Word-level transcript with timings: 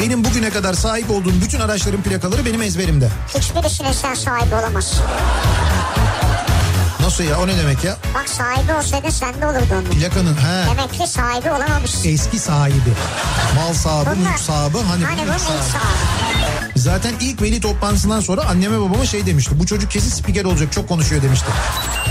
Benim 0.00 0.24
bugüne 0.24 0.50
kadar 0.50 0.74
sahip 0.74 1.10
olduğum 1.10 1.32
bütün 1.44 1.60
araçların 1.60 2.02
plakaları 2.02 2.46
benim 2.46 2.62
ezberimde. 2.62 3.08
Hiçbirisine 3.38 3.94
sen 3.94 4.14
sahibi 4.14 4.54
olamazsın. 4.54 5.02
Nasıl 7.00 7.24
ya 7.24 7.38
o 7.40 7.46
ne 7.46 7.58
demek 7.58 7.84
ya? 7.84 7.96
Bak 8.14 8.28
sahibi 8.28 8.72
olsaydın 8.74 9.10
sende 9.10 9.46
olurdu 9.46 9.64
onun. 9.72 9.84
Plakanın 9.84 10.34
he. 10.34 10.70
Demek 10.70 10.92
ki 10.92 11.06
sahibi 11.06 11.50
olamamışsın. 11.50 12.08
Eski 12.08 12.38
sahibi. 12.38 12.92
Mal 13.56 13.74
sahibi, 13.74 14.10
Bunlar- 14.20 14.30
mülk 14.30 14.38
sahibi. 14.40 14.78
Hani, 14.78 15.04
Hani 15.04 15.20
bu 15.20 15.32
mülk 15.32 15.40
sahibi. 15.40 15.62
sahibi. 15.72 16.70
Zaten 16.76 17.14
ilk 17.20 17.42
veli 17.42 17.60
toplantısından 17.60 18.20
sonra 18.20 18.44
anneme 18.44 18.80
babama 18.80 19.06
şey 19.06 19.26
demişti. 19.26 19.58
Bu 19.60 19.66
çocuk 19.66 19.90
kesin 19.90 20.10
spiker 20.10 20.44
olacak 20.44 20.72
çok 20.72 20.88
konuşuyor 20.88 21.22
demişti. 21.22 21.46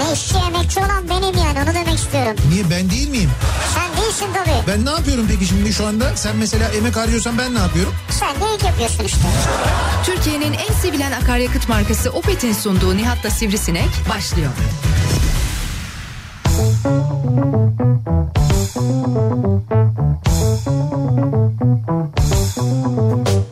Ne 0.00 0.12
işçi 0.12 0.34
emekçi 0.36 0.80
olan 0.80 1.08
benim 1.10 1.38
yani 1.46 1.58
onu 1.64 1.74
demek 1.74 1.98
istiyorum. 1.98 2.36
Niye 2.48 2.70
ben 2.70 2.90
değil 2.90 3.08
miyim? 3.08 3.30
Sen 3.74 4.02
değilsin 4.02 4.26
tabii. 4.34 4.66
Ben 4.68 4.86
ne 4.86 4.90
yapıyorum 4.90 5.26
peki 5.28 5.46
şimdi 5.46 5.72
şu 5.72 5.86
anda? 5.86 6.16
Sen 6.16 6.36
mesela 6.36 6.68
emek 6.68 6.96
harcıyorsan 6.96 7.38
ben 7.38 7.54
ne 7.54 7.58
yapıyorum? 7.58 7.94
Sen 8.10 8.34
de 8.34 8.54
ilk 8.54 8.64
yapıyorsun 8.64 9.04
işte. 9.04 9.18
Türkiye'nin 10.06 10.52
en 10.52 10.74
sevilen 10.82 11.12
akaryakıt 11.12 11.68
markası 11.68 12.10
Opet'in 12.10 12.52
sunduğu 12.52 12.96
Nihat'la 12.96 13.30
Sivrisinek 13.30 13.88
başlıyor. 14.08 14.50
Türkiye'nin 22.92 23.51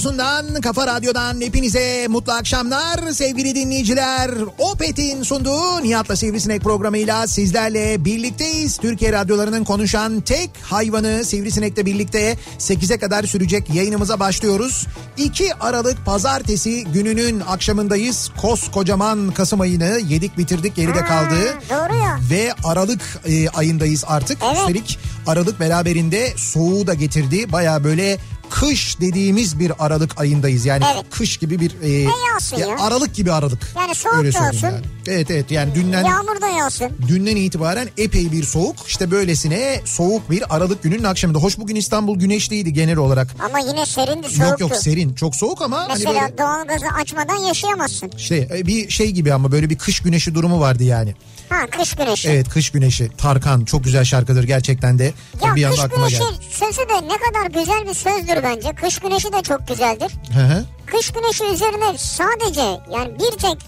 radyosundan, 0.00 0.60
kafa 0.60 0.86
radyodan 0.86 1.40
hepinize 1.40 2.06
mutlu 2.08 2.32
akşamlar 2.32 3.12
sevgili 3.12 3.54
dinleyiciler. 3.54 4.30
Opet'in 4.58 5.22
sunduğu 5.22 5.82
Nihat'la 5.82 6.16
Sivrisinek 6.16 6.62
programıyla 6.62 7.26
sizlerle 7.26 8.04
birlikteyiz. 8.04 8.76
Türkiye 8.76 9.12
radyolarının 9.12 9.64
konuşan 9.64 10.20
tek 10.20 10.50
hayvanı 10.62 11.24
Sivrisinek'le 11.24 11.86
birlikte 11.86 12.36
8'e 12.58 12.98
kadar 12.98 13.22
sürecek 13.22 13.74
yayınımıza 13.74 14.20
başlıyoruz. 14.20 14.86
2 15.16 15.54
Aralık 15.54 16.06
pazartesi 16.06 16.84
gününün 16.84 17.40
akşamındayız. 17.40 18.30
Koskocaman 18.40 19.30
Kasım 19.30 19.60
ayını 19.60 20.00
yedik 20.08 20.38
bitirdik 20.38 20.76
geride 20.76 21.04
kaldı. 21.04 21.58
Doğru 21.70 21.96
ya. 21.96 22.18
Ve 22.30 22.52
Aralık 22.64 23.02
e, 23.26 23.48
ayındayız 23.48 24.04
artık. 24.06 24.38
Evet. 24.44 24.56
Üstelik 24.56 24.98
Aralık 25.26 25.60
beraberinde 25.60 26.32
soğuğu 26.36 26.86
da 26.86 26.94
getirdi. 26.94 27.52
Baya 27.52 27.84
böyle 27.84 28.18
kış 28.50 29.00
dediğimiz 29.00 29.58
bir 29.58 29.72
Aralık 29.78 30.20
ayındayız. 30.20 30.66
Yani 30.66 30.84
Evet. 30.94 31.04
kış 31.10 31.36
gibi 31.36 31.60
bir... 31.60 31.72
E, 31.82 31.88
yağsın 32.32 32.56
ya. 32.56 32.76
Aralık 32.80 33.14
gibi 33.14 33.32
Aralık. 33.32 33.72
Yani 33.76 33.94
soğuk 33.94 34.14
Öyle 34.16 34.30
yağsın. 34.38 34.66
Yani. 34.66 34.80
Evet 35.08 35.30
evet 35.30 35.50
yani 35.50 35.74
dünden... 35.74 36.04
Yağmur 36.04 36.40
da 36.40 36.46
yağsın. 36.48 36.88
Dünden 37.08 37.36
itibaren 37.36 37.88
epey 37.98 38.32
bir 38.32 38.44
soğuk. 38.44 38.76
İşte 38.88 39.10
böylesine 39.10 39.80
soğuk 39.84 40.30
bir 40.30 40.56
Aralık 40.56 40.82
gününün 40.82 41.04
akşamında. 41.04 41.38
Hoş 41.38 41.58
bugün 41.58 41.76
İstanbul 41.76 42.18
güneşliydi 42.18 42.72
genel 42.72 42.96
olarak. 42.96 43.28
Ama 43.48 43.58
yine 43.58 43.86
serindi 43.86 44.28
soğuktu. 44.28 44.50
Yok 44.50 44.60
yok 44.60 44.76
serin. 44.76 45.14
Çok 45.14 45.36
soğuk 45.36 45.62
ama 45.62 45.78
hani 45.78 45.88
Mesela 45.88 46.14
böyle 46.14 46.38
doğalgazı 46.38 46.86
açmadan 47.00 47.36
yaşayamazsın. 47.36 48.10
işte 48.16 48.48
e, 48.56 48.66
bir 48.66 48.90
şey 48.90 49.10
gibi 49.10 49.32
ama 49.34 49.52
böyle 49.52 49.70
bir 49.70 49.78
kış 49.78 50.00
güneşi 50.00 50.34
durumu 50.34 50.60
vardı 50.60 50.84
yani. 50.84 51.14
Ha 51.48 51.66
kış 51.70 51.94
güneşi. 51.94 52.28
Evet 52.28 52.48
kış 52.48 52.70
güneşi. 52.70 53.10
Tarkan 53.18 53.64
çok 53.64 53.84
güzel 53.84 54.04
şarkıdır 54.04 54.44
gerçekten 54.44 54.98
de. 54.98 55.12
Ya 55.44 55.54
bir 55.56 55.64
anda 55.64 55.82
aklıma 55.82 56.08
geldi. 56.08 56.22
Sözü 56.60 56.88
de 56.88 57.08
ne 57.08 57.18
kadar 57.18 57.60
güzel 57.60 57.86
bir 57.88 57.94
sözdür 57.94 58.42
bence. 58.42 58.72
Kış 58.74 58.98
güneşi 58.98 59.32
de 59.32 59.42
çok 59.42 59.68
güzeldir. 59.68 60.12
Hı 60.34 60.40
hı. 60.40 60.64
Kış 60.86 61.10
güneşi 61.12 61.44
üzerine 61.44 61.98
sadece 61.98 62.60
yani 62.92 63.10
bir 63.18 63.38
tek 63.38 63.58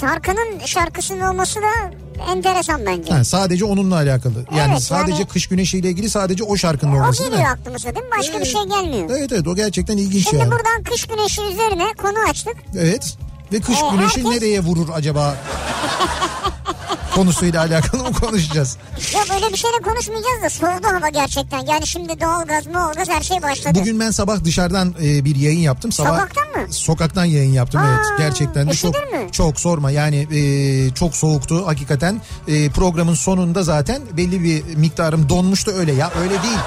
Tarkan'ın 0.00 0.58
şarkısının 0.66 1.20
olması 1.20 1.60
da 1.62 1.70
enteresan 2.32 2.86
bence. 2.86 3.12
Ha, 3.12 3.24
sadece 3.24 3.64
onunla 3.64 3.94
alakalı. 3.94 4.44
Yani 4.56 4.70
Evet, 4.72 4.82
sadece 4.82 5.12
yani- 5.12 5.26
kış 5.26 5.46
güneşiyle 5.46 5.88
ilgili 5.90 6.10
sadece 6.10 6.44
o 6.44 6.56
şarkının 6.56 6.92
o 6.92 6.96
olması 6.96 7.18
değil 7.18 7.30
geliyor 7.30 7.48
mi? 7.48 7.52
aklımıza 7.60 7.94
değil 7.94 8.06
mi? 8.06 8.10
Başka 8.18 8.32
bir 8.32 8.36
Evet. 8.36 8.46
şey 8.52 8.62
gelmiyor. 8.62 9.10
Evet 9.18 9.32
evet 9.32 9.46
o 9.48 9.54
gerçekten 9.54 9.96
ilginç 9.96 10.24
Şimdi 10.24 10.36
yani. 10.42 10.50
buradan 10.52 10.82
kış 10.82 11.04
güneşi 11.06 11.42
üzerine 11.42 11.92
konu 12.02 12.18
açtık. 12.30 12.56
Evet. 12.78 13.16
Ve 13.52 13.60
kış 13.60 13.78
Ee, 13.78 13.90
güneşi 13.96 14.16
herkes- 14.16 14.24
nereye 14.24 14.60
vurur 14.60 14.88
acaba? 14.94 15.36
konusuyla 17.14 17.60
alakalı 17.60 18.02
mı 18.02 18.12
konuşacağız? 18.12 18.76
Ya 19.14 19.20
böyle 19.34 19.52
bir 19.52 19.56
şeyle 19.58 19.76
konuşmayacağız 19.84 20.42
da 20.44 20.50
soğudu 20.50 20.86
hava 20.96 21.08
gerçekten. 21.08 21.66
Yani 21.66 21.86
şimdi 21.86 22.20
doğalgaz 22.20 22.74
doğalgaz 22.74 23.08
her 23.08 23.22
şey 23.22 23.42
başladı. 23.42 23.78
Bugün 23.80 24.00
ben 24.00 24.10
sabah 24.10 24.44
dışarıdan 24.44 24.94
e, 25.02 25.24
bir 25.24 25.36
yayın 25.36 25.60
yaptım. 25.60 25.92
Sabah, 25.92 26.20
Sokaktan 26.20 26.62
mı? 26.62 26.72
Sokaktan 26.72 27.24
yayın 27.24 27.52
yaptım 27.52 27.80
Aa, 27.80 27.86
evet. 27.88 28.06
Gerçekten 28.18 28.68
de 28.70 28.74
çok 28.74 28.94
mü? 28.94 29.32
çok 29.32 29.60
sorma. 29.60 29.90
Yani 29.90 30.28
e, 30.32 30.90
çok 30.94 31.16
soğuktu 31.16 31.66
hakikaten. 31.66 32.20
E, 32.48 32.70
programın 32.70 33.14
sonunda 33.14 33.62
zaten 33.62 34.02
belli 34.16 34.42
bir 34.44 34.76
miktarım 34.76 35.28
donmuştu 35.28 35.70
öyle 35.70 35.92
ya. 35.92 36.10
Öyle 36.22 36.42
değil. 36.42 36.58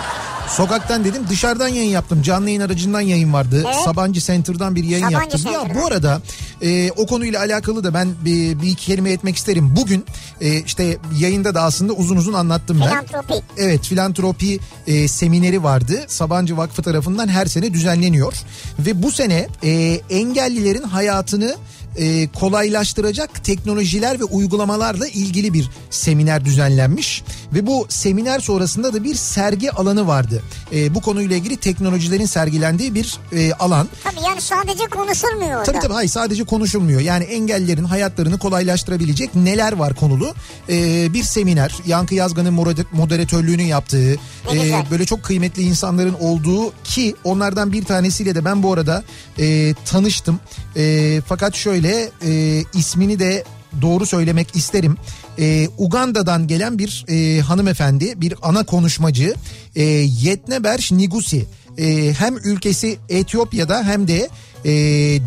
Sokaktan 0.50 1.06
dedim 1.06 1.24
dışarıdan 1.30 1.68
yayın 1.68 1.90
yaptım. 1.90 2.22
Canlı 2.22 2.50
yayın 2.50 2.62
aracından 2.62 3.02
yayın 3.02 3.34
vardı. 3.34 3.64
Evet. 3.66 3.76
Sabancı 3.86 4.22
Center'dan 4.22 4.76
bir 4.76 4.84
yayın 4.84 5.06
Sabancı 5.06 5.22
yaptım. 5.24 5.42
Ya 5.46 5.60
Center'dan. 5.60 5.82
bu 5.82 5.88
arada 5.88 6.22
e, 6.62 6.92
o 6.92 7.06
konuyla 7.06 7.40
alakalı 7.40 7.84
da 7.84 7.94
ben 7.94 8.10
bir, 8.26 8.62
bir 8.62 8.68
iki 8.68 8.86
kelime 8.86 9.12
etmek 9.12 9.36
isterim. 9.36 9.76
Bugün 9.76 10.06
e, 10.42 10.60
işte 10.62 10.98
yayında 11.18 11.56
da 11.56 11.62
aslında 11.62 11.94
uzun 11.94 12.16
uzun 12.16 12.34
anlattım 12.34 12.82
ben. 12.82 12.88
Filantropi. 12.90 13.34
Evet 13.58 13.86
filantropi 13.86 14.60
e, 14.88 15.08
semineri 15.08 15.64
vardı. 15.64 16.04
Sabancı 16.08 16.58
Vakfı 16.58 16.82
tarafından 16.82 17.28
her 17.28 17.46
sene 17.46 17.74
düzenleniyor. 17.74 18.34
Ve 18.80 19.04
bu 19.04 19.12
sene 19.12 19.48
e, 19.64 20.02
engellilerin 20.10 20.84
hayatını 20.84 21.56
e, 21.98 22.28
kolaylaştıracak 22.28 23.44
teknolojiler 23.44 24.20
ve 24.20 24.24
uygulamalarla 24.24 25.08
ilgili 25.08 25.54
bir 25.54 25.70
seminer 25.90 26.46
düzenlenmiş. 26.46 27.24
Ve 27.56 27.68
bu 27.68 27.86
seminer 27.90 28.40
sonrasında 28.40 28.94
da 28.94 29.04
bir 29.04 29.16
sergi 29.16 29.72
alanı 29.72 30.08
vardı. 30.08 30.44
E, 30.74 30.96
bu 30.96 31.02
konuyla 31.02 31.36
ilgili 31.36 31.58
teknolojilerin 31.58 32.26
sergilendiği 32.26 32.96
bir 32.96 33.18
e, 33.32 33.54
alan. 33.54 33.88
Tabii 34.04 34.26
yani 34.28 34.42
sadece 34.42 34.86
konuşulmuyor 34.86 35.52
orada. 35.52 35.64
Tabii 35.64 35.80
tabii 35.80 35.94
hayır 35.94 36.10
sadece 36.10 36.44
konuşulmuyor. 36.44 37.02
Yani 37.02 37.24
engellilerin 37.24 37.84
hayatlarını 37.84 38.40
kolaylaştırabilecek 38.40 39.36
neler 39.36 39.74
var 39.74 39.96
konulu. 39.96 40.34
Ee, 40.70 41.14
bir 41.14 41.24
seminer 41.24 41.76
Yankı 41.86 42.16
Yazgan'ın 42.16 42.58
moder- 42.58 42.86
moderatörlüğünü 42.92 43.62
yaptığı 43.62 44.14
e, 44.54 44.74
böyle 44.92 45.06
çok 45.06 45.24
kıymetli 45.24 45.62
insanların 45.64 46.14
olduğu 46.20 46.74
ki 46.84 47.16
onlardan 47.24 47.74
bir 47.74 47.84
tanesiyle 47.86 48.36
de 48.36 48.46
ben 48.46 48.64
bu 48.64 48.74
arada 48.74 49.04
e, 49.40 49.74
tanıştım. 49.86 50.40
E, 50.78 51.22
fakat 51.28 51.56
şöyle 51.56 52.10
e, 52.26 52.64
ismini 52.74 53.20
de 53.20 53.44
doğru 53.82 54.06
söylemek 54.06 54.56
isterim. 54.56 54.98
E, 55.40 55.70
Uganda'dan 55.78 56.48
gelen 56.48 56.80
bir 56.80 57.06
e, 57.10 57.42
hanımefendi, 57.42 58.22
bir 58.22 58.34
ana 58.42 58.64
konuşmacı 58.64 59.34
e, 59.76 59.84
Yetneberş 60.22 60.92
Nigusi. 60.92 61.46
E, 61.78 62.14
hem 62.14 62.38
ülkesi 62.38 62.98
Etiyopya'da 63.10 63.84
hem 63.84 64.08
de 64.08 64.30
e, 64.66 64.72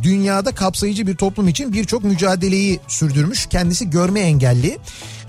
dünyada 0.02 0.54
kapsayıcı 0.54 1.06
bir 1.06 1.16
toplum 1.16 1.48
için 1.48 1.72
birçok 1.72 2.04
mücadeleyi 2.04 2.80
sürdürmüş. 2.88 3.46
Kendisi 3.46 3.90
görme 3.90 4.20
engelli 4.20 4.78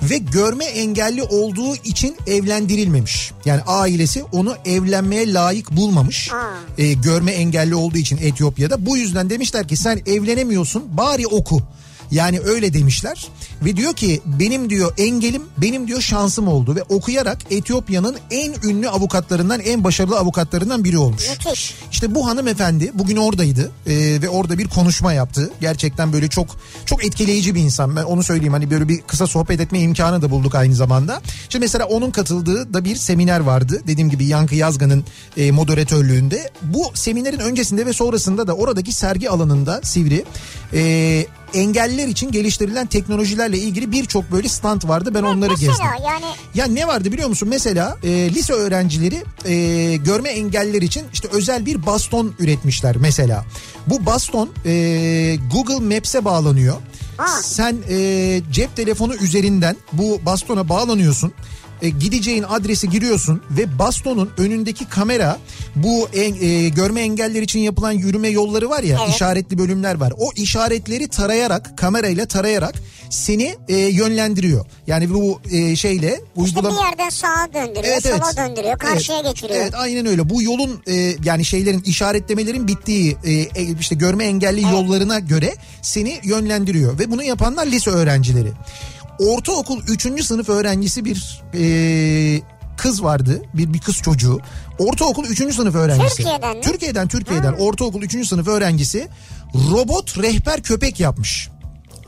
ve 0.01 0.17
görme 0.17 0.65
engelli 0.65 1.23
olduğu 1.23 1.75
için 1.75 2.17
evlendirilmemiş. 2.27 3.31
Yani 3.45 3.61
ailesi 3.61 4.23
onu 4.23 4.55
evlenmeye 4.65 5.33
layık 5.33 5.71
bulmamış. 5.71 6.29
E, 6.77 6.93
görme 6.93 7.31
engelli 7.31 7.75
olduğu 7.75 7.97
için 7.97 8.17
Etiyopya'da. 8.17 8.85
Bu 8.85 8.97
yüzden 8.97 9.29
demişler 9.29 9.67
ki 9.67 9.77
sen 9.77 10.01
evlenemiyorsun 10.05 10.97
bari 10.97 11.27
oku. 11.27 11.61
Yani 12.11 12.39
öyle 12.39 12.73
demişler 12.73 13.27
ve 13.65 13.75
diyor 13.77 13.93
ki 13.93 14.21
benim 14.25 14.69
diyor 14.69 14.93
engelim 14.97 15.41
benim 15.57 15.87
diyor 15.87 16.01
şansım 16.01 16.47
oldu 16.47 16.75
ve 16.75 16.83
okuyarak 16.83 17.37
Etiyopya'nın 17.51 18.17
en 18.31 18.53
ünlü 18.69 18.89
avukatlarından 18.89 19.59
en 19.59 19.83
başarılı 19.83 20.19
avukatlarından 20.19 20.83
biri 20.83 20.97
olmuş. 20.97 21.29
Müthiş. 21.29 21.75
İşte 21.91 22.15
bu 22.15 22.27
hanımefendi 22.27 22.91
bugün 22.93 23.17
oradaydı 23.17 23.71
e, 23.87 24.21
ve 24.21 24.29
orada 24.29 24.57
bir 24.57 24.67
konuşma 24.67 25.13
yaptı. 25.13 25.51
Gerçekten 25.61 26.13
böyle 26.13 26.27
çok 26.27 26.47
çok 26.85 27.05
etkileyici 27.05 27.55
bir 27.55 27.61
insan. 27.61 27.95
Ben 27.95 28.03
onu 28.03 28.23
söyleyeyim 28.23 28.53
hani 28.53 28.71
böyle 28.71 28.87
bir 28.87 29.01
kısa 29.01 29.27
sohbet 29.27 29.59
etme 29.59 29.79
imkanı 29.79 30.21
da 30.21 30.31
bulduk 30.31 30.55
aynı 30.55 30.75
zamanda. 30.75 31.21
İşte 31.41 31.59
mesela 31.59 31.85
onun 31.85 32.11
katıldığı 32.11 32.73
da 32.73 32.85
bir 32.85 32.95
seminer 32.95 33.39
vardı. 33.39 33.81
Dediğim 33.87 34.09
gibi 34.09 34.25
Yankı 34.25 34.55
Yazgan'ın 34.55 35.03
e, 35.37 35.51
moderatörlüğünde. 35.51 36.49
Bu 36.61 36.91
seminerin 36.93 37.39
öncesinde 37.39 37.85
ve 37.85 37.93
sonrasında 37.93 38.47
da 38.47 38.53
oradaki 38.53 38.93
sergi 38.93 39.29
alanında 39.29 39.81
Sivri 39.83 40.25
e, 40.73 41.25
engelliler 41.53 42.07
için 42.07 42.31
geliştirilen 42.31 42.87
teknolojilerle 42.87 43.57
ilgili 43.57 43.91
birçok 43.91 44.31
böyle 44.31 44.49
stand 44.49 44.81
vardı. 44.87 45.11
Ben 45.13 45.23
onları 45.23 45.51
Mesela 45.51 45.71
gezdim. 45.71 45.85
yani 46.05 46.25
Ya 46.55 46.65
ne 46.65 46.87
vardı 46.87 47.11
biliyor 47.11 47.29
musun? 47.29 47.49
Mesela 47.49 47.97
e, 48.03 48.09
lise 48.09 48.53
öğrencileri 48.53 49.23
e, 49.45 49.95
görme 49.95 50.29
engelliler 50.29 50.81
için 50.81 51.03
işte 51.13 51.27
özel 51.31 51.65
bir 51.65 51.85
baston 51.85 52.33
üretmişler 52.39 52.97
mesela. 52.97 53.45
Bu 53.87 54.05
baston 54.05 54.49
e, 54.65 54.71
Google 55.53 55.95
Maps'e 55.95 56.25
bağlanıyor. 56.25 56.75
Ha. 57.17 57.41
Sen 57.43 57.77
e, 57.89 58.41
cep 58.51 58.75
telefonu 58.75 59.15
üzerinden 59.15 59.75
bu 59.93 60.19
bastona 60.25 60.69
bağlanıyorsun. 60.69 61.33
E, 61.81 61.89
gideceğin 61.89 62.43
adresi 62.43 62.89
giriyorsun 62.89 63.41
ve 63.51 63.79
bastonun 63.79 64.29
önündeki 64.37 64.85
kamera 64.89 65.37
bu 65.75 66.09
en- 66.13 66.35
e, 66.41 66.69
görme 66.69 67.01
engeller 67.01 67.41
için 67.41 67.59
yapılan 67.59 67.91
yürüme 67.91 68.27
yolları 68.29 68.69
var 68.69 68.83
ya 68.83 68.97
Evet. 69.05 69.15
işaretli 69.15 69.57
bölümler 69.57 69.95
var. 69.95 70.13
O 70.17 70.31
işaretleri 70.35 71.07
tarayarak 71.07 71.77
kamerayla 71.77 72.25
tarayarak 72.25 72.75
seni 73.09 73.55
e, 73.67 73.75
yönlendiriyor. 73.77 74.65
Yani 74.87 75.13
bu 75.13 75.39
e, 75.51 75.75
şeyle 75.75 76.07
işte 76.11 76.23
uygulama 76.35 76.77
bir 76.81 76.85
yerden 76.85 77.09
sağa 77.09 77.47
döndürüyor, 77.53 78.01
sola 78.01 78.37
döndürüyor, 78.47 78.77
karşıya 78.77 79.17
Evet, 79.19 79.35
geçiriyor. 79.35 79.59
Evet 79.61 79.73
aynen 79.77 80.05
öyle. 80.05 80.29
Bu 80.29 80.41
yolun 80.41 80.81
e, 80.87 81.15
yani 81.23 81.45
şeylerin 81.45 81.81
işaretlemelerin 81.81 82.67
bittiği 82.67 83.17
e, 83.23 83.31
e, 83.31 83.47
işte 83.79 83.95
görme 83.95 84.25
engelli 84.25 84.61
yollarına 84.61 85.19
göre 85.19 85.53
seni 85.81 86.19
yönlendiriyor 86.23 86.99
ve 86.99 87.11
bunu 87.11 87.23
yapanlar 87.23 87.65
lise 87.67 87.89
öğrencileri. 87.89 88.51
Ortaokul 89.19 89.81
3. 89.87 90.25
sınıf 90.25 90.49
öğrencisi 90.49 91.05
bir 91.05 91.41
e, 91.53 92.41
kız 92.77 93.03
vardı. 93.03 93.41
Bir 93.53 93.73
bir 93.73 93.79
kız 93.79 93.95
çocuğu. 93.97 94.39
Ortaokul 94.79 95.25
3. 95.25 95.55
sınıf 95.55 95.75
öğrencisi. 95.75 96.15
Türkiye'den 96.15 96.55
mi? 96.57 96.61
Türkiye'den 96.63 97.07
Türkiye'den 97.07 97.53
ortaokul 97.53 98.01
3. 98.01 98.27
sınıf 98.27 98.47
öğrencisi 98.47 99.07
robot 99.71 100.17
rehber 100.17 100.61
köpek 100.63 100.99
yapmış. 100.99 101.49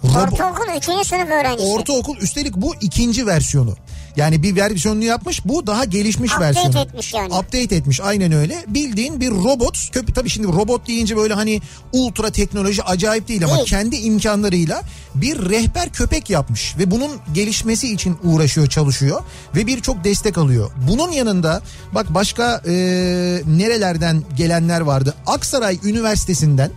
Robo- 0.03 0.33
Ortaokul 0.33 0.65
3. 0.77 0.85
sınıf 1.07 1.29
öğrencisi. 1.29 1.67
Ortaokul 1.69 2.17
üstelik 2.17 2.55
bu 2.55 2.75
ikinci 2.81 3.27
versiyonu. 3.27 3.75
Yani 4.15 4.43
bir 4.43 4.55
versiyonunu 4.55 5.03
yapmış 5.03 5.45
bu 5.45 5.67
daha 5.67 5.85
gelişmiş 5.85 6.31
Update 6.31 6.45
versiyonu. 6.45 6.79
etmiş 6.79 7.13
yani. 7.13 7.33
Update 7.33 7.75
etmiş 7.75 8.01
aynen 8.01 8.31
öyle. 8.31 8.65
Bildiğin 8.67 9.21
bir 9.21 9.31
robot 9.31 9.91
köpek 9.91 10.15
tabii 10.15 10.29
şimdi 10.29 10.47
robot 10.47 10.87
deyince 10.87 11.17
böyle 11.17 11.33
hani 11.33 11.61
ultra 11.93 12.31
teknoloji 12.31 12.83
acayip 12.83 13.27
değil 13.27 13.45
ama 13.45 13.55
Değil. 13.55 13.65
kendi 13.65 13.95
imkanlarıyla 13.95 14.81
bir 15.15 15.49
rehber 15.49 15.89
köpek 15.89 16.29
yapmış 16.29 16.77
ve 16.77 16.91
bunun 16.91 17.11
gelişmesi 17.33 17.93
için 17.93 18.17
uğraşıyor 18.23 18.67
çalışıyor 18.67 19.21
ve 19.55 19.67
birçok 19.67 20.03
destek 20.03 20.37
alıyor. 20.37 20.71
Bunun 20.89 21.11
yanında 21.11 21.61
bak 21.91 22.13
başka 22.13 22.61
e, 22.67 22.71
nerelerden 23.47 24.23
gelenler 24.37 24.81
vardı. 24.81 25.13
Aksaray 25.27 25.79
Üniversitesi'nden 25.83 26.71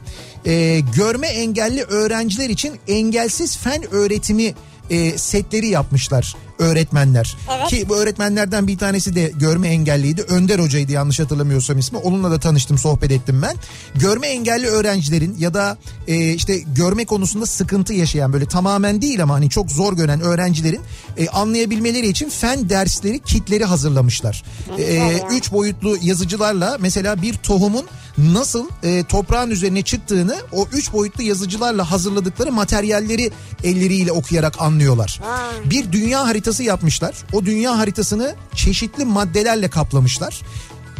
e, 0.46 0.80
görme 0.96 1.26
engelli 1.26 1.82
öğrenciler 1.82 2.50
için 2.50 2.72
engelsiz 2.88 3.56
fen 3.56 3.94
öğretimi 3.94 4.54
e, 4.90 5.18
setleri 5.18 5.68
yapmışlar 5.68 6.36
öğretmenler. 6.58 7.36
Evet. 7.58 7.68
Ki 7.68 7.88
bu 7.88 7.96
öğretmenlerden 7.96 8.66
bir 8.66 8.78
tanesi 8.78 9.14
de 9.14 9.32
görme 9.34 9.68
engelliydi. 9.68 10.22
Önder 10.22 10.58
Hoca'ydı 10.58 10.92
yanlış 10.92 11.20
hatırlamıyorsam 11.20 11.78
ismi. 11.78 11.98
Onunla 11.98 12.30
da 12.30 12.40
tanıştım 12.40 12.78
sohbet 12.78 13.10
ettim 13.10 13.42
ben. 13.42 13.56
Görme 13.94 14.26
engelli 14.26 14.66
öğrencilerin 14.66 15.36
ya 15.38 15.54
da 15.54 15.78
e, 16.08 16.32
işte 16.32 16.58
görme 16.58 17.04
konusunda 17.04 17.46
sıkıntı 17.46 17.92
yaşayan 17.92 18.32
böyle 18.32 18.46
tamamen 18.46 19.02
değil 19.02 19.22
ama 19.22 19.34
hani 19.34 19.50
çok 19.50 19.70
zor 19.70 19.92
gören 19.92 20.20
öğrencilerin 20.20 20.80
e, 21.16 21.28
anlayabilmeleri 21.28 22.08
için 22.08 22.30
fen 22.30 22.68
dersleri 22.68 23.18
kitleri 23.18 23.64
hazırlamışlar. 23.64 24.44
E, 24.78 25.18
üç 25.30 25.52
boyutlu 25.52 25.96
yazıcılarla 26.02 26.76
mesela 26.80 27.22
bir 27.22 27.34
tohumun 27.34 27.86
nasıl 28.18 28.68
e, 28.82 29.04
toprağın 29.04 29.50
üzerine 29.50 29.82
çıktığını 29.82 30.36
o 30.52 30.66
üç 30.72 30.92
boyutlu 30.92 31.22
yazıcılarla 31.22 31.90
hazırladıkları 31.90 32.52
materyalleri 32.52 33.30
elleriyle 33.64 34.12
okuyarak 34.12 34.62
anlıyorlar. 34.62 35.20
Bir 35.64 35.92
dünya 35.92 36.26
haritası 36.26 36.43
yapmışlar. 36.64 37.14
O 37.32 37.44
dünya 37.44 37.78
haritasını 37.78 38.34
çeşitli 38.54 39.04
maddelerle 39.04 39.68
kaplamışlar. 39.68 40.40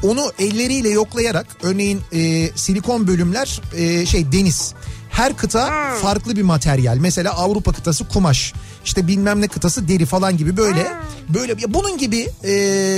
Onu 0.02 0.32
elleriyle 0.38 0.88
yoklayarak 0.88 1.46
örneğin 1.62 2.00
e, 2.12 2.50
silikon 2.54 3.06
bölümler 3.06 3.60
e, 3.76 4.06
şey 4.06 4.32
deniz. 4.32 4.74
Her 5.10 5.36
kıta 5.36 5.66
Hmm. 5.68 6.00
farklı 6.02 6.36
bir 6.36 6.42
materyal. 6.42 6.96
Mesela 7.00 7.32
Avrupa 7.32 7.72
kıtası 7.72 8.08
kumaş. 8.08 8.52
işte 8.84 9.06
bilmem 9.06 9.40
ne 9.40 9.48
kıtası 9.48 9.88
deri 9.88 10.06
falan 10.06 10.36
gibi 10.36 10.56
böyle. 10.56 10.86
Böyle 11.28 11.52
ya 11.52 11.74
bunun 11.74 11.98
gibi 11.98 12.28
e, 12.44 12.52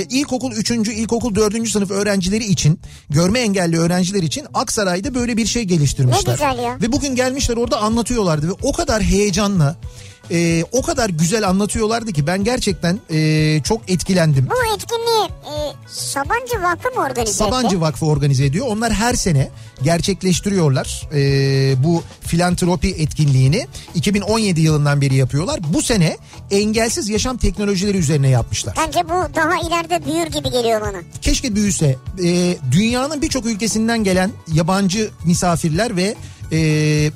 ilkokul 0.09 0.51
3. 0.51 0.71
ilkokul 0.71 1.35
4. 1.35 1.69
sınıf 1.69 1.91
öğrencileri 1.91 2.45
için 2.45 2.79
görme 3.09 3.39
engelli 3.39 3.79
öğrenciler 3.79 4.23
için 4.23 4.45
Aksaray'da 4.53 5.15
böyle 5.15 5.37
bir 5.37 5.45
şey 5.45 5.63
geliştirmişler. 5.63 6.27
Ne 6.27 6.31
güzel 6.33 6.63
ya. 6.63 6.77
Ve 6.81 6.91
bugün 6.91 7.15
gelmişler 7.15 7.57
orada 7.57 7.77
anlatıyorlardı 7.81 8.47
ve 8.47 8.53
o 8.61 8.71
kadar 8.73 9.03
heyecanla 9.03 9.75
e, 10.31 10.63
o 10.71 10.81
kadar 10.81 11.09
güzel 11.09 11.49
anlatıyorlardı 11.49 12.13
ki 12.13 12.27
ben 12.27 12.43
gerçekten 12.43 12.99
e, 13.11 13.61
çok 13.63 13.89
etkilendim. 13.89 14.47
Bu 14.49 14.75
etkinliği 14.75 15.25
e, 15.25 15.53
Sabancı 15.87 16.61
Vakfı 16.63 16.89
mı 16.89 17.01
organize 17.01 17.21
etti? 17.21 17.33
Sabancı 17.33 17.81
Vakfı 17.81 18.05
organize 18.05 18.45
ediyor. 18.45 18.67
Onlar 18.69 18.93
her 18.93 19.13
sene 19.13 19.49
gerçekleştiriyorlar 19.83 21.09
e, 21.13 21.83
bu 21.83 22.03
filantropi 22.21 22.89
etkinliğini. 22.89 23.67
2017 23.95 24.61
yılından 24.61 25.01
beri 25.01 25.15
yapıyorlar. 25.15 25.59
Bu 25.73 25.81
sene 25.81 26.17
engelsiz 26.51 27.09
yaşam 27.09 27.37
teknolojileri 27.37 27.97
üzerine 27.97 28.29
yapmışlar. 28.29 28.75
Bence 28.87 28.99
bu 29.05 29.35
daha 29.35 29.67
ileride 29.67 30.05
büyür 30.05 30.27
gibi 30.27 30.51
geliyor 30.51 30.81
bana. 30.81 30.97
Keşke 31.21 31.55
büyüse. 31.55 31.95
E, 32.23 32.57
dünyanın 32.71 33.21
birçok 33.21 33.45
ülkesinden 33.45 34.03
gelen 34.03 34.31
yabancı 34.53 35.09
misafirler 35.25 35.95
ve 35.95 36.15
e, 36.51 37.11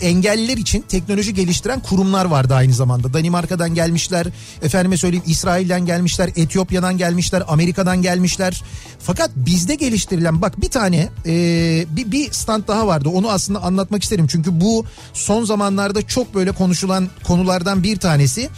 engelliler 0.00 0.56
için 0.56 0.84
teknoloji 0.88 1.34
geliştiren 1.34 1.80
kurumlar 1.80 2.24
vardı 2.24 2.54
aynı 2.54 2.72
zamanda. 2.72 3.12
Danimarka'dan 3.14 3.74
gelmişler, 3.74 4.26
efendime 4.62 4.96
söyleyeyim 4.96 5.24
İsrail'den 5.26 5.86
gelmişler, 5.86 6.30
Etiyopya'dan 6.36 6.98
gelmişler, 6.98 7.42
Amerika'dan 7.48 8.02
gelmişler. 8.02 8.62
Fakat 8.98 9.30
bizde 9.36 9.74
geliştirilen 9.74 10.42
bak 10.42 10.60
bir 10.60 10.68
tane 10.70 11.08
e, 11.26 11.32
bir, 11.90 12.12
bir 12.12 12.32
stand 12.32 12.68
daha 12.68 12.86
vardı. 12.86 13.08
Onu 13.08 13.30
aslında 13.30 13.62
anlatmak 13.62 14.02
isterim. 14.02 14.26
Çünkü 14.26 14.60
bu 14.60 14.84
son 15.12 15.44
zamanlarda 15.44 16.02
çok 16.06 16.34
böyle 16.34 16.52
konuşulan 16.52 17.08
konulardan 17.24 17.82
bir 17.82 17.96
tanesi. 17.96 18.48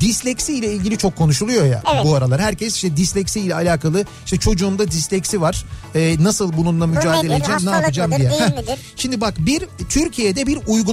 Disleksi 0.00 0.54
ile 0.54 0.72
ilgili 0.72 0.98
çok 0.98 1.16
konuşuluyor 1.16 1.66
ya 1.66 1.82
Evet. 1.94 2.04
bu 2.04 2.14
aralar. 2.14 2.40
Herkes 2.40 2.74
işte 2.74 2.96
disleksi 2.96 3.40
ile 3.40 3.54
alakalı 3.54 4.04
işte 4.24 4.36
çocuğumda 4.36 4.90
disleksi 4.90 5.40
var. 5.40 5.64
E, 5.94 6.16
nasıl 6.20 6.56
bununla 6.56 6.86
mücadele 6.86 7.34
edeceğim, 7.34 7.60
ne 7.66 7.70
yapacağım 7.70 8.10
mıdır, 8.10 8.20
diye. 8.20 8.46
midir? 8.48 8.78
Şimdi 8.96 9.20
bak 9.20 9.34
bir 9.38 9.64
Türkiye'de 9.88 10.46
bir 10.46 10.58
uygulama 10.66 10.91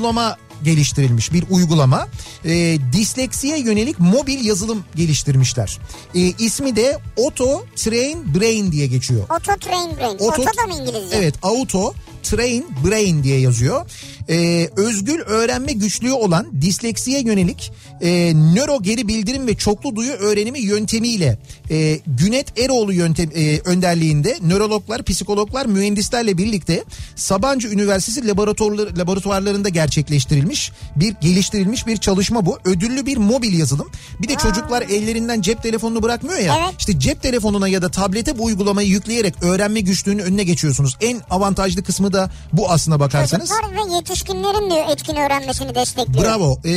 geliştirilmiş 0.64 1.34
bir 1.34 1.44
uygulama 1.50 2.08
e, 2.46 2.78
disleksiye 2.94 3.60
yönelik 3.60 4.00
mobil 4.00 4.46
yazılım 4.46 4.84
geliştirmişler. 4.96 5.80
E, 6.16 6.20
ismi 6.20 6.76
de 6.76 6.98
Auto 7.18 7.66
Train 7.76 8.36
Brain 8.36 8.72
diye 8.72 8.88
geçiyor. 8.88 9.22
Auto 9.30 9.56
Train 9.60 9.98
Brain. 9.98 10.18
Auto- 10.18 10.24
Auto 10.32 10.44
da 10.44 10.68
mı 10.68 10.74
İngilizce? 10.82 11.18
Evet 11.18 11.36
Auto 11.42 11.94
Train 12.24 12.66
Brain 12.88 13.24
diye 13.24 13.40
yazıyor. 13.40 13.86
Ee, 14.30 14.70
özgül 14.76 15.20
öğrenme 15.20 15.74
güçlüğü 15.74 16.12
olan 16.12 16.62
disleksiye 16.62 17.22
yönelik 17.22 17.72
e, 18.02 18.34
nöro 18.34 18.82
geri 18.82 19.08
bildirim 19.08 19.48
ve 19.48 19.56
çoklu 19.56 19.96
duyu 19.96 20.12
öğrenimi 20.12 20.60
yöntemiyle 20.60 21.38
e, 21.72 22.00
Günet 22.08 22.60
Eroğlu 22.60 22.94
yöntem 22.94 23.30
e, 23.36 23.60
önderliğinde 23.60 24.38
nörologlar, 24.42 25.04
psikologlar, 25.04 25.66
mühendislerle 25.66 26.38
birlikte 26.38 26.84
Sabancı 27.16 27.68
Üniversitesi 27.68 28.28
laboratuvarları, 28.28 28.98
laboratuvarlarında 28.98 29.70
gerçekleştirilmiş 29.70 30.72
bir 30.96 31.16
geliştirilmiş 31.22 31.88
bir 31.88 31.98
çalışma 31.98 32.46
bu. 32.46 32.60
Ödüllü 32.66 33.06
bir 33.06 33.18
mobil 33.18 33.60
yazılım. 33.60 33.88
Bir 34.22 34.28
de 34.28 34.36
çocuklar 34.36 34.82
ellerinden 34.82 35.42
cep 35.42 35.64
telefonunu 35.64 36.04
bırakmıyor 36.04 36.40
ya. 36.40 36.56
Evet. 36.60 36.76
İşte 36.80 37.00
cep 37.00 37.22
telefonuna 37.22 37.68
ya 37.68 37.82
da 37.82 37.92
tablete 37.92 38.38
bu 38.38 38.44
uygulamayı 38.44 38.90
yükleyerek 38.90 39.44
öğrenme 39.44 39.80
güçlüğünün 39.80 40.24
önüne 40.24 40.44
geçiyorsunuz. 40.44 40.98
En 41.02 41.22
avantajlı 41.30 41.84
kısmı 41.84 42.14
da 42.14 42.19
da 42.20 42.30
bu 42.54 42.72
aslına 42.72 43.00
bakarsanız. 43.00 43.50
Çocuklar 43.50 43.76
ve 43.76 43.96
yetişkinlerin 43.96 44.70
diyor 44.70 44.86
etkin 44.90 45.16
öğrenmesini 45.16 45.76
destekliyor. 45.76 46.26
Bravo 46.26 46.58
ee, 46.66 46.72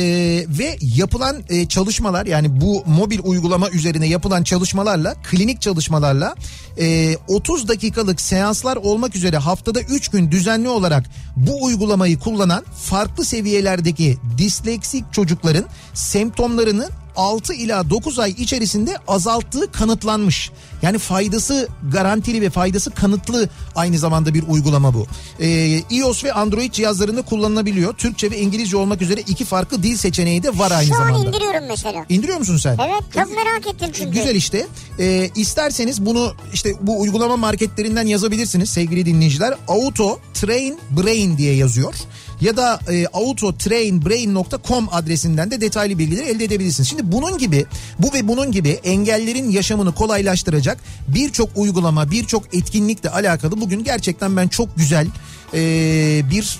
ve 0.47 0.77
yapılan 0.81 1.43
e, 1.49 1.67
çalışmalar 1.67 2.25
yani 2.25 2.61
bu 2.61 2.83
mobil 2.85 3.19
uygulama 3.23 3.69
üzerine 3.69 4.07
yapılan 4.07 4.43
çalışmalarla 4.43 5.15
klinik 5.23 5.61
çalışmalarla 5.61 6.35
e, 6.79 7.17
30 7.27 7.67
dakikalık 7.67 8.21
seanslar 8.21 8.75
olmak 8.75 9.15
üzere 9.15 9.37
haftada 9.37 9.81
3 9.81 10.09
gün 10.09 10.31
düzenli 10.31 10.69
olarak 10.69 11.03
bu 11.35 11.63
uygulamayı 11.63 12.19
kullanan 12.19 12.63
farklı 12.89 13.25
seviyelerdeki 13.25 14.17
disleksik 14.37 15.13
çocukların 15.13 15.65
semptomlarını 15.93 16.89
6 17.15 17.53
ila 17.53 17.89
9 17.89 18.19
ay 18.19 18.31
içerisinde 18.31 18.97
azalttığı 19.07 19.71
kanıtlanmış. 19.71 20.51
Yani 20.81 20.97
faydası 20.97 21.67
garantili 21.91 22.41
ve 22.41 22.49
faydası 22.49 22.91
kanıtlı 22.91 23.49
aynı 23.75 23.97
zamanda 23.99 24.33
bir 24.33 24.43
uygulama 24.47 24.93
bu. 24.93 25.07
Ee, 25.39 25.81
iOS 25.89 26.23
ve 26.23 26.33
Android 26.33 26.71
cihazlarında 26.71 27.21
kullanılabiliyor. 27.21 27.93
Türkçe 27.93 28.31
ve 28.31 28.39
İngilizce 28.39 28.77
olmak 28.77 29.01
üzere 29.01 29.21
iki 29.21 29.45
farklı 29.45 29.83
dil 29.83 29.97
seçeneği 29.97 30.43
de 30.43 30.59
var 30.59 30.71
aynı 30.71 30.87
Şu 30.89 30.93
zamanda. 30.95 31.17
an 31.17 31.25
indiriyorum 31.25 31.67
mesela. 31.67 32.05
İndiriyor 32.09 32.37
musun 32.37 32.57
sen? 32.57 32.77
Evet 32.87 33.03
çok 33.13 33.35
merak 33.35 33.67
ettim 33.67 33.89
çünkü. 33.93 34.11
Güzel 34.11 34.35
işte. 34.35 34.67
Ee, 34.99 35.29
isterseniz 35.35 36.05
bunu 36.05 36.33
işte 36.53 36.73
bu 36.81 37.01
uygulama 37.01 37.37
marketlerinden 37.37 38.07
yazabilirsiniz 38.07 38.69
sevgili 38.69 39.05
dinleyiciler. 39.05 39.53
Auto 39.67 40.19
Train 40.33 40.79
Brain 40.89 41.37
diye 41.37 41.55
yazıyor. 41.55 41.93
Ya 42.41 42.57
da 42.57 42.79
e, 42.91 43.05
autotrainbrain.com 43.07 44.87
adresinden 44.91 45.51
de 45.51 45.61
detaylı 45.61 45.99
bilgileri 45.99 46.25
elde 46.25 46.43
edebilirsiniz. 46.43 46.89
Şimdi 46.89 47.11
bunun 47.11 47.37
gibi 47.37 47.65
bu 47.99 48.13
ve 48.13 48.27
bunun 48.27 48.51
gibi 48.51 48.69
engellerin 48.69 49.49
yaşamını 49.49 49.95
kolaylaştıracak 49.95 50.77
birçok 51.07 51.49
uygulama 51.55 52.11
birçok 52.11 52.55
etkinlikle 52.55 53.09
alakalı 53.09 53.61
bugün 53.61 53.83
gerçekten 53.83 54.37
ben 54.37 54.47
çok 54.47 54.77
güzel 54.77 55.07
e, 55.53 55.59
bir 56.31 56.59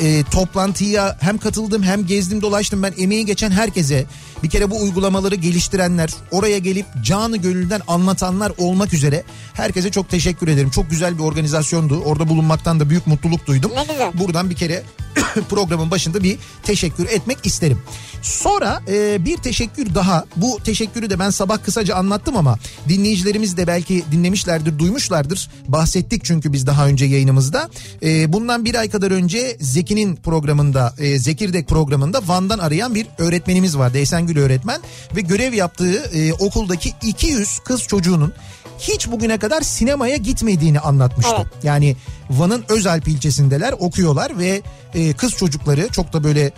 e, 0.00 0.22
toplantıya 0.30 1.16
hem 1.20 1.38
katıldım 1.38 1.82
hem 1.82 2.06
gezdim 2.06 2.42
dolaştım 2.42 2.82
ben 2.82 2.94
emeği 2.98 3.26
geçen 3.26 3.50
herkese 3.50 4.04
bir 4.42 4.50
kere 4.50 4.70
bu 4.70 4.82
uygulamaları 4.82 5.34
geliştirenler 5.34 6.10
oraya 6.30 6.58
gelip 6.58 6.86
canı 7.02 7.36
gönülden 7.36 7.80
anlatanlar 7.88 8.52
olmak 8.58 8.94
üzere 8.94 9.24
herkese 9.54 9.90
çok 9.90 10.10
teşekkür 10.10 10.48
ederim. 10.48 10.70
Çok 10.70 10.90
güzel 10.90 11.18
bir 11.18 11.22
organizasyondu 11.22 12.00
orada 12.00 12.28
bulunmaktan 12.28 12.80
da 12.80 12.90
büyük 12.90 13.06
mutluluk 13.06 13.46
duydum. 13.46 13.70
Ne 13.74 13.92
güzel. 13.92 14.12
Buradan 14.14 14.50
bir 14.50 14.54
kere 14.54 14.82
programın 15.50 15.90
başında 15.90 16.22
bir 16.22 16.38
teşekkür 16.62 17.08
etmek 17.08 17.46
isterim. 17.46 17.82
Sonra 18.22 18.80
e, 18.88 19.24
bir 19.24 19.36
teşekkür 19.36 19.94
daha 19.94 20.24
bu 20.36 20.58
teşekkürü 20.64 21.10
de 21.10 21.18
ben 21.18 21.30
sabah 21.30 21.58
kısaca 21.64 21.94
anlattım 21.94 22.36
ama 22.36 22.58
dinleyicilerimiz 22.88 23.56
de 23.56 23.66
belki 23.66 24.04
dinlemişlerdir 24.12 24.78
duymuşlardır 24.78 25.50
bahsettik 25.68 26.24
çünkü 26.24 26.52
biz 26.52 26.66
daha 26.66 26.86
önce 26.86 27.04
yayınımızda. 27.04 27.70
E, 28.02 28.32
bundan 28.32 28.64
bir 28.64 28.74
ay 28.74 28.90
kadar 28.90 29.10
önce 29.10 29.56
Zeki'nin 29.60 30.16
programında 30.16 30.94
e, 30.98 31.18
Zekirdek 31.18 31.68
programında 31.68 32.20
Van'dan 32.26 32.58
arayan 32.58 32.94
bir 32.94 33.06
öğretmenimiz 33.18 33.78
vardı 33.78 33.98
Esengül 34.26 34.42
öğretmen 34.42 34.80
ve 35.16 35.20
görev 35.20 35.52
yaptığı 35.52 35.94
e, 35.94 36.32
okuldaki 36.32 36.94
200 37.02 37.58
kız 37.58 37.82
çocuğunun 37.82 38.32
hiç 38.78 39.10
bugüne 39.10 39.38
kadar 39.38 39.60
sinemaya 39.60 40.16
gitmediğini 40.16 40.80
anlatmıştı. 40.80 41.34
Evet. 41.36 41.46
Yani 41.62 41.96
Van'ın 42.30 42.64
Özalp 42.68 43.08
ilçesindeler 43.08 43.74
okuyorlar 43.78 44.38
ve 44.38 44.62
e, 44.94 45.12
kız 45.12 45.32
çocukları 45.32 45.88
çok 45.88 46.12
da 46.12 46.24
böyle 46.24 46.52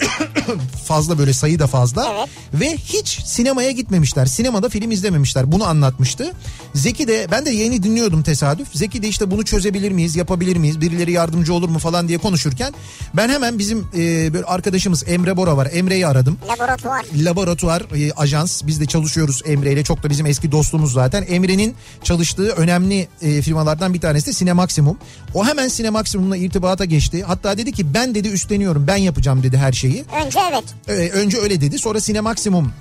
fazla 0.84 1.18
böyle 1.18 1.32
sayı 1.32 1.58
da 1.58 1.66
fazla 1.66 2.12
Evet. 2.18 2.28
ve 2.54 2.76
hiç 2.76 3.20
sinemaya 3.24 3.70
gitmemişler. 3.70 4.26
Sinemada 4.26 4.68
film 4.68 4.90
izlememişler. 4.90 5.52
Bunu 5.52 5.64
anlatmıştı. 5.64 6.32
Zeki 6.74 7.08
de 7.08 7.26
ben 7.30 7.46
de 7.46 7.50
yeni 7.50 7.82
dinliyordum 7.82 8.22
tesadüf. 8.22 8.68
Zeki 8.72 9.02
de 9.02 9.08
işte 9.08 9.30
bunu 9.30 9.44
çözebilir 9.44 9.92
miyiz, 9.92 10.16
yapabilir 10.16 10.56
miyiz, 10.56 10.80
birileri 10.80 11.12
yardımcı 11.12 11.54
olur 11.54 11.68
mu 11.68 11.78
falan 11.78 12.08
diye 12.08 12.18
konuşurken 12.18 12.74
ben 13.14 13.28
hemen 13.28 13.58
bizim 13.58 13.78
e, 13.96 14.32
böyle 14.34 14.44
arkadaşımız 14.44 15.04
Emre 15.08 15.36
Bora 15.36 15.56
var. 15.56 15.68
Emre'yi 15.72 16.06
aradım 16.06 16.38
Laboratuvar. 16.48 17.04
laboratuvar 17.16 17.82
e, 17.96 18.12
ajans 18.12 18.62
biz 18.66 18.80
de 18.80 18.86
çalışıyoruz 18.86 19.42
Emre 19.46 19.72
ile 19.72 19.84
çok 19.84 20.02
da 20.02 20.10
bizim 20.10 20.26
eski 20.26 20.52
dostluğumuz 20.52 20.92
zaten. 20.92 21.24
Emre'nin 21.28 21.74
çalıştığı 22.04 22.48
önemli 22.48 23.08
e, 23.22 23.42
firmalardan 23.42 23.94
bir 23.94 24.00
tanesi 24.00 24.26
de 24.26 24.32
Sinemaksimum. 24.32 24.98
O 25.34 25.46
hemen 25.46 25.68
Sinemaksimum'la 25.68 26.36
irtibata 26.36 26.84
geçti. 26.84 27.22
Hatta 27.26 27.58
dedi 27.58 27.72
ki 27.72 27.94
ben 27.94 28.14
dedi 28.14 28.28
üstleniyorum 28.28 28.86
ben 28.86 28.96
yapacağım 28.96 29.42
dedi 29.42 29.58
her 29.58 29.72
şeyi. 29.72 29.89
Önce 29.98 30.40
evet. 30.50 30.64
Ee, 30.88 30.92
önce 30.92 31.38
öyle 31.38 31.60
dedi 31.60 31.78
sonra 31.78 32.00
Sinemaksimum 32.00 32.72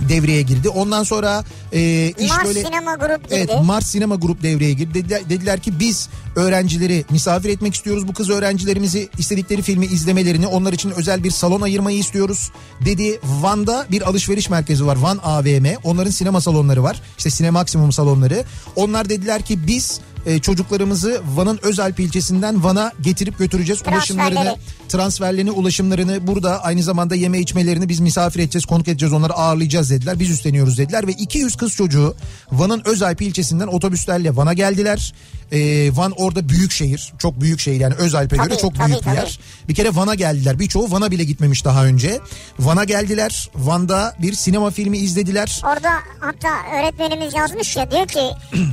devreye 0.00 0.42
girdi. 0.42 0.68
Ondan 0.68 1.02
sonra 1.02 1.44
e, 1.72 2.12
iş 2.18 2.30
Mars 2.30 2.44
böyle... 2.44 2.64
Sinema 2.64 2.94
Grup 2.94 3.24
girdi. 3.30 3.34
Evet 3.34 3.64
Mars 3.64 3.86
Sinema 3.86 4.14
Grup 4.14 4.42
devreye 4.42 4.72
girdi. 4.72 4.94
Dediler, 4.94 5.30
dediler 5.30 5.60
ki 5.60 5.80
biz 5.80 6.08
öğrencileri 6.36 7.04
misafir 7.10 7.48
etmek 7.48 7.74
istiyoruz. 7.74 8.08
Bu 8.08 8.12
kız 8.12 8.30
öğrencilerimizi 8.30 9.08
istedikleri 9.18 9.62
filmi 9.62 9.86
izlemelerini 9.86 10.46
onlar 10.46 10.72
için 10.72 10.90
özel 10.90 11.24
bir 11.24 11.30
salon 11.30 11.60
ayırmayı 11.60 11.98
istiyoruz. 11.98 12.50
Dedi 12.84 13.20
Van'da 13.24 13.86
bir 13.90 14.02
alışveriş 14.02 14.50
merkezi 14.50 14.86
var. 14.86 14.96
Van 14.96 15.20
AVM. 15.24 15.66
Onların 15.84 16.10
sinema 16.10 16.40
salonları 16.40 16.82
var. 16.82 17.02
İşte 17.18 17.30
Sinemaksimum 17.30 17.92
salonları. 17.92 18.44
Onlar 18.76 19.08
dediler 19.08 19.42
ki 19.42 19.66
biz 19.66 20.00
e, 20.26 20.38
çocuklarımızı 20.38 21.20
Van'ın 21.34 21.58
Özalp 21.62 22.00
ilçesinden 22.00 22.64
Van'a 22.64 22.92
getirip 23.00 23.38
götüreceğiz. 23.38 23.82
Ulaşımlarını, 23.88 24.56
transferlerini, 24.88 25.50
ulaşımlarını 25.50 26.26
burada 26.26 26.62
aynı 26.62 26.82
zamanda 26.82 27.14
yeme 27.14 27.38
içmelerini 27.38 27.88
biz 27.88 28.00
misafir 28.00 28.40
edeceğiz, 28.40 28.64
konuk 28.64 28.88
edeceğiz, 28.88 29.12
onları 29.12 29.32
ağırlayacağız 29.32 29.90
dediler. 29.90 30.20
Biz 30.20 30.30
üstleniyoruz 30.30 30.78
dediler 30.78 31.06
ve 31.06 31.12
200 31.12 31.56
kız 31.56 31.72
çocuğu 31.72 32.14
Van'ın 32.52 32.82
Özalp 32.84 33.22
ilçesinden 33.22 33.66
otobüslerle 33.66 34.36
Van'a 34.36 34.52
geldiler. 34.52 35.14
E, 35.52 35.90
Van 35.96 36.12
orada 36.26 36.48
büyük 36.48 36.72
şehir, 36.72 37.12
çok 37.18 37.40
büyük 37.40 37.60
şehir 37.60 37.80
yani 37.80 37.94
Özalp'e 37.94 38.36
göre 38.36 38.48
Tabii, 38.48 38.58
çok 38.60 38.74
tabii, 38.74 38.86
büyük 38.86 39.00
bir 39.00 39.04
tabii. 39.04 39.16
yer. 39.16 39.38
Bir 39.68 39.74
kere 39.74 39.96
Van'a 39.96 40.14
geldiler. 40.14 40.58
Birçoğu 40.58 40.90
Van'a 40.90 41.10
bile 41.10 41.24
gitmemiş 41.24 41.64
daha 41.64 41.84
önce. 41.84 42.20
Van'a 42.58 42.84
geldiler. 42.84 43.50
Van'da 43.54 44.14
bir 44.22 44.32
sinema 44.32 44.70
filmi 44.70 44.98
izlediler. 44.98 45.62
Orada 45.64 45.90
hatta 46.20 46.48
öğretmenimiz 46.78 47.34
yazmış 47.34 47.76
ya 47.76 47.90
diyor 47.90 48.08
ki 48.08 48.20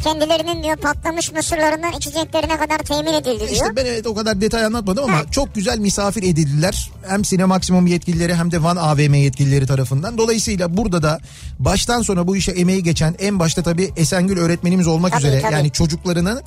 kendilerinin 0.03 0.63
diyor 0.63 0.77
patlamış 0.77 1.31
mısırlarından 1.31 1.91
içeceklerine 1.93 2.57
kadar 2.57 2.77
temin 2.77 3.13
edildi 3.13 3.39
diyor. 3.39 3.49
İşte 3.51 3.75
ben 3.75 3.85
evet 3.85 4.07
o 4.07 4.15
kadar 4.15 4.41
detay 4.41 4.65
anlatmadım 4.65 5.03
ama 5.03 5.31
çok 5.31 5.55
güzel 5.55 5.79
misafir 5.79 6.23
edildiler. 6.23 6.91
Hem 7.07 7.25
Sinemaksimum 7.25 7.87
yetkilileri 7.87 8.35
hem 8.35 8.51
de 8.51 8.63
Van 8.63 8.75
AVM 8.75 9.13
yetkilileri 9.13 9.67
tarafından. 9.67 10.17
Dolayısıyla 10.17 10.77
burada 10.77 11.03
da 11.03 11.19
baştan 11.59 12.01
sona 12.01 12.27
bu 12.27 12.35
işe 12.35 12.51
emeği 12.51 12.83
geçen 12.83 13.15
en 13.19 13.39
başta 13.39 13.63
tabii 13.63 13.93
Esengül 13.97 14.37
öğretmenimiz 14.37 14.87
olmak 14.87 15.11
Tabii, 15.11 15.23
üzere 15.27 15.41
tabii. 15.41 15.53
yani 15.53 15.71
çocuklarının 15.71 16.41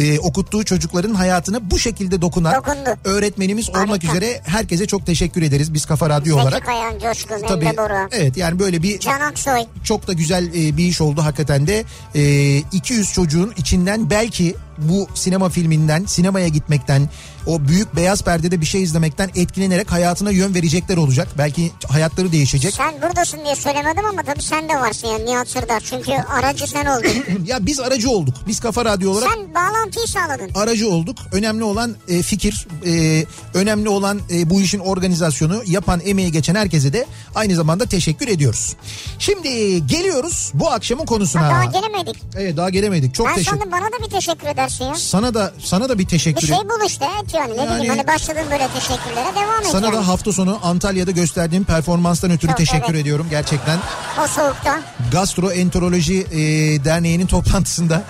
e, 0.00 0.18
okuttuğu 0.50 0.64
çocukların 0.64 1.14
hayatına 1.14 1.70
bu 1.70 1.78
şekilde 1.78 2.22
dokunan 2.22 2.54
Dokundu. 2.54 2.90
öğretmenimiz 3.04 3.70
olmak 3.70 3.88
Harika. 3.88 4.08
üzere 4.12 4.40
herkese 4.44 4.86
çok 4.86 5.06
teşekkür 5.06 5.42
ederiz 5.42 5.74
biz 5.74 5.86
Kafa 5.86 6.08
Radyo 6.08 6.34
Zeki 6.34 6.42
olarak. 6.42 6.66
Kayan, 6.66 6.98
Coşkun, 6.98 7.46
Tabii 7.48 7.72
evet 8.12 8.36
yani 8.36 8.58
böyle 8.58 8.82
bir 8.82 8.98
Can 8.98 9.20
Aksoy. 9.20 9.64
çok 9.84 10.06
da 10.06 10.12
güzel 10.12 10.46
e, 10.48 10.76
bir 10.76 10.84
iş 10.84 11.00
oldu 11.00 11.22
hakikaten 11.22 11.66
de. 11.66 11.84
E, 12.14 12.56
200 12.56 13.12
çocuğun 13.12 13.52
içinden 13.56 14.10
belki 14.10 14.54
bu 14.88 15.08
sinema 15.14 15.48
filminden, 15.48 16.04
sinemaya 16.04 16.48
gitmekten, 16.48 17.08
o 17.46 17.68
büyük 17.68 17.96
beyaz 17.96 18.22
perdede 18.24 18.60
bir 18.60 18.66
şey 18.66 18.82
izlemekten 18.82 19.30
etkilenerek 19.34 19.92
hayatına 19.92 20.30
yön 20.30 20.54
verecekler 20.54 20.96
olacak. 20.96 21.28
Belki 21.38 21.72
hayatları 21.88 22.32
değişecek. 22.32 22.74
Sen 22.74 22.94
buradasın 23.02 23.44
diye 23.44 23.54
söylemedim 23.54 24.04
ama 24.04 24.22
tabii 24.22 24.42
sen 24.42 24.68
de 24.68 24.74
varsın 24.74 25.08
yani 25.08 25.26
Nihat 25.26 25.48
Sırdar. 25.48 25.80
Çünkü 25.90 26.12
aracı 26.12 26.66
sen 26.66 26.86
oldun. 26.86 27.10
ya 27.46 27.66
biz 27.66 27.80
aracı 27.80 28.10
olduk. 28.10 28.34
Biz 28.46 28.60
Kafa 28.60 28.84
Radyo 28.84 29.10
olarak 29.10 29.28
sen 29.34 29.54
bağlantıyı 29.54 30.06
sağladın. 30.06 30.50
aracı 30.54 30.90
olduk. 30.90 31.16
Önemli 31.32 31.64
olan 31.64 31.96
e, 32.08 32.22
fikir, 32.22 32.66
e, 32.86 33.24
önemli 33.54 33.88
olan 33.88 34.20
e, 34.32 34.50
bu 34.50 34.60
işin 34.60 34.78
organizasyonu 34.78 35.62
yapan, 35.66 36.00
emeği 36.04 36.32
geçen 36.32 36.54
herkese 36.54 36.92
de 36.92 37.06
aynı 37.34 37.54
zamanda 37.54 37.86
teşekkür 37.86 38.28
ediyoruz. 38.28 38.76
Şimdi 39.18 39.48
geliyoruz 39.86 40.50
bu 40.54 40.70
akşamın 40.70 41.06
konusuna. 41.06 41.42
Daha 41.42 41.64
gelemedik. 41.64 42.16
Evet 42.36 42.56
daha 42.56 42.70
gelemedik. 42.70 43.14
Çok 43.14 43.26
ben 43.26 43.34
teşekkür. 43.34 43.56
sandım 43.58 43.72
bana 43.72 43.84
da 43.86 44.04
bir 44.06 44.10
teşekkür 44.10 44.46
edersin 44.46 44.69
ya. 44.80 44.94
Sana 44.94 45.34
da 45.34 45.52
sana 45.64 45.88
da 45.88 45.94
bir 45.94 45.98
Bir 46.04 46.08
teşekkür. 46.08 46.46
şey 46.46 46.56
bul 46.56 46.86
işte 46.86 47.04
yani. 47.34 47.56
Ne 47.56 47.64
Yani- 47.64 47.74
bileyim 47.74 47.88
hani 47.96 48.06
başladın 48.06 48.42
böyle 48.50 48.68
teşekkürlere 48.74 49.34
devam 49.34 49.60
et 49.60 49.66
Sana 49.72 49.86
yani. 49.86 49.96
da 49.96 50.08
hafta 50.08 50.32
sonu 50.32 50.58
Antalya'da 50.62 51.10
gösterdiğim 51.10 51.64
performanstan 51.64 52.30
ötürü 52.30 52.50
Çok, 52.50 52.58
teşekkür 52.58 52.90
evet. 52.94 53.02
ediyorum 53.02 53.26
gerçekten. 53.30 53.78
O 54.24 54.26
soğukta. 54.26 54.80
Gastroenteroloji 55.12 56.20
e, 56.32 56.38
Derneği'nin 56.84 57.26
toplantısında 57.26 58.02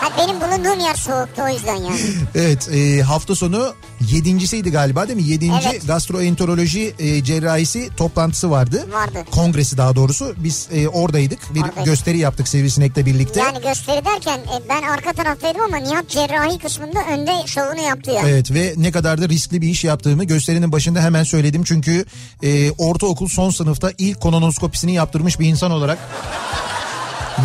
Ha, 0.00 0.08
benim 0.18 0.40
bulunduğum 0.40 0.80
yer 0.80 0.94
soğuktu 0.94 1.42
o 1.42 1.48
yüzden 1.48 1.74
yani. 1.76 2.00
evet 2.34 2.68
e, 2.72 3.02
hafta 3.02 3.34
sonu 3.34 3.74
yedincisiydi 4.10 4.70
galiba 4.70 5.08
değil 5.08 5.16
mi? 5.18 5.28
Yedinci 5.28 5.68
Evet. 5.70 5.86
gastroenteroloji 5.86 6.94
e, 6.98 7.24
cerrahisi 7.24 7.88
toplantısı 7.96 8.50
vardı. 8.50 8.86
Vardı. 8.92 9.24
Kongresi 9.30 9.76
daha 9.78 9.96
doğrusu. 9.96 10.34
Biz 10.36 10.68
e, 10.72 10.88
oradaydık. 10.88 11.54
Bir 11.54 11.60
Oradaydık. 11.60 11.84
gösteri 11.84 12.18
yaptık 12.18 12.48
Sivrisinek'le 12.48 12.96
birlikte. 12.96 13.40
Yani 13.40 13.60
gösteri 13.62 14.04
derken 14.04 14.38
e, 14.38 14.68
ben 14.68 14.82
arka 14.82 15.12
taraftaydım 15.12 15.60
ama 15.60 15.76
Nihat 15.76 16.08
cerrahi 16.08 16.58
kısmında 16.58 16.98
önde 17.12 17.46
şovunu 17.46 17.80
yaptı 17.80 18.10
yani. 18.10 18.30
Evet 18.30 18.50
ve 18.54 18.74
ne 18.76 18.92
kadar 18.92 19.20
da 19.22 19.28
riskli 19.28 19.60
bir 19.62 19.68
iş 19.68 19.84
yaptığımı 19.84 20.24
gösterinin 20.24 20.72
başında 20.72 21.00
hemen 21.00 21.24
söyledim. 21.24 21.64
Çünkü 21.64 22.04
e, 22.42 22.70
ortaokul 22.70 23.28
son 23.28 23.50
sınıfta 23.50 23.92
ilk 23.98 24.20
kolonoskopisini 24.20 24.92
yaptırmış 24.94 25.40
bir 25.40 25.46
insan 25.46 25.70
olarak 25.70 25.98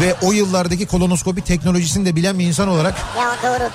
ve 0.01 0.15
o 0.21 0.31
yıllardaki 0.31 0.85
kolonoskopi 0.85 1.41
teknolojisini 1.41 2.05
de 2.05 2.15
bilen 2.15 2.39
bir 2.39 2.45
insan 2.47 2.67
olarak 2.67 2.95
Ya 3.21 3.35
doğru. 3.51 3.69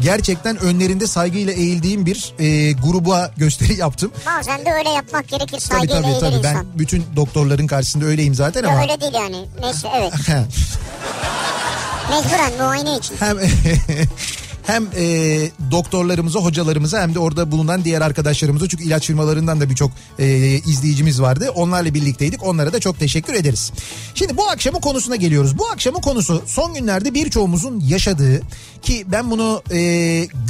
gerçekten 0.00 0.56
önlerinde 0.56 1.06
saygıyla 1.06 1.52
eğildiğim 1.52 2.06
bir 2.06 2.34
e, 2.38 2.72
gruba 2.72 3.30
gösteri 3.36 3.74
yaptım. 3.80 4.12
Bazen 4.26 4.64
de 4.66 4.72
öyle 4.72 4.88
yapmak 4.90 5.28
gerekir 5.28 5.46
Tabii 5.50 5.60
saygıyla 5.60 5.96
tabii 5.96 6.06
eğilir 6.06 6.20
tabii 6.20 6.42
ben 6.44 6.50
insan. 6.50 6.66
bütün 6.78 7.04
doktorların 7.16 7.66
karşısında 7.66 8.04
öyleyim 8.04 8.34
zaten 8.34 8.62
Ya 8.62 8.68
ama 8.68 8.80
öyle 8.82 9.00
değil 9.00 9.14
yani. 9.14 9.44
Neyse 9.60 9.88
evet. 9.96 10.12
Mecburen 12.10 12.52
muayene 12.58 12.96
için. 12.98 13.14
hem 13.20 13.38
hem 14.66 14.86
e, 14.96 15.50
doktorlarımıza, 15.70 16.38
hocalarımıza 16.38 17.02
hem 17.02 17.14
de 17.14 17.18
orada 17.18 17.52
bulunan 17.52 17.84
diğer 17.84 18.00
arkadaşlarımıza 18.00 18.68
çünkü 18.68 18.84
ilaç 18.84 19.06
firmalarından 19.06 19.60
da 19.60 19.70
birçok 19.70 19.90
e, 20.18 20.26
izleyicimiz 20.58 21.22
vardı. 21.22 21.50
Onlarla 21.54 21.94
birlikteydik. 21.94 22.42
Onlara 22.42 22.72
da 22.72 22.80
çok 22.80 22.98
teşekkür 22.98 23.34
ederiz. 23.34 23.72
Şimdi 24.14 24.36
bu 24.36 24.48
akşamın 24.48 24.80
konusuna 24.80 25.16
geliyoruz. 25.16 25.58
Bu 25.58 25.66
akşamın 25.68 26.00
konusu 26.00 26.42
son 26.46 26.74
günlerde 26.74 27.14
birçoğumuzun 27.14 27.80
yaşadığı 27.80 28.42
ki 28.82 29.04
ben 29.06 29.30
bunu 29.30 29.62
e, 29.72 29.78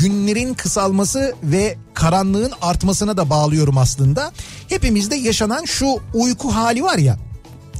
günlerin 0.00 0.54
kısalması 0.54 1.34
ve 1.42 1.76
karanlığın 1.94 2.52
artmasına 2.62 3.16
da 3.16 3.30
bağlıyorum 3.30 3.78
aslında. 3.78 4.32
Hepimizde 4.68 5.16
yaşanan 5.16 5.64
şu 5.64 5.86
uyku 6.14 6.54
hali 6.54 6.82
var 6.82 6.98
ya. 6.98 7.18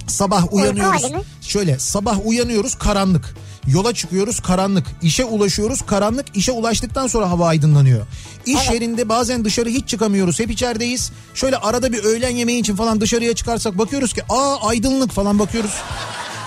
Sabah 0.06 0.52
uyanıyoruz. 0.52 1.02
Şöyle 1.40 1.78
sabah 1.78 2.26
uyanıyoruz 2.26 2.74
karanlık. 2.74 3.34
Yola 3.66 3.94
çıkıyoruz 3.94 4.40
karanlık. 4.40 4.86
İşe 5.02 5.24
ulaşıyoruz 5.24 5.82
karanlık. 5.82 6.26
İşe 6.34 6.52
ulaştıktan 6.52 7.06
sonra 7.06 7.30
hava 7.30 7.46
aydınlanıyor. 7.46 8.06
İş 8.46 8.56
Evet. 8.62 8.72
yerinde 8.72 9.08
bazen 9.08 9.44
dışarı 9.44 9.68
hiç 9.68 9.88
çıkamıyoruz. 9.88 10.40
Hep 10.40 10.50
içerideyiz. 10.50 11.12
Şöyle 11.34 11.56
arada 11.56 11.92
bir 11.92 12.04
öğlen 12.04 12.36
yemeği 12.36 12.60
için 12.60 12.76
falan 12.76 13.00
dışarıya 13.00 13.34
çıkarsak 13.34 13.78
bakıyoruz 13.78 14.12
ki 14.12 14.22
aa 14.28 14.68
aydınlık 14.68 15.12
falan 15.12 15.38
bakıyoruz. 15.38 15.74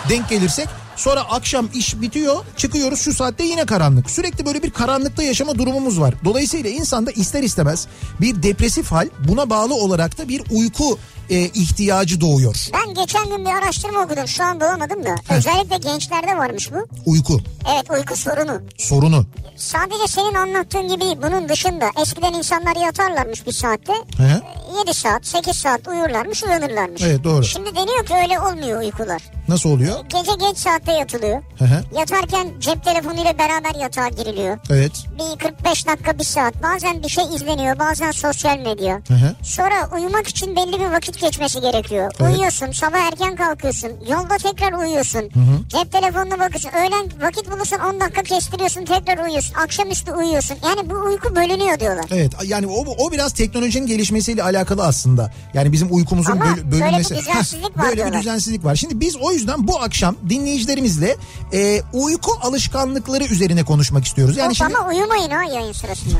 Denk 0.09 0.29
gelirsek 0.29 0.67
sonra 0.95 1.21
akşam 1.21 1.69
iş 1.73 2.01
bitiyor 2.01 2.35
çıkıyoruz 2.57 2.99
şu 2.99 3.13
saatte 3.13 3.43
yine 3.43 3.65
karanlık. 3.65 4.09
Sürekli 4.09 4.45
böyle 4.45 4.63
bir 4.63 4.71
karanlıkta 4.71 5.23
yaşama 5.23 5.55
durumumuz 5.57 5.99
var. 5.99 6.13
Dolayısıyla 6.25 6.69
insanda 6.69 7.11
ister 7.11 7.43
istemez 7.43 7.87
bir 8.21 8.43
depresif 8.43 8.91
hal 8.91 9.09
buna 9.27 9.49
bağlı 9.49 9.73
olarak 9.73 10.17
da 10.17 10.27
bir 10.29 10.41
uyku 10.51 10.99
e, 11.29 11.39
ihtiyacı 11.43 12.21
doğuyor. 12.21 12.55
Ben 12.73 12.93
geçen 12.93 13.25
gün 13.29 13.45
bir 13.45 13.49
araştırma 13.51 13.99
okudum. 14.03 14.27
Şu 14.27 14.43
an 14.43 14.61
bulamadım 14.61 15.03
da. 15.05 15.15
Özellikle 15.35 15.77
gençlerde 15.77 16.37
varmış 16.37 16.71
bu. 16.73 16.87
Uyku 17.05 17.41
Evet 17.75 17.91
uyku 17.91 18.15
sorunu. 18.15 18.61
sorunu. 18.77 19.25
Sadece 19.55 20.07
senin 20.07 20.33
anlattığın 20.33 20.87
gibi 20.87 21.03
bunun 21.23 21.49
dışında 21.49 21.89
eskiden 22.01 22.33
insanlar 22.33 22.75
yatarlarmış 22.75 23.45
bir 23.47 23.51
saatte. 23.51 23.93
He? 24.17 24.41
7 24.79 24.93
saat 24.93 25.25
8 25.27 25.55
saat 25.55 25.87
uyurlarmış 25.87 26.43
uyanırlarmış. 26.43 27.01
Evet, 27.01 27.23
doğru. 27.23 27.43
Şimdi 27.43 27.75
deniyor 27.75 28.05
ki 28.05 28.13
öyle 28.23 28.39
olmuyor 28.39 28.81
uykular. 28.81 29.21
Nasıl 29.49 29.69
oluyor? 29.69 29.99
Gece 30.09 30.31
geç 30.47 30.57
saatte 30.57 30.91
yatılıyor. 30.91 31.41
Hı 31.59 31.65
hı. 31.65 31.83
Yatarken 31.99 32.47
cep 32.59 32.83
telefonuyla 32.83 33.37
beraber 33.37 33.81
yatağa 33.81 34.07
giriliyor. 34.09 34.57
Evet. 34.69 34.91
Bir 35.19 35.39
45 35.39 35.87
dakika 35.87 36.19
bir 36.19 36.23
saat 36.23 36.63
bazen 36.63 37.03
bir 37.03 37.09
şey 37.09 37.23
izleniyor 37.35 37.79
bazen 37.79 38.11
sosyal 38.11 38.57
medya. 38.57 38.95
Hı 39.07 39.13
hı. 39.13 39.35
Sonra 39.43 39.89
uyumak 39.97 40.27
için 40.27 40.55
belli 40.55 40.79
bir 40.79 40.85
vakit 40.85 41.19
geçmesi 41.21 41.61
gerekiyor. 41.61 42.11
Evet. 42.19 42.31
Uyuyorsun 42.35 42.71
sabah 42.71 42.97
erken 42.97 43.35
kalkıyorsun 43.35 43.91
yolda 44.09 44.37
tekrar 44.37 44.73
uyuyorsun. 44.73 45.29
Cep 45.69 45.91
telefonuna 45.91 46.39
bakıyorsun 46.39 46.69
öğlen 46.69 47.09
vakit 47.21 47.51
bulursan 47.51 47.79
10 47.95 47.99
dakika 47.99 48.23
kestiriyorsun 48.23 48.85
tekrar 48.85 49.25
uyuyorsun. 49.25 49.53
Akşamüstü 49.55 50.11
uyuyorsun 50.11 50.57
yani 50.63 50.89
bu 50.89 50.93
uyku 50.95 51.35
bölünüyor 51.35 51.79
diyorlar. 51.79 52.05
Evet 52.11 52.31
yani 52.45 52.67
o, 52.67 52.85
o 52.97 53.11
biraz 53.11 53.33
teknolojinin 53.33 53.87
gelişmesiyle 53.87 54.43
alakalı 54.43 54.83
aslında. 54.85 55.31
Yani 55.53 55.71
bizim 55.71 55.87
uykumuzun 55.95 56.31
Ama 56.31 56.45
böl- 56.45 56.49
böyle 56.55 56.65
bir 56.65 56.71
bölünmesi. 56.71 57.15
düzensizlik 57.15 57.63
var 57.77 57.83
Böyle 57.83 57.91
bir 57.91 57.97
diyorlar. 57.97 58.19
düzensizlik 58.21 58.65
var. 58.65 58.75
Şimdi 58.75 58.99
biz 58.99 59.15
o 59.21 59.31
yüzden 59.39 59.67
bu 59.67 59.81
akşam 59.81 60.15
dinleyicilerimizle 60.29 61.17
e, 61.53 61.81
uyku 61.93 62.31
alışkanlıkları 62.41 63.23
üzerine 63.23 63.63
konuşmak 63.63 64.05
istiyoruz. 64.05 64.37
Yani 64.37 64.47
Yok 64.47 64.55
şimdi 64.55 64.77
ama 64.77 64.89
uyumayın 64.89 65.29
ha 65.31 65.43
yayın 65.43 65.73
sırasında. 65.73 66.19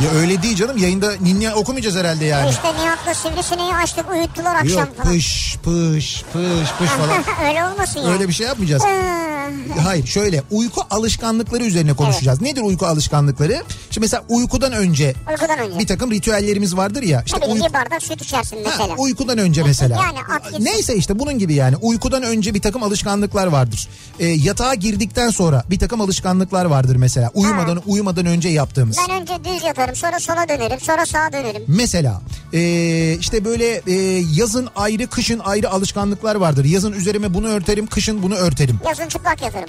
ya 0.00 0.10
öyle 0.10 0.42
değil 0.42 0.56
canım 0.56 0.76
yayında 0.78 1.12
ninni 1.20 1.54
okumayacağız 1.54 1.96
herhalde 1.96 2.24
yani. 2.24 2.50
İşte 2.50 2.74
Nihat'la 2.74 3.14
Sivrisineği 3.14 3.74
açtık 3.74 4.10
uyuttular 4.10 4.54
akşam 4.54 4.78
Yok 4.78 4.96
falan. 4.96 5.12
pış 5.12 5.56
pış 5.64 6.24
pış 6.32 6.70
pış 6.78 6.88
falan. 6.90 7.24
Öyle 7.48 7.64
olmasın 7.64 8.00
ya. 8.00 8.08
Öyle 8.08 8.28
bir 8.28 8.32
şey 8.32 8.46
yapmayacağız. 8.46 8.82
Ee, 8.84 9.35
Hayır 9.84 10.06
şöyle 10.06 10.42
uyku 10.50 10.80
alışkanlıkları 10.90 11.64
üzerine 11.64 11.92
konuşacağız. 11.92 12.40
Nedir 12.40 12.60
uyku 12.60 12.86
alışkanlıkları? 12.86 13.62
Şimdi 13.90 14.04
mesela 14.04 14.22
uykudan 14.28 14.72
önce 14.72 15.14
Uykudan 15.30 15.58
önce. 15.58 15.78
bir 15.78 15.86
takım 15.86 16.10
ritüellerimiz 16.10 16.76
vardır 16.76 17.02
ya. 17.02 17.22
İşte 17.26 17.38
Tabii 17.40 17.50
uyku- 17.52 17.64
iki 17.66 17.74
bardak 17.74 18.02
süt 18.02 18.22
içersin 18.22 18.56
Ha, 18.56 18.62
mesela. 18.70 18.94
uykudan 18.98 19.38
önce 19.38 19.62
mesela. 19.62 19.96
Yani 20.02 20.18
at. 20.36 20.60
Neyse 20.60 20.96
işte 20.96 21.18
bunun 21.18 21.38
gibi 21.38 21.54
yani 21.54 21.76
uykudan 21.76 22.22
önce 22.22 22.54
bir 22.54 22.60
takım 22.62 22.82
alışkanlıklar 22.82 23.46
vardır. 23.46 23.88
Ee, 24.20 24.26
yatağa 24.26 24.74
girdikten 24.74 25.30
sonra 25.30 25.64
bir 25.70 25.78
takım 25.78 26.00
alışkanlıklar 26.00 26.64
vardır 26.64 26.96
mesela. 26.96 27.30
Uyumadan 27.34 27.82
uyumadan 27.86 28.26
önce 28.26 28.48
yaptığımız. 28.48 28.96
Ben 29.08 29.20
önce 29.20 29.32
düz 29.44 29.64
yatarım 29.64 29.96
sonra 29.96 30.20
sola 30.20 30.48
dönerim 30.48 30.80
sonra 30.80 31.06
sağa 31.06 31.32
dönerim. 31.32 31.62
Mesela 31.68 32.20
ee, 32.52 33.16
işte 33.20 33.44
böyle 33.44 33.82
ee, 33.86 33.92
yazın 34.34 34.68
ayrı 34.76 35.06
kışın 35.06 35.38
ayrı 35.38 35.70
alışkanlıklar 35.70 36.34
vardır. 36.34 36.64
Yazın 36.64 36.92
üzerime 36.92 37.34
bunu 37.34 37.48
örterim 37.48 37.86
kışın 37.86 38.22
bunu 38.22 38.34
örterim. 38.34 38.80
Yazın 38.88 39.08
çıplak 39.08 39.35
yatarım. 39.42 39.68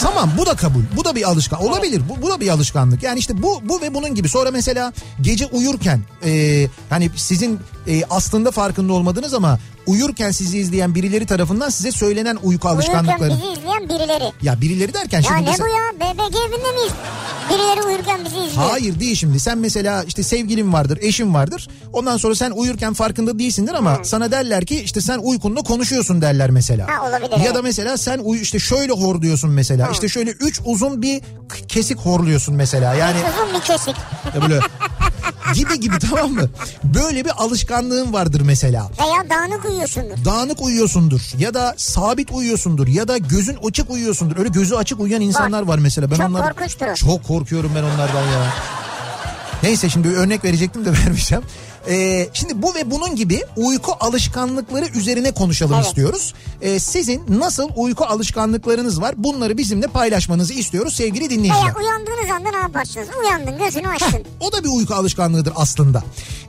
Tamam 0.00 0.30
bu 0.38 0.46
da 0.46 0.54
kabul. 0.56 0.82
Bu 0.96 1.04
da 1.04 1.14
bir 1.14 1.28
alışkan. 1.28 1.62
Olabilir. 1.62 2.02
Bu, 2.08 2.22
bu 2.22 2.30
da 2.30 2.40
bir 2.40 2.48
alışkanlık. 2.48 3.02
Yani 3.02 3.18
işte 3.18 3.42
bu 3.42 3.60
bu 3.64 3.80
ve 3.80 3.94
bunun 3.94 4.14
gibi. 4.14 4.28
Sonra 4.28 4.50
mesela 4.50 4.92
gece 5.20 5.46
uyurken 5.46 6.00
e, 6.24 6.66
hani 6.90 7.10
sizin 7.16 7.60
e, 7.86 8.02
aslında 8.10 8.50
farkında 8.50 8.92
olmadınız 8.92 9.34
ama 9.34 9.58
uyurken 9.90 10.30
sizi 10.30 10.58
izleyen 10.58 10.94
birileri 10.94 11.26
tarafından 11.26 11.68
size 11.68 11.92
söylenen 11.92 12.38
uyku 12.42 12.68
alışkanlıkları. 12.68 13.20
Uyurken 13.32 13.50
bizi 13.52 13.60
izleyen 13.60 13.88
birileri. 13.88 14.32
Ya 14.42 14.60
birileri 14.60 14.94
derken 14.94 15.18
Ya 15.18 15.22
şimdi 15.22 15.42
ne 15.44 15.50
mesela- 15.50 15.68
bu 15.68 15.72
ya? 15.72 16.00
BBG 16.14 16.36
evinde 16.36 16.72
miyiz? 16.78 16.92
Birileri 17.50 17.82
uyurken 17.86 18.24
bizi 18.24 18.36
izliyor. 18.36 18.70
Hayır 18.70 19.00
değil 19.00 19.14
şimdi. 19.16 19.40
Sen 19.40 19.58
mesela 19.58 20.02
işte 20.02 20.22
sevgilin 20.22 20.72
vardır, 20.72 20.98
eşin 21.02 21.34
vardır. 21.34 21.68
Ondan 21.92 22.16
sonra 22.16 22.34
sen 22.34 22.50
uyurken 22.50 22.94
farkında 22.94 23.38
değilsindir 23.38 23.74
ama 23.74 23.98
sana 24.04 24.30
derler 24.32 24.66
ki 24.66 24.80
işte 24.82 25.00
sen 25.00 25.18
uykunda 25.22 25.60
konuşuyorsun 25.62 26.22
derler 26.22 26.50
mesela. 26.50 26.86
Ha, 26.88 27.08
olabilir, 27.08 27.44
Ya 27.46 27.54
da 27.54 27.62
mesela 27.62 27.96
sen 27.96 28.18
uyu 28.18 28.40
işte 28.40 28.58
şöyle 28.58 28.92
horluyorsun 28.92 29.50
mesela. 29.50 29.88
İşte 29.92 30.08
şöyle 30.08 30.30
üç 30.30 30.60
uzun 30.64 31.02
bir 31.02 31.20
kesik 31.68 31.98
horluyorsun 31.98 32.54
mesela. 32.54 32.94
Yani 32.94 33.16
Uzun 33.18 33.60
bir 33.60 33.64
kesik. 33.66 33.94
ya 34.34 34.42
böyle 34.42 34.60
gibi 35.54 35.80
gibi 35.80 35.98
tamam 35.98 36.32
mı? 36.32 36.48
Böyle 36.84 37.24
bir 37.24 37.30
alışkanlığın 37.38 38.12
vardır 38.12 38.40
mesela. 38.40 38.90
Veya 39.00 39.30
dağınık 39.30 39.64
uyuyorsundur. 39.64 40.24
Dağınık 40.24 40.62
uyuyorsundur 40.62 41.20
ya 41.38 41.54
da 41.54 41.74
sabit 41.76 42.30
uyuyorsundur 42.32 42.86
ya 42.88 43.08
da 43.08 43.18
gözün 43.18 43.58
açık 43.68 43.90
uyuyorsundur. 43.90 44.36
Öyle 44.38 44.48
gözü 44.48 44.74
açık 44.74 45.00
uyuyan 45.00 45.20
insanlar 45.22 45.62
var 45.62 45.78
mesela. 45.78 46.10
Ben 46.10 46.16
Çok 46.16 46.26
onlar 46.28 46.42
korkunçtur. 46.54 46.94
Çok 46.94 47.24
korkuyorum 47.24 47.72
ben 47.76 47.82
onlardan 47.82 48.22
ya. 48.22 48.52
Neyse 49.62 49.88
şimdi 49.88 50.08
bir 50.08 50.14
örnek 50.16 50.44
verecektim 50.44 50.84
de 50.84 50.92
vermeyeceğim. 50.92 51.44
Ee, 51.88 52.28
şimdi 52.32 52.62
bu 52.62 52.74
ve 52.74 52.90
bunun 52.90 53.16
gibi 53.16 53.40
uyku 53.56 53.92
alışkanlıkları 54.00 54.86
üzerine 54.86 55.30
konuşalım 55.32 55.74
Evet. 55.74 55.86
istiyoruz. 55.86 56.34
Ee, 56.62 56.78
sizin 56.80 57.22
nasıl 57.28 57.68
uyku 57.76 58.04
alışkanlıklarınız 58.04 59.00
var? 59.00 59.14
Bunları 59.16 59.58
bizimle 59.58 59.86
paylaşmanızı 59.86 60.54
istiyoruz 60.54 60.94
sevgili 60.94 61.30
dinleyiciler. 61.30 61.64
Veya 61.64 61.74
uyandığınız 61.74 62.30
anda 62.30 62.50
ne 62.50 62.56
yaparsınız? 62.56 63.08
Uyandın 63.24 63.58
gözünü 63.58 63.88
açtın. 63.88 64.24
O 64.40 64.52
da 64.52 64.64
bir 64.64 64.68
uyku 64.68 64.94
alışkanlığıdır 64.94 65.52
aslında. 65.56 66.02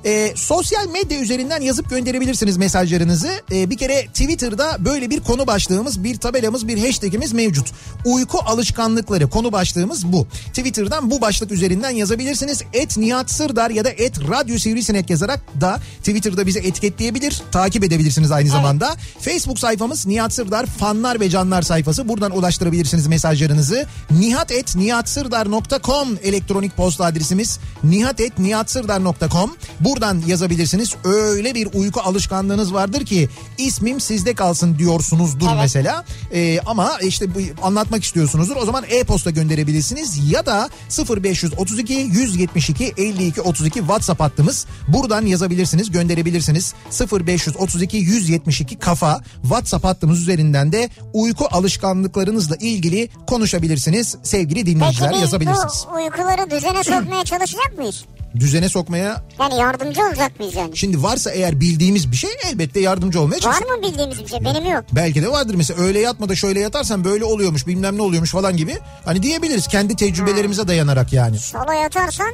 Ee, 0.05 0.33
sosyal 0.35 0.87
medya 0.87 1.19
üzerinden 1.19 1.61
yazıp 1.61 1.89
gönderebilirsiniz 1.89 2.57
mesajlarınızı. 2.57 3.31
Ee, 3.51 3.69
bir 3.69 3.77
kere 3.77 4.05
Twitter'da 4.05 4.85
böyle 4.85 5.09
bir 5.09 5.19
konu 5.19 5.47
başlığımız, 5.47 6.03
bir 6.03 6.17
tabelamız, 6.17 6.67
bir 6.67 6.85
hashtagimiz 6.85 7.33
mevcut. 7.33 7.71
Uyku 8.05 8.39
alışkanlıkları 8.45 9.29
konu 9.29 9.51
başlığımız 9.51 10.11
bu. 10.11 10.27
Twitter'dan 10.47 11.11
bu 11.11 11.21
başlık 11.21 11.51
üzerinden 11.51 11.89
yazabilirsiniz. 11.89 12.63
Et 12.73 12.97
Nihat 12.97 13.31
Sırdar 13.31 13.69
ya 13.69 13.85
da 13.85 13.89
et 13.89 14.19
Radyo 14.29 14.57
Sivrisinek 14.57 15.07
yazarak 15.21 15.61
da 15.61 15.79
Twitter'da 15.97 16.47
bizi 16.47 16.59
etiketleyebilir, 16.59 17.41
takip 17.51 17.83
edebilirsiniz 17.83 18.31
aynı 18.31 18.49
zamanda. 18.49 18.95
Facebook 19.19 19.59
sayfamız 19.59 20.07
Nihat 20.07 20.33
Sırdar 20.33 20.65
fanlar 20.65 21.19
ve 21.19 21.29
canlar 21.29 21.61
sayfası. 21.61 22.07
Buradan 22.07 22.37
ulaştırabilirsiniz 22.37 23.07
mesajlarınızı. 23.07 23.85
Nihat 24.11 24.51
et 24.51 24.75
nihatsırdar.com 24.75 26.17
elektronik 26.23 26.77
posta 26.77 27.05
adresimiz. 27.05 27.59
Nihat 27.83 28.19
et 28.19 28.39
nihatsırdar.com. 28.39 29.55
Buradan 29.79 30.23
yazabilirsiniz. 30.27 30.95
Öyle 31.03 31.55
bir 31.55 31.67
uyku 31.73 32.01
alışkanlığınız 32.01 32.73
vardır 32.73 33.05
ki 33.05 33.29
ismim 33.57 33.99
sizde 33.99 34.33
kalsın 34.33 34.77
diyorsunuzdur 34.77 35.47
Evet. 35.47 35.57
mesela. 35.61 36.05
Ee, 36.33 36.59
ama 36.65 36.91
işte 37.01 37.35
bu, 37.35 37.39
anlatmak 37.61 38.03
istiyorsunuzdur. 38.03 38.55
O 38.55 38.65
zaman 38.65 38.83
e-posta 38.89 39.29
gönderebilirsiniz 39.29 40.31
ya 40.31 40.45
da 40.45 40.69
0532 41.09 41.93
172 41.93 42.93
52 42.97 43.41
32 43.41 43.79
WhatsApp 43.79 44.21
hattımız. 44.21 44.65
Buradan 45.11 45.25
yazabilirsiniz, 45.25 45.91
gönderebilirsiniz. 45.91 46.73
0532 47.11 47.97
172 47.97 48.79
kafa 48.79 49.21
WhatsApp 49.41 49.85
hattımız 49.85 50.21
üzerinden 50.21 50.71
de 50.71 50.89
uyku 51.13 51.45
alışkanlıklarınızla 51.51 52.55
ilgili 52.55 53.09
konuşabilirsiniz. 53.27 54.15
Sevgili 54.23 54.55
Peki 54.55 54.75
dinleyiciler 54.75 55.11
biz 55.13 55.21
yazabilirsiniz. 55.21 55.85
bu 55.91 55.95
uykuları 55.95 56.51
düzene 56.51 56.83
sokmaya 56.83 57.23
çalışacak 57.23 57.77
mıyız? 57.77 58.05
Düzene 58.39 58.69
sokmaya 58.69 59.23
Yani 59.39 59.55
yardımcı 59.59 60.01
olacak 60.01 60.39
mıyız 60.39 60.55
yani? 60.55 60.77
şimdi 60.77 61.03
varsa 61.03 61.31
eğer 61.31 61.59
bildiğimiz 61.59 62.11
bir 62.11 62.17
şey 62.17 62.29
elbette 62.51 62.79
yardımcı 62.79 63.21
olmaya 63.21 63.35
Var 63.35 63.39
çalışırız. 63.41 63.69
mı 63.69 63.83
bildiğimiz 63.91 64.19
bir 64.23 64.27
şey? 64.27 64.39
Benim 64.45 64.71
yok. 64.71 64.83
Belki 64.91 65.21
de 65.23 65.27
vardır 65.31 65.55
mesela 65.55 65.81
öyle 65.83 65.99
yatma 65.99 66.29
da 66.29 66.35
şöyle 66.35 66.59
yatarsan 66.59 67.03
böyle 67.03 67.25
oluyormuş 67.25 67.67
bilmem 67.67 67.97
ne 67.97 68.01
oluyormuş 68.01 68.31
falan 68.31 68.57
gibi. 68.57 68.77
Hani 69.05 69.23
diyebiliriz 69.23 69.67
kendi 69.67 69.95
tecrübelerimize 69.95 70.67
dayanarak 70.67 71.13
yani. 71.13 71.39
Sola 71.39 71.73
yatarsan 71.73 72.31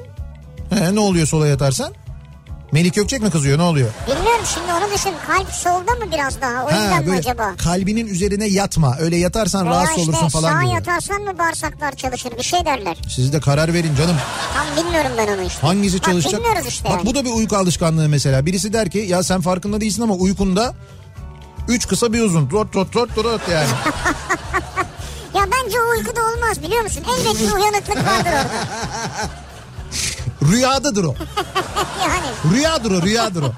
He, 0.70 0.96
ne 0.96 1.00
oluyor 1.00 1.28
sola 1.28 1.48
yatarsan? 1.48 1.94
Melik 2.72 2.94
Gökçek 2.94 3.22
mi 3.22 3.30
kızıyor 3.32 3.58
ne 3.58 3.62
oluyor? 3.62 3.90
bilmiyorum 4.08 4.46
şimdi 4.54 4.74
onu 4.74 4.94
düşün. 4.96 5.12
Kalp 5.28 5.54
solda 5.54 5.92
mı 6.06 6.12
biraz 6.12 6.42
daha? 6.42 6.66
O 6.66 6.70
yüzden 6.70 7.02
mi 7.02 7.08
böyle 7.08 7.20
acaba? 7.20 7.56
kalbinin 7.64 8.08
üzerine 8.08 8.46
yatma. 8.48 8.96
Öyle 9.00 9.18
yatarsan 9.18 9.66
Veya 9.66 9.76
rahatsız 9.76 9.98
işte 9.98 10.12
olursun 10.12 10.28
falan 10.42 10.66
gibi. 10.66 10.74
yatarsan 10.74 11.22
mı 11.22 11.38
bağırsaklar 11.40 11.92
çalışır 11.96 12.32
bir 12.38 12.44
şey 12.44 12.66
derler. 12.66 12.98
Siz 13.16 13.34
de 13.34 13.40
karar 13.40 13.74
verin 13.74 13.96
canım. 13.96 14.16
Tam 14.56 14.86
bilmiyorum 14.86 15.12
ben 15.18 15.28
onu 15.28 15.42
işte. 15.48 15.62
Hangisi 15.62 15.98
Bak, 15.98 16.04
çalışacak? 16.06 16.40
Bilmiyoruz 16.42 16.66
işte 16.68 16.90
Bak 16.90 16.92
yani. 16.98 17.06
bu 17.06 17.16
da 17.16 17.26
bir 17.26 17.30
uyku 17.32 17.58
alışkanlığı 17.58 18.10
mesela. 18.10 18.46
Birisi 18.46 18.74
der 18.74 18.90
ki 18.90 18.98
ya 18.98 19.24
sen 19.24 19.42
farkında 19.42 19.82
değilsin 19.82 20.02
ama 20.02 20.14
uykunda 20.14 20.74
üç 21.68 21.88
kısa 21.88 22.14
bir 22.14 22.22
uzun. 22.22 22.50
Rot 22.52 22.76
rot 22.76 22.96
rot 22.96 23.18
rot 23.18 23.42
yani. 23.52 23.68
Ya 25.36 25.44
bence 25.46 25.78
o 25.82 25.90
uykuda 25.90 26.22
olmaz 26.26 26.64
biliyor 26.64 26.82
musun? 26.84 27.04
Elbet 27.18 27.40
bir 27.42 27.52
uyanıklık 27.62 27.96
vardır 27.98 28.30
orada. 28.30 28.50
Rüyadadır 30.52 31.04
o. 31.04 31.16
Yani 32.08 32.56
Rüyadır 32.56 32.92
o 32.92 33.02
rüyadır 33.02 33.42
o. 33.44 33.52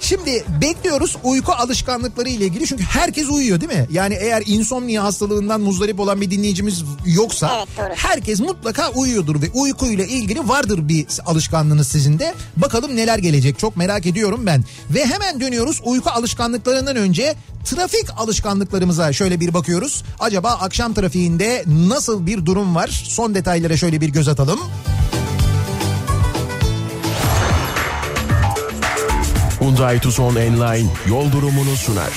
Şimdi 0.00 0.44
bekliyoruz 0.60 1.16
uyku 1.24 1.52
alışkanlıkları 1.52 2.28
ile 2.28 2.44
ilgili 2.44 2.66
çünkü 2.66 2.84
herkes 2.84 3.28
uyuyor 3.28 3.60
değil 3.60 3.72
mi? 3.72 3.86
Yani 3.90 4.14
eğer 4.14 4.42
insomnia 4.46 5.04
hastalığından 5.04 5.60
muzdarip 5.60 6.00
olan 6.00 6.20
bir 6.20 6.30
dinleyicimiz 6.30 6.84
yoksa 7.06 7.50
Evet, 7.56 7.68
doğru. 7.78 7.94
herkes 7.96 8.40
mutlaka 8.40 8.90
uyuyordur 8.90 9.42
ve 9.42 9.50
uykuyla 9.54 10.04
ilgili 10.04 10.48
vardır 10.48 10.88
bir 10.88 11.06
alışkanlığınız 11.26 11.88
sizin 11.88 12.18
de. 12.18 12.34
Bakalım 12.56 12.96
neler 12.96 13.18
gelecek 13.18 13.58
çok 13.58 13.76
merak 13.76 14.06
ediyorum 14.06 14.46
ben. 14.46 14.64
Ve 14.90 15.06
hemen 15.06 15.40
dönüyoruz 15.40 15.80
uyku 15.84 16.10
alışkanlıklarından 16.10 16.96
önce 16.96 17.34
trafik 17.64 18.06
alışkanlıklarımıza 18.16 19.12
şöyle 19.12 19.40
bir 19.40 19.54
bakıyoruz. 19.54 20.04
Acaba 20.20 20.50
akşam 20.50 20.94
trafiğinde 20.94 21.64
nasıl 21.66 22.26
bir 22.26 22.46
durum 22.46 22.74
var? 22.74 23.04
Son 23.08 23.34
detaylara 23.34 23.76
şöyle 23.76 24.00
bir 24.00 24.08
göz 24.08 24.28
atalım. 24.28 24.60
Hyundai 29.60 30.00
Tucson 30.00 30.36
Enline 30.36 30.88
yol 31.08 31.32
durumunu 31.32 31.76
sunar. 31.76 32.10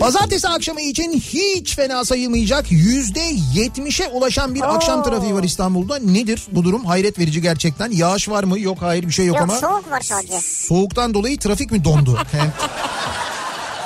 Pazartesi 0.00 0.48
akşamı 0.48 0.80
için 0.80 1.12
hiç 1.12 1.76
fena 1.76 2.04
sayılmayacak 2.04 2.72
yüzde 2.72 3.32
yetmişe 3.54 4.08
ulaşan 4.08 4.54
bir 4.54 4.74
akşam 4.74 5.02
trafiği 5.02 5.34
var 5.34 5.42
İstanbul'da. 5.42 5.98
Nedir 5.98 6.42
bu 6.52 6.64
durum? 6.64 6.84
Hayret 6.84 7.18
verici 7.18 7.42
gerçekten. 7.42 7.90
Yağış 7.90 8.28
var 8.28 8.44
mı? 8.44 8.60
Yok 8.60 8.78
hayır 8.80 9.06
bir 9.06 9.12
şey 9.12 9.26
yok, 9.26 9.36
yok 9.36 9.44
ama. 9.44 9.56
soğuk 9.56 9.90
var 9.90 10.00
sadece. 10.00 10.40
Soğuktan 10.40 11.14
dolayı 11.14 11.38
trafik 11.38 11.70
mi 11.72 11.84
dondu? 11.84 12.18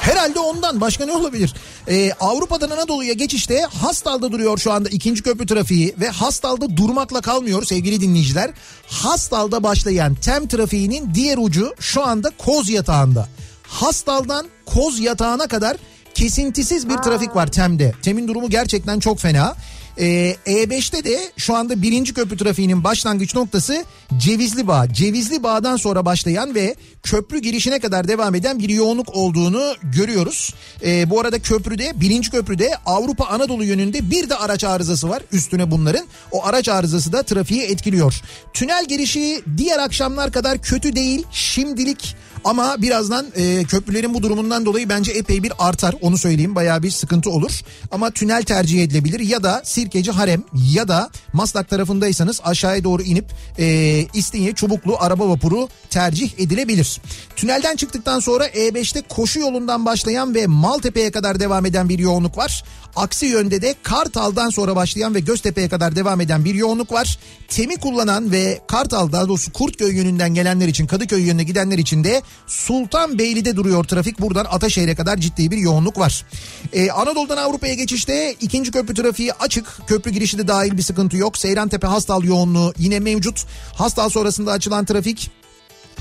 Herhalde 0.04 0.38
ondan 0.38 0.80
başka 0.80 1.06
ne 1.06 1.12
olabilir? 1.12 1.54
Ee, 1.88 2.12
Avrupa'dan 2.20 2.70
Anadolu'ya 2.70 3.12
geçişte 3.12 3.60
Hastal'da 3.60 4.32
duruyor 4.32 4.58
şu 4.58 4.72
anda 4.72 4.88
ikinci 4.88 5.22
köprü 5.22 5.46
trafiği 5.46 5.94
ve 6.00 6.08
Hastal'da 6.08 6.76
durmakla 6.76 7.20
kalmıyor 7.20 7.64
sevgili 7.64 8.00
dinleyiciler. 8.00 8.50
Hastal'da 8.86 9.62
başlayan 9.62 10.14
tem 10.14 10.48
trafiğinin 10.48 11.14
diğer 11.14 11.38
ucu 11.38 11.74
şu 11.80 12.06
anda 12.06 12.30
Koz 12.38 12.70
Yatağı'nda. 12.70 13.28
Hastal'dan 13.62 14.46
Koz 14.66 15.00
Yatağı'na 15.00 15.46
kadar 15.46 15.76
kesintisiz 16.14 16.88
bir 16.88 16.96
trafik 16.96 17.36
var 17.36 17.46
Tem'de. 17.46 17.92
Tem'in 18.02 18.28
durumu 18.28 18.50
gerçekten 18.50 19.00
çok 19.00 19.18
fena. 19.18 19.56
Ee, 19.98 20.36
E5'te 20.46 21.04
de 21.04 21.32
şu 21.36 21.54
anda 21.54 21.82
birinci 21.82 22.14
köprü 22.14 22.36
trafiğinin 22.36 22.84
başlangıç 22.84 23.34
noktası 23.34 23.84
Cevizli 24.18 24.66
Bağ. 24.66 24.92
Cevizli 24.92 25.42
Bağ'dan 25.42 25.76
sonra 25.76 26.04
başlayan 26.04 26.54
ve 26.54 26.74
köprü 27.02 27.38
girişine 27.38 27.78
kadar 27.78 28.08
devam 28.08 28.34
eden 28.34 28.58
bir 28.58 28.68
yoğunluk 28.68 29.16
olduğunu 29.16 29.74
görüyoruz. 29.82 30.54
Ee, 30.84 31.10
bu 31.10 31.20
arada 31.20 31.38
köprüde 31.38 32.00
birinci 32.00 32.30
köprüde 32.30 32.70
Avrupa 32.86 33.24
Anadolu 33.24 33.64
yönünde 33.64 34.10
bir 34.10 34.30
de 34.30 34.34
araç 34.34 34.64
arızası 34.64 35.08
var 35.08 35.22
üstüne 35.32 35.70
bunların. 35.70 36.06
O 36.30 36.44
araç 36.44 36.68
arızası 36.68 37.12
da 37.12 37.22
trafiği 37.22 37.62
etkiliyor. 37.62 38.20
Tünel 38.52 38.84
girişi 38.88 39.42
diğer 39.56 39.78
akşamlar 39.78 40.32
kadar 40.32 40.58
kötü 40.58 40.96
değil 40.96 41.26
şimdilik 41.32 42.16
ama 42.44 42.82
birazdan 42.82 43.26
e, 43.36 43.64
köprülerin 43.64 44.14
bu 44.14 44.22
durumundan 44.22 44.66
dolayı 44.66 44.88
bence 44.88 45.12
epey 45.12 45.42
bir 45.42 45.52
artar. 45.58 45.94
Onu 46.00 46.18
söyleyeyim 46.18 46.54
bayağı 46.54 46.82
bir 46.82 46.90
sıkıntı 46.90 47.30
olur. 47.30 47.60
Ama 47.90 48.10
tünel 48.10 48.42
tercih 48.42 48.82
edilebilir 48.82 49.20
ya 49.20 49.42
da 49.42 49.62
Sirkeci 49.64 50.10
Harem 50.10 50.42
ya 50.72 50.88
da 50.88 51.10
Maslak 51.32 51.68
tarafındaysanız 51.68 52.40
aşağıya 52.44 52.84
doğru 52.84 53.02
inip 53.02 53.24
e, 53.58 53.66
İstinye 54.14 54.52
Çubuklu 54.52 54.96
araba 54.98 55.28
vapuru 55.28 55.68
tercih 55.90 56.32
edilebilir. 56.38 57.00
Tünelden 57.36 57.76
çıktıktan 57.76 58.20
sonra 58.20 58.46
E5'te 58.46 59.02
koşu 59.08 59.40
yolundan 59.40 59.86
başlayan 59.86 60.34
ve 60.34 60.46
Maltepe'ye 60.46 61.10
kadar 61.10 61.40
devam 61.40 61.66
eden 61.66 61.88
bir 61.88 61.98
yoğunluk 61.98 62.38
var. 62.38 62.64
Aksi 62.96 63.26
yönde 63.26 63.62
de 63.62 63.74
Kartal'dan 63.82 64.50
sonra 64.50 64.76
başlayan 64.76 65.14
ve 65.14 65.20
Göztepe'ye 65.20 65.68
kadar 65.68 65.96
devam 65.96 66.20
eden 66.20 66.44
bir 66.44 66.54
yoğunluk 66.54 66.92
var. 66.92 67.18
Temi 67.48 67.76
kullanan 67.76 68.32
ve 68.32 68.60
Kartal 68.68 69.12
daha 69.12 69.28
doğrusu 69.28 69.52
Kurtköy 69.52 69.96
yönünden 69.96 70.34
gelenler 70.34 70.68
için 70.68 70.86
Kadıköy 70.86 71.22
yönüne 71.22 71.44
gidenler 71.44 71.78
için 71.78 72.04
de 72.04 72.22
Sultanbeyli'de 72.46 73.56
duruyor 73.56 73.84
trafik. 73.84 74.20
Buradan 74.20 74.44
Ataşehir'e 74.50 74.94
kadar 74.94 75.16
ciddi 75.16 75.50
bir 75.50 75.56
yoğunluk 75.56 75.98
var. 75.98 76.24
Ee, 76.72 76.90
Anadolu'dan 76.90 77.36
Avrupa'ya 77.36 77.74
geçişte 77.74 78.34
ikinci 78.40 78.70
köprü 78.70 78.94
trafiği 78.94 79.32
açık. 79.32 79.66
Köprü 79.86 80.10
girişi 80.10 80.38
de 80.38 80.48
dahil 80.48 80.76
bir 80.76 80.82
sıkıntı 80.82 81.16
yok. 81.16 81.38
Seyrantepe 81.38 81.86
Hastal 81.86 82.24
yoğunluğu 82.24 82.72
yine 82.78 83.00
mevcut. 83.00 83.46
Hastal 83.74 84.08
sonrasında 84.08 84.52
açılan 84.52 84.84
trafik 84.84 85.30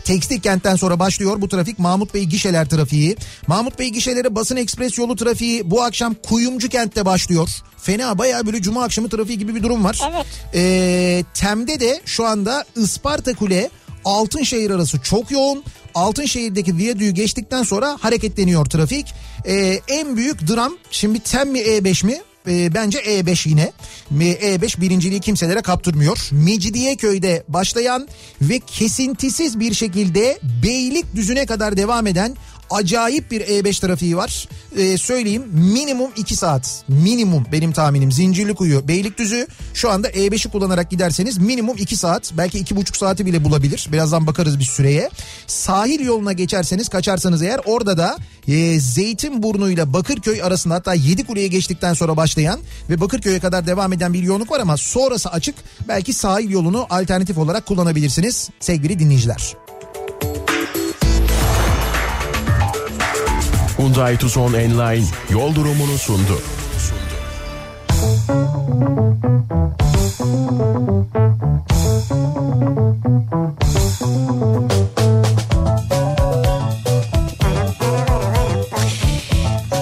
Tekstil 0.05 0.39
kentten 0.41 0.75
sonra 0.75 0.99
başlıyor 0.99 1.41
bu 1.41 1.49
trafik 1.49 1.79
Mahmut 1.79 2.13
Bey 2.13 2.23
gişeler 2.23 2.69
trafiği. 2.69 3.17
Mahmut 3.47 3.79
Bey 3.79 3.89
gişelere 3.89 4.35
basın 4.35 4.55
ekspres 4.55 4.97
yolu 4.97 5.15
trafiği 5.15 5.71
bu 5.71 5.83
akşam 5.83 6.13
Kuyumcu 6.13 6.69
kentte 6.69 7.05
başlıyor. 7.05 7.49
Fena 7.77 8.17
bayağı 8.17 8.45
böyle 8.45 8.61
cuma 8.61 8.83
akşamı 8.83 9.09
trafiği 9.09 9.37
gibi 9.37 9.55
bir 9.55 9.63
durum 9.63 9.83
var. 9.83 10.01
Evet. 10.11 10.25
Ee, 10.55 11.23
Tem'de 11.33 11.79
de 11.79 12.01
şu 12.05 12.25
anda 12.25 12.65
Isparta 12.75 13.33
Kule 13.33 13.69
Altınşehir 14.05 14.69
arası 14.69 15.01
çok 15.01 15.31
yoğun. 15.31 15.63
Altınşehir'deki 15.95 16.77
viyadüğü 16.77 17.09
geçtikten 17.09 17.63
sonra 17.63 17.97
hareketleniyor 18.01 18.65
trafik. 18.65 19.13
Ee, 19.45 19.79
en 19.87 20.17
büyük 20.17 20.47
dram 20.47 20.73
şimdi 20.91 21.19
Tem 21.19 21.49
mi 21.49 21.59
E5 21.59 22.05
mi? 22.05 22.21
Ee, 22.47 22.73
bence 22.73 22.99
E5 22.99 23.49
yine. 23.49 23.71
E5 24.13 24.81
birinciliği 24.81 25.19
kimselere 25.21 25.61
kaptırmıyor. 25.61 26.29
Mecidiyeköy'de 26.31 27.43
başlayan 27.47 28.07
ve 28.41 28.59
kesintisiz 28.59 29.59
bir 29.59 29.73
şekilde 29.73 30.39
Beylikdüzü'ne 30.63 31.45
kadar 31.45 31.77
devam 31.77 32.07
eden 32.07 32.35
acayip 32.69 33.31
bir 33.31 33.41
E5 33.41 33.81
trafiği 33.81 34.17
var. 34.17 34.47
Ee, 34.77 34.97
söyleyeyim 34.97 35.43
minimum 35.53 36.11
2 36.15 36.35
saat. 36.35 36.83
Minimum 36.87 37.45
benim 37.51 37.71
tahminim. 37.71 38.11
Zincirlikuyu, 38.11 38.87
Beylikdüzü 38.87 39.47
şu 39.73 39.89
anda 39.89 40.09
E5'i 40.09 40.51
kullanarak 40.51 40.89
giderseniz 40.89 41.37
minimum 41.37 41.77
2 41.77 41.97
saat 41.97 42.33
belki 42.37 42.59
2,5 42.59 42.97
saati 42.97 43.25
bile 43.25 43.43
bulabilir. 43.43 43.87
Birazdan 43.91 44.27
bakarız 44.27 44.59
bir 44.59 44.63
süreye. 44.63 45.09
Sahil 45.47 46.05
yoluna 46.05 46.33
geçerseniz 46.33 46.89
kaçarsanız 46.89 47.41
eğer 47.41 47.59
orada 47.65 47.97
da 47.97 48.17
e, 48.47 48.79
Zeytinburnu 48.79 49.69
ile 49.69 49.93
Bakırköy 49.93 50.43
arasında 50.43 50.73
hatta 50.73 50.93
Yedikule'ye 50.93 51.47
geçtikten 51.47 51.93
sonra 51.93 52.17
başlayan 52.17 52.59
ve 52.89 53.01
Bakırköy'e 53.01 53.39
kadar 53.39 53.67
devam 53.67 53.93
eden 53.93 54.13
bir 54.13 54.23
yoğunluk 54.23 54.51
var 54.51 54.59
ama 54.59 54.77
sonrası 54.77 55.29
açık. 55.29 55.55
Belki 55.87 56.13
sahil 56.13 56.49
yolunu 56.49 56.87
alternatif 56.89 57.37
olarak 57.37 57.65
kullanabilirsiniz 57.65 58.49
sevgili 58.59 58.99
dinleyiciler. 58.99 59.55
Hyundai 63.83 64.17
Tucson 64.17 64.53
Enline 64.53 65.05
yol 65.29 65.55
durumunu 65.55 65.97
sundu. 65.97 66.39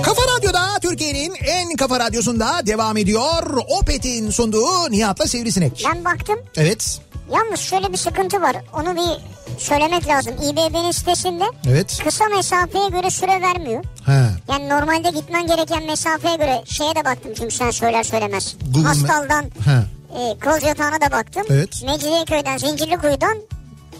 Kafa 0.03 0.21
Radyo'da 0.37 0.79
Türkiye'nin 0.81 1.33
en 1.45 1.75
kafa 1.75 1.99
radyosunda 1.99 2.67
devam 2.67 2.97
ediyor. 2.97 3.57
Opet'in 3.79 4.29
sunduğu 4.29 4.91
Nihat'la 4.91 5.27
Sivrisinek. 5.27 5.83
Ben 5.93 6.05
baktım. 6.05 6.39
Evet. 6.57 7.01
Yalnız 7.33 7.59
şöyle 7.59 7.91
bir 7.91 7.97
sıkıntı 7.97 8.41
var. 8.41 8.55
Onu 8.73 8.95
bir 8.95 9.21
söylemek 9.59 10.07
lazım. 10.07 10.33
İBB'nin 10.33 10.91
sitesinde 10.91 11.43
Evet. 11.69 11.99
kısa 12.03 12.25
mesafeye 12.25 12.89
göre 12.89 13.09
süre 13.09 13.41
vermiyor. 13.41 13.83
Ha. 14.05 14.29
Yani 14.49 14.69
normalde 14.69 15.09
gitmen 15.09 15.47
gereken 15.47 15.83
mesafeye 15.83 16.35
göre 16.35 16.63
şeye 16.65 16.95
de 16.95 17.05
baktım 17.05 17.31
çünkü 17.37 17.55
sen 17.55 17.71
söyler 17.71 18.03
söylemez. 18.03 18.55
Google 18.73 18.87
Hastal'dan 18.87 19.45
Ha. 19.65 19.83
e, 20.19 20.39
Koz 20.39 20.63
Yatağı'na 20.63 21.01
da 21.01 21.11
baktım. 21.11 21.43
Evet. 21.49 21.83
Mecidiyeköy'den 21.85 22.57
Zincirlikuyu'dan 22.57 23.37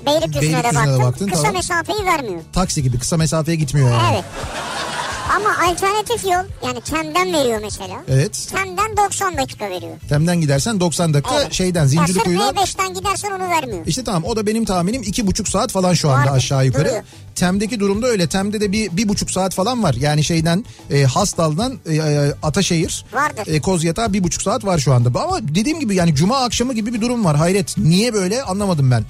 Beylikdüzü'ne 0.06 0.64
de 0.64 0.76
baktım. 0.76 1.04
baktın, 1.04 1.28
Kısa 1.28 1.42
tamam. 1.42 1.56
mesafeyi 1.56 2.06
vermiyor. 2.06 2.42
Taksi 2.54 2.84
gibi 2.84 3.00
kısa 3.00 3.18
mesafeye 3.18 3.56
gitmiyor 3.58 3.90
yani. 3.92 4.14
Evet. 4.14 4.24
Ama 5.36 5.50
alternatif 5.70 6.24
yol 6.24 6.68
yani 6.68 6.82
Tem'den 6.82 7.34
veriyor 7.34 7.60
mesela. 7.64 7.96
Evet. 8.08 8.48
Tem'den 8.52 8.98
90 8.98 9.38
dakika 9.38 9.70
veriyor. 9.70 9.92
Tem'den 10.10 10.42
gidersen 10.42 10.80
90 10.80 11.14
dakika 11.14 11.36
Evet. 11.42 11.54
şeyden 11.54 11.82
Ya 11.82 11.88
Zincirlikuyu'dan. 11.88 12.48
sırf 12.48 12.58
E5'ten 12.58 12.94
gidersen 12.94 13.32
onu 13.32 13.50
vermiyor. 13.50 13.86
İşte 13.86 14.04
tamam 14.04 14.24
o 14.26 14.36
da 14.36 14.46
benim 14.48 14.66
tahminim 14.66 15.04
iki 15.04 15.28
buçuk 15.28 15.48
saat 15.48 15.72
falan 15.72 15.94
şu 15.94 16.10
anda 16.10 16.20
Vardır, 16.22 16.38
aşağı 16.38 16.66
yukarı. 16.66 16.86
duruyor. 16.86 17.04
Tem'deki 17.42 17.80
durumda 17.80 18.08
öyle. 18.08 18.28
Tem'de 18.28 18.62
de 18.62 18.72
bir, 18.72 18.98
bir 18.98 19.10
buçuk 19.10 19.32
saat 19.32 19.54
falan 19.54 19.84
var. 19.84 19.94
Yani 19.94 20.24
şeyden 20.24 20.66
e, 20.92 21.04
Hastal'dan 21.04 21.80
e, 21.86 21.96
e, 21.96 22.34
Ataşehir. 22.44 23.06
Vardır. 23.14 23.54
E, 23.54 23.62
Kozyatağa 23.62 24.14
bir 24.14 24.24
buçuk 24.24 24.42
saat 24.42 24.66
var 24.66 24.80
şu 24.80 24.94
anda. 24.94 25.22
Ama 25.22 25.40
dediğim 25.42 25.80
gibi 25.80 25.96
yani 25.96 26.16
cuma 26.16 26.38
akşamı 26.38 26.74
gibi 26.74 26.94
bir 26.94 27.02
durum 27.02 27.26
var. 27.26 27.38
Hayret. 27.38 27.78
Niye 27.78 28.14
böyle 28.14 28.44
anlamadım 28.44 28.92
ben. 28.92 29.04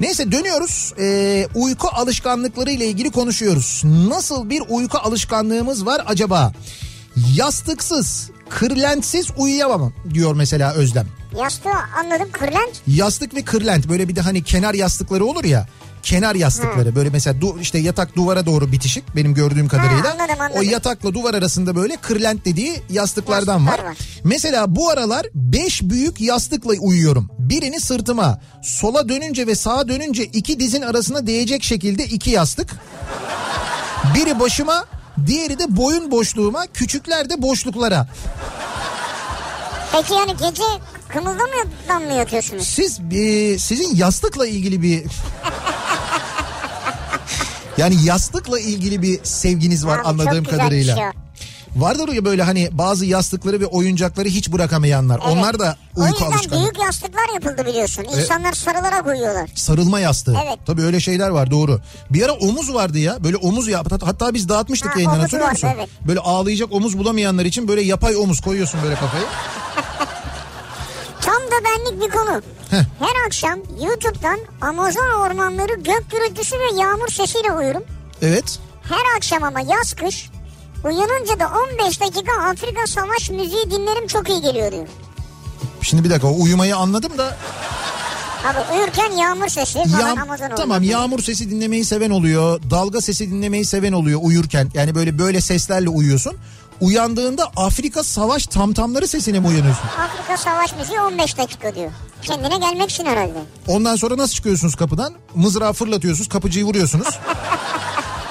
Neyse 0.00 0.32
dönüyoruz. 0.32 0.92
E, 0.98 1.46
uyku 1.54 1.88
alışkanlıkları 1.88 2.70
ile 2.70 2.86
ilgili 2.86 3.10
konuşuyoruz. 3.10 3.82
Nasıl 3.84 4.50
bir 4.50 4.62
uyku 4.68 4.98
alışkanlığımız 4.98 5.86
var 5.86 6.02
acaba? 6.06 6.52
Yastıksız, 7.34 8.30
kırlentsiz 8.48 9.26
uyuyamam 9.36 9.92
diyor 10.14 10.34
mesela 10.34 10.72
Özlem. 10.72 11.06
Yastığı 11.38 11.68
anladım 12.04 12.28
kırlent. 12.32 12.82
Yastık 12.86 13.34
ve 13.34 13.42
kırlent 13.42 13.88
böyle 13.88 14.08
bir 14.08 14.16
de 14.16 14.20
hani 14.20 14.42
kenar 14.42 14.74
yastıkları 14.74 15.24
olur 15.24 15.44
ya. 15.44 15.68
Kenar 16.02 16.34
yastıkları 16.34 16.94
böyle 16.94 17.10
mesela 17.10 17.40
du, 17.40 17.58
işte 17.60 17.78
yatak 17.78 18.16
duvara 18.16 18.46
doğru 18.46 18.72
bitişik 18.72 19.16
benim 19.16 19.34
gördüğüm 19.34 19.68
kadarıyla. 19.68 20.12
anladım, 20.12 20.40
anladım. 20.40 20.58
O 20.58 20.62
yatakla 20.62 21.14
duvar 21.14 21.34
arasında 21.34 21.76
böyle 21.76 21.96
kırlent 21.96 22.44
dediği 22.44 22.82
yastıklardan 22.90 23.66
var. 23.66 23.78
Var. 23.84 23.96
Mesela 24.24 24.76
bu 24.76 24.90
aralar 24.90 25.26
5 25.34 25.82
büyük 25.82 26.20
yastıkla 26.20 26.72
uyuyorum. 26.80 27.30
Birini 27.38 27.80
sırtıma, 27.80 28.40
sola 28.62 29.08
dönünce 29.08 29.46
ve 29.46 29.54
sağa 29.54 29.88
dönünce 29.88 30.24
iki 30.24 30.60
dizin 30.60 30.82
arasına 30.82 31.26
değecek 31.26 31.62
şekilde 31.64 32.04
iki 32.04 32.30
yastık. 32.30 32.70
Biri 34.14 34.40
başıma, 34.40 34.84
diğeri 35.26 35.58
de 35.58 35.76
boyun 35.76 36.10
boşluğuma, 36.10 36.66
küçükler 36.66 37.30
de 37.30 37.42
boşluklara. 37.42 38.08
Peki 39.92 40.14
yani 40.14 40.32
gece 40.32 40.62
kımıldamadan 41.08 42.02
mı 42.06 42.12
yatıyorsunuz? 42.12 42.68
Siz 42.68 43.00
e, 43.12 43.58
sizin 43.58 43.96
yastıkla 43.96 44.46
ilgili 44.46 44.82
bir 44.82 45.02
yani 47.76 47.96
yastıkla 48.04 48.60
ilgili 48.60 49.02
bir 49.02 49.20
sevginiz 49.24 49.86
var 49.86 49.98
Abi 49.98 50.06
anladığım 50.08 50.44
kadarıyla. 50.44 50.96
şey 50.96 51.04
o. 51.06 51.10
Vardır 51.76 52.08
ya 52.12 52.24
böyle 52.24 52.42
hani 52.42 52.68
bazı 52.72 53.06
yastıkları 53.06 53.60
ve 53.60 53.66
oyuncakları 53.66 54.28
hiç 54.28 54.52
bırakamayanlar. 54.52 55.20
Evet. 55.24 55.32
Onlar 55.36 55.58
da 55.58 55.76
O 55.96 56.00
uyku 56.00 56.12
yüzden 56.14 56.26
alışkanlığı. 56.26 56.62
büyük 56.62 56.78
yastıklar 56.78 57.34
yapıldı 57.34 57.66
biliyorsun. 57.66 58.04
İnsanlar 58.16 58.52
sarılarak 58.52 59.06
uyuyorlar. 59.06 59.50
Sarılma 59.54 60.00
yastığı. 60.00 60.36
Evet. 60.46 60.58
Tabii 60.66 60.82
öyle 60.82 61.00
şeyler 61.00 61.28
var 61.28 61.50
doğru. 61.50 61.80
Bir 62.10 62.22
ara 62.22 62.32
omuz 62.32 62.74
vardı 62.74 62.98
ya. 62.98 63.24
Böyle 63.24 63.36
omuz 63.36 63.68
ya. 63.68 63.78
Hat- 63.78 64.02
Hatta 64.02 64.34
biz 64.34 64.48
dağıtmıştık 64.48 64.90
Ha, 64.90 64.94
yayından 64.98 65.20
hatırlıyor 65.20 65.44
vardı, 65.46 65.54
musun? 65.66 65.68
evet. 65.78 65.88
Böyle 66.06 66.20
ağlayacak 66.20 66.72
omuz 66.72 66.98
bulamayanlar 66.98 67.44
için 67.44 67.68
böyle 67.68 67.82
yapay 67.82 68.16
omuz 68.16 68.40
koyuyorsun 68.40 68.80
böyle 68.82 68.94
kafayı. 68.94 69.24
Tam 71.50 71.60
da 71.60 71.64
benlik 71.64 72.02
bir 72.02 72.10
konu. 72.16 72.42
Heh. 72.70 72.84
Her 72.98 73.26
akşam 73.26 73.58
YouTube'dan 73.82 74.38
Amazon 74.60 75.08
ormanları 75.20 75.74
gök 75.74 76.04
gürültüsü 76.10 76.56
ve 76.58 76.80
yağmur 76.80 77.08
sesiyle 77.08 77.52
uyurum. 77.52 77.82
Evet. 78.22 78.58
Her 78.82 79.16
akşam 79.16 79.42
ama 79.42 79.60
yaz 79.60 79.94
kış 79.94 80.30
uyanınca 80.84 81.40
da 81.40 81.50
15 81.82 82.00
dakika 82.00 82.32
Afrika 82.50 82.86
savaş 82.86 83.30
müziği 83.30 83.70
dinlerim 83.70 84.06
çok 84.06 84.28
iyi 84.28 84.40
geliyor 84.42 84.72
diyor. 84.72 84.86
Şimdi 85.82 86.04
bir 86.04 86.10
dakika 86.10 86.28
uyumayı 86.30 86.76
anladım 86.76 87.18
da 87.18 87.36
Abi 88.44 88.74
uyurken 88.78 89.10
yağmur 89.12 89.48
sesi 89.48 89.72
falan 89.84 90.00
Yağm- 90.16 90.22
Amazon 90.22 90.48
tamam 90.48 90.60
ormanları. 90.62 90.84
yağmur 90.84 91.22
sesi 91.22 91.50
dinlemeyi 91.50 91.84
seven 91.84 92.10
oluyor. 92.10 92.60
Dalga 92.70 93.00
sesi 93.00 93.30
dinlemeyi 93.30 93.64
seven 93.64 93.92
oluyor 93.92 94.20
uyurken. 94.22 94.70
Yani 94.74 94.94
böyle 94.94 95.18
böyle 95.18 95.40
seslerle 95.40 95.88
uyuyorsun. 95.88 96.32
Uyandığında 96.80 97.50
Afrika 97.56 98.04
savaş 98.04 98.46
tamtamları 98.46 99.08
sesine 99.08 99.40
mi 99.40 99.46
uyanıyorsun? 99.46 99.82
Afrika 99.98 100.36
savaş 100.36 100.76
müziği 100.76 101.00
15 101.00 101.38
dakika 101.38 101.74
diyor. 101.74 101.90
Kendine 102.22 102.58
gelmek 102.58 102.90
için 102.90 103.06
herhalde. 103.06 103.38
Ondan 103.66 103.96
sonra 103.96 104.16
nasıl 104.16 104.34
çıkıyorsunuz 104.34 104.74
kapıdan? 104.74 105.14
Mızrağı 105.34 105.72
fırlatıyorsunuz, 105.72 106.28
kapıcıyı 106.28 106.64
vuruyorsunuz. 106.64 107.08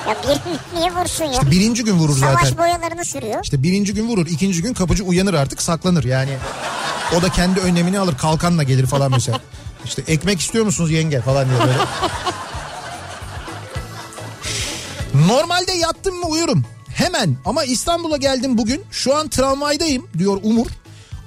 Ya 0.08 0.16
bir 0.24 0.40
niye 0.80 0.92
vursun 0.92 1.26
ya? 1.26 1.32
İşte 1.32 1.52
birinci 1.52 1.84
gün 1.84 1.94
vurur 1.94 2.18
Savaş 2.18 2.42
zaten. 2.42 2.58
boyalarını 2.58 3.06
sürüyor. 3.06 3.40
İşte 3.44 3.64
birinci 3.64 3.94
gün 3.94 4.08
vurur, 4.08 4.28
ikinci 4.28 4.62
gün 4.62 4.74
kapıcı 4.74 5.04
uyanır 5.04 5.34
artık 5.34 5.62
saklanır 5.62 6.04
yani. 6.04 6.38
O 7.18 7.22
da 7.22 7.30
kendi 7.30 7.60
önlemini 7.60 8.00
alır 8.00 8.18
kalkanla 8.18 8.64
gelir 8.64 8.86
falan 8.86 9.12
mesela. 9.12 9.40
İşte 9.86 10.04
ekmek 10.08 10.40
istiyor 10.40 10.66
musunuz 10.66 10.92
yenge 10.92 11.22
falan 11.22 11.50
diye 11.50 11.60
böyle. 11.60 11.74
Normalde 15.28 15.72
yattım 15.72 16.16
mı 16.16 16.26
uyurum. 16.26 16.66
Hemen 16.98 17.38
ama 17.46 17.64
İstanbul'a 17.64 18.18
geldim 18.18 18.58
bugün. 18.58 18.84
Şu 18.92 19.16
an 19.16 19.28
tramvaydayım 19.30 20.08
diyor 20.18 20.40
Umur. 20.44 20.68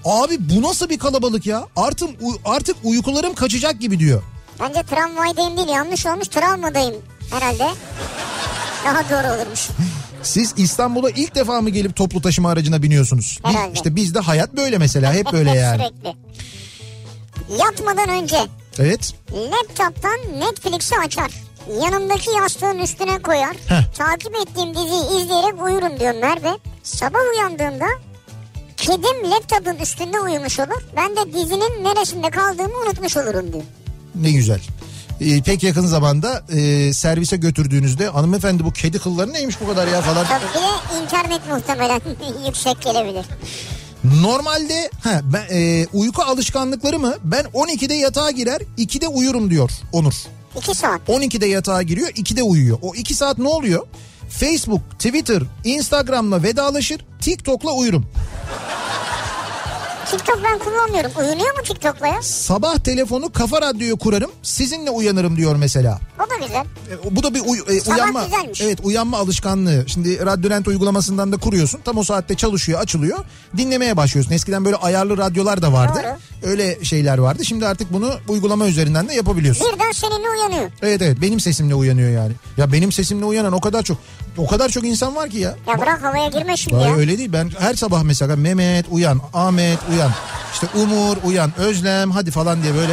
Abi 0.05 0.37
bu 0.41 0.63
nasıl 0.63 0.89
bir 0.89 0.99
kalabalık 0.99 1.47
ya? 1.47 1.67
Artık 1.77 2.09
artık 2.45 2.77
uykularım 2.85 3.35
kaçacak 3.35 3.81
gibi 3.81 3.99
diyor. 3.99 4.23
Bence 4.61 4.83
tramvaydayım 4.83 5.57
değil 5.57 5.69
yanlış 5.69 6.07
olmuş 6.07 6.29
travmadayım 6.29 6.95
herhalde. 7.31 7.67
Daha 8.85 9.11
doğru 9.11 9.35
olurmuş. 9.35 9.69
Siz 10.23 10.55
İstanbul'a 10.57 11.11
ilk 11.11 11.35
defa 11.35 11.61
mı 11.61 11.71
gelip 11.71 11.97
toplu 11.97 12.23
taşıma 12.23 12.51
aracına 12.51 12.83
biniyorsunuz? 12.83 13.39
Herhalde. 13.45 13.73
işte 13.75 13.97
bizde 13.97 14.19
hayat 14.21 14.57
böyle 14.57 14.79
mesela 14.79 15.13
hep 15.15 15.33
böyle 15.33 15.51
yani. 15.57 15.83
Sürekli. 15.83 16.17
Yatmadan 17.59 18.09
önce 18.09 18.37
Evet. 18.79 19.15
laptop'tan 19.33 20.41
Netflix'i 20.41 20.97
açar. 20.99 21.31
Yanımdaki 21.83 22.31
yastığın 22.31 22.79
üstüne 22.79 23.23
koyar. 23.23 23.57
Heh. 23.67 23.85
Takip 23.99 24.35
ettiğim 24.37 24.75
diziyi 24.75 25.23
izleyerek 25.23 25.63
uyurum 25.63 26.01
diyor 26.01 26.15
Merve. 26.15 26.59
Sabah 26.83 27.19
uyandığımda 27.35 27.87
kedim 28.77 29.31
laptopun 29.31 29.77
üstünde 29.83 30.21
uyumuş 30.21 30.61
olur. 30.61 30.83
Ben 30.97 31.17
de 31.17 31.33
dizinin 31.33 31.85
neresinde 31.85 32.31
kaldığımı 32.31 32.75
unutmuş 32.87 33.17
olurum 33.17 33.53
diyor. 33.53 33.65
Ne 34.15 34.31
güzel. 34.31 34.61
Ee, 35.21 35.43
pek 35.43 35.63
yakın 35.63 35.87
zamanda 35.87 36.43
e, 36.53 36.93
servise 36.93 37.37
götürdüğünüzde 37.37 38.09
hanımefendi 38.09 38.65
bu 38.65 38.73
kedi 38.73 38.99
kılları 38.99 39.33
neymiş 39.33 39.61
bu 39.61 39.67
kadar 39.67 39.89
ya 39.89 40.01
falan. 40.01 40.27
Tabii 40.27 40.45
bir 40.55 40.61
de 40.61 41.03
internet 41.05 41.41
muhtemelen 41.51 42.01
yüksek 42.47 42.83
gelebilir. 42.83 43.27
Normalde 44.23 44.91
ha, 45.05 45.21
ben, 45.25 45.57
e, 45.57 45.87
uyku 45.93 46.23
alışkanlıkları 46.23 46.99
mı? 46.99 47.15
Ben 47.25 47.45
12'de 47.45 47.95
yatağa 47.95 48.31
girer 48.31 48.61
2'de 48.79 49.09
uyurum 49.09 49.51
diyor 49.51 49.71
Onur. 49.93 50.15
2 50.57 50.75
saat. 50.75 51.01
12'de 51.09 51.47
yatağa 51.47 51.83
giriyor 51.83 52.09
2'de 52.09 52.43
uyuyor. 52.43 52.79
O 52.83 52.95
2 52.95 53.15
saat 53.15 53.39
ne 53.39 53.49
oluyor? 53.49 53.87
Facebook, 54.31 54.81
Twitter, 54.99 55.43
Instagram'la 55.65 56.43
vedalaşır 56.43 57.01
TikTok'la 57.21 57.73
uyurum. 57.73 58.07
TikTok 60.11 60.41
ben 60.45 60.59
kullanmıyorum. 60.59 61.11
Uyunuyor 61.19 61.57
mu 61.59 61.63
TikTok'la 61.65 62.07
ya? 62.07 62.23
Sabah 62.23 62.79
telefonu 62.79 63.33
kafa 63.33 63.63
radyoya 63.63 63.95
kurarım 63.95 64.31
sizinle 64.43 64.91
uyanırım 64.91 65.37
diyor 65.37 65.57
mesela. 65.57 65.99
O 66.27 66.31
da 66.31 66.47
güzel. 66.47 66.65
E, 67.11 67.17
Bu 67.17 67.23
da 67.23 67.35
bir 67.35 67.41
uy- 67.41 67.77
e, 67.77 67.81
Sabah 67.81 67.97
uyanma. 67.97 68.25
güzelmiş. 68.25 68.61
Evet 68.61 68.79
uyanma 68.83 69.19
alışkanlığı. 69.19 69.85
Şimdi 69.87 70.27
Radyolent 70.27 70.69
uygulamasından 70.69 71.33
da 71.33 71.37
kuruyorsun. 71.37 71.81
Tam 71.85 71.99
o 71.99 72.05
saatte 72.05 72.35
çalışıyor, 72.35 72.81
açılıyor. 72.81 73.19
Dinlemeye 73.57 73.97
başlıyorsun. 73.97 74.33
Eskiden 74.33 74.65
böyle 74.65 74.77
ayarlı 74.77 75.19
radyolar 75.19 75.63
da 75.63 75.73
vardı. 75.73 76.01
Doğru. 76.05 76.51
Öyle 76.51 76.85
şeyler 76.85 77.19
vardı. 77.19 77.45
Şimdi 77.45 77.67
artık 77.67 77.93
bunu 77.93 78.11
uygulama 78.29 78.67
üzerinden 78.67 79.09
de 79.09 79.15
yapabiliyorsun. 79.15 79.67
Birden 79.73 79.93
seninle 79.93 80.31
uyanıyor. 80.31 80.71
Evet 80.83 81.03
evet 81.03 81.17
benim 81.21 81.41
sesimle 81.41 81.75
uyanıyor 81.75 82.11
yani. 82.11 82.33
Ya 82.57 82.73
benim 82.73 82.93
sesimle 82.93 83.25
uyanan 83.25 83.53
o 83.53 83.61
kadar 83.61 83.83
çok 83.83 83.99
o 84.39 84.47
kadar 84.47 84.69
çok 84.69 84.85
insan 84.85 85.17
var 85.17 85.31
ki 85.31 85.39
ya. 85.39 85.57
Ya 85.69 85.81
bırak 85.81 86.03
havaya 86.05 86.29
girme 86.29 86.57
şimdi 86.57 86.77
Vay, 86.77 86.89
ya. 86.89 86.97
öyle 86.97 87.19
değil. 87.19 87.33
Ben 87.33 87.51
her 87.59 87.75
sabah 87.75 88.03
mesela 88.03 88.37
Mehmet 88.37 88.87
uyan, 88.91 89.21
Ahmet 89.35 89.79
uyan, 89.95 90.00
işte 90.53 90.67
Umur 90.75 91.17
uyan, 91.25 91.53
Özlem 91.59 92.11
hadi 92.11 92.31
falan 92.31 92.63
diye 92.63 92.75
böyle 92.75 92.93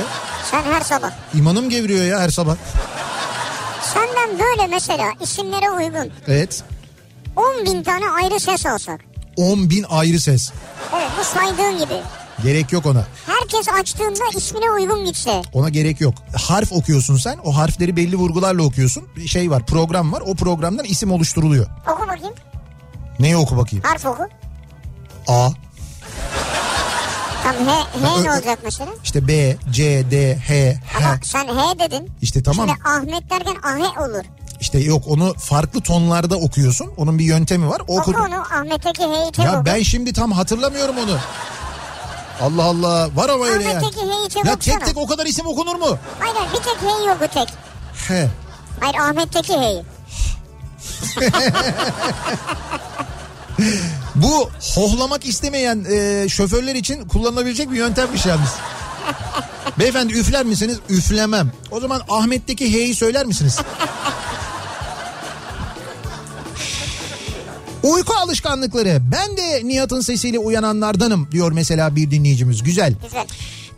Sen 0.51 0.61
her 0.63 0.81
sabah. 0.81 1.11
imanım 1.33 1.69
geviriyor 1.69 2.05
ya 2.05 2.19
her 2.19 2.29
sabah. 2.29 2.55
Senden 3.93 4.39
böyle 4.39 4.67
mesela 4.67 5.07
isimlere 5.21 5.69
uygun 5.71 6.11
Evet. 6.27 6.63
10 7.35 7.65
bin 7.65 7.83
tane 7.83 8.09
ayrı 8.09 8.39
ses 8.39 8.65
alsak. 8.65 9.01
10 9.37 9.69
bin 9.69 9.85
ayrı 9.89 10.19
ses. 10.19 10.51
Evet 10.95 11.09
bu 11.19 11.23
saydığın 11.23 11.77
gibi. 11.79 12.01
Gerek 12.43 12.71
yok 12.71 12.85
ona. 12.85 13.03
Herkes 13.25 13.69
açtığında 13.79 14.23
ismine 14.37 14.71
uygun 14.71 15.05
gitse. 15.05 15.41
Ona 15.53 15.69
gerek 15.69 16.01
yok. 16.01 16.13
Harf 16.47 16.71
okuyorsun 16.71 17.17
sen. 17.17 17.37
O 17.43 17.57
harfleri 17.57 17.95
belli 17.95 18.15
vurgularla 18.15 18.63
okuyorsun. 18.63 19.07
Bir 19.15 19.27
şey 19.27 19.51
var, 19.51 19.65
program 19.65 20.13
var. 20.13 20.23
O 20.25 20.35
programdan 20.35 20.85
isim 20.85 21.11
oluşturuluyor. 21.11 21.65
Oku 21.91 22.01
bakayım. 22.07 22.33
Neyi 23.19 23.37
oku 23.37 23.57
bakayım? 23.57 23.83
Harf 23.85 24.05
oku. 24.05 24.23
A, 25.27 25.49
Tam 27.47 27.55
H, 27.67 27.71
H 27.71 27.85
ne 28.23 28.31
olacak 28.31 28.59
mesela? 28.63 28.91
işte 29.03 29.27
B, 29.27 29.57
C, 29.71 30.11
D, 30.11 30.35
H, 30.47 30.79
Ama 30.97 31.07
H. 31.07 31.19
sen 31.23 31.47
H 31.47 31.79
dedin. 31.79 32.11
İşte 32.21 32.43
tamam. 32.43 32.67
Şimdi 32.67 32.89
Ahmet 32.89 33.29
derken 33.29 33.55
Ahe 33.63 33.99
olur. 34.07 34.23
İşte 34.59 34.79
yok 34.79 35.03
onu 35.07 35.33
farklı 35.33 35.81
tonlarda 35.81 36.35
okuyorsun. 36.35 36.91
Onun 36.97 37.19
bir 37.19 37.23
yöntemi 37.23 37.69
var. 37.69 37.81
O 37.87 37.99
Oku 37.99 38.11
oku- 38.11 38.21
onu 38.21 38.35
Ahmet'teki 38.35 39.03
H'yi 39.03 39.31
tek 39.31 39.45
Ya 39.45 39.65
ben 39.65 39.83
şimdi 39.83 40.13
tam 40.13 40.31
hatırlamıyorum 40.31 40.95
onu. 40.97 41.17
Allah 42.41 42.63
Allah. 42.63 43.09
Var 43.15 43.29
ama 43.29 43.45
öyle 43.45 43.63
yani. 43.63 43.77
Ahmet'teki 43.77 44.05
H'yi 44.05 44.29
tek 44.29 44.45
Ya 44.45 44.55
tek 44.55 44.85
tek 44.85 44.97
o 44.97 45.07
kadar 45.07 45.25
isim 45.25 45.47
okunur 45.47 45.75
mu? 45.75 45.97
Hayır, 46.19 46.35
bir 46.53 46.57
tek 46.57 46.77
H'yi 46.81 47.11
oku 47.11 47.27
tek. 47.33 47.47
He. 48.07 48.29
Hayır 48.79 48.95
Ahmet'teki 48.95 49.53
H'yi. 49.53 49.83
Bu 54.23 54.49
hohlamak 54.75 55.25
istemeyen 55.25 55.85
e, 55.91 56.29
şoförler 56.29 56.75
için 56.75 57.07
kullanılabilecek 57.07 57.71
bir 57.71 57.77
yöntemmiş 57.77 58.25
yalnız. 58.25 58.49
Beyefendi 59.79 60.13
üfler 60.13 60.45
misiniz? 60.45 60.79
Üflemem. 60.89 61.51
O 61.71 61.79
zaman 61.79 62.01
Ahmet'teki 62.09 62.73
H'yi 62.73 62.95
söyler 62.95 63.25
misiniz? 63.25 63.57
Uyku 67.83 68.13
alışkanlıkları. 68.13 69.01
Ben 69.11 69.37
de 69.37 69.61
Nihat'ın 69.67 70.01
sesiyle 70.01 70.39
uyananlardanım 70.39 71.27
diyor 71.31 71.51
mesela 71.51 71.95
bir 71.95 72.11
dinleyicimiz. 72.11 72.63
Güzel. 72.63 72.93
Güzel. 73.03 73.25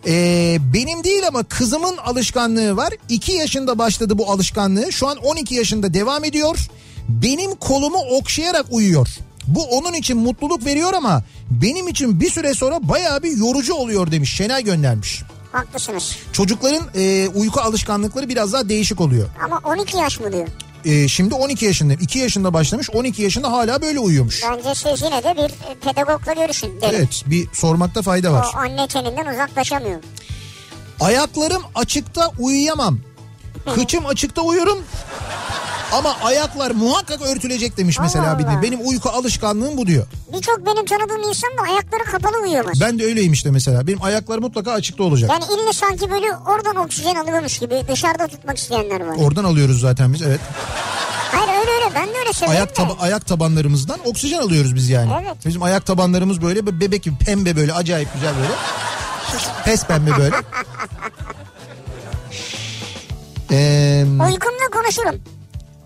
Ee, 0.07 0.57
benim 0.73 1.03
değil 1.03 1.27
ama 1.27 1.43
kızımın 1.43 1.97
alışkanlığı 1.97 2.77
var. 2.77 2.93
2 3.09 3.31
yaşında 3.31 3.77
başladı 3.77 4.17
bu 4.17 4.31
alışkanlığı. 4.31 4.91
Şu 4.91 5.07
an 5.07 5.17
12 5.17 5.55
yaşında 5.55 5.93
devam 5.93 6.25
ediyor. 6.25 6.57
Benim 7.09 7.55
kolumu 7.55 7.97
okşayarak 7.97 8.65
uyuyor. 8.69 9.07
Bu 9.47 9.63
onun 9.63 9.93
için 9.93 10.17
mutluluk 10.17 10.65
veriyor 10.65 10.93
ama 10.93 11.23
benim 11.51 11.87
için 11.87 12.19
bir 12.19 12.31
süre 12.31 12.53
sonra 12.53 12.89
bayağı 12.89 13.23
bir 13.23 13.37
yorucu 13.37 13.73
oluyor 13.73 14.11
demiş. 14.11 14.35
Şenay 14.35 14.63
göndermiş. 14.63 15.21
Haklısınız. 15.51 16.17
Çocukların 16.33 16.83
e, 16.95 17.27
uyku 17.27 17.61
alışkanlıkları 17.61 18.29
biraz 18.29 18.53
daha 18.53 18.69
değişik 18.69 19.01
oluyor. 19.01 19.27
Ama 19.45 19.61
12 19.63 19.97
yaş 19.97 20.19
mı 20.19 20.31
diyor? 20.33 20.47
E, 20.85 21.07
şimdi 21.07 21.35
12 21.35 21.65
yaşında, 21.65 21.93
2 21.93 22.19
yaşında 22.19 22.53
başlamış, 22.53 22.89
12 22.89 23.21
yaşında 23.21 23.51
hala 23.51 23.81
böyle 23.81 23.99
uyuyormuş. 23.99 24.43
Bence 24.43 24.75
siz 24.75 25.01
yine 25.01 25.23
de 25.23 25.33
bir 25.37 25.71
e, 25.71 25.75
pedagogla 25.83 26.33
görüşün 26.33 26.81
derim. 26.81 26.95
Evet, 26.99 27.23
bir 27.25 27.47
sormakta 27.53 28.01
fayda 28.01 28.33
var. 28.33 28.47
O 28.55 28.57
anne 28.57 28.87
teninden 28.87 29.33
uzaklaşamıyor. 29.33 29.99
Ayaklarım 30.99 31.61
açıkta 31.75 32.31
uyuyamam. 32.39 32.99
Kıçım 33.75 34.05
açıkta 34.05 34.41
uyurum. 34.41 34.79
Ama 35.91 36.15
ayaklar 36.23 36.71
muhakkak 36.71 37.21
örtülecek 37.21 37.77
demiş 37.77 37.99
mesela 37.99 38.27
Allah 38.31 38.39
bir 38.39 38.43
de. 38.43 38.61
Benim 38.61 38.79
uyku 38.87 39.09
alışkanlığım 39.09 39.77
bu 39.77 39.87
diyor. 39.87 40.05
Birçok 40.33 40.65
benim 40.65 40.85
tanıdığım 40.85 41.29
insan 41.29 41.49
da 41.57 41.61
ayakları 41.71 42.03
kapalı 42.03 42.41
uyuyormuş. 42.43 42.79
Ben 42.81 42.99
de 42.99 43.05
öyleyim 43.05 43.33
işte 43.33 43.51
mesela. 43.51 43.87
Benim 43.87 44.03
ayaklar 44.03 44.37
mutlaka 44.37 44.71
açıkta 44.71 45.03
olacak. 45.03 45.29
Yani 45.29 45.43
ille 45.61 45.73
sanki 45.73 46.11
böyle 46.11 46.25
oradan 46.35 46.75
oksijen 46.75 47.15
alıyormuş 47.15 47.59
gibi 47.59 47.83
dışarıda 47.91 48.27
tutmak 48.27 48.57
isteyenler 48.57 49.01
var. 49.01 49.15
Oradan 49.17 49.43
alıyoruz 49.43 49.81
zaten 49.81 50.13
biz 50.13 50.21
evet. 50.21 50.39
Hayır 51.31 51.59
öyle 51.59 51.71
öyle 51.71 51.95
ben 51.95 52.07
de 52.07 52.19
öyle 52.19 52.33
severim 52.33 52.55
Ayak, 52.55 52.75
taba- 52.75 52.99
ayak 52.99 53.25
tabanlarımızdan 53.25 53.99
oksijen 54.05 54.39
alıyoruz 54.39 54.75
biz 54.75 54.89
yani. 54.89 55.11
Evet. 55.23 55.35
Bizim 55.45 55.63
ayak 55.63 55.85
tabanlarımız 55.85 56.41
böyle 56.41 56.65
be- 56.65 56.79
bebek 56.79 57.03
gibi 57.03 57.15
pembe 57.17 57.55
böyle 57.55 57.73
acayip 57.73 58.13
güzel 58.13 58.33
böyle. 58.37 58.53
Pes 59.65 59.85
pembe 59.85 60.17
böyle. 60.17 60.35
Ee, 63.51 64.05
Uykumda 64.05 64.69
konuşurum. 64.73 65.15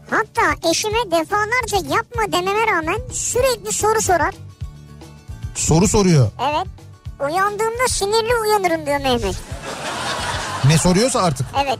Hatta 0.09 0.69
eşime 0.69 1.11
defalarca 1.11 1.95
yapma 1.95 2.31
dememe 2.31 2.67
rağmen 2.67 2.97
sürekli 3.11 3.73
soru 3.73 4.01
sorar. 4.01 4.33
soru 5.55 5.87
soruyor. 5.87 6.31
Evet. 6.41 6.67
Uyandığımda 7.19 7.87
sinirli 7.89 8.35
uyanırım 8.35 8.85
diyor 8.85 8.99
Mehmet. 9.01 9.35
Ne 10.65 10.77
soruyorsa 10.77 11.21
artık. 11.21 11.47
Evet. 11.63 11.79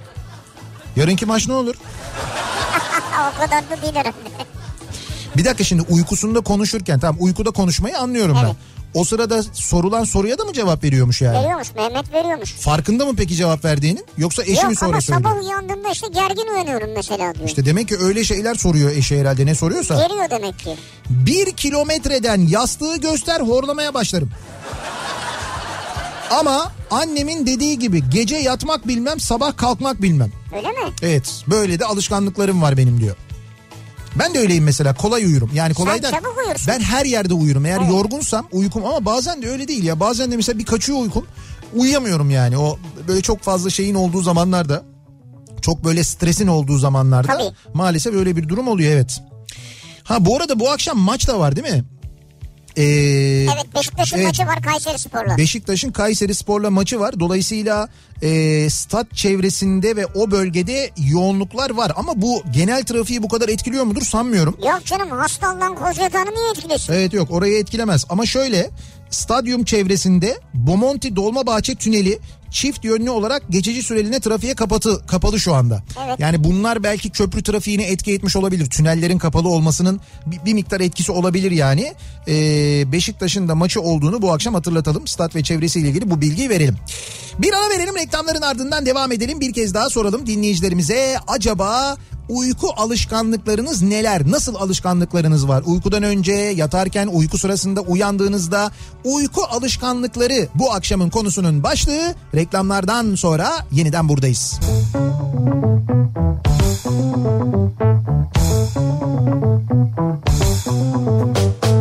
Yarınki 0.95 1.25
maç 1.25 1.47
ne 1.47 1.53
olur? 1.53 1.75
o 3.35 3.39
kadar 3.39 3.69
da 3.69 3.81
değil 3.81 3.95
herhalde. 3.95 4.15
Bir 5.37 5.45
dakika 5.45 5.63
şimdi 5.63 5.81
uykusunda 5.89 6.41
konuşurken 6.41 6.99
tamam 6.99 7.17
uykuda 7.19 7.51
konuşmayı 7.51 7.97
anlıyorum 7.99 8.37
ben. 8.43 8.55
O 8.93 9.03
sırada 9.03 9.43
sorulan 9.53 10.03
soruya 10.03 10.37
da 10.37 10.43
mı 10.43 10.53
cevap 10.53 10.83
veriyormuş 10.83 11.21
yani? 11.21 11.37
Veriyormuş 11.39 11.67
Mehmet 11.75 12.13
veriyormuş. 12.13 12.53
Farkında 12.53 13.05
mı 13.05 13.15
peki 13.17 13.35
cevap 13.35 13.65
verdiğinin? 13.65 14.05
Yoksa 14.17 14.43
eşi 14.43 14.51
mi 14.51 14.57
Yok 14.63 14.79
sonra 14.79 14.91
ama 14.91 15.01
söylüyor? 15.01 15.31
sabah 15.31 15.43
uyandığımda 15.43 15.89
işte 15.89 16.07
gergin 16.13 16.47
uyanıyorum 16.53 16.89
mesela 16.95 17.35
diyor. 17.35 17.47
İşte 17.47 17.65
demek 17.65 17.87
ki 17.87 17.97
öyle 17.97 18.23
şeyler 18.23 18.55
soruyor 18.55 18.91
eşi 18.91 19.19
herhalde 19.19 19.45
ne 19.45 19.55
soruyorsa. 19.55 20.07
Geliyor 20.07 20.29
demek 20.29 20.59
ki. 20.59 20.75
Bir 21.09 21.51
kilometreden 21.51 22.41
yastığı 22.47 22.95
göster 22.97 23.41
horlamaya 23.41 23.93
başlarım. 23.93 24.29
Ama 26.31 26.71
annemin 26.91 27.45
dediği 27.47 27.79
gibi 27.79 28.09
gece 28.09 28.35
yatmak 28.35 28.87
bilmem 28.87 29.19
sabah 29.19 29.57
kalkmak 29.57 30.01
bilmem. 30.01 30.31
Öyle 30.55 30.67
mi? 30.67 30.93
Evet 31.01 31.43
böyle 31.47 31.79
de 31.79 31.85
alışkanlıklarım 31.85 32.61
var 32.61 32.77
benim 32.77 32.99
diyor. 33.01 33.15
Ben 34.19 34.33
de 34.33 34.39
öyleyim 34.39 34.63
mesela 34.63 34.93
kolay 34.93 35.25
uyurum. 35.25 35.49
Yani 35.53 35.73
kolay 35.73 35.93
Sen 35.95 36.03
der- 36.03 36.11
çabuk 36.11 36.37
uyursun. 36.47 36.67
Ben 36.67 36.79
her 36.79 37.05
yerde 37.05 37.33
uyurum. 37.33 37.65
Eğer 37.65 37.77
Evet. 37.77 37.89
yorgunsam 37.89 38.47
uykum 38.51 38.85
ama 38.85 39.05
bazen 39.05 39.41
de 39.41 39.49
öyle 39.49 39.67
değil 39.67 39.83
ya. 39.83 39.99
Bazen 39.99 40.31
de 40.31 40.35
mesela 40.35 40.59
bir 40.59 40.65
kaçıyor 40.65 40.99
uykum. 40.99 41.25
Uyuyamıyorum 41.75 42.29
yani. 42.29 42.57
O 42.57 42.79
böyle 43.07 43.21
çok 43.21 43.41
fazla 43.41 43.69
şeyin 43.69 43.95
olduğu 43.95 44.21
zamanlarda 44.21 44.83
çok 45.61 45.83
böyle 45.85 46.03
stresin 46.03 46.47
olduğu 46.47 46.77
zamanlarda 46.77 47.27
Tabii. 47.27 47.51
maalesef 47.73 48.13
öyle 48.15 48.35
bir 48.35 48.49
durum 48.49 48.67
oluyor 48.67 48.91
evet. 48.91 49.21
Ha 50.03 50.25
bu 50.25 50.37
arada 50.37 50.59
bu 50.59 50.69
akşam 50.71 50.97
maç 50.97 51.27
da 51.27 51.39
var 51.39 51.55
değil 51.55 51.75
mi? 51.75 51.83
Ee, 52.77 52.83
Evet 53.43 53.75
Beşiktaş'ın 53.75 54.17
evet. 54.17 54.27
maçı 54.27 54.45
var 54.45 54.61
Kayseri 54.61 54.99
Spor'la. 54.99 55.37
Beşiktaş'ın 55.37 55.91
Kayseri 55.91 56.35
Spor'la 56.35 56.69
maçı 56.69 56.99
var. 56.99 57.19
Dolayısıyla 57.19 57.89
e, 58.21 58.69
stat 58.69 59.13
çevresinde 59.15 59.95
ve 59.95 60.05
o 60.05 60.31
bölgede 60.31 60.89
yoğunluklar 61.11 61.69
var. 61.69 61.91
Ama 61.95 62.21
bu 62.21 62.43
genel 62.53 62.83
trafiği 62.83 63.23
bu 63.23 63.27
kadar 63.27 63.49
etkiliyor 63.49 63.83
mudur 63.83 64.01
sanmıyorum. 64.01 64.57
Yok 64.67 64.85
canım 64.85 65.09
Hastal'dan 65.09 65.75
Kozyatağı'nı 65.75 66.31
niye 66.35 66.49
etkilesin? 66.51 66.93
Evet 66.93 67.13
yok 67.13 67.31
orayı 67.31 67.57
etkilemez. 67.59 68.05
Ama 68.09 68.25
şöyle 68.25 68.69
stadyum 69.13 69.63
çevresinde 69.63 70.39
Bomonti 70.53 71.15
Dolmabahçe 71.15 71.75
Tüneli 71.75 72.19
çift 72.51 72.85
yönlü 72.85 73.09
olarak 73.09 73.43
geçici 73.49 73.83
süreliğine 73.83 74.19
trafiğe 74.19 74.53
kapatı, 74.55 75.05
kapalı 75.07 75.39
şu 75.39 75.53
anda. 75.53 75.83
Evet. 76.05 76.19
Yani 76.19 76.43
bunlar 76.43 76.83
belki 76.83 77.09
köprü 77.09 77.43
trafiğini 77.43 77.83
etki 77.83 78.13
etmiş 78.13 78.35
olabilir. 78.35 78.69
Tünellerin 78.69 79.17
kapalı 79.17 79.49
olmasının 79.49 80.01
bir, 80.25 80.45
bir 80.45 80.53
miktar 80.53 80.81
etkisi 80.81 81.11
olabilir 81.11 81.51
yani. 81.51 81.93
Ee, 82.27 82.91
Beşiktaş'ın 82.91 83.47
da 83.47 83.55
maçı 83.55 83.81
olduğunu 83.81 84.21
bu 84.21 84.33
akşam 84.33 84.53
hatırlatalım. 84.53 85.07
Stat 85.07 85.35
ve 85.35 85.43
çevresiyle 85.43 85.89
ilgili 85.89 86.11
bu 86.11 86.21
bilgiyi 86.21 86.49
verelim. 86.49 86.75
Bir 87.39 87.53
ara 87.53 87.69
verelim 87.69 87.95
reklamların 87.95 88.41
ardından 88.41 88.85
devam 88.85 89.11
edelim. 89.11 89.39
Bir 89.39 89.53
kez 89.53 89.73
daha 89.73 89.89
soralım 89.89 90.27
dinleyicilerimize. 90.27 91.15
Acaba 91.27 91.97
uyku 92.29 92.69
alışkanlıklarınız 92.77 93.81
neler? 93.81 94.31
Nasıl 94.31 94.55
alışkanlıklarınız 94.55 95.47
var? 95.47 95.63
Uykudan 95.65 96.03
önce, 96.03 96.33
yatarken, 96.33 97.07
uyku 97.07 97.37
sırasında 97.37 97.81
uyandığınızda 97.81 98.71
uyku 99.03 99.43
alışkanlıkları 99.43 100.47
bu 100.55 100.73
akşamın 100.73 101.09
konusunun 101.09 101.63
başlığı. 101.63 102.15
Reklamlardan 102.35 103.15
sonra 103.15 103.49
yeniden 103.71 104.09
buradayız. 104.09 104.59
Kafa 110.63 111.72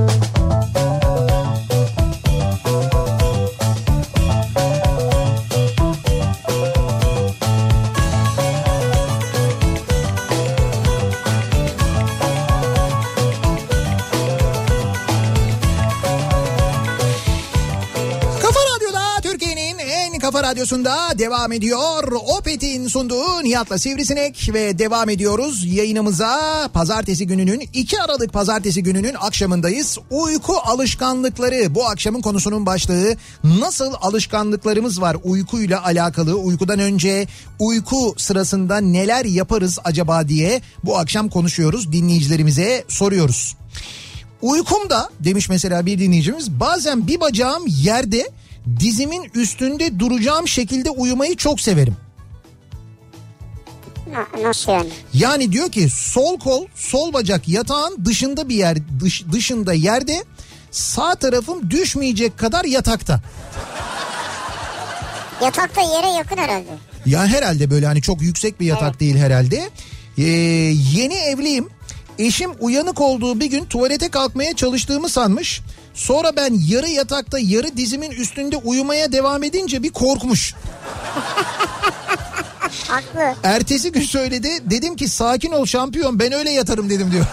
radyosunda 20.42 21.18
devam 21.18 21.52
ediyor. 21.52 22.12
Opet'in 22.38 22.88
sunduğu 22.88 23.44
Nihat'la 23.44 23.78
Sivrisinek 23.78 24.50
ve 24.54 24.78
devam 24.78 25.08
ediyoruz 25.08 25.64
yayınımıza. 25.64 26.68
Pazartesi 26.72 27.26
gününün 27.26 27.68
2 27.72 28.02
Aralık 28.02 28.32
pazartesi 28.32 28.82
gününün 28.82 29.14
akşamındayız. 29.20 29.98
Uyku 30.10 30.56
alışkanlıkları 30.64 31.74
bu 31.74 31.86
akşamın 31.86 32.20
konusunun 32.20 32.66
başlığı. 32.66 33.16
Nasıl 33.44 33.92
alışkanlıklarımız 34.00 35.00
var 35.00 35.16
uykuyla 35.24 35.84
alakalı? 35.84 36.34
Uykudan 36.34 36.78
önce 36.78 37.26
uyku 37.58 38.14
sırasında 38.16 38.76
neler 38.76 39.24
yaparız 39.24 39.78
acaba 39.84 40.28
diye 40.28 40.62
bu 40.84 40.98
akşam 40.98 41.28
konuşuyoruz. 41.28 41.92
Dinleyicilerimize 41.92 42.84
soruyoruz. 42.88 43.56
Uykumda 44.42 45.10
demiş 45.20 45.48
mesela 45.48 45.86
bir 45.86 45.98
dinleyicimiz 45.98 46.50
bazen 46.50 47.06
bir 47.06 47.20
bacağım 47.20 47.64
yerde 47.66 48.30
dizimin 48.80 49.30
üstünde 49.34 49.98
duracağım 49.98 50.48
şekilde 50.48 50.90
uyumayı 50.90 51.36
çok 51.36 51.60
severim. 51.60 51.96
Na- 54.12 54.48
nasıl 54.48 54.72
yani? 54.72 54.88
Yani 55.14 55.52
diyor 55.52 55.70
ki 55.72 55.90
sol 55.90 56.38
kol 56.38 56.66
sol 56.74 57.12
bacak 57.12 57.48
yatağın 57.48 58.04
dışında 58.04 58.48
bir 58.48 58.54
yer 58.54 58.78
dış, 59.00 59.24
dışında 59.32 59.72
yerde 59.74 60.24
sağ 60.70 61.14
tarafım 61.14 61.70
düşmeyecek 61.70 62.38
kadar 62.38 62.64
yatakta. 62.64 63.20
Yatakta 65.42 65.80
yere 65.80 66.06
yakın 66.16 66.36
herhalde. 66.36 66.66
Ya 67.06 67.26
herhalde 67.26 67.70
böyle 67.70 67.86
hani 67.86 68.02
çok 68.02 68.22
yüksek 68.22 68.60
bir 68.60 68.66
yatak 68.66 68.90
Evet. 68.90 69.00
değil 69.00 69.16
herhalde. 69.16 69.70
Ee, 70.18 70.22
yeni 70.94 71.14
evliyim. 71.14 71.68
Eşim 72.18 72.50
uyanık 72.60 73.00
olduğu 73.00 73.40
bir 73.40 73.46
gün 73.46 73.64
tuvalete 73.64 74.08
kalkmaya 74.08 74.56
çalıştığımı 74.56 75.08
sanmış. 75.08 75.60
Sonra 75.94 76.36
ben 76.36 76.58
yarı 76.68 76.88
yatakta 76.88 77.38
yarı 77.38 77.76
dizimin 77.76 78.10
üstünde 78.10 78.56
uyumaya 78.56 79.12
devam 79.12 79.42
edince 79.42 79.82
bir 79.82 79.90
korkmuş. 79.90 80.54
Haklı. 82.88 83.34
Ertesi 83.42 83.92
gün 83.92 84.02
söyledi. 84.02 84.48
Dedim 84.70 84.96
ki 84.96 85.08
sakin 85.08 85.52
ol 85.52 85.66
şampiyon 85.66 86.18
ben 86.18 86.32
öyle 86.32 86.50
yatarım 86.50 86.90
dedim 86.90 87.12
diyor. 87.12 87.26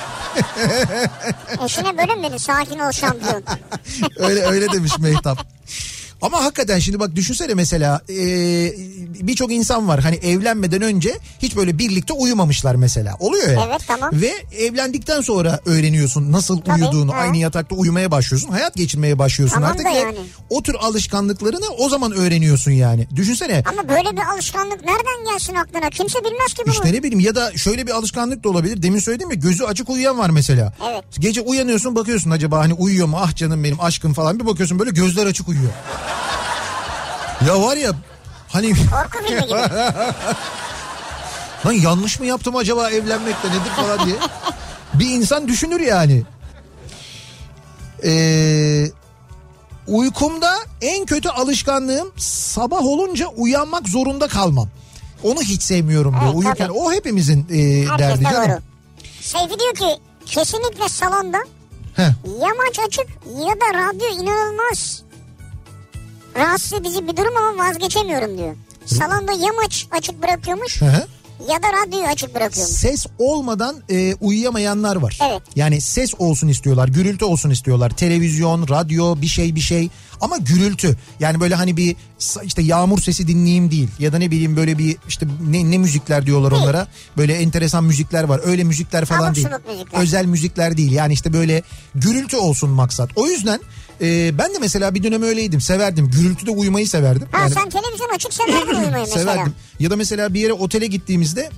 Eşine 1.65 1.97
böyle 1.97 2.15
mi 2.15 2.23
dedi 2.23 2.39
sakin 2.39 2.79
ol 2.79 2.91
şampiyon? 2.91 3.43
öyle 4.17 4.41
öyle 4.41 4.71
demiş 4.71 4.99
Mehtap. 4.99 5.47
Ama 6.21 6.43
hakikaten 6.43 6.79
şimdi 6.79 6.99
bak 6.99 7.15
düşünsene 7.15 7.53
mesela 7.53 8.01
e, 8.09 8.15
birçok 9.27 9.51
insan 9.51 9.87
var 9.87 9.99
hani 9.99 10.15
evlenmeden 10.15 10.81
önce 10.81 11.17
hiç 11.41 11.55
böyle 11.55 11.77
birlikte 11.77 12.13
uyumamışlar 12.13 12.75
mesela 12.75 13.15
oluyor 13.19 13.47
ya. 13.51 13.65
Evet, 13.69 13.81
tamam. 13.87 14.09
Ve 14.13 14.33
evlendikten 14.57 15.21
sonra 15.21 15.59
öğreniyorsun 15.65 16.31
nasıl 16.31 16.61
Tabii, 16.61 16.83
uyuduğunu 16.83 17.13
ha. 17.13 17.17
aynı 17.17 17.37
yatakta 17.37 17.75
uyumaya 17.75 18.11
başlıyorsun 18.11 18.49
hayat 18.49 18.75
geçirmeye 18.75 19.19
başlıyorsun 19.19 19.55
Tamam 19.55 19.71
artık 19.71 19.85
ve 19.85 19.89
yani. 19.89 20.17
o 20.49 20.63
tür 20.63 20.75
alışkanlıklarını 20.75 21.65
o 21.77 21.89
zaman 21.89 22.11
öğreniyorsun 22.11 22.71
yani. 22.71 23.07
Düşünsene 23.15 23.63
Ama 23.65 23.89
böyle 23.89 24.11
bir 24.11 24.21
alışkanlık 24.33 24.85
nereden 24.85 25.33
gelsin 25.33 25.55
aklına? 25.55 25.89
Kimse 25.89 26.19
bilmez 26.19 26.53
ki 26.53 26.61
bunu. 26.65 26.73
İşte 26.73 26.93
ne 26.93 27.03
bileyim 27.03 27.19
ya 27.19 27.35
da 27.35 27.57
şöyle 27.57 27.87
bir 27.87 27.91
alışkanlık 27.91 28.43
da 28.43 28.49
olabilir. 28.49 28.81
Demin 28.83 28.99
söyledim 28.99 29.29
ya 29.29 29.35
gözü 29.35 29.63
açık 29.63 29.89
uyuyan 29.89 30.17
var 30.17 30.29
mesela. 30.29 30.73
Evet. 30.91 31.03
Gece 31.19 31.41
uyanıyorsun 31.41 31.95
bakıyorsun 31.95 32.31
acaba 32.31 32.59
hani 32.59 32.73
uyuyor 32.73 33.07
mu 33.07 33.17
ah 33.21 33.35
canım 33.35 33.63
benim 33.63 33.81
aşkım 33.81 34.13
falan 34.13 34.39
bir 34.39 34.45
bakıyorsun 34.45 34.79
böyle 34.79 34.91
gözler 34.91 35.25
açık 35.25 35.47
uyuyor. 35.49 35.71
Ya 37.47 37.61
var 37.61 37.77
ya 37.77 37.91
hani 38.49 38.73
Korku 38.73 39.25
filmi 39.27 39.41
gibi. 39.41 39.53
lan 41.65 41.71
yanlış 41.73 42.19
mı 42.19 42.25
yaptım 42.25 42.55
acaba 42.55 42.89
evlenmekte 42.89 43.47
nedir 43.49 43.69
falan 43.75 44.05
diye. 44.05 44.15
bir 44.93 45.09
insan 45.09 45.47
düşünür 45.47 45.79
yani. 45.79 46.23
Ee, 48.05 48.85
uykumda 49.87 50.55
en 50.81 51.05
kötü 51.05 51.29
alışkanlığım 51.29 52.11
sabah 52.17 52.81
olunca 52.85 53.27
uyanmak 53.27 53.87
zorunda 53.89 54.27
kalmam. 54.27 54.67
Onu 55.23 55.41
hiç 55.41 55.63
sevmiyorum 55.63 56.11
diyor. 56.13 56.23
Evet, 56.25 56.35
Uyurken 56.35 56.67
tabii. 56.67 56.77
o 56.77 56.91
hepimizin 56.91 57.47
e, 57.49 57.57
derdi 57.99 58.19
de 58.19 58.23
canım. 58.23 58.63
Seyfi 59.21 59.59
diyor 59.59 59.75
ki 59.75 60.01
kesinlikle 60.25 60.89
salonda 60.89 61.37
Heh. 61.95 62.09
yamaç 62.41 62.79
açık 62.87 63.07
ya 63.27 63.55
da 63.55 63.73
radyo 63.73 64.07
inanılmaz 64.07 65.01
rahatsız 66.39 66.73
edici 66.73 67.07
bir 67.07 67.17
durum 67.17 67.33
ama 67.37 67.67
vazgeçemiyorum 67.67 68.37
diyor. 68.37 68.55
Salonda 68.85 69.31
yamaç 69.31 69.87
açık 69.91 70.23
bırakıyormuş 70.23 70.81
Hı 70.81 70.85
hı. 70.85 71.07
ya 71.51 71.63
da 71.63 71.67
radyoyu 71.85 72.05
açık 72.05 72.35
bırakıyormuş. 72.35 72.75
Ses 72.75 73.05
olmadan 73.17 73.75
e, 73.89 74.15
uyuyamayanlar 74.15 74.95
var. 74.95 75.19
Evet. 75.29 75.41
Yani 75.55 75.81
ses 75.81 76.13
olsun 76.19 76.47
istiyorlar, 76.47 76.87
gürültü 76.87 77.25
olsun 77.25 77.49
istiyorlar. 77.49 77.89
Televizyon, 77.89 78.67
radyo, 78.69 79.21
bir 79.21 79.27
şey 79.27 79.55
bir 79.55 79.59
şey 79.59 79.89
ama 80.21 80.37
gürültü. 80.37 80.97
Yani 81.19 81.39
böyle 81.39 81.55
hani 81.55 81.77
bir 81.77 81.95
işte 82.43 82.61
yağmur 82.61 82.99
sesi 83.01 83.27
dinleyeyim 83.27 83.71
değil 83.71 83.87
ya 83.99 84.13
da 84.13 84.17
ne 84.17 84.31
bileyim 84.31 84.55
böyle 84.55 84.77
bir 84.77 84.97
işte 85.07 85.27
ne, 85.49 85.71
ne 85.71 85.77
müzikler 85.77 86.25
diyorlar 86.25 86.51
Değil. 86.51 86.63
onlara. 86.63 86.87
Böyle 87.17 87.33
enteresan 87.33 87.83
müzikler 87.83 88.23
var. 88.23 88.41
Öyle 88.43 88.63
müzikler 88.63 89.05
falan 89.05 89.25
Abuk 89.25 89.35
değil. 89.35 89.47
müzikler. 89.67 90.01
Özel 90.01 90.25
müzikler 90.25 90.77
değil. 90.77 90.91
Yani 90.91 91.13
işte 91.13 91.33
böyle 91.33 91.63
gürültü 91.95 92.37
olsun 92.37 92.69
maksat. 92.69 93.09
O 93.15 93.27
yüzden 93.27 93.59
e, 94.01 94.37
ben 94.37 94.53
de 94.53 94.57
mesela 94.59 94.95
bir 94.95 95.03
dönem 95.03 95.23
öyleydim. 95.23 95.61
Severdim. 95.61 96.11
Gürültüde 96.11 96.51
uyumayı 96.51 96.87
severdim. 96.87 97.27
Ha 97.31 97.39
Yani- 97.39 97.53
sen 97.53 97.69
televizyon 97.69 98.09
açık 98.15 98.33
severdin 98.33 98.67
uyumayı 98.75 98.91
mesela. 99.15 99.33
Severdim. 99.33 99.53
Ya 99.79 99.89
da 99.91 99.95
mesela 99.95 100.33
bir 100.33 100.39
yere 100.41 100.53
otele 100.53 100.87
gittiğimizde 100.87 101.49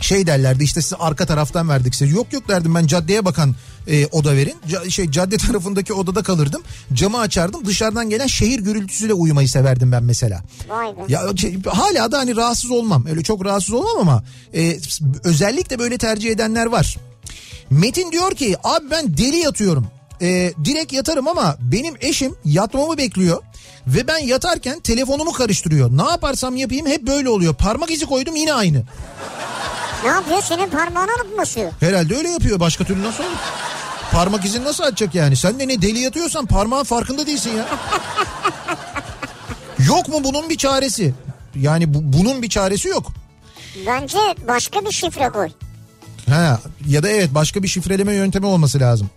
şey 0.00 0.26
derlerdi 0.26 0.64
işte 0.64 0.82
size 0.82 0.96
arka 0.96 1.26
taraftan 1.26 1.68
verdik 1.68 1.94
size. 1.94 2.14
Yok 2.14 2.32
yok 2.32 2.48
derdim 2.48 2.74
ben 2.74 2.86
caddeye 2.86 3.24
bakan 3.24 3.54
e, 3.88 4.06
oda 4.06 4.36
verin. 4.36 4.54
Ca- 4.68 4.90
şey 4.90 5.10
cadde 5.10 5.36
tarafındaki 5.46 5.92
odada 5.92 6.22
kalırdım. 6.22 6.62
Camı 6.92 7.18
açardım. 7.18 7.64
Dışarıdan 7.66 8.10
gelen 8.10 8.26
şehir 8.26 8.60
gürültüsüyle 8.60 9.12
uyumayı 9.14 9.48
severdim 9.48 9.92
ben 9.92 10.04
mesela. 10.04 10.42
Vay 10.68 10.86
be. 10.86 11.00
Ya 11.08 11.22
şey, 11.36 11.62
hala 11.66 12.12
da 12.12 12.18
hani 12.18 12.36
rahatsız 12.36 12.70
olmam. 12.70 13.06
Öyle 13.10 13.22
çok 13.22 13.44
rahatsız 13.44 13.74
olmam 13.74 13.96
ama 14.00 14.22
e, 14.54 14.76
özellikle 15.24 15.78
böyle 15.78 15.98
tercih 15.98 16.30
edenler 16.30 16.66
var. 16.66 16.96
Metin 17.70 18.12
diyor 18.12 18.34
ki 18.34 18.56
abi 18.64 18.90
ben 18.90 19.16
deli 19.18 19.36
yatıyorum. 19.36 19.86
E, 20.22 20.52
direkt 20.64 20.92
yatarım 20.92 21.28
ama 21.28 21.56
benim 21.60 21.94
eşim 22.00 22.34
yatmamı 22.44 22.96
bekliyor. 22.98 23.42
Ve 23.86 24.08
ben 24.08 24.18
yatarken 24.18 24.80
telefonumu 24.80 25.32
karıştırıyor. 25.32 25.90
Ne 25.90 26.10
yaparsam 26.10 26.56
yapayım 26.56 26.86
hep 26.86 27.02
böyle 27.02 27.28
oluyor. 27.28 27.54
Parmak 27.54 27.90
izi 27.90 28.06
koydum 28.06 28.36
yine 28.36 28.52
aynı. 28.54 28.82
Ne 30.04 30.10
yapıyor 30.10 30.42
senin 30.42 30.70
parmağını 30.70 31.10
alıp 31.12 31.32
mı 31.32 31.38
basıyor? 31.38 31.72
Herhalde 31.80 32.16
öyle 32.16 32.28
yapıyor. 32.28 32.60
Başka 32.60 32.84
türlü 32.84 33.02
nasıl 33.02 33.24
olur? 33.24 33.32
Parmak 34.12 34.44
izini 34.44 34.64
nasıl 34.64 34.84
atacak 34.84 35.14
yani? 35.14 35.36
Sen 35.36 35.60
de 35.60 35.68
ne 35.68 35.82
deli 35.82 35.98
yatıyorsan 35.98 36.46
parmağın 36.46 36.84
farkında 36.84 37.26
değilsin 37.26 37.50
ya. 37.56 37.68
yok 39.88 40.08
mu 40.08 40.24
bunun 40.24 40.48
bir 40.50 40.56
çaresi? 40.56 41.14
Yani 41.54 41.94
bu, 41.94 41.98
bunun 42.18 42.42
bir 42.42 42.48
çaresi 42.48 42.88
yok. 42.88 43.12
Bence 43.86 44.18
başka 44.48 44.80
bir 44.84 44.92
şifre 44.92 45.28
koy. 45.28 45.48
Ha 46.28 46.60
ya 46.88 47.02
da 47.02 47.08
evet 47.08 47.34
başka 47.34 47.62
bir 47.62 47.68
şifreleme 47.68 48.14
yöntemi 48.14 48.46
olması 48.46 48.80
lazım. 48.80 49.10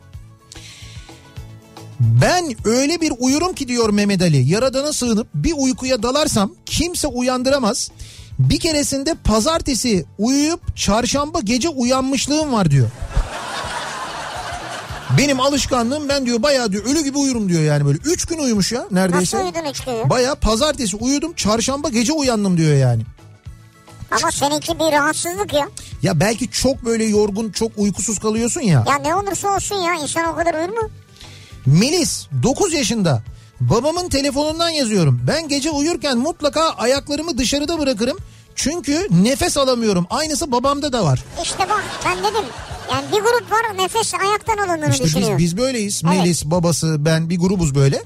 Ben 2.02 2.56
öyle 2.66 3.02
bir 3.02 3.14
uyurum 3.20 3.54
ki 3.54 3.68
diyor 3.68 3.90
Mehmet 3.90 4.22
Ali. 4.22 4.50
Yaradana 4.50 4.94
sığınıp 4.94 5.28
bir 5.36 5.54
uykuya 5.58 6.04
dalarsam 6.04 6.52
kimse 6.66 7.08
uyandıramaz. 7.08 7.92
Bir 8.40 8.60
keresinde 8.60 9.14
pazartesi 9.24 10.06
uyuyup 10.18 10.78
çarşamba 10.78 11.40
gece 11.40 11.70
uyanmışlığım 11.70 12.54
var 12.54 12.72
diyor. 12.72 12.90
Benim 15.18 15.40
alışkanlığım 15.40 16.10
ben 16.10 16.26
diyor 16.26 16.44
bayağı 16.44 16.72
diyor 16.72 16.86
ölü 16.86 17.04
gibi 17.04 17.18
uyurum 17.18 17.50
diyor 17.50 17.62
yani 17.62 17.86
böyle. 17.86 17.98
Üç 18.06 18.26
gün 18.26 18.38
uyumuş 18.38 18.72
ya 18.72 18.86
neredeyse. 18.92 19.38
Nasıl 19.38 19.48
uyudun 19.48 19.70
üç 19.70 19.80
gün? 19.80 20.10
Bayağı 20.10 20.36
pazartesi 20.36 20.96
uyudum 20.96 21.34
çarşamba 21.34 21.90
gece 21.90 22.14
uyandım 22.14 22.58
diyor 22.58 22.76
yani. 22.78 23.04
Ama 24.12 24.32
seninki 24.32 24.80
bir 24.80 24.92
rahatsızlık 24.92 25.54
ya. 25.54 25.70
Ya 26.02 26.20
belki 26.20 26.52
çok 26.52 26.86
böyle 26.86 27.04
yorgun 27.06 27.52
çok 27.52 27.72
uykusuz 27.78 28.20
kalıyorsun 28.20 28.62
ya. 28.62 28.84
Ya 28.88 28.96
ne 28.96 29.16
olursa 29.16 29.56
olsun 29.56 29.76
ya 29.76 29.94
insan 29.94 30.26
o 30.34 30.36
kadar 30.36 30.54
uyur 30.54 30.70
mu? 30.70 30.90
Melis 31.66 32.28
9 32.44 32.74
yaşında. 32.74 33.24
Babamın 33.60 34.10
telefonundan 34.10 34.70
yazıyorum. 34.70 35.22
Ben 35.28 35.48
gece 35.48 35.70
uyurken 35.72 36.18
mutlaka 36.18 36.70
ayaklarımı 36.70 37.38
dışarıda 37.38 37.80
bırakırım. 37.80 38.18
Çünkü 38.56 39.08
nefes 39.12 39.58
alamıyorum. 39.58 40.08
Aynısı 40.10 40.52
babamda 40.52 40.94
da 40.94 41.04
var. 41.06 41.24
İşte 41.44 41.60
bak 41.70 41.84
ben 42.06 42.18
dedim. 42.18 42.46
Yani 42.92 43.06
bir 43.12 43.20
grup 43.20 43.52
var 43.52 43.78
nefes 43.84 44.14
ayaktan 44.14 44.58
alındığını 44.58 44.90
İşte 44.92 45.04
biz, 45.04 45.16
düşünüyor. 45.16 45.38
biz 45.38 45.58
böyleyiz. 45.58 46.02
Evet. 46.06 46.18
Melis, 46.18 46.46
babası, 46.46 46.96
ben 47.06 47.30
bir 47.30 47.40
grubuz 47.40 47.76
böyle. 47.76 48.04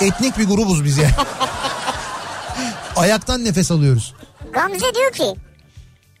Etnik 0.00 0.38
bir 0.38 0.44
grubuz 0.48 0.84
biz 0.84 0.98
yani. 0.98 1.10
Ayaktan 2.96 3.44
nefes 3.44 3.70
alıyoruz. 3.70 4.14
Gamze 4.52 4.94
diyor 4.94 5.12
ki 5.12 5.34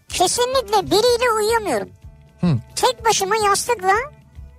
kesinlikle 0.08 0.86
biriyle 0.86 1.30
uyuyamıyorum. 1.36 1.88
Hı. 2.40 2.46
Tek 2.76 3.04
başıma 3.04 3.36
yastıkla 3.36 3.92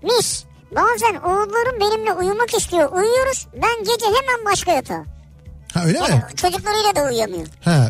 mis. 0.03 0.43
Bazen 0.75 1.15
oğullarım 1.25 1.79
benimle 1.79 2.13
uyumak 2.13 2.53
istiyor. 2.57 2.91
Uyuyoruz. 2.91 3.47
Ben 3.53 3.79
gece 3.79 4.05
hemen 4.05 4.45
başka 4.53 4.71
yatağa. 4.71 5.03
Ha 5.73 5.85
öyle 5.85 5.99
mi? 5.99 6.05
Yani 6.09 6.21
çocuklarıyla 6.35 6.95
da 6.95 7.09
uyuyamıyor. 7.09 7.47
Ha, 7.65 7.89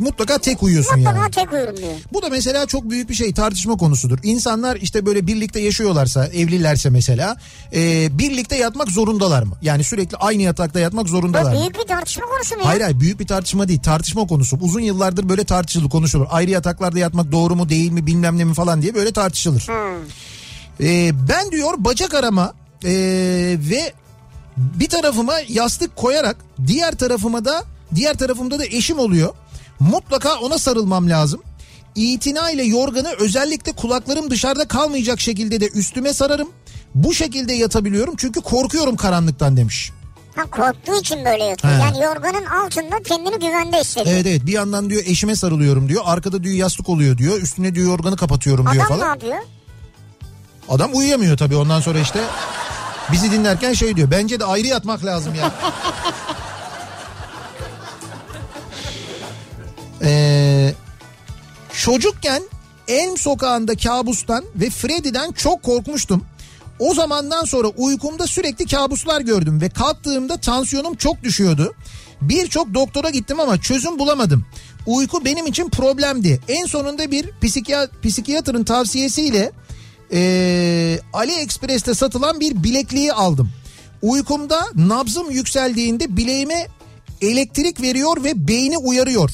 mutlaka 0.00 0.38
tek 0.38 0.62
uyuyorsun 0.62 0.96
Mutlaka 0.98 1.18
yani. 1.18 1.30
tek 1.30 1.52
uyurum 1.52 1.76
diyor. 1.76 1.92
Bu 2.12 2.22
da 2.22 2.28
mesela 2.28 2.66
çok 2.66 2.90
büyük 2.90 3.08
bir 3.10 3.14
şey 3.14 3.34
tartışma 3.34 3.76
konusudur. 3.76 4.18
İnsanlar 4.22 4.76
işte 4.76 5.06
böyle 5.06 5.26
birlikte 5.26 5.60
yaşıyorlarsa 5.60 6.26
evlilerse 6.26 6.90
mesela 6.90 7.36
e, 7.74 8.08
birlikte 8.18 8.56
yatmak 8.56 8.88
zorundalar 8.90 9.42
mı? 9.42 9.56
Yani 9.62 9.84
sürekli 9.84 10.16
aynı 10.16 10.42
yatakta 10.42 10.80
yatmak 10.80 11.04
Bu 11.04 11.08
zorundalar 11.08 11.52
mı? 11.52 11.60
büyük 11.60 11.78
bir 11.78 11.86
tartışma 11.88 12.26
konusu 12.26 12.54
mu 12.54 12.60
ya? 12.62 12.68
Hayır 12.68 12.80
hayır 12.80 13.00
büyük 13.00 13.20
bir 13.20 13.26
tartışma 13.26 13.68
değil 13.68 13.80
tartışma 13.82 14.26
konusu. 14.26 14.56
Uzun 14.60 14.80
yıllardır 14.80 15.28
böyle 15.28 15.44
tartışılır 15.44 15.90
konuşulur. 15.90 16.26
Ayrı 16.30 16.50
yataklarda 16.50 16.98
yatmak 16.98 17.32
doğru 17.32 17.56
mu 17.56 17.68
değil 17.68 17.90
mi 17.92 18.06
bilmem 18.06 18.38
ne 18.38 18.44
mi 18.44 18.54
falan 18.54 18.82
diye 18.82 18.94
böyle 18.94 19.12
tartışılır. 19.12 19.60
Hmm. 19.66 20.08
E, 20.80 21.10
ben 21.28 21.50
diyor 21.52 21.74
bacak 21.78 22.14
arama 22.14 22.54
e, 22.84 22.90
ve 23.70 23.92
bir 24.56 24.88
tarafıma 24.88 25.34
yastık 25.48 25.96
koyarak 25.96 26.36
diğer 26.66 26.92
tarafıma 26.96 27.44
da 27.44 27.64
diğer 27.94 28.14
tarafımda 28.14 28.58
da 28.58 28.64
eşim 28.64 28.98
oluyor. 28.98 29.34
Mutlaka 29.80 30.38
ona 30.38 30.58
sarılmam 30.58 31.10
lazım. 31.10 31.42
İtina 31.94 32.50
ile 32.50 32.64
yorganı 32.64 33.08
özellikle 33.18 33.72
kulaklarım 33.72 34.30
dışarıda 34.30 34.68
kalmayacak 34.68 35.20
şekilde 35.20 35.60
de 35.60 35.68
üstüme 35.68 36.12
sararım. 36.12 36.48
Bu 36.94 37.14
şekilde 37.14 37.54
yatabiliyorum 37.54 38.14
çünkü 38.16 38.40
korkuyorum 38.40 38.96
karanlıktan 38.96 39.56
demiş. 39.56 39.92
Ha 40.36 40.42
korktuğu 40.50 41.00
için 41.00 41.24
böyle 41.24 41.44
yatıyor. 41.44 41.74
He. 41.74 41.78
Yani 41.80 42.02
yorganın 42.02 42.44
altında 42.44 43.02
kendini 43.02 43.38
güvende 43.38 43.80
hissediyor. 43.80 44.14
Evet 44.16 44.26
evet 44.26 44.46
bir 44.46 44.52
yandan 44.52 44.90
diyor 44.90 45.02
eşime 45.06 45.36
sarılıyorum 45.36 45.88
diyor. 45.88 46.02
Arkada 46.06 46.42
diyor 46.42 46.54
yastık 46.54 46.88
oluyor 46.88 47.18
diyor. 47.18 47.40
Üstüne 47.42 47.74
diyor 47.74 47.86
yorganı 47.86 48.16
kapatıyorum 48.16 48.66
diyor 48.72 48.84
Adam 48.86 48.96
ne 48.96 49.00
falan. 49.00 49.14
yapıyor? 49.14 49.36
Adam 50.68 50.90
uyuyamıyor 50.94 51.36
tabii 51.36 51.56
ondan 51.56 51.80
sonra 51.80 51.98
işte 51.98 52.20
bizi 53.12 53.32
dinlerken 53.32 53.72
şey 53.72 53.96
diyor. 53.96 54.10
Bence 54.10 54.40
de 54.40 54.44
ayrı 54.44 54.66
yatmak 54.66 55.04
lazım 55.04 55.34
ya. 55.34 55.52
Ee, 60.02 60.74
çocukken 61.72 62.42
Elm 62.88 63.16
sokağında 63.16 63.76
kabustan 63.76 64.44
ve 64.54 64.70
Freddy'den 64.70 65.32
çok 65.32 65.62
korkmuştum. 65.62 66.24
O 66.78 66.94
zamandan 66.94 67.44
sonra 67.44 67.68
uykumda 67.68 68.26
sürekli 68.26 68.66
kabuslar 68.66 69.20
gördüm 69.20 69.60
ve 69.60 69.68
kalktığımda 69.68 70.36
tansiyonum 70.36 70.94
çok 70.94 71.22
düşüyordu. 71.22 71.74
Birçok 72.20 72.74
doktora 72.74 73.10
gittim 73.10 73.40
ama 73.40 73.60
çözüm 73.60 73.98
bulamadım. 73.98 74.46
Uyku 74.86 75.24
benim 75.24 75.46
için 75.46 75.70
problemdi. 75.70 76.40
En 76.48 76.66
sonunda 76.66 77.10
bir 77.10 77.30
psikiyat, 77.42 77.90
psikiyatrın 78.02 78.64
tavsiyesiyle 78.64 79.52
Ee, 80.12 80.98
AliExpress'te 81.12 81.94
satılan 81.94 82.40
bir 82.40 82.62
bilekliği 82.62 83.12
aldım. 83.12 83.50
Uykumda 84.02 84.66
nabzım 84.74 85.30
yükseldiğinde 85.30 86.16
bileğime 86.16 86.66
elektrik 87.20 87.82
veriyor 87.82 88.24
ve 88.24 88.48
beyni 88.48 88.78
uyarıyor. 88.78 89.30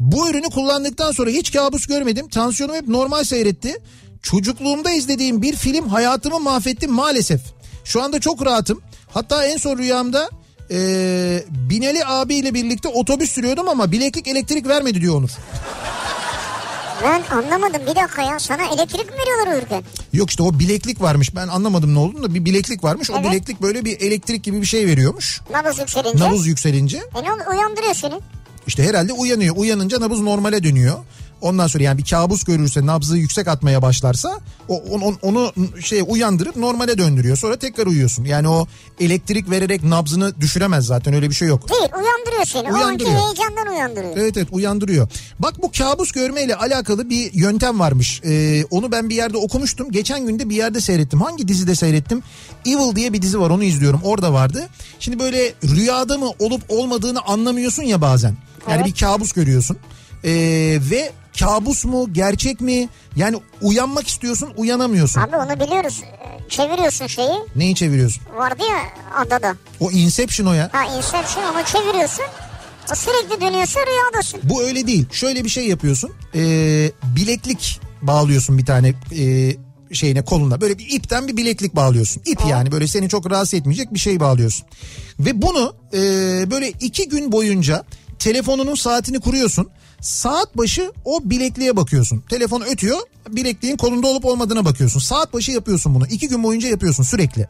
Bu 0.00 0.30
ürünü 0.30 0.46
kullandıktan 0.50 1.12
sonra 1.12 1.30
hiç 1.30 1.52
kabus 1.52 1.86
görmedim. 1.86 2.28
Tansiyonum 2.28 2.76
hep 2.76 2.88
normal 2.88 3.24
seyretti. 3.24 3.76
Çocukluğumda 4.22 4.90
izlediğim 4.90 5.42
bir 5.42 5.56
film 5.56 5.88
hayatımı 5.88 6.40
mahvetti 6.40 6.86
maalesef. 6.86 7.40
Şu 7.84 8.02
anda 8.02 8.20
çok 8.20 8.46
rahatım. 8.46 8.80
Hatta 9.08 9.44
en 9.44 9.56
son 9.56 9.78
rüyamda 9.78 10.30
ee, 10.70 11.44
Binali 11.50 12.06
abiyle 12.06 12.54
birlikte 12.54 12.88
otobüs 12.88 13.30
sürüyordum 13.30 13.68
ama 13.68 13.92
bileklik 13.92 14.28
elektrik 14.28 14.66
vermedi 14.66 15.00
diyor 15.00 15.14
Onur. 15.14 15.30
Ben 17.02 17.22
anlamadım 17.36 17.82
bir 17.90 17.96
dakika 17.96 18.22
ya 18.22 18.38
sana 18.38 18.62
elektrik 18.66 19.10
mi 19.10 19.16
veriyorlar 19.18 19.52
uyurken? 19.52 19.82
Yok 20.12 20.30
işte 20.30 20.42
o 20.42 20.58
bileklik 20.58 21.00
varmış 21.02 21.34
ben 21.36 21.48
anlamadım 21.48 21.94
ne 21.94 21.98
olduğunu 21.98 22.22
da 22.22 22.34
bir 22.34 22.44
bileklik 22.44 22.84
varmış. 22.84 23.10
O 23.10 23.14
Evet. 23.20 23.30
bileklik 23.30 23.62
böyle 23.62 23.84
bir 23.84 24.00
elektrik 24.00 24.44
gibi 24.44 24.60
bir 24.60 24.66
şey 24.66 24.86
veriyormuş. 24.86 25.40
Nabız 25.52 25.78
yükselince. 25.78 26.24
Nabız 26.24 26.46
yükselince 26.46 26.96
E 26.96 27.22
ne 27.24 27.32
oluyor 27.32 27.46
uyandırıyor 27.54 27.94
seni. 27.94 28.14
işte 28.66 28.82
herhalde 28.84 29.12
uyanıyor. 29.12 29.56
Uyanınca 29.56 30.00
nabız 30.00 30.20
normale 30.20 30.62
dönüyor. 30.62 30.94
Ondan 31.40 31.66
sonra 31.66 31.84
yani 31.84 31.98
bir 31.98 32.04
kabus 32.04 32.44
görürse 32.44 32.86
nabzı 32.86 33.16
yüksek 33.16 33.48
atmaya 33.48 33.82
başlarsa 33.82 34.40
o, 34.68 34.76
onu, 34.76 35.16
onu 35.22 35.52
şey 35.80 36.02
uyandırıp 36.06 36.56
normale 36.56 36.98
döndürüyor. 36.98 37.36
Sonra 37.36 37.56
tekrar 37.56 37.86
uyuyorsun. 37.86 38.24
Yani 38.24 38.48
o 38.48 38.66
elektrik 39.00 39.50
vererek 39.50 39.84
nabzını 39.84 40.40
düşüremez 40.40 40.86
zaten 40.86 41.14
öyle 41.14 41.30
bir 41.30 41.34
şey 41.34 41.48
yok. 41.48 41.68
Değil 41.70 41.82
uyandırıyor 41.82 42.44
seni. 42.44 42.62
O 42.62 42.74
anki 42.74 43.04
Uyandırıyor. 43.04 43.16
heyecandan 43.18 43.72
uyandırıyor. 43.74 44.16
Evet 44.16 44.36
evet 44.36 44.48
uyandırıyor. 44.50 45.08
Bak 45.38 45.62
bu 45.62 45.70
kabus 45.78 46.12
görmeyle 46.12 46.56
alakalı 46.56 47.10
bir 47.10 47.32
yöntem 47.32 47.80
varmış. 47.80 48.20
Ee, 48.24 48.64
onu 48.70 48.92
ben 48.92 49.08
bir 49.08 49.14
yerde 49.14 49.36
okumuştum. 49.36 49.90
Geçen 49.92 50.26
günde 50.26 50.48
bir 50.48 50.56
yerde 50.56 50.80
seyrettim. 50.80 51.20
Hangi 51.20 51.48
dizide 51.48 51.74
seyrettim? 51.74 52.22
Evil 52.66 52.96
diye 52.96 53.12
bir 53.12 53.22
dizi 53.22 53.40
var 53.40 53.50
onu 53.50 53.64
izliyorum. 53.64 54.00
Orada 54.04 54.32
vardı. 54.32 54.68
Şimdi 55.00 55.18
böyle 55.18 55.52
rüyada 55.64 56.18
mı 56.18 56.30
olup 56.38 56.62
olmadığını 56.68 57.20
anlamıyorsun 57.20 57.82
ya 57.82 58.00
bazen. 58.00 58.36
Yani 58.70 58.82
Evet. 58.84 58.86
bir 58.86 59.00
kabus 59.00 59.32
görüyorsun. 59.32 59.76
Ee, 60.24 60.30
ve 60.90 61.12
kabus 61.40 61.84
mu 61.84 62.12
gerçek 62.12 62.60
mi? 62.60 62.88
Yani 63.16 63.36
uyanmak 63.62 64.08
istiyorsun 64.08 64.52
uyanamıyorsun. 64.56 65.20
Abi 65.20 65.36
onu 65.36 65.60
biliyoruz. 65.60 66.02
Çeviriyorsun 66.48 67.06
şeyi. 67.06 67.38
Neyi 67.56 67.74
çeviriyorsun? 67.74 68.22
Vardı 68.36 68.62
ya 68.70 68.78
adada. 69.16 69.56
O 69.80 69.90
Inception 69.90 70.46
o 70.46 70.52
ya. 70.52 70.70
Ha 70.72 70.96
Inception 70.96 71.44
onu 71.54 71.64
çeviriyorsun. 71.64 72.24
O 72.92 72.94
sürekli 72.94 73.40
dönüyorsa 73.40 73.80
rüyadasın. 73.80 74.40
Bu 74.44 74.62
öyle 74.62 74.86
değil. 74.86 75.06
Şöyle 75.12 75.44
bir 75.44 75.48
şey 75.48 75.68
yapıyorsun. 75.68 76.10
Ee, 76.34 76.90
bileklik 77.16 77.80
bağlıyorsun 78.02 78.58
bir 78.58 78.66
tane 78.66 78.94
e, 79.18 79.56
şeyine 79.94 80.24
koluna. 80.24 80.60
Böyle 80.60 80.78
bir 80.78 80.86
ipten 80.90 81.28
bir 81.28 81.36
bileklik 81.36 81.76
bağlıyorsun. 81.76 82.22
İp 82.26 82.40
yani 82.50 82.72
böyle 82.72 82.86
seni 82.86 83.08
çok 83.08 83.30
rahatsız 83.30 83.54
etmeyecek 83.54 83.94
bir 83.94 83.98
şey 83.98 84.20
bağlıyorsun. 84.20 84.66
Ve 85.20 85.42
bunu 85.42 85.74
e, 85.92 86.00
böyle 86.50 86.68
iki 86.68 87.08
gün 87.08 87.32
boyunca 87.32 87.84
telefonunun 88.18 88.74
saatini 88.74 89.20
kuruyorsun. 89.20 89.70
Saat 90.00 90.56
başı 90.56 90.92
o 91.04 91.20
bilekliğe 91.24 91.76
bakıyorsun. 91.76 92.24
Telefon 92.28 92.60
ötüyor. 92.60 92.98
Bilekliğin 93.28 93.76
kolunda 93.76 94.06
olup 94.06 94.24
olmadığına 94.24 94.64
bakıyorsun. 94.64 95.00
Saat 95.00 95.32
başı 95.32 95.52
yapıyorsun 95.52 95.94
bunu. 95.94 96.06
İki 96.06 96.28
gün 96.28 96.42
boyunca 96.42 96.68
yapıyorsun 96.68 97.02
sürekli. 97.02 97.48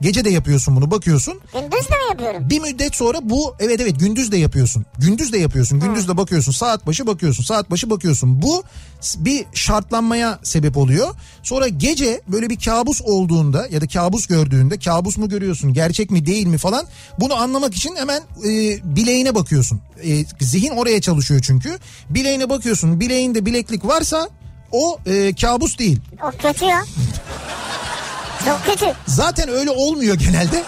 Gece 0.00 0.24
de 0.24 0.30
yapıyorsun 0.30 0.76
bunu 0.76 0.90
bakıyorsun. 0.90 1.40
Gündüz 1.52 1.88
de 1.88 1.94
mi 1.94 2.08
yapıyorum? 2.10 2.50
Bir 2.50 2.60
müddet 2.60 2.96
sonra 2.96 3.18
bu 3.22 3.54
evet 3.60 3.80
evet 3.80 4.00
gündüz 4.00 4.32
de 4.32 4.36
yapıyorsun. 4.36 4.86
Gündüz 4.98 5.32
de 5.32 5.38
yapıyorsun. 5.38 5.80
Gündüz 5.80 6.08
de 6.08 6.16
bakıyorsun. 6.16 6.52
Saat 6.52 6.86
başı 6.86 7.06
bakıyorsun. 7.06 7.44
Saat 7.44 7.70
başı 7.70 7.90
bakıyorsun. 7.90 8.42
Bu 8.42 8.62
bir 9.16 9.44
şartlanmaya 9.54 10.38
sebep 10.42 10.76
oluyor. 10.76 11.14
Sonra 11.42 11.68
gece 11.68 12.20
böyle 12.28 12.50
bir 12.50 12.58
kabus 12.58 13.02
olduğunda 13.02 13.66
ya 13.70 13.80
da 13.80 13.86
kabus 13.86 14.26
gördüğünde 14.26 14.78
kabus 14.78 15.16
mu 15.16 15.28
görüyorsun 15.28 15.72
gerçek 15.72 16.10
mi 16.10 16.26
değil 16.26 16.46
mi 16.46 16.58
falan 16.58 16.86
bunu 17.20 17.34
anlamak 17.34 17.74
için 17.74 17.96
hemen 17.96 18.22
e, 18.44 18.50
bileğine 18.96 19.34
bakıyorsun. 19.34 19.80
E, 20.04 20.24
zihin 20.40 20.70
oraya 20.70 21.00
çalışıyor 21.00 21.40
çünkü. 21.44 21.78
Bileğine 22.10 22.50
bakıyorsun. 22.50 23.00
Bileğinde 23.00 23.46
bileklik 23.46 23.84
varsa 23.84 24.28
o 24.72 24.98
e, 25.06 25.34
kabus 25.34 25.78
değil. 25.78 26.00
O 26.22 26.30
kötü 26.30 26.64
ya. 26.64 26.84
Çok 28.46 28.64
kötü. 28.64 28.86
Zaten 29.06 29.48
öyle 29.48 29.70
olmuyor 29.70 30.14
genelde. 30.14 30.64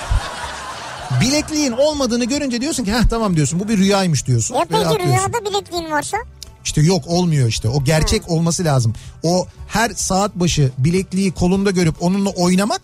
Bilekliğin 1.21 1.73
olmadığını 1.73 2.25
görünce 2.25 2.61
diyorsun 2.61 2.85
ki 2.85 2.93
heh 2.93 3.03
tamam 3.11 3.37
diyorsun 3.37 3.61
bu 3.61 3.69
bir 3.69 3.79
rüyaymış 3.79 4.27
diyorsun. 4.27 4.55
Ya 4.55 4.65
peki 4.71 5.05
rüyada 5.05 5.51
bilekliğin 5.51 5.91
varsa? 5.91 6.17
İşte 6.65 6.81
yok 6.81 7.03
olmuyor 7.07 7.49
işte 7.49 7.69
o 7.69 7.85
gerçek 7.85 8.31
olması 8.31 8.65
lazım. 8.65 8.95
O 9.23 9.47
her 9.69 9.91
saat 9.91 10.35
başı 10.35 10.71
bilekliği 10.79 11.33
kolunda 11.33 11.71
görüp 11.71 11.95
onunla 12.03 12.31
oynamak 12.31 12.81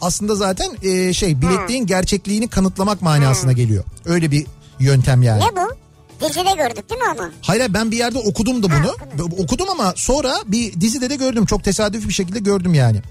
aslında 0.00 0.34
zaten 0.34 0.76
e, 0.82 1.12
şey 1.12 1.42
bilekliğin 1.42 1.86
gerçekliğini 1.86 2.48
kanıtlamak 2.48 3.02
manasına 3.02 3.52
geliyor. 3.52 3.84
Öyle 4.04 4.30
bir 4.30 4.46
yöntem 4.78 5.22
yani. 5.22 5.40
Ne 5.40 5.56
bu? 5.56 5.74
Dizide 6.26 6.52
gördük 6.56 6.90
değil 6.90 7.00
mi 7.00 7.06
ama? 7.18 7.30
Hayır 7.42 7.74
ben 7.74 7.90
bir 7.90 7.96
yerde 7.96 8.18
okudum 8.18 8.62
da 8.62 8.66
bunu. 8.70 8.96
okudun. 9.18 9.44
Okudum 9.44 9.70
ama 9.70 9.92
sonra 9.96 10.34
bir 10.46 10.80
dizide 10.80 11.10
de 11.10 11.16
gördüm. 11.16 11.46
Çok 11.46 11.64
tesadüfi 11.64 12.08
bir 12.08 12.14
şekilde 12.14 12.38
gördüm 12.38 12.74
yani. 12.74 13.02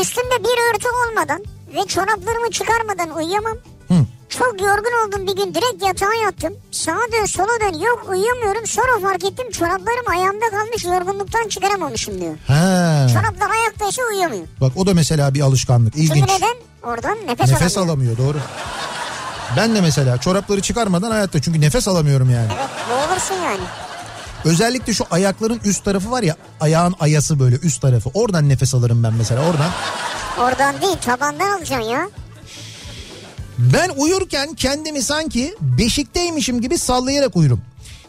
Üstümde 0.00 0.44
bir 0.44 0.74
örtü 0.74 0.88
olmadan 0.88 1.44
ve 1.74 1.86
çoraplarımı 1.88 2.50
çıkarmadan 2.50 3.16
uyuyamam. 3.16 3.56
Hı. 3.88 3.94
Çok 4.28 4.60
yorgun 4.62 5.06
oldum 5.08 5.26
bir 5.26 5.36
gün 5.36 5.54
direkt 5.54 5.82
yatağa 5.86 6.14
yattım. 6.24 6.54
Sağa 6.70 6.98
dön 7.12 7.24
sola 7.24 7.60
dön 7.60 7.78
yok 7.78 8.06
uyuyamıyorum. 8.08 8.66
Sonra 8.66 9.00
fark 9.02 9.24
ettim 9.24 9.50
çoraplarım 9.50 10.08
ayağımda 10.10 10.50
kalmış 10.50 10.84
yorgunluktan 10.84 11.48
çıkaramamışım 11.48 12.20
diyor. 12.20 12.34
Ha. 12.46 13.06
Çoraplar 13.12 13.50
ayaktaysa 13.50 14.02
uyuyamıyor. 14.10 14.46
Bak 14.60 14.72
o 14.76 14.86
da 14.86 14.94
mesela 14.94 15.34
bir 15.34 15.40
alışkanlık. 15.40 15.92
Çünkü 15.94 16.06
İlginç. 16.06 16.28
neden? 16.28 16.54
Oradan 16.90 17.18
nefes, 17.26 17.50
Nefes 17.50 17.78
alamıyor. 17.78 18.12
alamıyor 18.16 18.34
doğru. 18.34 18.38
Ben 19.56 19.74
de 19.74 19.80
mesela 19.80 20.18
çorapları 20.18 20.60
çıkarmadan 20.60 21.10
hayatta 21.10 21.42
çünkü 21.42 21.60
nefes 21.60 21.88
alamıyorum 21.88 22.30
yani. 22.30 22.48
Evet 22.56 22.68
boğulursun 22.90 23.34
yani. 23.34 23.60
Özellikle 24.46 24.94
şu 24.94 25.04
ayakların 25.10 25.60
üst 25.64 25.84
tarafı 25.84 26.10
var 26.10 26.22
ya 26.22 26.36
ayağın 26.60 26.94
ayası 27.00 27.38
böyle 27.38 27.56
üst 27.56 27.82
tarafı. 27.82 28.10
Oradan 28.14 28.48
nefes 28.48 28.74
alırım 28.74 29.02
ben 29.02 29.14
mesela 29.14 29.40
oradan. 29.50 29.70
Oradan 30.38 30.82
değil 30.82 30.96
tabandan 30.96 31.50
alacaksın 31.58 31.90
ya. 31.90 32.08
Ben 33.58 33.90
uyurken 33.96 34.54
kendimi 34.54 35.02
sanki 35.02 35.54
beşikteymişim 35.60 36.60
gibi 36.60 36.78
sallayarak 36.78 37.36
uyurum. 37.36 37.60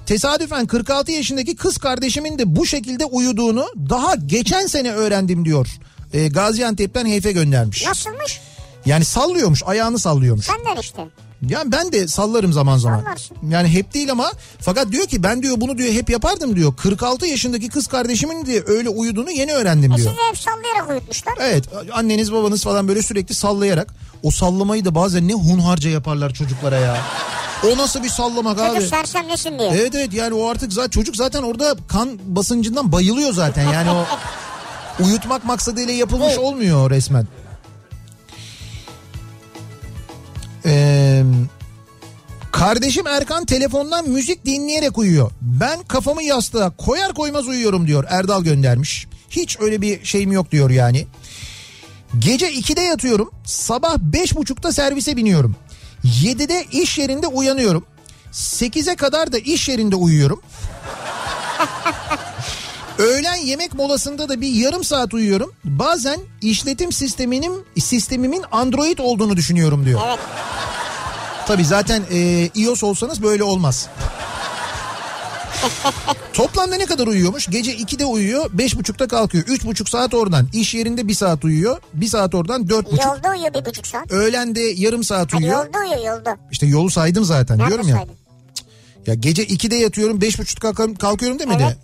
Tesadüfen 0.05 0.65
46 0.67 1.11
yaşındaki 1.11 1.55
kız 1.55 1.77
kardeşimin 1.77 2.39
de 2.39 2.55
bu 2.55 2.65
şekilde 2.65 3.05
uyuduğunu 3.05 3.67
daha 3.89 4.15
geçen 4.15 4.67
sene 4.67 4.91
öğrendim 4.91 5.45
diyor. 5.45 5.67
Ee, 6.13 6.27
Gaziantep'ten 6.27 7.05
Heyfe 7.05 7.31
göndermiş. 7.31 7.85
Nasılmış? 7.85 8.41
Yani 8.87 9.05
sallıyormuş 9.05 9.63
ayağını 9.65 9.99
sallıyormuş. 9.99 10.49
Benden 10.49 10.81
işte. 10.81 11.07
Yani 11.49 11.71
ben 11.71 11.91
de 11.91 12.07
sallarım 12.07 12.53
zaman 12.53 12.77
zaman. 12.77 13.03
Sallarsın. 13.03 13.37
Yani 13.49 13.67
hep 13.67 13.93
değil 13.93 14.11
ama 14.11 14.31
fakat 14.61 14.91
diyor 14.91 15.05
ki 15.07 15.23
ben 15.23 15.43
diyor 15.43 15.55
bunu 15.61 15.77
diyor 15.77 15.93
hep 15.93 16.09
yapardım 16.09 16.55
diyor. 16.55 16.75
46 16.75 17.25
yaşındaki 17.25 17.69
kız 17.69 17.87
kardeşimin 17.87 18.45
diye 18.45 18.63
öyle 18.67 18.89
uyuduğunu 18.89 19.31
yeni 19.31 19.53
öğrendim 19.53 19.91
E 19.91 19.95
diyor. 19.97 20.09
sizi 20.09 20.21
hep 20.29 20.37
sallayarak 20.37 20.89
uyutmuşlar. 20.89 21.33
Evet 21.41 21.63
anneniz 21.93 22.31
babanız 22.33 22.63
falan 22.63 22.87
böyle 22.87 23.01
sürekli 23.01 23.35
sallayarak 23.35 23.93
o 24.23 24.31
sallamayı 24.31 24.85
da 24.85 24.95
bazen 24.95 25.27
ne 25.27 25.33
hunharca 25.33 25.89
yaparlar 25.89 26.33
çocuklara 26.33 26.77
ya. 26.79 26.97
O 27.73 27.77
nasıl 27.77 28.03
bir 28.03 28.09
sallamak 28.09 28.59
abi? 28.59 28.75
Çocuk 28.75 28.89
sersemlesin 28.89 29.59
diye. 29.59 29.69
Evet 29.69 29.95
evet 29.95 30.13
yani 30.13 30.33
o 30.33 30.47
artık 30.49 30.73
zaten 30.73 30.89
çocuk 30.89 31.15
zaten 31.15 31.43
orada 31.43 31.75
kan 31.87 32.19
basıncından 32.25 32.91
bayılıyor 32.91 33.33
zaten 33.33 33.71
yani 33.73 33.89
o 33.91 34.05
uyutmak 35.03 35.45
maksadıyla 35.45 35.93
yapılmış 35.93 36.27
Evet. 36.29 36.39
olmuyor 36.39 36.89
resmen. 36.89 37.27
Ee, 40.67 41.23
kardeşim 42.51 43.07
Erkan 43.07 43.45
telefondan 43.45 44.09
müzik 44.09 44.45
dinleyerek 44.45 44.97
uyuyor. 44.97 45.31
Ben 45.41 45.83
kafamı 45.83 46.23
yastığa 46.23 46.69
koyar 46.69 47.13
koymaz 47.13 47.47
uyuyorum 47.47 47.87
diyor 47.87 48.03
Erdal 48.09 48.43
göndermiş. 48.43 49.07
Hiç 49.29 49.57
öyle 49.59 49.81
bir 49.81 50.05
şeyim 50.05 50.31
yok 50.31 50.51
diyor 50.51 50.69
yani. 50.69 51.07
Gece 52.19 52.51
2'de 52.53 52.81
yatıyorum. 52.81 53.31
Sabah 53.45 53.95
5.30'da 53.95 54.71
servise 54.71 55.17
biniyorum. 55.17 55.55
7'de 56.03 56.65
iş 56.71 56.97
yerinde 56.97 57.27
uyanıyorum. 57.27 57.85
8'e 58.31 58.95
kadar 58.95 59.31
da 59.31 59.37
iş 59.37 59.69
yerinde 59.69 59.95
uyuyorum. 59.95 60.41
Öğlen 62.97 63.35
yemek 63.35 63.73
molasında 63.73 64.29
da 64.29 64.41
bir 64.41 64.47
yarım 64.49 64.83
saat 64.83 65.13
uyuyorum. 65.13 65.53
Bazen 65.63 66.19
işletim 66.41 66.91
sisteminin 66.91 67.65
sistemimin 67.79 68.43
Android 68.51 68.97
olduğunu 68.97 69.35
düşünüyorum 69.37 69.85
diyor. 69.85 70.01
Evet. 70.07 70.19
Tabii 71.47 71.65
zaten 71.65 72.03
e, 72.11 72.49
iOS 72.55 72.83
olsanız 72.83 73.23
böyle 73.23 73.43
olmaz. 73.43 73.89
Toplamda 76.33 76.75
ne 76.75 76.85
kadar 76.85 77.07
uyuyormuş? 77.07 77.47
Gece 77.49 77.75
2'de 77.75 78.05
uyuyor, 78.05 78.51
5.30'da 78.51 79.07
kalkıyor. 79.07 79.43
3.5 79.45 79.89
saat 79.89 80.13
oradan. 80.13 80.47
İş 80.53 80.73
yerinde 80.73 81.07
1 81.07 81.13
saat 81.13 81.45
uyuyor. 81.45 81.77
1 81.93 82.07
saat 82.07 82.35
oradan 82.35 82.61
4.5. 82.63 83.05
Yolda 83.05 83.29
uyuyor 83.29 83.53
bir 83.53 83.65
buçuk 83.65 83.87
saat. 83.87 84.11
Öğlen 84.11 84.55
de 84.55 84.61
yarım 84.61 85.03
saat 85.03 85.33
Ha, 85.33 85.37
uyuyor. 85.37 85.65
yolda 85.65 85.79
uyuyor 85.79 86.15
yolda. 86.17 86.37
İşte 86.51 86.65
yolu 86.65 86.89
saydım 86.89 87.23
zaten 87.25 87.57
Nerede 87.57 87.69
diyorum 87.69 87.87
ya. 87.87 87.95
saydın? 87.95 88.13
Ya 89.07 89.13
gece 89.13 89.43
2'de 89.45 89.75
yatıyorum 89.75 90.19
5.30'da 90.19 90.59
kalkıyorum, 90.59 90.95
kalkıyorum 90.95 91.39
demedi. 91.39 91.63
Evet. 91.67 91.77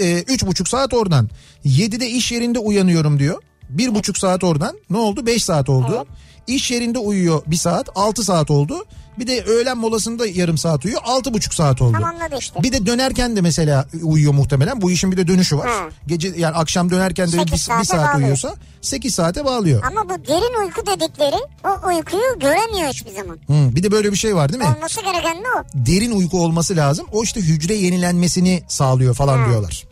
Ee, 0.00 0.22
3.5 0.22 0.68
saat 0.68 0.94
oradan. 0.94 1.30
7'de 1.64 2.10
iş 2.10 2.32
yerinde 2.32 2.58
uyanıyorum 2.58 3.18
diyor. 3.18 3.42
Bir 3.68 3.94
buçuk 3.94 4.18
saat 4.18 4.44
oradan. 4.44 4.78
Ne 4.90 4.96
oldu? 4.96 5.26
Beş 5.26 5.44
saat 5.44 5.68
oldu. 5.68 5.94
Evet. 5.96 6.06
İş 6.46 6.70
yerinde 6.70 6.98
uyuyor 6.98 7.42
bir 7.46 7.56
saat. 7.56 7.88
Altı 7.94 8.24
saat 8.24 8.50
oldu. 8.50 8.84
Bir 9.18 9.26
de 9.26 9.42
öğlen 9.44 9.78
molasında 9.78 10.26
yarım 10.26 10.58
saat 10.58 10.84
uyuyor. 10.84 11.00
Altı 11.04 11.34
buçuk 11.34 11.54
saat 11.54 11.82
oldu. 11.82 11.92
Tamamladı 11.92 12.36
işte. 12.38 12.62
Bir 12.62 12.72
de 12.72 12.86
dönerken 12.86 13.36
de 13.36 13.40
mesela 13.40 13.86
uyuyor 14.02 14.32
muhtemelen. 14.34 14.80
Bu 14.80 14.90
işin 14.90 15.12
bir 15.12 15.16
de 15.16 15.28
dönüşü 15.28 15.58
var. 15.58 15.68
Hı. 15.70 15.90
Gece 16.06 16.32
yani 16.36 16.54
akşam 16.56 16.90
dönerken 16.90 17.26
de 17.26 17.30
Sekiz 17.30 17.68
bir, 17.68 17.78
bir 17.80 17.84
saat 17.84 17.98
bağlıyor. 18.00 18.14
uyuyorsa 18.18 18.54
8 18.82 19.14
saate 19.14 19.44
bağlıyor. 19.44 19.82
Ama 19.90 20.04
bu 20.04 20.26
derin 20.26 20.64
uyku 20.64 20.86
dedikleri 20.86 21.36
o 21.64 21.88
uykuyu 21.88 22.38
göremiyor 22.40 22.88
hiçbir 22.92 23.10
zaman. 23.12 23.36
Hı, 23.46 23.76
bir 23.76 23.82
de 23.82 23.90
böyle 23.90 24.12
bir 24.12 24.16
şey 24.16 24.36
var 24.36 24.52
değil 24.52 24.62
mi? 24.62 24.74
Olması 24.76 25.00
gereken 25.02 25.36
de 25.36 25.46
o. 25.58 25.64
derin 25.86 26.10
uyku 26.10 26.40
olması 26.44 26.76
lazım. 26.76 27.06
O 27.12 27.22
işte 27.24 27.40
hücre 27.40 27.74
yenilenmesini 27.74 28.62
sağlıyor 28.68 29.14
falan 29.14 29.48
diyorlar. 29.50 29.84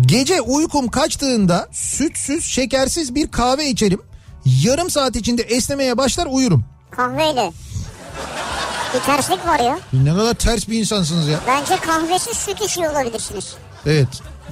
Gece 0.00 0.40
uykum 0.40 0.88
kaçtığında 0.88 1.68
sütsüz, 1.72 2.44
şekersiz 2.44 3.14
bir 3.14 3.30
kahve 3.30 3.68
içerim. 3.68 4.02
Yarım 4.44 4.90
saat 4.90 5.16
içinde 5.16 5.42
esnemeye 5.42 5.98
başlar 5.98 6.28
uyurum. 6.30 6.64
Kahveyle. 6.90 7.52
Bir 8.94 9.00
terslik 9.00 9.46
var 9.46 9.60
ya. 9.60 9.78
Ne 9.92 10.14
kadar 10.14 10.34
ters 10.34 10.68
bir 10.68 10.78
insansınız 10.80 11.28
ya. 11.28 11.40
Bence 11.46 11.76
kahvesiz 11.76 12.38
süt 12.38 12.60
içiyor 12.60 12.92
olabilirsiniz. 12.92 13.54
Evet. 13.86 14.08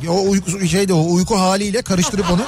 O 0.08 0.30
uyku 0.30 0.68
şeyde 0.68 0.92
o 0.92 1.12
uyku 1.12 1.38
haliyle 1.38 1.82
karıştırıp 1.82 2.26
onu. 2.32 2.42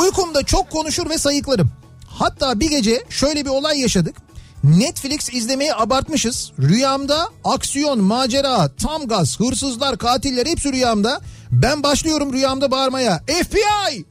Uykumda 0.00 0.42
çok 0.42 0.70
konuşur 0.70 1.10
ve 1.10 1.18
sayıklarım. 1.18 1.70
Hatta 2.08 2.60
bir 2.60 2.70
gece 2.70 3.04
şöyle 3.10 3.44
bir 3.44 3.50
olay 3.50 3.80
yaşadık. 3.80 4.16
Netflix 4.64 5.28
izlemeyi 5.34 5.74
abartmışız. 5.74 6.52
Rüyamda 6.58 7.28
aksiyon, 7.44 8.00
macera, 8.00 8.68
tam 8.82 9.08
gaz, 9.08 9.40
hırsızlar, 9.40 9.98
katiller 9.98 10.46
hepsi 10.46 10.72
rüyamda. 10.72 11.20
Ben 11.50 11.82
başlıyorum 11.82 12.32
rüyamda 12.32 12.70
bağırmaya. 12.70 13.18
FBI! 13.26 14.04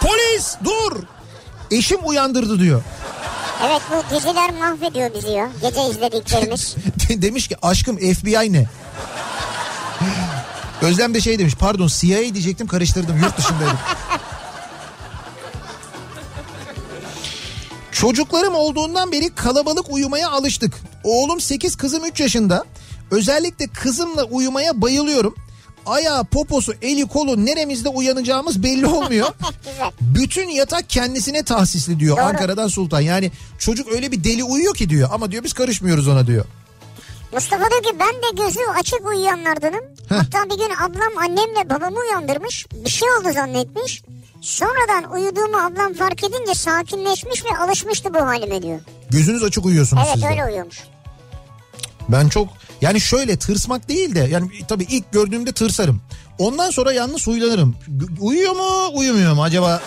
Polis 0.00 0.56
dur! 0.64 1.02
Eşim 1.70 1.98
uyandırdı 2.04 2.58
diyor. 2.58 2.82
Evet 3.64 3.82
bu 3.90 4.14
diziler 4.14 4.50
mahvediyor 4.50 5.14
bizi 5.14 5.30
ya. 5.30 5.50
Gece 5.62 5.88
izlediklerimiz. 5.90 6.76
demiş 7.10 7.48
ki 7.48 7.56
aşkım 7.62 7.96
FBI 7.96 8.52
ne? 8.52 8.62
Özlem 10.82 11.14
de 11.14 11.20
şey 11.20 11.38
demiş 11.38 11.54
pardon 11.54 11.86
CIA 11.86 12.18
diyecektim 12.18 12.66
karıştırdım 12.66 13.16
yurt 13.16 13.38
dışındaydım. 13.38 13.78
Çocuklarım 17.92 18.54
olduğundan 18.54 19.12
beri 19.12 19.34
kalabalık 19.34 19.90
uyumaya 19.90 20.30
alıştık. 20.30 20.74
Oğlum 21.04 21.40
8 21.40 21.76
kızım 21.76 22.04
3 22.04 22.20
yaşında. 22.20 22.64
Özellikle 23.10 23.66
kızımla 23.66 24.24
uyumaya 24.24 24.82
bayılıyorum. 24.82 25.34
Ayağı, 25.86 26.24
poposu, 26.24 26.74
eli, 26.82 27.08
kolu 27.08 27.46
neremizde 27.46 27.88
uyanacağımız 27.88 28.62
belli 28.62 28.86
olmuyor. 28.86 29.28
Bütün 30.00 30.48
yatak 30.48 30.90
kendisine 30.90 31.42
tahsisli 31.42 32.00
diyor 32.00 32.16
Doğru. 32.16 32.24
Ankara'dan 32.24 32.68
Sultan. 32.68 33.00
Yani 33.00 33.30
çocuk 33.58 33.92
öyle 33.92 34.12
bir 34.12 34.24
deli 34.24 34.44
uyuyor 34.44 34.74
ki 34.74 34.88
diyor 34.88 35.08
ama 35.12 35.30
diyor 35.30 35.44
biz 35.44 35.52
karışmıyoruz 35.52 36.08
ona 36.08 36.26
diyor. 36.26 36.44
Mustafa 37.32 37.70
diyor 37.70 37.82
ki 37.82 37.98
ben 38.00 38.14
de 38.14 38.44
gözü 38.44 38.60
açık 38.80 39.06
uyuyanlardanım. 39.08 39.80
Hatta 40.08 40.44
bir 40.44 40.56
gün 40.58 40.70
ablam 40.80 41.18
annemle 41.18 41.70
babamı 41.70 41.96
uyandırmış. 41.98 42.66
Bir 42.84 42.90
şey 42.90 43.08
oldu 43.10 43.32
zannetmiş. 43.34 44.02
Sonradan 44.40 45.12
uyuduğumu 45.12 45.56
ablam 45.56 45.94
fark 45.94 46.24
edince 46.24 46.54
sakinleşmiş 46.54 47.44
ve 47.44 47.58
alışmıştı 47.58 48.14
bu 48.14 48.18
halime 48.18 48.62
diyor. 48.62 48.80
Gözünüz 49.10 49.42
açık 49.42 49.64
uyuyorsunuz 49.66 50.02
Evet 50.06 50.14
siz 50.14 50.22
de. 50.22 50.28
öyle 50.28 50.44
uyuyormuş. 50.44 50.78
Ben 52.08 52.28
çok 52.28 52.48
yani 52.80 53.00
şöyle 53.00 53.36
tırsmak 53.36 53.88
değil 53.88 54.14
de 54.14 54.20
yani 54.20 54.50
tabii 54.68 54.84
ilk 54.84 55.12
gördüğümde 55.12 55.52
tırsarım. 55.52 56.00
Ondan 56.38 56.70
sonra 56.70 56.92
yalnız 56.92 57.28
uylanırım. 57.28 57.76
G- 57.98 58.06
Uyuyor 58.20 58.52
mu 58.52 58.98
uyumuyor 58.98 59.34
mu 59.34 59.42
acaba? 59.42 59.80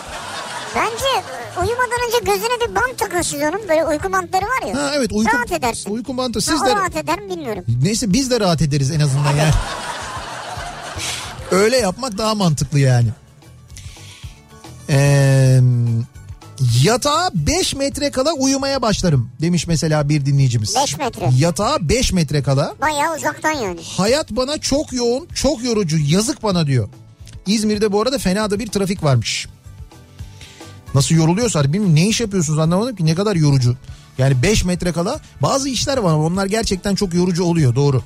Bence 0.75 1.25
uyumadan 1.61 1.99
önce 2.07 2.31
gözüne 2.31 2.69
bir 2.69 2.75
bant 2.75 2.97
takın 2.97 3.21
siz 3.21 3.41
onun. 3.41 3.69
Böyle 3.69 3.85
uyku 3.85 4.11
bantları 4.11 4.45
var 4.45 4.67
ya. 4.67 4.75
Ha 4.77 4.91
evet 4.95 5.11
uyku, 5.11 5.37
Rahat 5.37 5.51
edersin. 5.51 5.91
uyku 5.91 6.17
bantı. 6.17 6.39
Ha, 6.39 6.41
Siz 6.41 6.61
o 6.61 6.65
de 6.65 6.75
rahat 6.75 6.95
eder 6.95 7.19
mi 7.19 7.29
bilmiyorum. 7.29 7.63
neyse 7.83 8.13
biz 8.13 8.31
de 8.31 8.39
rahat 8.39 8.61
ederiz 8.61 8.91
en 8.91 8.99
azından 8.99 9.35
yani. 9.35 9.51
Öyle 11.51 11.77
yapmak 11.77 12.17
daha 12.17 12.35
mantıklı 12.35 12.79
yani. 12.79 13.09
Ee, 14.89 15.59
yatağa 16.83 17.29
5 17.33 17.75
metre 17.75 18.11
kala 18.11 18.33
uyumaya 18.33 18.81
başlarım 18.81 19.31
demiş 19.41 19.67
mesela 19.67 20.09
bir 20.09 20.25
dinleyicimiz. 20.25 20.75
Beş 20.75 20.97
metre. 20.97 21.29
Yatağa 21.37 21.77
5 21.89 22.13
metre 22.13 22.43
kala 22.43 22.75
Bayağı 22.81 23.15
uzaktan 23.15 23.51
yani. 23.51 23.79
Hayat 23.97 24.31
bana 24.31 24.57
çok 24.57 24.93
yoğun, 24.93 25.27
çok 25.35 25.63
yorucu, 25.63 25.97
yazık 25.97 26.43
bana 26.43 26.67
diyor. 26.67 26.89
İzmir'de 27.47 27.91
bu 27.91 28.01
arada 28.01 28.17
fena 28.17 28.51
da 28.51 28.59
bir 28.59 28.67
trafik 28.67 29.03
varmış. 29.03 29.47
Nasıl 30.95 31.15
yoruluyorsa 31.15 31.63
bilmiyorum 31.63 31.95
ne 31.95 32.07
iş 32.07 32.21
yapıyorsunuz 32.21 32.59
anlamadım 32.59 32.95
ki 32.95 33.05
ne 33.05 33.15
kadar 33.15 33.35
yorucu. 33.35 33.75
Yani 34.17 34.43
5 34.43 34.63
metre 34.63 34.91
kala 34.91 35.19
bazı 35.41 35.69
işler 35.69 35.97
var 35.97 36.13
ama 36.13 36.25
onlar 36.25 36.45
gerçekten 36.45 36.95
çok 36.95 37.13
yorucu 37.13 37.43
oluyor 37.43 37.75
doğru. 37.75 38.03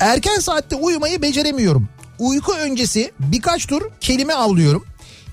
Erken 0.00 0.38
saatte 0.38 0.76
uyumayı 0.76 1.22
beceremiyorum. 1.22 1.88
Uyku 2.18 2.52
öncesi 2.52 3.12
birkaç 3.18 3.66
tur 3.66 3.82
kelime 4.00 4.34
avlıyorum. 4.34 4.84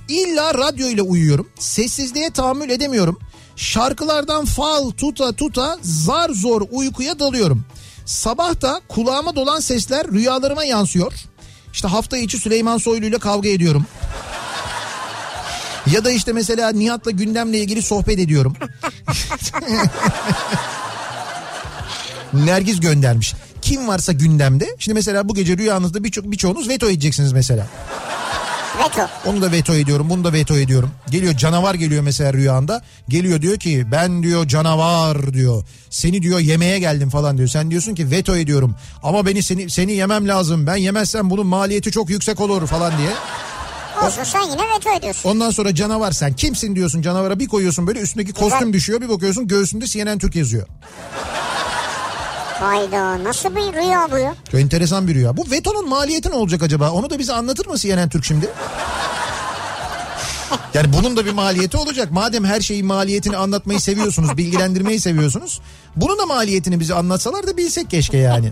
İlla 0.10 0.54
radyo 0.54 0.88
ile 0.88 1.02
uyuyorum. 1.02 1.50
Sessizliğe 1.60 2.30
tahammül 2.30 2.70
edemiyorum. 2.70 3.20
Şarkılardan 3.56 4.46
fal 4.46 4.90
tuta 4.90 5.32
tuta 5.32 5.78
zar 5.82 6.30
zor 6.30 6.62
uykuya 6.72 7.20
dalıyorum. 7.20 7.66
Sabah 8.06 8.62
da 8.62 8.82
kulağıma 8.90 9.36
dolan 9.36 9.60
sesler 9.60 10.08
rüyalarıma 10.08 10.64
yansıyor. 10.64 11.14
İşte 11.74 11.88
hafta 11.88 12.18
içi 12.18 12.38
Süleyman 12.38 12.78
Soylu 12.78 13.06
ile 13.06 13.20
kavga 13.20 13.50
ediyorum. 13.50 13.86
Ya 15.94 16.06
da 16.06 16.12
işte 16.12 16.34
mesela 16.34 16.72
Nihat'la 16.72 17.12
gündemle 17.12 17.60
ilgili 17.60 17.82
sohbet 17.82 18.20
ediyorum. 18.20 18.56
Nergiz 22.34 22.80
göndermiş. 22.80 23.34
Kim 23.62 23.88
varsa 23.88 24.12
gündemde. 24.12 24.76
Şimdi 24.80 24.94
mesela 24.94 25.30
bu 25.30 25.36
gece 25.36 25.58
rüyanızda 25.58 26.04
birçok 26.04 26.32
birçoğunuz 26.32 26.70
veto 26.70 26.90
edeceksiniz 26.90 27.34
mesela. 27.34 27.68
Veto. 28.80 29.08
Onu 29.26 29.42
da 29.42 29.52
veto 29.52 29.74
ediyorum, 29.74 30.10
bunu 30.10 30.24
da 30.24 30.34
veto 30.34 30.58
ediyorum. 30.58 30.92
Geliyor 31.10 31.34
canavar 31.38 31.76
geliyor 31.76 32.04
mesela 32.04 32.34
rüyanda. 32.34 32.82
Geliyor 33.10 33.42
diyor 33.42 33.58
ki 33.58 33.86
ben 33.92 34.24
diyor 34.24 34.48
canavar 34.48 35.34
diyor. 35.34 35.64
Seni 35.90 36.22
diyor 36.22 36.40
yemeye 36.40 36.80
geldim 36.80 37.10
falan 37.10 37.38
diyor. 37.38 37.48
Sen 37.50 37.72
diyorsun 37.72 37.96
ki 37.96 38.12
veto 38.12 38.36
ediyorum. 38.36 38.76
Ama 39.04 39.26
beni 39.26 39.44
seni 39.44 39.70
seni 39.70 39.92
yemem 39.94 40.28
lazım. 40.28 40.68
Ben 40.68 40.76
yemezsem 40.76 41.30
bunun 41.30 41.48
maliyeti 41.48 41.92
çok 41.92 42.10
yüksek 42.10 42.40
olur 42.40 42.68
falan 42.68 42.98
diye. 42.98 43.10
Olsun 44.06 44.24
sen 44.24 44.42
yine 44.42 44.62
veto 44.76 44.90
ediyorsun. 44.98 45.30
Ondan 45.30 45.52
sonra 45.52 45.76
canavar 45.76 46.12
sen 46.12 46.34
kimsin 46.34 46.76
diyorsun 46.76 47.02
canavara 47.02 47.40
bir 47.40 47.48
koyuyorsun 47.48 47.88
böyle 47.88 48.00
üstündeki 48.00 48.34
kostüm 48.34 48.74
düşüyor 48.74 49.02
bir 49.02 49.10
bakıyorsun 49.10 49.48
göğsünde 49.48 49.86
CNN 49.88 50.18
Türk 50.20 50.36
yazıyor. 50.36 50.68
Hayda 52.60 53.24
nasıl 53.24 53.56
bir 53.56 53.74
rüya 53.74 54.08
bu 54.12 54.18
ya? 54.18 54.36
Çok 54.52 54.62
enteresan 54.62 55.08
bir 55.08 55.16
rüya. 55.16 55.38
Bu 55.38 55.52
vetonun 55.52 55.90
maliyeti 55.90 56.30
ne 56.30 56.36
olacak 56.36 56.64
acaba? 56.64 56.92
Onu 56.92 57.10
da 57.10 57.20
bize 57.20 57.34
anlatır 57.34 57.66
mı 57.68 57.78
CNN 57.78 58.10
Türk 58.10 58.26
şimdi? 58.26 58.50
Yani 60.74 60.94
bunun 60.94 61.18
da 61.18 61.26
bir 61.26 61.34
maliyeti 61.34 61.78
olacak. 61.78 62.12
Madem 62.12 62.46
her 62.46 62.62
şeyin 62.62 62.86
maliyetini 62.86 63.38
anlatmayı 63.38 63.80
seviyorsunuz, 63.80 64.38
bilgilendirmeyi 64.38 65.00
seviyorsunuz. 65.00 65.62
Bunun 65.96 66.20
da 66.20 66.26
maliyetini 66.26 66.80
bize 66.80 66.94
anlatsalar 66.94 67.48
da 67.48 67.58
bilsek 67.58 67.90
keşke 67.90 68.18
yani. 68.18 68.52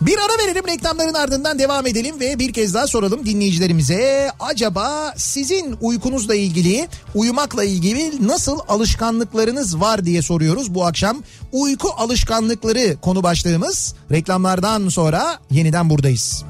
Bir 0.00 0.18
ara 0.18 0.44
verelim 0.44 0.66
reklamların 0.68 1.14
ardından 1.14 1.58
devam 1.58 1.86
edelim 1.86 2.20
ve 2.20 2.38
bir 2.38 2.52
kez 2.52 2.74
daha 2.74 2.86
soralım 2.86 3.26
dinleyicilerimize. 3.26 4.30
Acaba 4.40 5.14
sizin 5.16 5.76
uykunuzla 5.80 6.34
ilgili, 6.34 6.88
uyumakla 7.14 7.64
ilgili 7.64 8.28
nasıl 8.28 8.58
alışkanlıklarınız 8.68 9.80
var 9.80 10.04
diye 10.04 10.22
soruyoruz 10.22 10.74
bu 10.74 10.86
akşam. 10.86 11.22
Uyku 11.52 11.90
alışkanlıkları 11.96 12.96
konu 13.00 13.22
başlığımız. 13.22 13.94
Reklamlardan 14.10 14.88
sonra 14.88 15.38
yeniden 15.50 15.90
buradayız. 15.90 16.44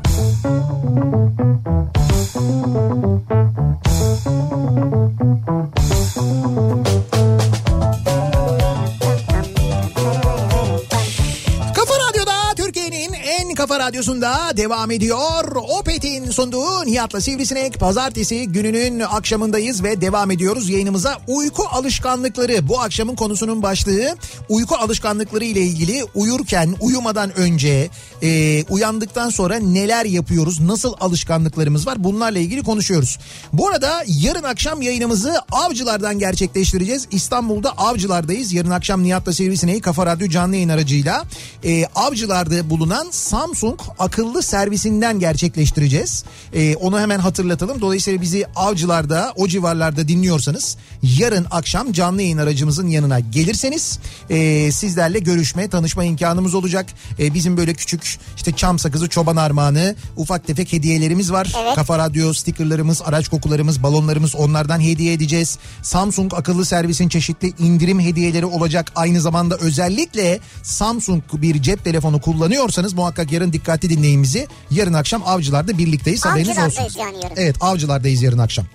Radyosunda 13.89 14.57
devam 14.57 14.91
ediyor. 14.91 15.57
Opet'in 15.78 16.30
sunduğu 16.30 16.86
Nihat'la 16.86 17.20
Sivrisinek 17.20 17.80
pazartesi 17.80 18.49
gününün 18.49 19.01
akşamındayız 19.01 19.82
ve 19.82 20.01
devam 20.01 20.30
ediyoruz 20.30 20.68
yayınımıza. 20.68 21.18
Uyku 21.26 21.62
alışkanlıkları 21.72 22.68
bu 22.68 22.80
akşamın 22.80 23.14
konusunun 23.14 23.62
başlığı 23.62 24.16
uyku 24.49 24.76
alışkanlıkları 24.76 25.45
ile 25.45 25.61
ilgili 25.61 26.05
uyurken 26.14 26.74
uyumadan 26.80 27.39
önce 27.39 27.91
e, 28.22 28.64
uyandıktan 28.64 29.30
sonra 29.30 29.57
neler 29.57 30.05
yapıyoruz 30.05 30.61
nasıl 30.61 30.95
alışkanlıklarımız 31.01 31.86
var 31.86 32.05
bunlarla 32.05 32.39
ilgili 32.39 32.62
konuşuyoruz. 32.62 33.18
Bu 33.53 33.68
arada 33.68 34.05
yarın 34.07 34.43
akşam 34.43 34.82
yayınımızı 34.82 35.34
Avcılar'dan 35.53 36.18
gerçekleştireceğiz. 36.18 37.09
İstanbul'da 37.11 37.70
Avcılar'dayız. 37.70 38.53
Yarın 38.53 38.70
akşam 38.70 39.03
Nihat'la 39.03 39.32
Sivrisineği 39.32 39.80
Kafa 39.80 40.07
Radyo 40.07 40.28
canlı 40.28 40.55
yayın 40.55 40.68
aracıyla 40.68 41.24
e, 41.64 41.86
Avcılar'da 41.95 42.70
bulunan 42.70 43.09
Sam 43.11 43.55
Samsung 43.78 43.96
akıllı 43.98 44.42
servisinden 44.42 45.18
gerçekleştireceğiz. 45.18 46.24
Ee, 46.52 46.76
onu 46.76 47.00
hemen 47.00 47.18
hatırlatalım. 47.18 47.80
Dolayısıyla 47.80 48.20
bizi 48.20 48.46
avcılarda 48.56 49.32
o 49.36 49.48
civarlarda 49.48 50.08
dinliyorsanız 50.08 50.76
yarın 51.02 51.46
akşam 51.50 51.92
canlı 51.92 52.22
yayın 52.22 52.38
aracımızın 52.38 52.88
yanına 52.88 53.20
gelirseniz 53.20 53.98
e, 54.30 54.72
sizlerle 54.72 55.18
görüşme 55.18 55.68
tanışma 55.68 56.04
imkanımız 56.04 56.54
olacak. 56.54 56.86
E, 57.18 57.34
bizim 57.34 57.56
böyle 57.56 57.74
küçük 57.74 58.18
işte 58.36 58.52
çam 58.52 58.78
sakızı 58.78 59.08
çoban 59.08 59.36
armağanı 59.36 59.94
ufak 60.16 60.46
tefek 60.46 60.72
hediyelerimiz 60.72 61.32
var. 61.32 61.52
Evet. 61.62 61.74
Kafa 61.74 61.98
Radyo 61.98 62.32
stickerlarımız, 62.32 63.02
araç 63.04 63.28
kokularımız, 63.28 63.82
balonlarımız 63.82 64.34
onlardan 64.34 64.80
hediye 64.80 65.12
edeceğiz. 65.12 65.58
Samsung 65.82 66.34
akıllı 66.34 66.64
servisin 66.64 67.08
çeşitli 67.08 67.52
indirim 67.58 68.00
hediyeleri 68.00 68.46
olacak. 68.46 68.92
Aynı 68.94 69.20
zamanda 69.20 69.56
özellikle 69.56 70.40
Samsung 70.62 71.22
bir 71.32 71.62
cep 71.62 71.84
telefonu 71.84 72.20
kullanıyorsanız 72.20 72.92
muhakkak 72.92 73.32
yarın 73.32 73.52
dikkatli 73.68 73.90
dinleyin 73.90 74.22
bizi. 74.22 74.48
Yarın 74.70 74.92
akşam 74.92 75.22
avcılarda 75.26 75.78
birlikteyiz 75.78 76.24
haberiniz 76.26 76.58
olsun. 76.58 77.00
Yani 77.00 77.16
yarın. 77.24 77.36
Evet 77.36 77.56
avcılardayız 77.60 78.22
yarın 78.22 78.38
akşam. 78.38 78.66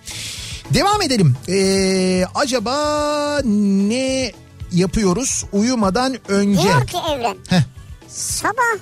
Devam 0.73 1.01
edelim. 1.01 1.35
Ee, 1.49 2.25
acaba 2.35 3.41
ne 3.45 4.31
yapıyoruz 4.71 5.45
uyumadan 5.53 6.17
önce? 6.27 6.63
Diyor 6.63 6.87
ki 6.87 6.97
Evren. 7.13 7.37
Heh. 7.49 7.61
Sabah 8.07 8.79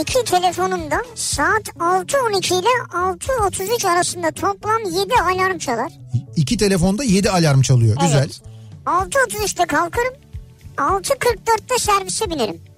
iki 0.00 0.24
telefonumda 0.24 1.02
saat 1.14 1.68
6.12 1.68 2.60
ile 2.60 2.68
6.33 2.92 3.88
arasında 3.88 4.30
toplam 4.30 4.82
7 4.84 5.14
alarm 5.14 5.58
çalar. 5.58 5.92
İki 6.36 6.56
telefonda 6.56 7.04
7 7.04 7.30
alarm 7.30 7.62
çalıyor. 7.62 7.96
Güzel. 8.00 8.18
Evet. 8.18 8.40
6.33'te 8.86 9.66
kalkarım. 9.66 10.14
6.44'te 10.76 11.78
servise 11.78 12.30
binerim. 12.30 12.69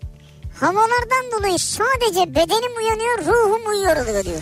Havalardan 0.63 1.39
dolayı 1.39 1.59
sadece 1.59 2.35
bedenim 2.35 2.77
uyanıyor, 2.79 3.19
ruhum 3.27 3.71
uyuyor 3.71 3.97
oluyor 3.97 4.25
diyor. 4.25 4.41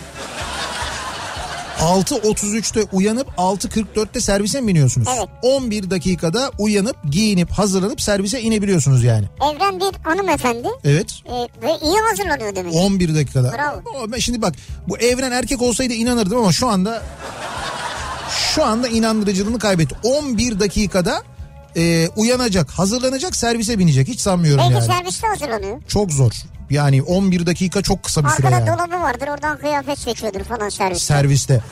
6.33'te 1.79 2.83
uyanıp 2.91 3.27
6.44'te 3.27 4.21
servise 4.21 4.61
mi 4.61 4.67
biniyorsunuz? 4.67 5.07
Evet. 5.17 5.29
11 5.41 5.89
dakikada 5.89 6.51
uyanıp 6.59 6.95
giyinip 7.11 7.51
hazırlanıp 7.51 8.01
servise 8.01 8.41
inebiliyorsunuz 8.41 9.03
yani. 9.03 9.25
Evren 9.41 9.79
bir 9.79 9.99
hanımefendi 10.03 10.67
Evet. 10.85 11.11
e, 11.25 11.33
ve 11.67 11.71
iyi 11.81 11.99
hazırlanıyor 12.09 12.55
demek. 12.55 12.73
11 12.75 13.15
dakikada. 13.15 13.51
Bravo. 13.53 14.19
Şimdi 14.19 14.41
bak 14.41 14.53
bu 14.87 14.97
evren 14.97 15.31
erkek 15.31 15.61
olsaydı 15.61 15.93
inanırdım 15.93 16.37
ama 16.37 16.51
şu 16.51 16.67
anda 16.67 17.01
şu 18.53 18.65
anda 18.65 18.87
inandırıcılığını 18.87 19.59
kaybetti. 19.59 19.95
11 20.03 20.59
dakikada 20.59 21.23
e, 21.77 22.07
uyanacak, 22.15 22.71
hazırlanacak, 22.71 23.35
servise 23.35 23.79
binecek. 23.79 24.07
Hiç 24.07 24.19
sanmıyorum 24.19 24.59
Belki 24.63 24.73
yani. 24.73 24.85
serviste 24.85 25.27
hazırlanıyor. 25.27 25.81
Çok 25.87 26.11
zor. 26.11 26.31
Yani 26.69 27.01
11 27.01 27.45
dakika 27.45 27.81
çok 27.81 28.03
kısa 28.03 28.23
bir 28.23 28.29
süre 28.29 28.47
Arkada 28.47 28.69
yani. 28.71 28.77
dolabı 28.77 29.01
vardır 29.03 29.27
oradan 29.27 29.57
kıyafet 29.57 29.99
seçiyordur 29.99 30.43
falan 30.43 30.69
serviste. 30.69 31.05
Serviste. 31.05 31.63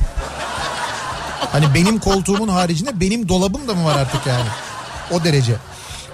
Hani 1.51 1.73
benim 1.73 1.99
koltuğumun 1.99 2.47
haricinde 2.47 2.99
benim 2.99 3.29
dolabım 3.29 3.67
da 3.67 3.73
mı 3.75 3.85
var 3.85 3.97
artık 3.99 4.27
yani? 4.27 4.45
O 5.11 5.23
derece. 5.23 5.55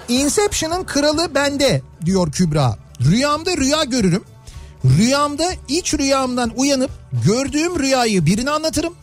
Inception'ın 0.08 0.84
kralı 0.84 1.34
bende 1.34 1.82
diyor 2.04 2.32
Kübra. 2.32 2.76
Rüyamda 3.00 3.56
rüya 3.56 3.84
görürüm. 3.84 4.24
Rüyamda 4.84 5.44
iç 5.68 5.94
rüyamdan 5.94 6.52
uyanıp 6.56 6.90
gördüğüm 7.26 7.78
rüyayı 7.78 8.26
birine 8.26 8.50
anlatırım. 8.50 8.94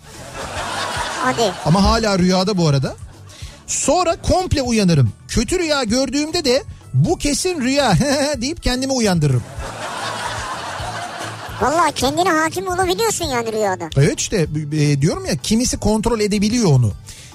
Hadi. 1.24 1.52
Ama 1.66 1.84
hala 1.84 2.20
rüyada 2.20 2.58
bu 2.58 2.68
arada. 2.68 2.96
Sonra 3.68 4.16
komple 4.22 4.62
uyanırım. 4.62 5.10
Kötü 5.28 5.60
rüya 5.60 5.84
gördüğümde 5.84 6.46
de 6.46 6.64
bu 6.94 7.18
kesin 7.18 7.62
rüya 7.62 7.94
deyip 8.42 8.64
kendimi 8.64 8.94
uyandırırım. 8.94 9.44
Valla 11.62 11.92
kendine 11.96 12.30
hakim 12.30 12.68
olabiliyorsun 12.68 13.26
yani 13.26 13.52
rüyada. 13.54 13.90
Evet 13.98 14.20
işte 14.20 14.48
e, 14.74 15.02
diyorum 15.02 15.26
ya 15.26 15.36
kimisi 15.38 15.78
kontrol 15.78 16.20
edebiliyor 16.20 16.72
onu. 16.72 16.92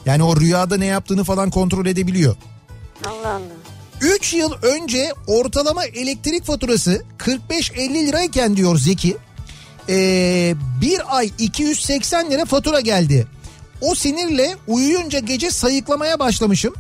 Yani 0.07 0.23
o 0.23 0.37
rüyada 0.41 0.77
ne 0.77 0.87
yaptığını 0.87 1.25
falan 1.25 1.51
kontrol 1.51 1.87
edebiliyor. 1.87 2.37
Allah 3.07 3.29
Allah. 3.29 3.41
3 4.01 4.35
yıl 4.35 4.53
önce 4.63 5.13
ortalama 5.27 5.85
elektrik 5.85 6.45
faturası 6.45 7.03
45-50 7.19 8.07
lirayken 8.07 8.57
diyor 8.57 8.77
Zeki. 8.79 9.17
ee, 9.89 10.55
bir 10.81 11.17
ay 11.17 11.31
280 11.39 12.31
lira 12.31 12.45
fatura 12.45 12.81
geldi. 12.81 13.27
O 13.81 13.95
sinirle 13.95 14.57
uyuyunca 14.67 15.19
gece 15.19 15.51
sayıklamaya 15.51 16.19
başlamışım. 16.19 16.75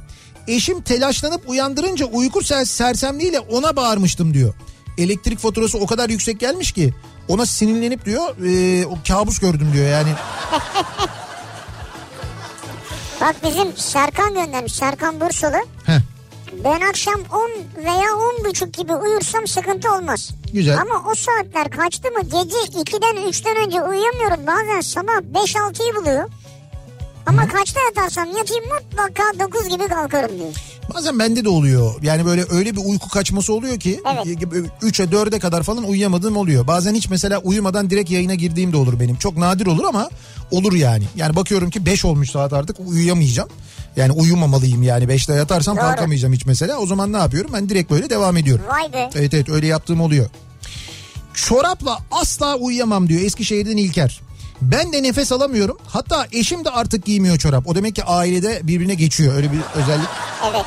Eşim 0.48 0.80
telaşlanıp 0.82 1.48
uyandırınca 1.48 2.06
uyku 2.06 2.38
ser- 2.40 2.66
sersemliğiyle 2.66 3.40
ona 3.40 3.76
bağırmıştım 3.76 4.34
diyor. 4.34 4.54
Elektrik 4.98 5.38
faturası 5.38 5.78
o 5.78 5.86
kadar 5.86 6.08
yüksek 6.10 6.40
gelmiş 6.40 6.72
ki 6.72 6.94
ona 7.28 7.46
sinirlenip 7.46 8.04
diyor 8.04 8.36
ee, 8.46 8.86
o 8.86 8.98
kabus 9.08 9.38
gördüm 9.38 9.70
diyor 9.74 9.88
yani. 9.88 10.10
Bak 13.20 13.36
bizim 13.44 13.76
Serkan 13.76 14.34
göndermiş. 14.34 14.72
Serkan 14.74 15.20
Bursalı. 15.20 15.56
Heh, 15.84 16.00
Ben 16.64 16.80
akşam 16.80 17.20
10 17.32 17.50
veya 17.84 18.14
10 18.38 18.44
buçuk 18.44 18.74
gibi 18.74 18.94
uyursam 18.94 19.46
sıkıntı 19.46 19.92
olmaz. 19.94 20.30
Güzel. 20.52 20.80
Ama 20.80 21.10
o 21.10 21.14
saatler 21.14 21.70
kaçtı 21.70 22.10
mı 22.10 22.20
gece 22.22 22.56
2'den 22.80 23.30
3'ten 23.30 23.56
önce 23.66 23.82
uyuyamıyorum. 23.82 24.46
Bazen 24.46 24.80
sabah 24.80 25.12
5-6'yı 25.34 25.94
buluyor. 25.96 26.28
Ama 27.28 27.48
kaçta 27.48 27.80
yatarsam 27.80 28.26
yatayım 28.26 28.64
mutlaka 28.64 29.22
9 29.38 29.68
gibi 29.68 29.88
kalkarım 29.88 30.38
diyor. 30.38 30.54
Bazen 30.94 31.18
bende 31.18 31.44
de 31.44 31.48
oluyor. 31.48 31.94
Yani 32.02 32.26
böyle 32.26 32.44
öyle 32.50 32.76
bir 32.76 32.80
uyku 32.84 33.08
kaçması 33.08 33.52
oluyor 33.52 33.80
ki 33.80 34.00
Evet. 34.14 34.26
3'e 34.82 35.04
4'e 35.04 35.38
kadar 35.38 35.62
falan 35.62 35.84
uyuyamadığım 35.84 36.36
oluyor. 36.36 36.66
Bazen 36.66 36.94
hiç 36.94 37.08
mesela 37.10 37.38
uyumadan 37.38 37.90
direkt 37.90 38.10
yayına 38.10 38.34
girdiğim 38.34 38.72
de 38.72 38.76
olur 38.76 39.00
benim. 39.00 39.16
Çok 39.16 39.36
nadir 39.36 39.66
olur 39.66 39.84
ama 39.84 40.08
olur 40.50 40.72
yani. 40.72 41.04
Yani 41.16 41.36
bakıyorum 41.36 41.70
ki 41.70 41.86
5 41.86 42.04
olmuş 42.04 42.30
saat 42.30 42.52
artık 42.52 42.76
uyuyamayacağım. 42.80 43.48
Yani 43.96 44.12
uyumamalıyım 44.12 44.82
yani 44.82 45.04
5'te 45.04 45.32
yatarsam 45.32 45.76
Doğru. 45.76 45.84
kalkamayacağım 45.84 46.34
hiç 46.34 46.46
mesela. 46.46 46.78
O 46.78 46.86
zaman 46.86 47.12
ne 47.12 47.16
yapıyorum? 47.18 47.50
Ben 47.54 47.68
direkt 47.68 47.90
böyle 47.90 48.10
devam 48.10 48.36
ediyorum. 48.36 48.64
Vay 48.68 48.92
be. 48.92 49.10
Evet 49.14 49.34
evet 49.34 49.48
öyle 49.48 49.66
yaptığım 49.66 50.00
oluyor. 50.00 50.26
Çorapla 51.34 51.98
asla 52.10 52.56
uyuyamam 52.56 53.08
diyor 53.08 53.22
Eskişehir'den 53.22 53.76
İlker. 53.76 54.27
Ben 54.62 54.92
de 54.92 55.02
nefes 55.02 55.32
alamıyorum. 55.32 55.78
Hatta 55.86 56.26
eşim 56.32 56.64
de 56.64 56.70
artık 56.70 57.04
giymiyor 57.04 57.38
çorap. 57.38 57.66
O 57.66 57.74
demek 57.74 57.94
ki 57.94 58.04
ailede 58.04 58.60
birbirine 58.62 58.94
geçiyor. 58.94 59.34
Öyle 59.34 59.52
bir 59.52 59.58
özellik. 59.74 60.08
Evet. 60.50 60.64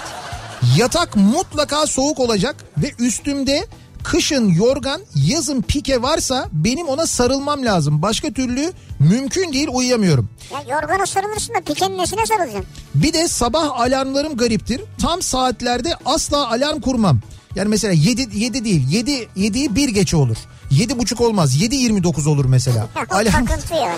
Yatak 0.78 1.16
mutlaka 1.16 1.88
soğuk 1.88 2.20
olacak 2.20 2.56
ve 2.78 2.92
üstümde 3.00 3.68
kışın 4.04 4.50
yorgan, 4.50 5.02
yazın 5.16 5.62
pike 5.62 6.02
varsa 6.02 6.50
benim 6.52 6.88
ona 6.88 7.08
sarılmam 7.08 7.66
lazım. 7.66 8.02
Başka 8.02 8.32
türlü 8.32 8.74
mümkün 9.00 9.54
değil 9.54 9.68
uyuyamıyorum. 9.72 10.30
Ya 10.54 10.76
yorgana 10.76 11.06
sarılırsın 11.06 11.54
da 11.54 11.62
pikenin 11.62 11.98
nesine 11.98 12.26
sarılacaksın? 12.26 12.66
Bir 12.96 13.14
de 13.14 13.28
sabah 13.28 13.80
alarmlarım 13.80 14.38
gariptir. 14.38 14.82
Tam 15.02 15.22
saatlerde 15.22 15.94
asla 16.06 16.52
alarm 16.52 16.82
kurmam. 16.82 17.20
Yani 17.56 17.70
mesela 17.70 17.94
7 17.94 18.28
7 18.40 18.66
değil. 18.66 18.88
7 18.90 19.12
7'yi 19.38 19.76
bir 19.76 19.90
geçe 19.90 20.18
olur. 20.18 20.38
7 20.72 21.00
buçuk 21.00 21.22
olmaz. 21.22 21.56
7.29 21.62 22.30
olur 22.30 22.46
mesela. 22.46 22.88
Alarm 23.10 23.48
yani. 23.72 23.96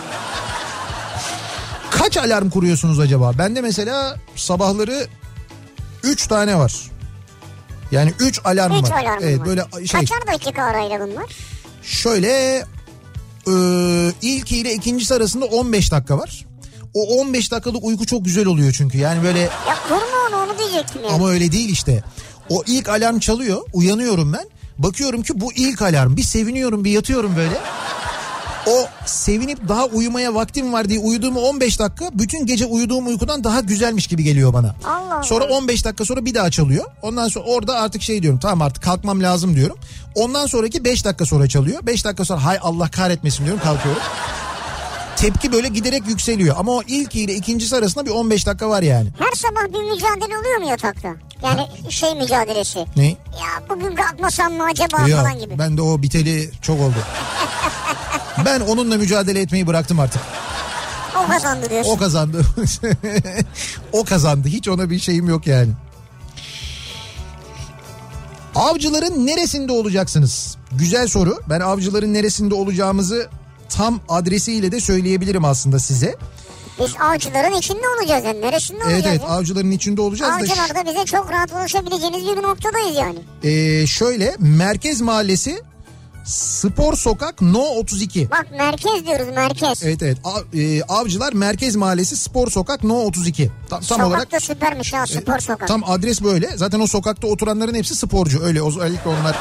kaç 1.91 2.17
alarm 2.17 2.49
kuruyorsunuz 2.49 2.99
acaba? 2.99 3.37
Bende 3.37 3.61
mesela 3.61 4.15
sabahları 4.35 5.07
3 6.03 6.27
tane 6.27 6.57
var. 6.57 6.73
Yani 7.91 8.13
3 8.19 8.39
alarm 8.45 8.73
3 8.73 8.91
var. 8.91 9.03
alarm 9.03 9.19
evet, 9.23 9.39
var. 9.39 9.45
böyle 9.45 9.87
şey 9.87 9.99
Kaçar 9.99 10.27
dakika 10.27 10.63
arayla 10.63 10.99
bunlar? 10.99 11.25
şöyle 11.83 12.65
e, 13.47 13.53
ilkiyle 14.21 14.73
ikincisi 14.73 15.13
arasında 15.13 15.45
15 15.45 15.91
dakika 15.91 16.17
var. 16.17 16.45
O 16.93 17.19
15 17.19 17.51
dakikalık 17.51 17.83
uyku 17.83 18.05
çok 18.05 18.25
güzel 18.25 18.45
oluyor 18.45 18.73
çünkü. 18.77 18.97
Yani 18.97 19.23
böyle 19.23 19.39
Ya 19.39 19.77
kurma 19.87 20.01
onu 20.29 20.43
onu 20.51 20.57
diyecektim 20.59 21.01
yani. 21.03 21.13
ama 21.13 21.29
öyle 21.29 21.51
değil 21.51 21.69
işte. 21.69 22.03
O 22.49 22.63
ilk 22.67 22.89
alarm 22.89 23.19
çalıyor. 23.19 23.61
Uyanıyorum 23.73 24.33
ben. 24.33 24.45
Bakıyorum 24.77 25.23
ki 25.23 25.41
bu 25.41 25.53
ilk 25.53 25.81
alarm. 25.81 26.15
Bir 26.17 26.23
seviniyorum 26.23 26.83
bir 26.85 26.91
yatıyorum 26.91 27.35
böyle. 27.35 27.57
O 28.67 28.87
sevinip 29.05 29.67
daha 29.69 29.85
uyumaya 29.85 30.35
vaktim 30.35 30.73
var 30.73 30.89
diye 30.89 30.99
uyuduğum 30.99 31.37
15 31.37 31.79
dakika 31.79 32.09
bütün 32.13 32.45
gece 32.45 32.65
uyuduğum 32.65 33.07
uykudan 33.07 33.43
daha 33.43 33.59
güzelmiş 33.59 34.07
gibi 34.07 34.23
geliyor 34.23 34.53
bana. 34.53 34.75
Allah. 34.85 35.23
Sonra 35.23 35.45
15 35.45 35.85
dakika 35.85 36.05
sonra 36.05 36.25
bir 36.25 36.33
daha 36.35 36.51
çalıyor. 36.51 36.85
Ondan 37.01 37.27
sonra 37.27 37.45
orada 37.45 37.75
artık 37.79 38.01
şey 38.01 38.21
diyorum 38.21 38.39
tamam 38.39 38.61
artık 38.61 38.83
kalkmam 38.83 39.23
lazım 39.23 39.55
diyorum. 39.55 39.77
Ondan 40.15 40.45
sonraki 40.47 40.83
5 40.83 41.05
dakika 41.05 41.25
sonra 41.25 41.47
çalıyor. 41.47 41.79
5 41.85 42.05
dakika 42.05 42.25
sonra 42.25 42.45
hay 42.45 42.59
Allah 42.61 42.91
kahretmesin 42.91 43.45
diyorum 43.45 43.61
kalkıyorum. 43.63 44.01
Tepki 45.15 45.51
böyle 45.51 45.67
giderek 45.67 46.07
yükseliyor. 46.07 46.55
Ama 46.59 46.71
o 46.71 46.81
ilk 46.87 47.15
ile 47.15 47.35
ikincisi 47.35 47.75
arasında 47.75 48.05
bir 48.05 48.11
15 48.11 48.47
dakika 48.47 48.69
var 48.69 48.81
yani. 48.81 49.09
Her 49.19 49.31
sabah 49.35 49.63
bir 49.73 49.91
mücadele 49.91 50.37
oluyor 50.37 50.57
mu 50.57 50.69
yatakta? 50.69 51.09
Yani 51.43 51.67
şey 51.89 52.15
mücadelesi. 52.15 52.85
Ne? 52.95 53.07
Ya 53.09 53.63
bugün 53.69 53.95
kalkmasam 53.95 54.53
mı 54.53 54.63
acaba 54.63 55.07
Yok 55.07 55.19
falan 55.21 55.39
gibi. 55.39 55.59
ben 55.59 55.77
de 55.77 55.81
o 55.81 56.01
biteli 56.01 56.51
çok 56.61 56.81
oldu. 56.81 56.95
ben 58.45 58.59
onunla 58.59 58.97
mücadele 58.97 59.41
etmeyi 59.41 59.67
bıraktım 59.67 59.99
artık. 59.99 60.21
O 61.25 61.27
kazandı 61.27 61.69
diyorsun. 61.69 61.91
O 61.91 61.97
kazandı. 61.97 62.41
o 63.93 64.03
kazandı. 64.03 64.47
Hiç 64.47 64.67
ona 64.67 64.89
bir 64.89 64.99
şeyim 64.99 65.29
yok 65.29 65.47
yani. 65.47 65.71
Avcıların 68.55 69.25
neresinde 69.25 69.71
olacaksınız? 69.71 70.57
Güzel 70.71 71.07
soru. 71.07 71.41
Ben 71.49 71.59
avcıların 71.59 72.13
neresinde 72.13 72.55
olacağımızı 72.55 73.29
tam 73.69 73.99
adresiyle 74.09 74.71
de 74.71 74.79
söyleyebilirim 74.79 75.45
aslında 75.45 75.79
size. 75.79 76.15
Biz 76.79 76.91
avcıların 77.01 77.53
içinde 77.53 77.81
olacağız 77.99 78.25
yani. 78.25 78.41
Neresinde 78.41 78.79
Evet 78.85 78.93
olacağız? 78.95 79.05
evet 79.09 79.21
ya? 79.21 79.27
avcıların 79.27 79.71
içinde 79.71 80.01
olacağız 80.01 80.31
da 80.31 80.35
Avcılarda 80.35 80.91
bize 80.91 81.05
çok 81.05 81.31
rahat 81.31 81.51
ulaşabileceğiniz 81.53 82.25
bir 82.37 82.43
noktadayız 82.43 82.97
yani. 82.97 83.19
Ee, 83.43 83.87
şöyle 83.87 84.35
Merkez 84.39 85.01
Mahallesi 85.01 85.61
Spor 86.25 86.93
Sokak 86.95 87.41
No 87.41 87.59
32. 87.61 88.31
Bak 88.31 88.45
merkez 88.57 89.05
diyoruz 89.07 89.27
merkez. 89.35 89.83
Evet 89.83 90.03
evet 90.03 90.17
e, 90.53 90.83
Avcılar 90.83 91.33
Merkez 91.33 91.75
Mahallesi 91.75 92.17
Spor 92.17 92.47
Sokak 92.51 92.83
No 92.83 92.95
32. 92.95 93.51
Tam, 93.69 93.81
tam 93.81 94.01
olarak 94.01 94.31
da 94.31 94.39
süpermiş 94.39 94.93
ya 94.93 95.07
spor 95.07 95.39
sokak. 95.39 95.67
tam 95.67 95.83
adres 95.89 96.21
böyle. 96.23 96.57
Zaten 96.57 96.79
o 96.79 96.87
sokakta 96.87 97.27
oturanların 97.27 97.73
hepsi 97.75 97.95
sporcu. 97.95 98.43
Öyle 98.43 98.61
özellikle 98.67 99.09
onlar 99.09 99.37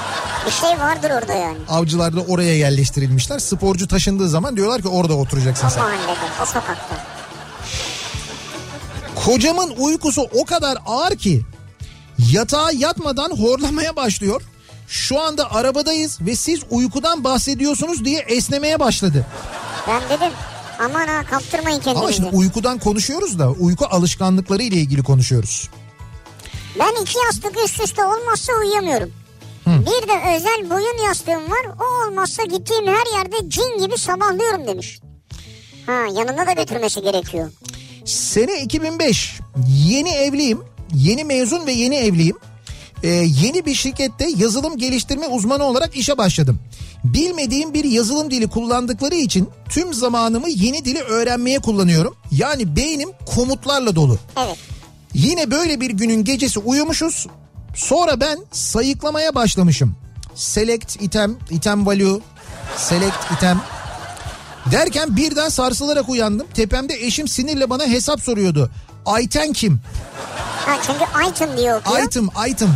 Bir 0.47 0.51
şey 0.53 0.71
vardır 0.71 1.11
orada 1.11 1.33
yani. 1.33 1.59
avcılar 1.69 2.17
da 2.17 2.21
oraya 2.21 2.57
yerleştirilmişler. 2.57 3.39
Sporcu 3.39 3.89
taşındığı 3.89 4.29
zaman 4.29 4.57
diyorlar 4.57 4.83
ki 4.83 4.89
orada 4.89 5.15
oturacaksın 5.15 5.67
O 5.67 5.71
sen. 5.71 5.83
mahallede 5.83 6.21
o 6.43 6.47
sokakta. 6.47 6.97
Kocamın 9.25 9.75
uykusu 9.79 10.23
o 10.23 10.45
kadar 10.45 10.79
ağır 10.87 11.17
ki 11.17 11.43
yatağa 12.33 12.71
yatmadan 12.73 13.31
horlamaya 13.31 13.97
başlıyor. 13.97 14.43
Şu 14.89 15.21
anda 15.21 15.53
arabadayız 15.55 16.19
ve 16.21 16.37
siz 16.37 16.61
uykudan 16.71 17.25
bahsediyorsunuz 17.25 18.05
diye 18.05 18.21
esnemeye 18.21 18.81
başladı. 18.81 19.27
Ben 19.89 20.03
dedim 20.11 20.33
aman 20.81 21.07
ha 21.09 21.25
kaptırmayın 21.31 21.81
Ama 21.87 21.95
kendinizi. 21.95 22.15
şimdi 22.17 22.37
uykudan 22.37 22.79
konuşuyoruz 22.79 23.39
da 23.39 23.51
uyku 23.51 23.87
alışkanlıkları 23.87 24.63
ile 24.63 24.77
ilgili 24.77 25.03
konuşuyoruz. 25.03 25.69
Ben 26.79 27.03
iki 27.03 27.19
yastık 27.19 27.65
üst 27.65 27.81
üste 27.81 28.05
olmazsa 28.05 28.53
uyuyamıyorum. 28.53 29.11
Bir 29.67 30.09
de 30.09 30.37
özel 30.37 30.71
boyun 30.71 31.05
yastığım 31.07 31.51
var. 31.51 31.67
O 31.81 32.07
olmazsa 32.09 32.43
gittiğim 32.43 32.87
her 32.87 33.19
yerde 33.19 33.37
cin 33.51 33.79
gibi 33.87 33.99
sabahlıyorum 33.99 34.67
demiş. 34.67 35.01
Ha 35.87 35.93
yanında 35.93 36.47
da 36.47 36.53
götürmesi 36.53 37.03
gerekiyor. 37.03 37.51
Sene 38.05 38.63
2005 38.63 39.41
yeni 39.69 40.09
evliyim 40.11 40.59
yeni 40.95 41.25
mezun 41.25 41.67
ve 41.67 41.73
yeni 41.73 41.97
evliyim. 41.97 42.37
Ee, 43.03 43.09
yeni 43.09 43.67
bir 43.67 43.75
şirkette 43.75 44.29
yazılım 44.37 44.79
geliştirme 44.79 45.27
uzmanı 45.27 45.65
olarak 45.65 45.97
işe 45.97 46.19
başladım. 46.19 46.59
Bilmediğim 47.05 47.75
bir 47.75 47.85
yazılım 47.85 48.31
dili 48.31 48.49
kullandıkları 48.49 49.15
için 49.15 49.49
tüm 49.69 49.95
zamanımı 49.95 50.49
yeni 50.51 50.85
dili 50.85 51.01
öğrenmeye 51.01 51.59
kullanıyorum. 51.59 52.15
Yani 52.31 52.77
beynim 52.77 53.09
komutlarla 53.27 53.97
dolu. 53.97 54.19
Evet. 54.47 54.57
Yine 55.15 55.51
böyle 55.51 55.81
bir 55.81 55.91
günün 55.91 56.25
gecesi 56.25 56.59
uyumuşuz. 56.59 57.27
Sonra 57.75 58.21
ben 58.21 58.39
sayıklamaya 58.53 59.35
başlamışım. 59.35 59.97
Select 60.35 61.03
item, 61.03 61.37
item 61.51 61.87
value, 61.87 62.21
select 62.77 63.33
item. 63.37 63.61
Derken 64.71 65.17
birden 65.17 65.49
sarsılarak 65.49 66.09
uyandım. 66.09 66.47
Tepemde 66.55 66.95
eşim 66.95 67.29
sinirle 67.29 67.71
bana 67.71 67.87
hesap 67.87 68.21
soruyordu. 68.21 68.71
Ayten 69.07 69.53
kim? 69.53 69.81
Ha 70.67 70.77
çünkü 70.87 71.31
item 71.31 71.57
diyor 71.57 71.81
okuyor. 71.81 72.07
Item, 72.07 72.29
item. 72.49 72.75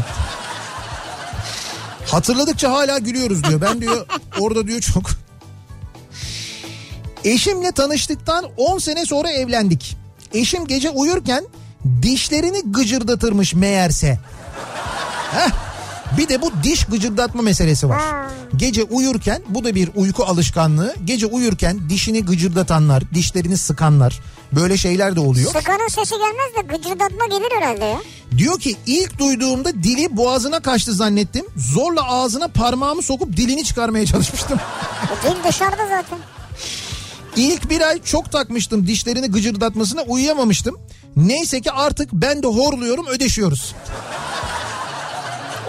Hatırladıkça 2.06 2.72
hala 2.72 2.98
gülüyoruz 2.98 3.44
diyor. 3.44 3.60
Ben 3.60 3.80
diyor 3.80 4.06
orada 4.40 4.66
diyor 4.66 4.80
çok. 4.80 5.02
Eşimle 7.24 7.72
tanıştıktan 7.72 8.44
10 8.56 8.78
sene 8.78 9.06
sonra 9.06 9.30
evlendik. 9.30 9.96
Eşim 10.34 10.66
gece 10.66 10.90
uyurken 10.90 11.44
dişlerini 12.02 12.62
gıcırdatırmış 12.72 13.54
meğerse. 13.54 14.18
Heh. 15.32 15.65
Bir 16.18 16.28
de 16.28 16.42
bu 16.42 16.50
diş 16.62 16.84
gıcırdatma 16.84 17.42
meselesi 17.42 17.88
var. 17.88 18.02
Gece 18.56 18.82
uyurken 18.82 19.42
bu 19.48 19.64
da 19.64 19.74
bir 19.74 19.90
uyku 19.94 20.24
alışkanlığı. 20.24 20.94
Gece 21.04 21.26
uyurken 21.26 21.88
dişini 21.88 22.24
gıcırdatanlar, 22.24 23.02
dişlerini 23.14 23.56
sıkanlar 23.56 24.20
böyle 24.52 24.76
şeyler 24.76 25.16
de 25.16 25.20
oluyor. 25.20 25.52
Sıkanın 25.52 25.88
sesi 25.88 26.14
gelmez 26.14 26.54
de 26.56 26.76
gıcırdatma 26.76 27.26
gelir 27.26 27.52
herhalde 27.60 27.84
ya. 27.84 27.98
Diyor 28.38 28.60
ki 28.60 28.76
ilk 28.86 29.18
duyduğumda 29.18 29.72
dili 29.74 30.16
boğazına 30.16 30.60
kaçtı 30.60 30.92
zannettim. 30.92 31.46
Zorla 31.56 32.08
ağzına 32.08 32.48
parmağımı 32.48 33.02
sokup 33.02 33.36
dilini 33.36 33.64
çıkarmaya 33.64 34.06
çalışmıştım. 34.06 34.58
E, 35.06 35.30
dil 35.30 35.48
dışarıda 35.48 35.86
zaten. 35.88 36.18
İlk 37.36 37.70
bir 37.70 37.80
ay 37.80 38.02
çok 38.02 38.32
takmıştım 38.32 38.86
dişlerini 38.86 39.26
gıcırdatmasına 39.26 40.02
uyuyamamıştım. 40.02 40.76
Neyse 41.16 41.60
ki 41.60 41.72
artık 41.72 42.12
ben 42.12 42.42
de 42.42 42.46
horluyorum 42.46 43.06
ödeşiyoruz. 43.06 43.74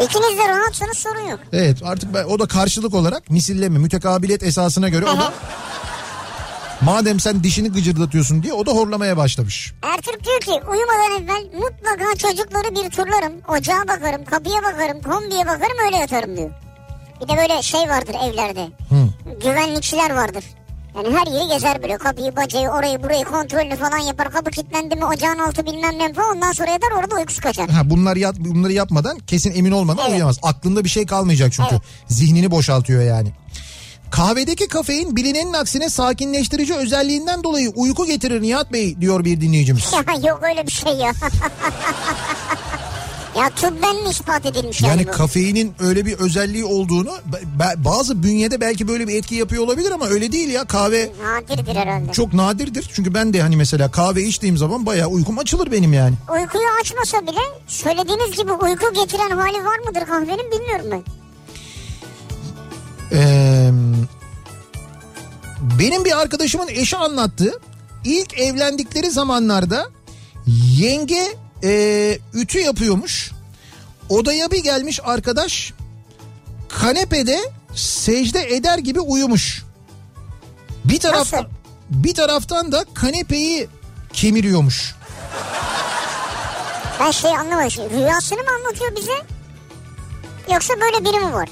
İkiniz 0.04 0.38
de 0.38 0.48
rahatsanız 0.50 0.98
sorun 0.98 1.30
yok. 1.30 1.39
Evet 1.54 1.78
artık 1.84 2.14
ben, 2.14 2.24
o 2.24 2.39
da 2.39 2.48
karşılık 2.48 2.93
olarak 2.93 3.30
misilleme 3.30 3.80
mütekabiliyet 3.80 4.43
esasına 4.43 4.89
göre 4.89 5.06
o 5.06 5.18
da 5.18 5.34
madem 6.82 7.20
sen 7.20 7.43
dişini 7.43 7.72
gıcırdatıyorsun 7.72 8.43
diye 8.43 8.54
o 8.54 8.66
da 8.66 8.72
horlamaya 8.72 9.18
başlamış. 9.18 9.74
Ertürk 9.82 10.24
diyor 10.24 10.39
ki 10.41 10.52
uyumadan 10.70 11.12
evvel 11.24 11.60
mutlaka 11.60 12.16
çocukları 12.18 12.76
bir 12.76 12.89
turlarım. 12.89 13.34
Ocağa 13.48 13.88
bakarım, 13.88 14.26
kapıya 14.26 14.64
bakarım, 14.64 15.02
kombiye 15.02 15.45
bakarım 15.48 15.78
öyle 15.86 15.98
yatarım 15.98 16.38
diyor. 16.38 16.50
Bir 17.22 17.28
de 17.28 17.38
böyle 17.38 17.62
şey 17.62 17.82
vardır 17.82 18.16
evlerde. 18.30 18.68
Güvenlikçiler 19.43 20.16
vardır. 20.16 20.43
Yani 20.98 21.16
her 21.18 21.28
yeri 21.28 21.48
gezer 21.48 21.84
böyle 21.84 21.98
kapıyı 21.98 22.36
bacayı 22.36 22.70
orayı 22.70 23.04
burayı 23.04 23.26
kontrolünü 23.26 23.76
falan 23.76 23.98
yapar. 23.98 24.32
Kapı 24.32 24.52
kilitlendi 24.52 24.95
mi 24.95 25.06
ocağın 25.06 25.39
altı 25.39 25.66
bilmem 25.66 26.00
ne 26.00 26.14
falan 26.14 26.36
ondan 26.36 26.52
sonra 26.52 26.72
yatar 26.72 26.91
orada 26.91 27.16
uykusu 27.16 27.41
kaçar. 27.41 27.70
Ha, 27.70 27.89
bunlar 27.89 28.16
yat, 28.16 28.36
bunları 28.39 28.74
yapmadan 28.74 29.20
kesin 29.20 29.54
emin 29.56 29.72
olmadan 29.72 30.02
Evet. 30.02 30.12
uyuyamaz. 30.12 30.38
Aklında 30.43 30.84
bir 30.84 30.89
şey 30.89 31.06
kalmayacak 31.06 31.54
çünkü. 31.54 31.70
Evet. 31.72 31.82
Zihnini 32.08 32.52
boşaltıyor 32.52 33.02
yani. 33.04 33.32
Kahvedeki 34.12 34.68
kafein 34.68 35.16
bilinenin 35.16 35.54
aksine 35.54 35.89
sakinleştirici 35.89 36.74
özelliğinden 36.76 37.43
dolayı 37.43 37.70
uyku 37.76 38.06
getirir 38.06 38.41
Nihat 38.41 38.74
Bey 38.74 39.02
diyor 39.02 39.26
bir 39.26 39.41
dinleyicimiz. 39.41 39.93
Ya 39.93 40.30
yok 40.30 40.39
öyle 40.43 40.68
bir 40.68 40.72
şey 40.72 40.93
ya. 40.93 41.12
ya 43.38 43.49
tıbben 43.49 43.95
mi 44.03 44.09
ispat 44.09 44.45
edilmiş 44.45 44.81
yani, 44.81 44.91
Yani 44.91 45.07
bu? 45.07 45.11
kafeinin 45.11 45.73
öyle 45.79 46.05
bir 46.05 46.13
özelliği 46.13 46.65
olduğunu 46.65 47.11
bazı 47.77 48.23
bünyede 48.23 48.61
belki 48.61 48.88
böyle 48.88 49.07
bir 49.07 49.15
etki 49.15 49.35
yapıyor 49.35 49.63
olabilir 49.63 49.91
ama 49.91 50.07
öyle 50.07 50.31
değil 50.31 50.49
ya 50.49 50.65
kahve 50.65 51.11
Nadirdir 51.23 51.75
herhalde. 51.75 52.11
çok 52.11 52.33
nadirdir. 52.33 52.89
Çünkü 52.93 53.13
ben 53.13 53.33
de 53.33 53.41
hani 53.41 53.55
mesela 53.55 53.91
kahve 53.91 54.23
içtiğim 54.23 54.57
zaman 54.57 54.85
bayağı 54.85 55.07
uykum 55.07 55.39
açılır 55.39 55.71
benim 55.71 55.93
yani. 55.93 56.15
Uykuyu 56.33 56.67
açmasa 56.81 57.21
bile 57.27 57.39
söylediğiniz 57.67 58.38
gibi 58.38 58.51
uyku 58.51 58.93
getiren 58.93 59.29
hali 59.29 59.65
var 59.65 59.79
mıdır 59.79 60.05
kahvenin 60.05 60.51
bilmiyorum 60.51 60.85
ben. 60.91 61.03
Ee, 63.11 63.71
benim 65.79 66.05
bir 66.05 66.21
arkadaşımın 66.21 66.67
eşi 66.67 66.97
anlattı. 66.97 67.59
İlk 68.05 68.39
evlendikleri 68.39 69.11
zamanlarda 69.11 69.89
yenge 70.77 71.23
e, 71.64 72.20
ütü 72.34 72.60
yapıyormuş. 72.60 73.32
Odaya 74.10 74.51
bir 74.51 74.64
gelmiş 74.64 74.99
arkadaş 75.03 75.74
kanepede 76.70 77.39
secde 77.76 78.55
eder 78.55 78.78
gibi 78.78 78.99
uyumuş. 78.99 79.64
Bir 80.86 80.99
taraftan 80.99 81.39
Nasıl? 81.43 81.49
bir 81.89 82.14
taraftan 82.14 82.72
da 82.72 82.86
kanepeyi 82.93 83.68
kemiriyormuş. 84.14 84.95
Ben 86.99 87.12
şey 87.12 87.32
anlamadım. 87.32 87.89
Rüyasını 87.89 88.39
mı 88.39 88.49
anlatıyor 88.58 88.95
bize? 88.95 89.12
Yoksa 90.53 90.74
böyle 90.82 91.05
biri 91.05 91.26
mi 91.26 91.34
var? 91.34 91.49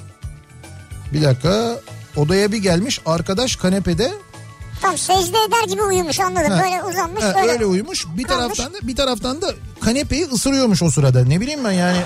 Bir 1.14 1.22
dakika 1.24 1.80
odaya 2.16 2.52
bir 2.52 2.58
gelmiş 2.58 3.00
arkadaş 3.06 3.56
kanepede 3.56 4.12
Tam 4.86 4.98
secde 4.98 5.38
eder 5.48 5.64
gibi 5.70 5.84
uyumuş 5.84 6.20
anladım. 6.20 6.52
Ha. 6.52 6.64
Böyle 6.64 6.84
uzanmış 6.84 7.24
Ha, 7.24 7.34
böyle. 7.36 7.52
öyle 7.52 7.66
uyumuş. 7.66 8.06
Bir 8.18 8.24
kalmış. 8.24 8.58
taraftan 8.58 8.74
da 8.74 8.88
bir 8.88 8.96
taraftan 8.96 9.42
da 9.42 9.54
kanepeyi 9.82 10.26
ısırıyormuş 10.26 10.84
o 10.84 10.92
sırada. 10.92 11.26
Ne 11.26 11.42
bileyim 11.42 11.64
ben 11.64 11.72
yani. 11.72 11.98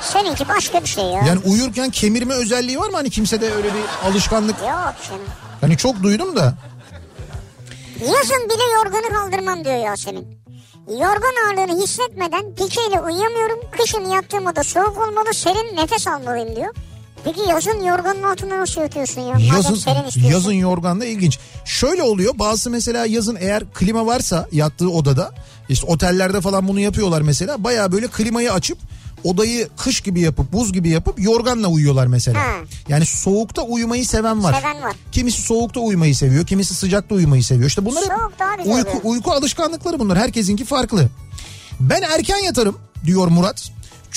Seninki 0.00 0.48
başka 0.48 0.82
bir 0.82 0.86
şey 0.86 1.04
ya. 1.04 1.22
Yani 1.26 1.40
uyurken 1.44 1.90
kemirme 1.90 2.34
özelliği 2.34 2.78
var 2.78 2.88
mı 2.90 2.96
hani 2.96 3.10
kimsede 3.10 3.52
öyle 3.54 3.68
bir 3.68 4.08
alışkanlık? 4.10 4.56
Yok 4.60 4.94
canım. 5.08 5.22
Hani 5.60 5.76
çok 5.76 6.02
duydum 6.02 6.36
da. 6.36 6.54
Yazın 8.00 8.48
bile 8.48 8.64
yorganı 8.74 9.14
kaldırmam 9.14 9.64
diyor 9.64 9.76
Yasemin. 9.76 10.38
Yorgan 10.88 11.46
ağırlığını 11.46 11.82
hissetmeden 11.82 12.54
pikeyle 12.54 13.00
uyuyamıyorum. 13.00 13.58
Kışın 13.70 14.04
yattığım 14.04 14.46
oda 14.46 14.62
soğuk 14.62 14.98
olmalı, 15.08 15.34
serin 15.34 15.76
nefes 15.76 16.06
almalıyım 16.08 16.56
diyor. 16.56 16.74
Peki 17.26 17.40
yazın 17.48 17.82
yorganın 17.84 18.22
altında 18.22 18.58
nasıl 18.58 18.80
yatıyorsun 18.80 19.20
ya? 19.20 19.38
Yazın 19.56 19.78
yazın 20.30 20.52
yorganla 20.52 21.04
ilginç. 21.04 21.38
Şöyle 21.64 22.02
oluyor 22.02 22.38
bazı 22.38 22.70
mesela 22.70 23.06
yazın 23.06 23.36
eğer 23.40 23.64
klima 23.74 24.06
varsa 24.06 24.48
yattığı 24.52 24.90
odada 24.90 25.34
işte 25.68 25.86
otellerde 25.86 26.40
falan 26.40 26.68
bunu 26.68 26.80
yapıyorlar 26.80 27.22
mesela. 27.22 27.64
Baya 27.64 27.92
böyle 27.92 28.08
klimayı 28.08 28.52
açıp 28.52 28.78
odayı 29.24 29.68
kış 29.76 30.00
gibi 30.00 30.20
yapıp 30.20 30.52
buz 30.52 30.72
gibi 30.72 30.88
yapıp 30.88 31.20
yorganla 31.20 31.68
uyuyorlar 31.68 32.06
mesela. 32.06 32.40
Ha. 32.40 32.52
Yani 32.88 33.06
soğukta 33.06 33.62
uyumayı 33.62 34.06
seven 34.06 34.44
var. 34.44 34.54
Seven 34.54 34.82
var. 34.82 34.96
Kimisi 35.12 35.42
soğukta 35.42 35.80
uyumayı 35.80 36.16
seviyor, 36.16 36.46
kimisi 36.46 36.74
sıcakta 36.74 37.14
uyumayı 37.14 37.44
seviyor. 37.44 37.68
İşte 37.68 37.84
bunlar 37.84 38.04
hep 38.04 38.66
uyku, 38.66 39.00
uyku 39.04 39.32
alışkanlıkları 39.32 39.98
bunlar. 39.98 40.18
Herkesinki 40.18 40.64
farklı. 40.64 41.08
Ben 41.80 42.02
erken 42.02 42.38
yatarım 42.38 42.78
diyor 43.04 43.28
Murat. 43.28 43.70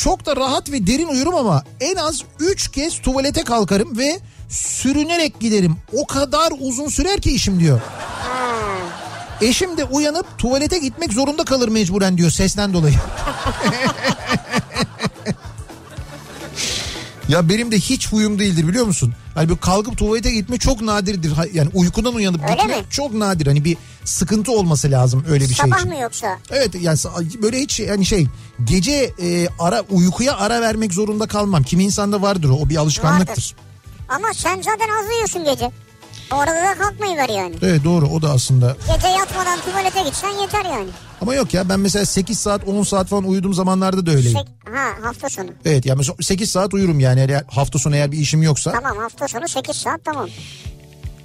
Çok 0.03 0.25
da 0.25 0.35
rahat 0.35 0.71
ve 0.71 0.87
derin 0.87 1.07
uyurum 1.07 1.35
ama 1.35 1.63
en 1.79 1.95
az 1.95 2.23
3 2.39 2.71
kez 2.71 3.01
tuvalete 3.01 3.43
kalkarım 3.43 3.97
ve 3.97 4.19
sürünerek 4.49 5.39
giderim. 5.39 5.75
O 5.93 6.07
kadar 6.07 6.53
uzun 6.59 6.87
sürer 6.87 7.21
ki 7.21 7.31
işim 7.31 7.59
diyor. 7.59 7.81
Eşim 9.41 9.77
de 9.77 9.83
uyanıp 9.83 10.25
tuvalete 10.37 10.79
gitmek 10.79 11.13
zorunda 11.13 11.43
kalır 11.43 11.67
mecburen 11.67 12.17
diyor 12.17 12.29
sesten 12.29 12.73
dolayı. 12.73 12.95
ya 17.29 17.49
benim 17.49 17.71
de 17.71 17.79
hiç 17.79 18.11
huyum 18.11 18.39
değildir 18.39 18.67
biliyor 18.67 18.85
musun? 18.85 19.13
Hani 19.35 19.49
böyle 19.49 19.59
kalkıp 19.59 19.97
tuvalete 19.97 20.31
gitme 20.31 20.57
çok 20.57 20.81
nadirdir. 20.81 21.33
Yani 21.53 21.69
uykudan 21.73 22.15
uyanıp 22.15 22.43
Öyle 22.43 22.53
gitme 22.53 22.77
mi? 22.77 22.85
çok 22.89 23.13
nadir. 23.13 23.47
Hani 23.47 23.65
bir 23.65 23.77
sıkıntı 24.05 24.51
olması 24.51 24.91
lazım 24.91 25.23
öyle 25.29 25.43
bir 25.49 25.53
şey 25.53 25.65
Sabah 25.65 25.77
için. 25.79 25.89
mı 25.89 25.99
yoksa? 26.01 26.39
Evet 26.51 26.75
yani 26.81 26.97
böyle 27.41 27.59
hiç 27.59 27.79
yani 27.79 28.05
şey 28.05 28.27
gece 28.63 29.13
e, 29.21 29.47
ara 29.59 29.81
uykuya 29.81 30.37
ara 30.37 30.61
vermek 30.61 30.93
zorunda 30.93 31.27
kalmam. 31.27 31.63
Kimi 31.63 31.83
insanda 31.83 32.21
vardır 32.21 32.49
o, 32.49 32.53
o 32.53 32.69
bir 32.69 32.75
alışkanlıktır. 32.75 33.29
Vardır. 33.29 33.55
Ama 34.09 34.27
sen 34.33 34.55
zaten 34.61 34.87
az 34.99 35.09
uyuyorsun 35.09 35.43
gece. 35.43 35.71
Orada 36.31 36.55
da 36.55 36.75
kalkmayı 36.77 37.17
ver 37.17 37.29
yani. 37.29 37.55
Evet 37.61 37.83
doğru 37.83 38.07
o 38.07 38.21
da 38.21 38.31
aslında. 38.31 38.77
Gece 38.95 39.07
yatmadan 39.07 39.59
tuvalete 39.61 40.01
gitsen 40.03 40.29
yeter 40.29 40.65
yani. 40.65 40.87
Ama 41.21 41.35
yok 41.35 41.53
ya 41.53 41.69
ben 41.69 41.79
mesela 41.79 42.05
8 42.05 42.39
saat 42.39 42.67
10 42.67 42.83
saat 42.83 43.07
falan 43.07 43.23
uyuduğum 43.23 43.53
zamanlarda 43.53 44.05
da 44.05 44.11
öyleyim. 44.11 44.37
Sek- 44.37 44.73
ha 44.75 45.07
hafta 45.07 45.29
sonu. 45.29 45.47
Evet 45.65 45.85
yani 45.85 45.97
mesela 45.97 46.15
8 46.21 46.51
saat 46.51 46.73
uyurum 46.73 46.99
yani 46.99 47.19
eğer 47.29 47.43
hafta 47.47 47.79
sonu 47.79 47.95
eğer 47.95 48.11
bir 48.11 48.17
işim 48.17 48.43
yoksa. 48.43 48.71
Tamam 48.71 48.97
hafta 48.97 49.27
sonu 49.27 49.47
8 49.47 49.75
saat 49.75 50.05
tamam. 50.05 50.29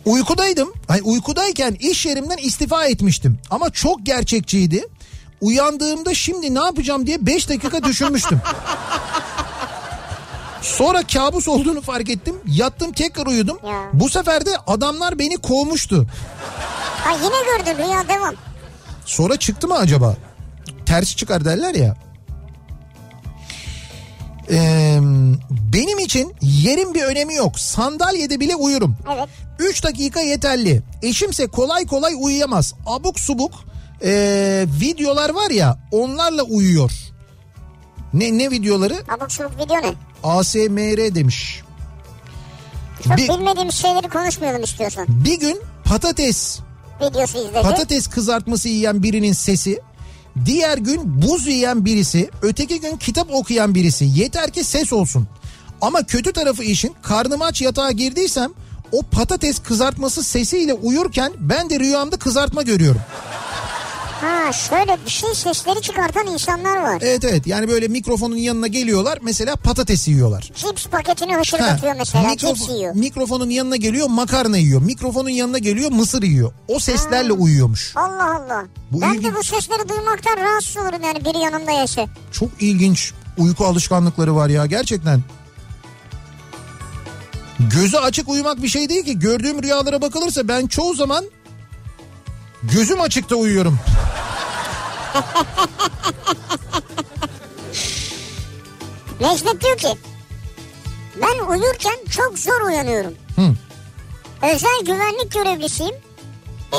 Uykudaydım. 0.05 0.73
Hani 0.89 1.03
uykudayken 1.03 1.77
iş 1.81 2.07
yerimden 2.07 2.37
istifa 2.37 2.85
etmiştim. 2.87 3.39
Ama 3.51 3.71
çok 3.71 4.07
gerçekçiydi. 4.07 4.85
Uyandığımda 5.41 6.15
şimdi 6.15 6.55
ne 6.55 6.59
yapacağım 6.61 7.07
diye 7.07 7.27
5 7.27 7.49
dakika 7.49 7.85
düşünmüştüm. 7.85 8.41
Sonra 10.65 11.03
kabus 11.03 11.49
olduğunu 11.49 11.81
fark 11.81 12.11
ettim. 12.11 12.37
Yattım 12.47 12.93
tekrar 12.93 13.27
uyudum. 13.27 13.59
Ya. 13.67 13.91
Bu 13.93 14.11
sefer 14.11 14.47
de 14.47 14.51
adamlar 14.67 15.19
beni 15.19 15.37
kovmuştu. 15.37 16.07
Ha 17.05 17.11
yine 17.17 17.65
gördün 17.65 17.85
rüya 17.85 18.09
devam. 18.09 18.35
Sonra 19.07 19.37
çıktı 19.37 19.69
mı 19.69 19.75
acaba? 19.75 20.17
Tersi 20.87 21.17
çıkar 21.17 21.45
derler 21.45 21.75
ya. 21.75 21.97
Ee, 24.51 24.99
benim 25.73 25.99
için 25.99 26.35
yerin 26.43 26.95
bir 26.95 27.03
önemi 27.03 27.35
yok. 27.35 27.59
Sandalyede 27.59 28.41
bile 28.41 28.57
uyurum. 28.57 28.97
Evet. 29.17 29.29
3 29.59 29.85
dakika 29.85 30.21
yeterli. 30.21 30.83
Eşimse 31.03 31.47
kolay 31.47 31.87
kolay 31.87 32.15
uyuyamaz. 32.19 32.75
Abuk 32.87 33.21
subuk 33.21 33.53
ee, 34.05 34.67
videolar 34.81 35.31
var 35.31 35.51
ya 35.51 35.79
onlarla 35.93 36.43
uyuyor. 36.43 36.93
Ne 38.15 38.39
ne 38.39 38.51
videoları? 38.51 38.95
Abuk 39.09 39.31
video 39.59 39.77
ne? 39.83 39.95
ASMR 40.25 41.15
demiş. 41.15 41.63
Çok 43.05 43.17
Bir- 43.17 43.29
bilmediğimiz 43.29 43.75
şeyleri 43.75 44.09
konuşmayalım 44.09 44.63
istiyorsan. 44.63 45.07
Bir 45.09 45.41
gün 45.41 45.61
patates 45.85 46.59
Videosu 47.03 47.39
izledi. 47.39 47.63
patates 47.63 48.07
kızartması 48.07 48.69
yiyen 48.69 49.03
birinin 49.03 49.33
sesi, 49.33 49.81
diğer 50.45 50.79
gün 50.79 51.23
buz 51.23 51.47
yiyen 51.47 51.85
birisi, 51.85 52.31
öteki 52.43 52.81
gün 52.81 52.97
kitap 52.97 53.29
okuyan 53.35 53.75
birisi. 53.75 54.05
Yeter 54.15 54.51
ki 54.51 54.65
ses 54.65 54.93
olsun. 54.93 55.29
Ama 55.81 56.03
kötü 56.03 56.33
tarafı 56.33 56.65
işin 56.65 56.95
karnım 57.03 57.43
aç 57.43 57.63
yatağa 57.63 57.91
girdiysem 57.91 58.51
o 58.93 59.03
patates 59.03 59.59
kızartması 59.59 60.23
sesiyle 60.25 60.75
uyurken 60.75 61.33
ben 61.39 61.71
de 61.71 61.81
rüyamda 61.81 62.17
kızartma 62.17 62.63
görüyorum. 62.63 63.01
Ha 64.21 64.53
şöyle 64.53 64.99
bir 65.07 65.11
şey 65.11 65.35
sesleri 65.35 65.81
çıkartan 65.81 66.27
insanlar 66.27 66.77
var. 66.83 66.99
Evet 67.03 67.25
evet 67.25 67.47
yani 67.47 67.69
böyle 67.69 67.89
mikrofonun 67.89 68.37
yanına 68.37 68.67
geliyorlar 68.67 69.19
mesela 69.23 69.57
patates 69.57 70.09
yiyorlar. 70.09 70.51
Cips 70.55 70.87
paketini 70.87 71.35
Ha, 71.35 71.41
hışırdatıyor 71.41 71.95
mesela. 71.99 72.25
mikrofon- 72.25 72.55
Cips 72.55 72.69
yiyor. 72.69 72.95
mikrofonun 72.95 73.51
yanına 73.51 73.77
geliyor 73.77 74.09
makarna 74.09 74.57
yiyor. 74.57 74.83
Mikrofonun 74.83 75.29
yanına 75.29 75.59
geliyor 75.59 75.91
mısır 75.93 76.23
yiyor. 76.23 76.53
O 76.69 76.79
seslerle 76.79 77.33
uyuyormuş. 77.33 77.93
Allah 77.97 78.37
Allah. 78.37 78.65
Bu 78.93 79.01
ben 79.01 79.15
ilginç. 79.15 79.25
de 79.25 79.37
bu 79.37 79.43
sesleri 79.43 79.89
duymaktan 79.89 80.37
rahatsız 80.37 80.77
olurum 80.77 81.03
yani 81.05 81.25
biri 81.25 81.39
yanımda 81.39 81.71
yaşa. 81.71 82.07
Çok 82.33 82.49
ilginç 82.61 83.13
uyku 83.39 83.65
alışkanlıkları 83.67 84.37
var 84.37 84.49
ya 84.49 84.67
gerçekten. 84.67 85.21
Gözü 87.75 87.97
açık 87.97 88.29
uyumak 88.29 88.63
bir 88.63 88.69
şey 88.69 88.89
değil 88.89 89.05
ki. 89.05 89.19
Gördüğüm 89.19 89.63
rüyalara 89.63 90.03
bakılırsa 90.03 90.49
ben 90.49 90.67
çoğu 90.67 90.95
zaman 90.95 91.25
gözüm 92.73 93.01
açıkta 93.01 93.37
uyuyorum. 93.37 93.79
Necdet 99.21 99.61
diyor 99.61 99.77
ki 99.79 99.89
ben 101.23 101.47
uyurken 101.47 101.97
çok 102.11 102.39
zor 102.39 102.61
uyanıyorum. 102.67 103.15
Hı. 103.37 103.55
Özel 104.43 104.85
güvenlik 104.87 105.33
görevlisiyim. 105.33 105.95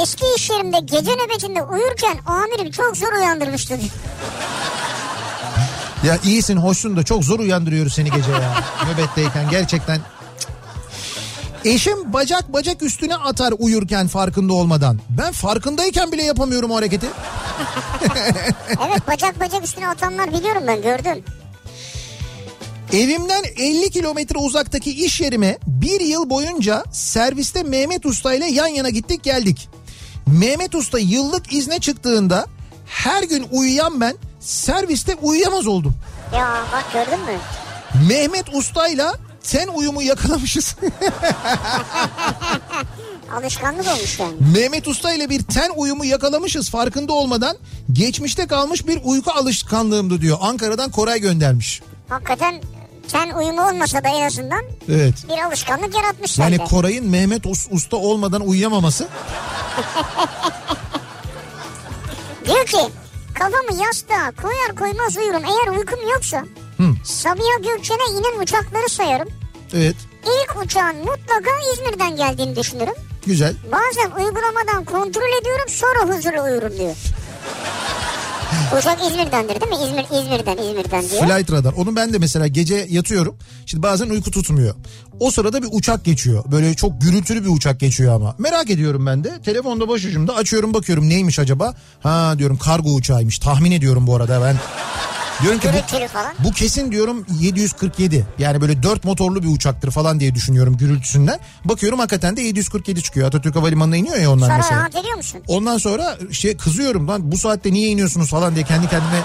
Eski 0.01 0.25
iş 0.37 0.49
yerimde 0.49 0.79
gece 0.79 1.11
nöbetinde 1.11 1.63
uyurken 1.63 2.17
amirim 2.25 2.71
çok 2.71 2.97
zor 2.97 3.13
uyandırmıştı 3.13 3.79
diyor. 3.79 3.91
Ya 6.03 6.17
iyisin 6.23 6.57
hoşsun 6.57 6.97
da 6.97 7.03
çok 7.03 7.23
zor 7.23 7.39
uyandırıyoruz 7.39 7.93
seni 7.93 8.11
gece 8.11 8.31
ya. 8.31 8.63
Nöbetteyken 8.93 9.49
gerçekten. 9.49 10.01
Eşim 11.65 12.13
bacak 12.13 12.53
bacak 12.53 12.83
üstüne 12.83 13.15
atar 13.15 13.53
uyurken 13.59 14.07
farkında 14.07 14.53
olmadan. 14.53 14.99
Ben 15.09 15.31
farkındayken 15.31 16.11
bile 16.11 16.23
yapamıyorum 16.23 16.71
o 16.71 16.75
hareketi. 16.75 17.07
Evet 18.87 19.07
bacak 19.07 19.39
bacak 19.39 19.63
üstüne 19.63 19.87
atanlar 19.87 20.33
biliyorum 20.33 20.63
ben 20.67 20.81
gördüm. 20.81 21.23
Evimden 22.93 23.43
50 23.57 23.89
kilometre 23.89 24.39
uzaktaki 24.39 25.05
iş 25.05 25.21
yerime 25.21 25.57
bir 25.67 25.99
yıl 25.99 26.29
boyunca 26.29 26.83
serviste 26.91 27.63
Mehmet 27.63 28.05
Usta 28.05 28.33
ile 28.33 28.45
yan 28.45 28.67
yana 28.67 28.89
gittik 28.89 29.23
geldik. 29.23 29.69
Mehmet 30.27 30.75
Usta 30.75 30.99
yıllık 30.99 31.53
izne 31.53 31.79
çıktığında 31.79 32.45
her 32.85 33.23
gün 33.23 33.47
uyuyan 33.51 34.01
ben 34.01 34.15
serviste 34.39 35.15
uyuyamaz 35.15 35.67
oldum. 35.67 35.95
Ya 36.35 36.63
bak 36.73 36.85
gördün 36.93 37.25
mü? 37.25 37.39
Mehmet 38.09 38.55
Usta'yla 38.55 39.13
ten 39.51 39.67
uyumu 39.67 40.01
yakalamışız. 40.01 40.75
Alışkanlık 43.35 43.87
olmuş 43.87 44.19
yani. 44.19 44.33
Mehmet 44.55 44.87
Usta 44.87 45.13
ile 45.13 45.29
bir 45.29 45.43
ten 45.43 45.71
uyumu 45.75 46.05
yakalamışız 46.05 46.69
farkında 46.69 47.13
olmadan. 47.13 47.57
Geçmişte 47.93 48.47
kalmış 48.47 48.87
bir 48.87 48.99
uyku 49.03 49.31
alışkanlığımdı 49.31 50.21
diyor. 50.21 50.37
Ankara'dan 50.41 50.91
Koray 50.91 51.19
göndermiş. 51.19 51.81
Hakikaten 52.09 52.61
ten 53.11 53.29
uyumu 53.31 53.67
olmasa 53.69 54.03
da 54.03 54.07
en 54.09 54.25
azından 54.27 54.61
Evet. 54.89 55.15
bir 55.29 55.43
alışkanlık 55.47 55.95
yaratmış 55.95 56.39
Yani 56.39 56.55
sende. 56.57 56.69
Koray'ın 56.69 57.09
Mehmet 57.09 57.45
Us- 57.45 57.67
Usta 57.71 57.97
olmadan 57.97 58.41
uyuyamaması 58.41 59.07
Diyor 62.45 62.65
ki 62.65 62.77
kafamı 63.33 63.83
yastığa 63.83 64.31
koyar 64.41 64.75
koymaz 64.79 65.17
uyurum. 65.17 65.43
Eğer 65.45 65.77
uykum 65.77 65.99
yoksa 66.13 66.43
Sabiha 67.03 67.57
Gökçen'e 67.63 68.11
inen 68.19 68.41
uçakları 68.43 68.89
sayarım. 68.89 69.27
evet 69.73 69.95
İlk 70.23 70.63
uçağın 70.65 70.95
mutlaka 70.97 71.51
İzmir'den 71.73 72.15
geldiğini 72.15 72.55
düşünürüm. 72.55 72.93
güzel. 73.25 73.55
Bazen 73.71 74.11
uygulamadan 74.25 74.83
kontrol 74.85 75.41
ediyorum 75.41 75.65
sonra 75.69 76.15
huzurlu 76.17 76.43
uyurum 76.43 76.77
diyor. 76.79 76.95
Uçak 78.79 78.99
İzmir'dendir 79.11 79.61
değil 79.61 79.71
mi? 79.71 79.77
İzmir, 79.85 80.03
İzmir'den, 80.21 80.57
İzmir'den 80.57 81.09
diyor. 81.09 81.21
Flight 81.27 81.51
radar. 81.51 81.73
Onu 81.73 81.95
ben 81.95 82.13
de 82.13 82.17
mesela 82.17 82.47
gece 82.47 82.87
yatıyorum. 82.89 83.35
Şimdi 83.65 83.83
bazen 83.83 84.09
uyku 84.09 84.31
tutmuyor. 84.31 84.75
O 85.19 85.31
sırada 85.31 85.61
bir 85.63 85.67
uçak 85.71 86.05
geçiyor. 86.05 86.43
Böyle 86.51 86.73
çok 86.73 87.01
gürültülü 87.01 87.43
bir 87.43 87.49
uçak 87.49 87.79
geçiyor 87.79 88.15
ama. 88.15 88.35
Merak 88.39 88.69
ediyorum 88.69 89.05
ben 89.05 89.23
de. 89.23 89.41
Telefonda 89.45 89.87
başucumda 89.89 90.35
açıyorum 90.35 90.73
bakıyorum 90.73 91.09
neymiş 91.09 91.39
acaba? 91.39 91.75
Ha 92.03 92.33
diyorum 92.37 92.57
kargo 92.57 92.89
uçağıymış. 92.93 93.39
Tahmin 93.39 93.71
ediyorum 93.71 94.07
bu 94.07 94.15
arada 94.15 94.41
ben. 94.45 94.55
Diyorum 95.41 95.59
ki 95.59 95.69
bu, 95.73 96.07
falan. 96.07 96.33
bu 96.39 96.51
kesin 96.51 96.91
diyorum 96.91 97.25
747. 97.39 98.25
Yani 98.39 98.61
böyle 98.61 98.83
dört 98.83 99.03
motorlu 99.03 99.43
bir 99.43 99.47
uçaktır 99.47 99.91
falan 99.91 100.19
diye 100.19 100.35
düşünüyorum 100.35 100.77
gürültüsünden. 100.77 101.39
Bakıyorum 101.65 101.99
hakikaten 101.99 102.37
de 102.37 102.41
747 102.41 103.03
çıkıyor. 103.03 103.27
Atatürk 103.27 103.55
Havalimanı'na 103.55 103.97
iniyor 103.97 104.17
ya 104.17 104.31
onlar 104.31 104.47
Sonra 104.47 104.57
mesela. 104.57 104.79
rahat 104.79 104.95
ediyor 104.95 105.15
musun? 105.15 105.41
Ondan 105.47 105.77
sonra 105.77 106.17
şey 106.31 106.57
kızıyorum 106.57 107.07
lan 107.07 107.31
bu 107.31 107.37
saatte 107.37 107.73
niye 107.73 107.89
iniyorsunuz 107.89 108.29
falan 108.29 108.55
diye 108.55 108.65
kendi 108.65 108.87
kendime 108.89 109.21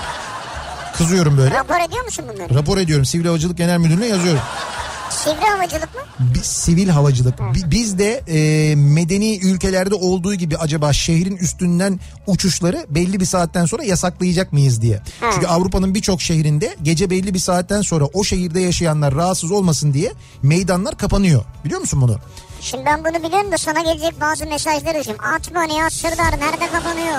kızıyorum 0.99 1.39
böyle. 1.39 1.55
Rapor 1.55 1.81
ediyor 1.89 2.05
musun 2.05 2.25
bunları? 2.35 2.55
Rapor 2.55 2.79
ediyorum 2.79 3.05
Sivil 3.05 3.27
Havacılık 3.27 3.59
Genel 3.59 3.79
Müdürlüğü'ne 3.79 4.07
yazıyorum. 4.07 4.41
Sivri 5.11 5.45
havacılık 5.47 5.95
mı? 5.95 6.01
Bi- 6.21 6.39
sivil 6.45 6.89
havacılık. 6.89 7.41
Bi- 7.41 7.71
Biz 7.71 7.99
de 7.99 8.23
e, 8.29 8.75
medeni 8.77 9.39
ülkelerde 9.39 9.95
olduğu 9.95 10.35
gibi 10.35 10.57
acaba 10.57 10.93
şehrin 10.93 11.37
üstünden 11.37 12.01
uçuşları 12.27 12.87
belli 12.91 13.21
bir 13.21 13.25
saatten 13.25 13.65
sonra 13.67 13.85
yasaklayacak 13.85 14.53
mıyız 14.53 14.83
diye. 14.83 15.01
Çünkü 15.35 15.47
Avrupa'nın 15.47 15.95
birçok 15.95 16.21
şehrinde 16.23 16.77
gece 16.83 17.11
belli 17.11 17.35
bir 17.35 17.39
saatten 17.39 17.83
sonra 17.83 18.05
o 18.05 18.25
şehirde 18.25 18.61
yaşayanlar 18.61 19.15
rahatsız 19.15 19.51
olmasın 19.53 19.95
diye 19.95 20.13
meydanlar 20.43 20.97
kapanıyor. 20.99 21.45
Biliyor 21.65 21.81
musun 21.81 22.01
bunu? 22.03 22.17
Şimdi 22.61 22.85
ben 22.87 23.01
bunu 23.05 23.23
biliyorum 23.29 23.53
da 23.53 23.59
sana 23.59 23.81
gelecek 23.81 24.21
bazı 24.21 24.47
mesajlar 24.47 24.95
için. 24.95 25.15
Atma 25.37 25.63
Nihat 25.63 25.93
Sırdar 25.93 26.31
nerede 26.41 26.67
kapanıyor? 26.73 27.19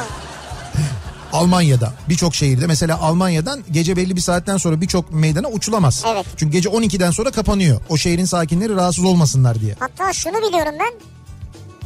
Almanya'da 1.33 1.93
birçok 2.09 2.35
şehirde 2.35 2.67
mesela 2.67 2.99
Almanya'dan 3.01 3.63
gece 3.71 3.95
belli 3.95 4.15
bir 4.15 4.21
saatten 4.21 4.57
sonra 4.57 4.81
birçok 4.81 5.11
meydana 5.13 5.47
uçulamaz. 5.47 6.03
Evet. 6.13 6.25
Çünkü 6.37 6.51
gece 6.51 6.69
12'den 6.69 7.11
sonra 7.11 7.31
kapanıyor. 7.31 7.81
O 7.89 7.97
şehrin 7.97 8.25
sakinleri 8.25 8.75
rahatsız 8.75 9.03
olmasınlar 9.05 9.61
diye. 9.61 9.75
Hatta 9.79 10.13
şunu 10.13 10.33
biliyorum 10.47 10.75
ben. 10.79 10.93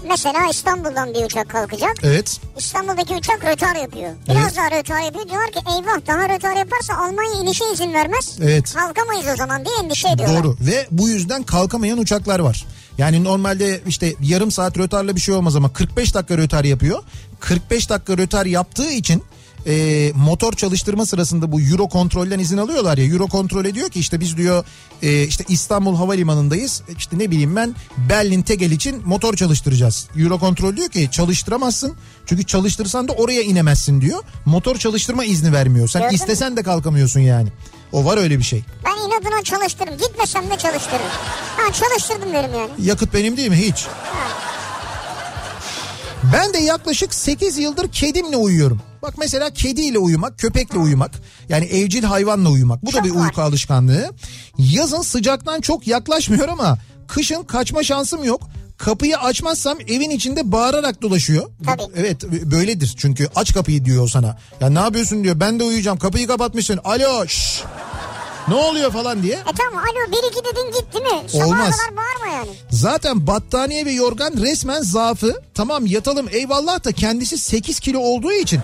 Mesela 0.10 0.50
İstanbul'dan 0.52 1.14
bir 1.14 1.26
uçak 1.26 1.50
kalkacak. 1.50 1.96
Evet. 2.04 2.40
İstanbul'daki 2.58 3.14
uçak 3.14 3.46
rötar 3.46 3.76
yapıyor. 3.76 4.10
Biraz 4.30 4.44
Evet. 4.44 4.56
daha 4.58 4.72
rötar 4.80 5.02
yapıyor. 5.02 5.30
Diyorlar 5.30 5.52
ki 5.52 5.60
eyvah 5.70 6.08
daha 6.08 6.30
rötar 6.30 6.56
yaparsa 6.56 6.94
Almanya 6.94 7.42
inişe 7.42 7.64
izin 7.74 7.94
vermez. 7.94 8.38
Evet. 8.42 8.74
Kalkamayız 8.74 9.26
o 9.34 9.36
zaman 9.38 9.66
diye 9.66 9.76
endişe 9.84 10.10
ediyorlar. 10.10 10.44
Doğru 10.44 10.58
ve 10.62 10.88
bu 10.92 11.10
yüzden 11.10 11.44
kalkamayan 11.44 11.98
uçaklar 11.98 12.40
var. 12.40 12.66
Yani 12.98 13.24
normalde 13.24 13.82
işte 13.88 14.14
yarım 14.22 14.52
saat 14.52 14.78
rötarla 14.78 15.16
bir 15.16 15.22
şey 15.22 15.36
olmaz 15.36 15.56
ama 15.56 15.74
45 15.74 16.14
dakika 16.16 16.38
rötar 16.38 16.64
yapıyor. 16.64 17.04
45 17.40 17.90
dakika 17.90 18.18
rötar 18.18 18.46
yaptığı 18.46 18.92
için 18.92 19.24
e, 19.68 20.12
motor 20.16 20.54
çalıştırma 20.54 21.06
sırasında 21.06 21.52
bu 21.52 21.62
Euro 21.62 21.90
kontrolden 21.90 22.40
izin 22.40 22.58
alıyorlar 22.58 22.98
ya. 22.98 23.06
Euro 23.06 23.28
kontrol 23.28 23.66
ediyor 23.66 23.90
ki 23.90 24.00
işte 24.00 24.20
biz 24.20 24.38
diyor 24.38 24.66
e, 25.02 25.24
işte 25.24 25.44
İstanbul 25.48 25.96
Havalimanı'ndayız. 25.96 26.82
E, 26.90 26.92
İşte 26.98 27.20
ne 27.20 27.32
bileyim 27.32 27.56
ben 27.56 27.76
Berlin 27.98 28.42
Tegel 28.42 28.72
için 28.72 29.02
motor 29.06 29.34
çalıştıracağız. 29.36 30.08
Euro 30.18 30.40
kontrol 30.40 30.78
diyor 30.78 30.90
ki 30.90 31.10
çalıştıramazsın. 31.12 31.94
Çünkü 32.26 32.44
çalıştırsan 32.46 33.08
da 33.08 33.14
oraya 33.14 33.42
inemezsin 33.42 34.02
diyor. 34.02 34.24
Motor 34.46 34.76
çalıştırma 34.76 35.26
izni 35.26 35.54
vermiyor. 35.54 35.88
Sen 35.88 36.02
Gördün 36.02 36.16
istesen 36.16 36.58
de 36.58 36.64
kalkamıyorsun 36.64 37.20
yani. 37.20 37.50
O 37.92 38.06
var 38.06 38.18
öyle 38.18 38.38
bir 38.40 38.44
şey. 38.44 38.64
Ben 38.86 38.92
inadına 39.08 39.44
çalıştırırım. 39.44 39.98
Gitmesem 39.98 40.44
de 40.50 40.58
çalıştırırım. 40.58 41.06
Ha 41.58 41.74
çalıştırdım 41.74 42.34
derim 42.34 42.50
yani. 42.54 42.70
Yakıt 42.88 43.14
benim 43.14 43.38
değil 43.38 43.50
mi? 43.50 43.58
Hiç. 43.58 43.86
Ben 46.34 46.54
de 46.54 46.58
yaklaşık 46.58 47.14
8 47.14 47.58
yıldır 47.58 47.88
kedimle 47.92 48.38
uyuyorum. 48.38 48.82
Bak 49.02 49.14
mesela 49.18 49.50
kediyle 49.50 50.00
uyumak, 50.00 50.40
köpekle 50.40 50.78
uyumak. 50.80 51.12
Yani 51.50 51.66
evcil 51.66 52.04
hayvanla 52.04 52.50
uyumak. 52.50 52.82
Bu 52.86 52.88
da 52.88 52.92
Çok 52.92 53.04
bir 53.06 53.12
var. 53.12 53.26
uyku 53.26 53.42
alışkanlığı. 53.42 54.12
Yazın 54.58 55.02
sıcaktan 55.02 55.62
çok 55.62 55.88
yaklaşmıyor 55.88 56.48
ama 56.50 56.78
kışın 57.08 57.44
kaçma 57.44 57.84
şansım 57.84 58.24
yok. 58.24 58.42
Kapıyı 58.78 59.18
açmazsam 59.18 59.78
evin 59.88 60.10
içinde 60.10 60.52
bağırarak 60.52 61.02
dolaşıyor. 61.02 61.50
Tabii. 61.66 61.82
Evet 61.96 62.24
böyledir 62.24 62.94
çünkü 62.98 63.30
aç 63.36 63.54
kapıyı 63.54 63.86
diyor 63.86 64.08
sana. 64.10 64.38
Ya 64.62 64.70
ne 64.70 64.80
yapıyorsun 64.80 65.24
diyor 65.24 65.40
ben 65.40 65.60
de 65.60 65.64
uyuyacağım 65.64 65.98
kapıyı 66.00 66.28
kapatmışsın. 66.28 66.80
Alo 66.84 67.28
şşş. 67.28 67.64
Ne 68.48 68.54
oluyor 68.56 68.92
falan 68.92 69.24
diye. 69.24 69.34
E 69.36 69.44
tamam 69.58 69.84
alo 69.84 70.12
bir 70.12 70.32
iki 70.32 70.46
dedin 70.46 70.72
git 70.80 70.94
değil 70.94 71.06
mi? 71.06 71.46
Olmaz. 71.46 71.78
kadar 71.78 71.92
yani. 72.46 72.58
Zaten 72.70 73.28
battaniye 73.28 73.86
ve 73.86 73.92
yorgan 73.92 74.34
resmen 74.42 74.82
zaafı. 74.82 75.42
Tamam 75.54 75.86
yatalım 75.86 76.28
eyvallah 76.32 76.84
da 76.84 76.92
kendisi 76.92 77.38
8 77.38 77.80
kilo 77.80 78.00
olduğu 78.00 78.32
için 78.34 78.60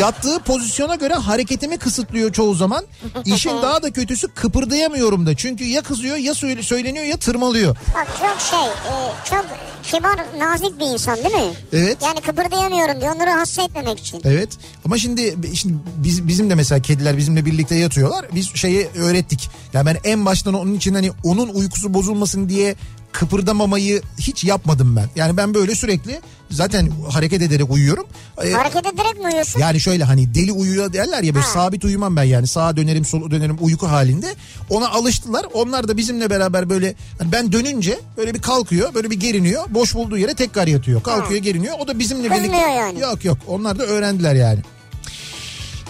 yattığı 0.00 0.38
pozisyona 0.38 0.94
göre 0.94 1.14
hareketimi 1.14 1.78
kısıtlıyor 1.78 2.32
çoğu 2.32 2.54
zaman. 2.54 2.84
İşin 3.24 3.50
daha 3.62 3.82
da 3.82 3.90
kötüsü 3.90 4.28
kıpırdayamıyorum 4.28 5.26
da. 5.26 5.36
Çünkü 5.36 5.64
ya 5.64 5.82
kızıyor 5.82 6.16
ya 6.16 6.34
söyle- 6.34 6.62
söyleniyor 6.62 7.04
ya 7.04 7.16
tırmalıyor. 7.16 7.76
Bak 7.94 8.06
çok 8.20 8.40
şey 8.50 8.68
e, 8.68 8.94
çok 9.30 9.46
kibar 9.82 10.18
nazik 10.38 10.80
bir 10.80 10.84
insan 10.86 11.16
değil 11.16 11.34
mi? 11.34 11.52
Evet. 11.72 11.98
Yani 12.02 12.20
kıpırdayamıyorum 12.20 13.00
diyor 13.00 13.14
onu 13.16 13.26
rahatsız 13.26 13.58
etmemek 13.58 13.98
için. 14.00 14.20
Evet 14.24 14.48
ama 14.84 14.98
şimdi, 14.98 15.36
şimdi 15.54 15.74
biz, 15.96 16.28
bizim 16.28 16.50
de 16.50 16.54
mesela 16.54 16.82
kediler 16.82 17.16
bizimle 17.16 17.46
birlikte 17.46 17.74
yatıyorlar. 17.74 18.26
Biz 18.34 18.54
şeyi 18.54 18.88
öğrettik. 18.96 19.50
Yani 19.72 19.86
ben 19.86 19.96
en 20.04 20.26
baştan 20.26 20.54
onun 20.54 20.74
için 20.74 20.94
hani 20.94 21.10
onun 21.24 21.48
uykusu 21.48 21.94
bozulmasın 21.94 22.48
diye 22.48 22.74
kıpırdamamayı 23.18 24.02
hiç 24.18 24.44
yapmadım 24.44 24.96
ben. 24.96 25.06
Yani 25.16 25.36
ben 25.36 25.54
böyle 25.54 25.74
sürekli 25.74 26.20
zaten 26.50 26.90
hareket 27.10 27.42
ederek 27.42 27.70
uyuyorum. 27.70 28.06
Ee, 28.44 28.50
Hareket 28.52 28.86
ederek 28.86 29.18
mi 29.18 29.26
uyuyorsun? 29.26 29.60
Yani 29.60 29.80
şöyle 29.80 30.04
hani 30.04 30.34
deli 30.34 30.52
uyuyor 30.52 30.92
derler 30.92 31.22
ya 31.22 31.34
böyle 31.34 31.46
Ha. 31.46 31.52
sabit 31.52 31.84
uyumam 31.84 32.16
ben 32.16 32.22
yani 32.24 32.46
sağa 32.46 32.76
dönerim 32.76 33.04
sola 33.04 33.30
dönerim 33.30 33.56
uyku 33.60 33.86
halinde. 33.88 34.34
Ona 34.70 34.88
alıştılar. 34.88 35.46
Onlar 35.52 35.88
da 35.88 35.96
bizimle 35.96 36.30
beraber 36.30 36.70
böyle 36.70 36.94
hani 37.18 37.32
ben 37.32 37.52
dönünce 37.52 37.98
böyle 38.16 38.34
bir 38.34 38.40
kalkıyor 38.42 38.94
böyle 38.94 39.10
bir 39.10 39.20
geriniyor. 39.20 39.64
Boş 39.68 39.94
bulduğu 39.94 40.16
yere 40.18 40.34
tekrar 40.34 40.66
yatıyor. 40.66 41.02
Kalkıyor 41.02 41.40
geriniyor. 41.42 41.74
O 41.80 41.88
da 41.88 41.98
bizimle 41.98 42.28
Kızmıyor 42.28 42.44
birlikte. 42.44 42.70
yani. 42.70 43.00
Yok 43.00 43.24
yok 43.24 43.38
onlar 43.46 43.78
da 43.78 43.82
öğrendiler 43.86 44.34
yani. 44.34 44.60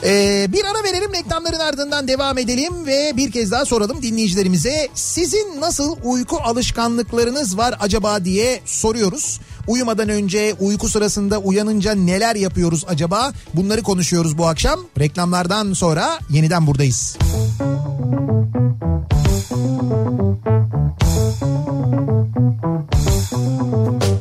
Ee, 0.05 0.47
bir 0.53 0.65
ara 0.65 0.85
verelim 0.85 1.13
reklamların 1.13 1.59
ardından 1.59 2.09
devam 2.09 2.39
edelim 2.39 2.87
ve 2.87 3.13
bir 3.17 3.33
kez 3.33 3.51
daha 3.51 3.65
soralım 3.65 4.03
dinleyicilerimize 4.03 4.89
sizin 4.95 5.61
nasıl 5.61 5.97
uyku 6.05 6.37
alışkanlıklarınız 6.37 7.59
var 7.59 7.75
acaba 7.81 8.25
diye 8.25 8.61
soruyoruz. 8.65 9.41
Uyumadan 9.67 10.09
önce 10.09 10.55
uyku 10.61 10.89
sırasında 10.89 11.39
uyanınca 11.39 11.95
neler 11.95 12.37
yapıyoruz 12.37 12.85
acaba 12.89 13.33
bunları 13.55 13.83
konuşuyoruz 13.83 14.39
bu 14.39 14.47
akşam. 14.47 14.81
Reklamlardan 14.99 15.73
sonra 15.73 16.19
yeniden 16.31 16.67
buradayız. 16.67 17.17
Kafa 23.31 24.18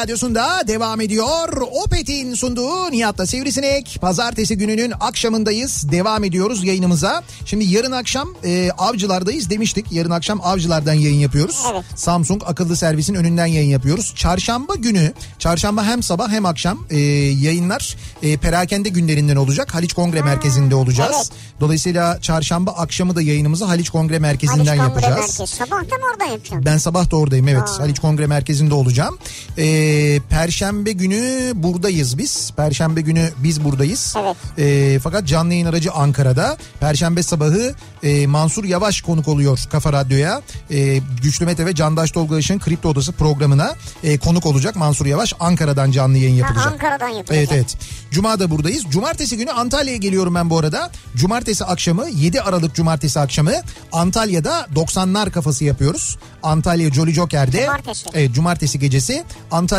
radyosunda 0.00 0.62
devam 0.68 1.00
ediyor. 1.00 1.62
Opet'in 1.84 2.34
sunduğu 2.34 2.90
Nihat'la 2.90 3.26
Sivrisinek. 3.26 3.98
Pazartesi 4.00 4.56
gününün 4.58 4.92
akşamındayız. 5.00 5.90
Devam 5.92 6.24
ediyoruz 6.24 6.64
yayınımıza. 6.64 7.22
Şimdi 7.44 7.64
yarın 7.64 7.92
akşam 7.92 8.28
e, 8.44 8.70
Avcılar'dayız 8.78 9.50
demiştik. 9.50 9.92
Yarın 9.92 10.10
akşam 10.10 10.40
Avcılar'dan 10.44 10.94
yayın 10.94 11.18
yapıyoruz. 11.18 11.62
Evet. 11.72 11.84
Samsung 11.96 12.42
akıllı 12.46 12.76
servisin 12.76 13.14
önünden 13.14 13.46
yayın 13.46 13.68
yapıyoruz. 13.70 14.12
Çarşamba 14.16 14.74
günü, 14.74 15.12
çarşamba 15.38 15.84
hem 15.84 16.02
sabah 16.02 16.28
hem 16.28 16.46
akşam 16.46 16.86
e, 16.90 16.98
yayınlar 16.98 17.96
e, 18.22 18.36
perakende 18.36 18.88
günlerinden 18.88 19.36
olacak. 19.36 19.74
Haliç 19.74 19.92
Kongre 19.92 20.22
Merkezi'nde 20.22 20.74
olacağız. 20.74 21.16
evet. 21.16 21.30
Dolayısıyla 21.60 22.20
çarşamba 22.20 22.70
akşamı 22.70 23.16
da 23.16 23.22
yayınımızı 23.22 23.64
Haliç 23.64 23.90
Kongre 23.90 24.18
Merkezi'nden 24.18 24.66
Haliç 24.66 24.82
Kongre 24.82 24.82
yapacağız. 24.82 25.38
Merkezi. 25.38 25.56
Sabah 25.56 25.70
da 25.70 25.96
mı 25.96 26.04
orada 26.12 26.24
yapacaksın? 26.24 26.64
Ben 26.64 26.78
sabah 26.78 27.10
da 27.10 27.16
oradayım 27.16 27.48
evet. 27.48 27.68
Aa. 27.68 27.78
Haliç 27.78 27.98
Kongre 27.98 28.26
Merkezi'nde 28.26 28.74
olacağım. 28.74 29.18
Ee, 29.58 29.64
Perşembe 30.30 30.92
günü 30.92 31.52
buradayız 31.54 32.18
biz. 32.18 32.50
Perşembe 32.56 33.00
günü 33.00 33.30
biz 33.38 33.64
buradayız. 33.64 34.14
Evet. 34.18 34.36
Ee, 34.58 34.98
fakat 35.02 35.26
canlı 35.26 35.52
yayın 35.52 35.66
aracı 35.66 35.92
Ankara'da. 35.92 36.56
Perşembe 36.80 37.22
sabahı 37.22 37.74
e, 38.02 38.26
Mansur 38.26 38.64
Yavaş 38.64 39.00
konuk 39.00 39.28
oluyor 39.28 39.60
Kafa 39.70 39.92
Radyo'ya. 39.92 40.42
E, 40.70 41.00
Güçlü 41.22 41.46
Mete 41.46 41.66
ve 41.66 41.74
Candaş 41.74 42.10
Tolga 42.10 42.38
Işık'ın 42.38 42.58
Kripto 42.58 42.88
Odası 42.88 43.12
programına 43.12 43.74
e, 44.04 44.18
konuk 44.18 44.46
olacak 44.46 44.76
Mansur 44.76 45.06
Yavaş. 45.06 45.34
Ankara'dan 45.40 45.90
canlı 45.90 46.18
yayın 46.18 46.34
yapılacak. 46.34 46.66
Ha, 46.66 46.70
Ankara'dan 46.70 47.08
yapılacak. 47.08 47.36
Evet 47.36 47.52
evet. 47.52 47.76
Cuma 48.10 48.40
da 48.40 48.50
buradayız. 48.50 48.84
Cumartesi 48.90 49.36
günü 49.36 49.50
Antalya'ya 49.50 49.98
geliyorum 49.98 50.34
ben 50.34 50.50
bu 50.50 50.58
arada. 50.58 50.90
Cumartesi 51.16 51.64
akşamı 51.64 52.08
7 52.08 52.40
Aralık 52.40 52.74
Cumartesi 52.74 53.20
akşamı 53.20 53.52
Antalya'da 53.92 54.66
90'lar 54.74 55.30
kafası 55.30 55.64
yapıyoruz. 55.64 56.18
Antalya 56.42 56.90
Jolly 56.90 57.12
Joker'de. 57.12 57.60
Cumartesi. 57.60 58.08
Evet 58.14 58.32
cumartesi 58.32 58.78
gecesi 58.78 59.24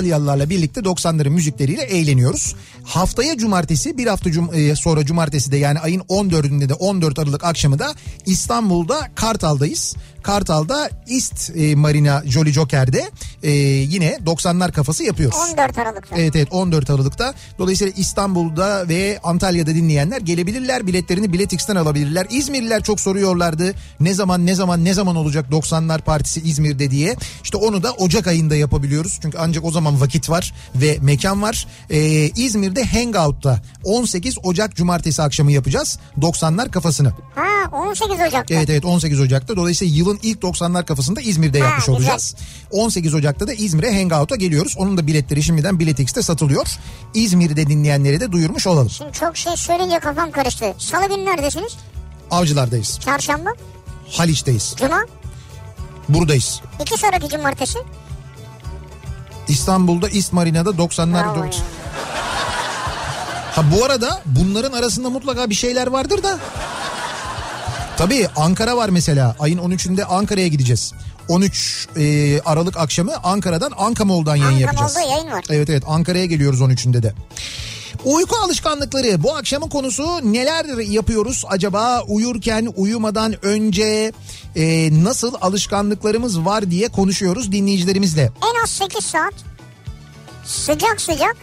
Antalyalılarla 0.02 0.49
birlikte 0.49 0.82
90'ların 0.82 1.30
müzikleriyle 1.30 1.82
eğleniyoruz. 1.82 2.56
Haftaya 2.84 3.38
cumartesi 3.38 3.97
bir 3.97 4.08
hafta 4.08 4.30
cum- 4.30 4.56
e, 4.72 4.76
sonra 4.76 5.05
cumartesi 5.05 5.51
de 5.51 5.58
yani 5.58 5.80
ayın 5.80 6.00
14'ünde 6.00 6.70
de 6.70 6.74
14 6.74 7.20
Aralık 7.20 7.43
akşamı 7.43 7.80
da 7.80 7.93
İstanbul'da 8.26 9.09
Kartal'dayız. 9.16 9.96
Kartal'da 10.24 10.89
East 11.09 11.51
e, 11.55 11.76
Marina 11.76 12.24
Jolly 12.26 12.51
Joker'de 12.51 13.09
e, 13.43 13.51
yine 13.51 14.17
90'lar 14.26 14.71
kafası 14.71 15.04
yapıyoruz. 15.04 15.38
14 15.51 15.78
Aralık'ta. 15.78 16.16
Evet 16.17 16.36
evet 16.36 16.47
14 16.51 16.89
Aralık'ta. 16.89 17.34
Dolayısıyla 17.59 17.93
İstanbul'da 17.97 18.89
ve 18.89 19.20
Antalya'da 19.24 19.76
dinleyenler 19.76 20.21
gelebilirler. 20.21 20.88
Biletlerini 20.88 21.34
Biletix'ten 21.34 21.76
alabilirler. 21.76 22.28
İzmirliler 22.30 22.84
çok 22.84 23.00
soruyorlardı. 23.00 23.74
Ne 24.00 24.13
zaman 24.13 24.46
ne 24.46 24.55
zaman 24.55 24.86
ne 24.86 24.93
zaman 24.93 25.16
olacak 25.16 25.46
90'lar 25.51 26.01
partisi 26.01 26.42
İzmir'de 26.42 26.92
diye. 26.92 27.16
İşte 27.43 27.58
onu 27.58 27.84
da 27.84 27.92
Ocak 27.92 28.28
ayında 28.28 28.55
yapabiliyoruz. 28.55 29.20
Çünkü 29.21 29.38
ancak 29.38 29.66
o 29.66 29.71
zaman 29.71 29.91
vakit 30.00 30.30
var 30.30 30.54
ve 30.76 30.97
mekan 31.01 31.42
var. 31.42 31.68
Ee, 31.89 32.00
İzmir'de 32.36 32.84
Hangout'ta 32.86 33.62
18 33.84 34.38
Ocak 34.43 34.76
Cumartesi 34.76 35.22
akşamı 35.22 35.51
yapacağız. 35.51 36.00
90'lar 36.22 36.72
kafasını. 36.72 37.13
Ha 37.36 37.78
18 37.78 38.16
Ocak'ta. 38.28 38.54
Evet 38.55 38.70
evet 38.70 38.86
18 38.86 39.20
Ocak'ta. 39.20 39.55
Dolayısıyla 39.55 39.96
yılın 39.97 40.20
ilk 40.24 40.39
90'lar 40.39 40.86
kafasında 40.86 41.22
İzmir'de 41.22 41.59
Ha, 41.59 41.66
yapmış 41.66 41.86
güzel. 41.86 41.96
olacağız. 41.96 42.36
18 42.72 43.13
Ocak'ta 43.13 43.47
da 43.47 43.54
İzmir'e 43.54 44.00
Hangout'a 44.01 44.36
geliyoruz. 44.36 44.76
Onun 44.78 44.97
da 44.97 45.08
biletleri 45.08 45.43
şimdiden 45.43 45.80
Biletix'te 45.80 46.22
satılıyor. 46.22 46.68
İzmir'de 47.13 47.68
dinleyenlere 47.68 48.20
de 48.20 48.32
duyurmuş 48.32 48.68
olalım. 48.68 48.89
Şimdi 48.89 49.12
çok 49.13 49.38
şey 49.38 49.58
söyleyince 49.58 50.00
kafam 50.00 50.32
karıştı. 50.32 50.66
Salı 50.78 51.08
günü 51.16 51.26
neredesiniz? 51.26 51.74
Avcılardayız. 52.32 53.00
Çarşamba? 53.00 53.50
Haliç'teyiz. 54.12 54.76
Cuma? 54.78 55.05
Buradayız. 56.09 56.62
İki 56.82 56.97
sonraki 56.97 57.30
cumartesi. 57.30 57.80
İstanbul'da 59.52 60.10
İst 60.10 60.34
Marina'da 60.34 60.70
90'lar. 60.70 61.24
Bravo 61.24 61.36
90. 61.36 61.46
ya. 61.46 61.66
Ha 63.56 63.64
bu 63.76 63.86
arada 63.86 64.22
bunların 64.26 64.72
arasında 64.72 65.10
mutlaka 65.10 65.50
bir 65.50 65.56
şeyler 65.56 65.88
vardır 65.88 66.24
da. 66.24 66.40
Tabii 67.98 68.28
Ankara 68.36 68.78
var 68.78 68.90
mesela. 68.90 69.36
Ayın 69.40 69.58
13'ünde 69.58 70.04
Ankara'ya 70.04 70.48
gideceğiz. 70.48 70.94
13 71.28 71.88
e, 71.98 72.40
Aralık 72.42 72.78
akşamı 72.78 73.14
Ankara'dan 73.24 73.72
Ankamol'dan 73.78 74.36
yayın 74.36 74.54
Ankara 74.54 74.62
yapacağız. 74.62 74.96
Mall'da 74.96 75.08
yayın 75.08 75.32
var. 75.32 75.44
Evet 75.50 75.70
evet 75.70 75.84
Ankara'ya 75.88 76.26
geliyoruz 76.26 76.62
13'ünde 76.62 77.04
de. 77.04 77.14
Uyku 78.05 78.36
alışkanlıkları 78.46 79.24
bu 79.24 79.36
akşamın 79.36 79.70
konusu 79.70 80.04
neler 80.34 80.66
yapıyoruz 80.78 81.43
acaba 81.47 82.01
uyurken 82.08 82.74
uyumadan 82.76 83.46
önce 83.46 84.12
e, 84.55 84.89
nasıl 85.04 85.34
alışkanlıklarımız 85.42 86.46
var 86.46 86.72
diye 86.72 86.88
konuşuyoruz 86.89 87.51
dinleyicilerimizle. 87.51 88.22
En 88.22 88.63
az 88.63 88.70
8 88.70 89.05
saat 89.05 89.34
sıcak 90.46 91.01
sıcak 91.01 91.36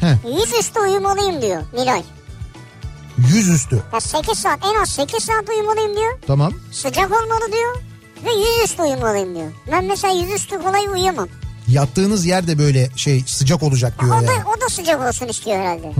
Heh, 0.00 0.38
yüzüstü 0.38 0.80
uyumalıyım 0.80 1.42
diyor 1.42 1.62
Nilay. 1.72 2.02
yüzüstü 3.34 3.82
Ya 3.92 4.00
8 4.00 4.38
saat 4.38 4.58
en 4.64 4.82
az 4.82 4.88
8 4.88 5.24
saat 5.24 5.48
uyumalıyım 5.48 5.96
diyor. 5.96 6.18
tamam. 6.26 6.52
Sıcak 6.72 7.10
olmalı 7.12 7.52
diyor. 7.52 7.76
Ve 8.24 8.30
yüzüstü 8.40 8.82
uyumalıyım 8.82 9.34
diyor. 9.34 9.52
Ben 9.72 9.84
mesela 9.84 10.14
yüzüstü 10.14 10.62
kolay 10.62 10.86
uyuyamam. 10.86 11.28
Yattığınız 11.68 12.26
yer 12.26 12.46
de 12.46 12.58
böyle 12.58 12.90
şey 12.96 13.24
sıcak 13.26 13.62
olacak 13.62 13.94
O 13.98 14.04
diyor 14.04 14.22
da, 14.22 14.32
yani. 14.32 14.44
o 14.56 14.60
da 14.60 14.68
sıcak 14.68 15.08
olsun 15.08 15.28
istiyor 15.28 15.56
herhalde. 15.58 15.92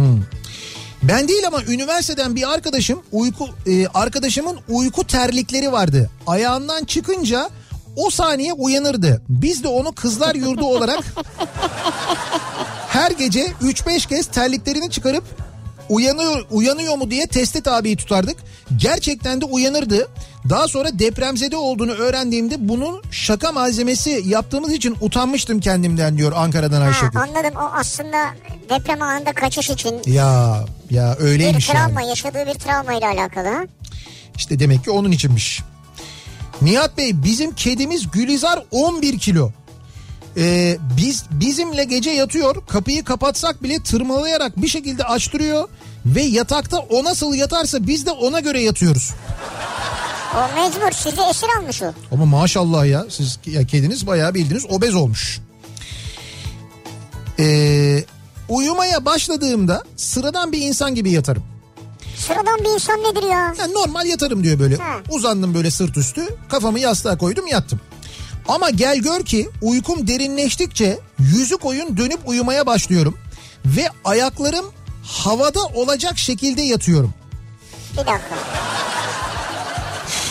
Ben 1.02 1.28
değil 1.28 1.47
ama 1.47 1.62
üniversiteden 1.62 2.36
bir 2.36 2.52
arkadaşım 2.55 3.02
uyku 3.12 3.48
e, 3.66 3.86
arkadaşımın 3.86 4.59
uyku 4.68 5.06
terlikleri 5.06 5.72
vardı. 5.72 6.10
Ayağından 6.26 6.84
çıkınca 6.84 7.51
o 7.97 8.10
saniye 8.10 8.52
uyanırdı. 8.52 9.22
Biz 9.28 9.64
de 9.64 9.68
onu 9.68 9.93
kızlar 9.93 10.34
yurdu 10.34 10.64
olarak 10.64 11.05
her 12.88 13.10
gece 13.10 13.47
3-5 13.62 14.09
kez 14.09 14.26
terliklerini 14.26 14.90
çıkarıp 14.90 15.24
uyanıyor 15.88 16.47
uyanıyor 16.51 16.97
mu 16.97 17.10
diye 17.10 17.26
testi 17.26 17.62
tabi 17.62 17.97
tutardık. 17.97 18.36
Gerçekten 18.76 19.40
de 19.40 19.44
uyanırdı. 19.44 20.09
Daha 20.48 20.68
sonra 20.68 20.98
depremzede 20.98 21.56
olduğunu 21.56 21.93
öğrendiğimde 21.93 22.68
bunun 22.68 23.02
şaka 23.10 23.52
malzemesi 23.52 24.22
yaptığımız 24.26 24.72
için 24.72 24.97
utanmıştım 25.01 25.60
kendimden 25.60 26.18
diyor 26.18 26.32
Ankara'dan 26.36 26.82
Ayşegül. 26.82 27.18
anladım 27.20 27.56
o 27.56 27.70
aslında 27.74 28.16
deprem 28.70 29.02
anında 29.02 29.32
kaçış 29.32 29.70
için 29.70 30.01
Ya 30.06 30.60
ya 30.90 31.16
bir 31.18 31.24
öyleymiş 31.24 31.68
yani. 31.68 31.78
travma 31.78 32.02
yaşadığı 32.02 32.47
bir 32.47 32.55
travma 32.55 32.93
ile 32.94 33.06
alakalı. 33.06 33.68
İşte 34.36 34.59
demek 34.59 34.84
ki 34.84 34.90
onun 34.90 35.10
içinmiş. 35.12 35.62
Nihat 36.62 36.98
Bey 36.98 37.22
bizim 37.24 37.55
kedimiz 37.55 38.10
Gülizar 38.10 38.62
11 38.70 39.18
kilo. 39.18 39.51
Ee, 40.36 40.76
biz 40.97 41.24
bizimle 41.30 41.84
gece 41.84 42.10
yatıyor 42.10 42.66
kapıyı 42.66 43.05
kapatsak 43.05 43.62
bile 43.62 43.82
tırmalayarak 43.82 44.62
bir 44.62 44.68
şekilde 44.68 45.05
açtırıyor 45.05 45.68
ve 46.07 46.23
yatakta 46.23 46.78
o 46.78 47.05
nasıl 47.05 47.35
yatarsa 47.35 47.87
biz 47.87 48.07
de 48.07 48.11
ona 48.11 48.41
göre 48.41 48.62
yatıyoruz. 48.62 49.11
O 50.37 50.61
mecbur 50.61 50.93
sizi 50.93 51.20
esir 51.31 51.49
almış 51.59 51.83
o. 51.83 51.93
Ama 52.12 52.24
maşallah 52.24 52.87
ya 52.87 53.07
siz 53.09 53.39
ya 53.47 53.66
kediniz 53.66 54.07
bayağı 54.07 54.35
bildiğiniz 54.35 54.66
obez 54.70 54.95
olmuş. 54.95 55.41
Ee, 57.39 58.05
uyumaya 58.49 59.05
başladığımda 59.05 59.85
sıradan 59.97 60.53
bir 60.53 60.61
insan 60.61 60.95
gibi 60.95 61.11
yatarım. 61.11 61.43
Sıradan 62.16 62.59
bir 62.65 62.70
insan 62.74 62.99
nedir 62.99 63.23
ya? 63.23 63.55
Yani 63.59 63.74
normal 63.74 64.07
yatarım 64.07 64.45
diyor 64.45 64.59
böyle. 64.59 64.77
Ha. 64.77 64.97
Uzandım 65.11 65.55
böyle 65.55 65.70
sırt 65.70 65.97
üstü. 65.97 66.23
Kafamı 66.49 66.81
yastığa 66.81 67.19
koydum 67.19 67.47
yattım. 67.47 67.81
Ama 68.49 68.70
gel 68.70 68.99
gör 68.99 69.24
ki 69.24 69.49
uykum 69.62 70.09
derinleştikçe 70.09 70.99
yüzü 71.19 71.57
koyun 71.57 71.97
dönüp 71.97 72.19
uyumaya 72.27 72.66
başlıyorum. 72.66 73.19
Ve 73.66 73.89
ayaklarım 74.05 74.66
havada 75.07 75.65
olacak 75.65 76.19
şekilde 76.19 76.62
yatıyorum. 76.62 77.15
Bir 77.93 77.97
dakika. 77.99 78.37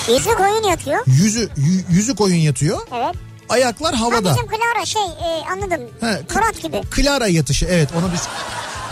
Yüzü 0.10 0.30
koyun 0.36 0.64
yatıyor. 0.64 1.04
Yüzü 1.08 1.44
yü- 1.58 1.84
yüzü 1.92 2.16
koyun 2.16 2.36
yatıyor. 2.36 2.80
Evet. 2.96 3.16
Ayaklar 3.50 3.96
Ha 3.96 4.06
havada. 4.06 4.30
bizim 4.36 4.48
Clara 4.48 4.86
şey 4.86 5.02
e, 5.02 5.44
anladım. 5.52 5.82
He, 6.02 6.22
Murat 6.36 6.62
gibi. 6.62 6.82
Clara 6.96 7.28
yatışı 7.28 7.66
evet 7.66 7.90
onu 8.00 8.10
biz 8.14 8.22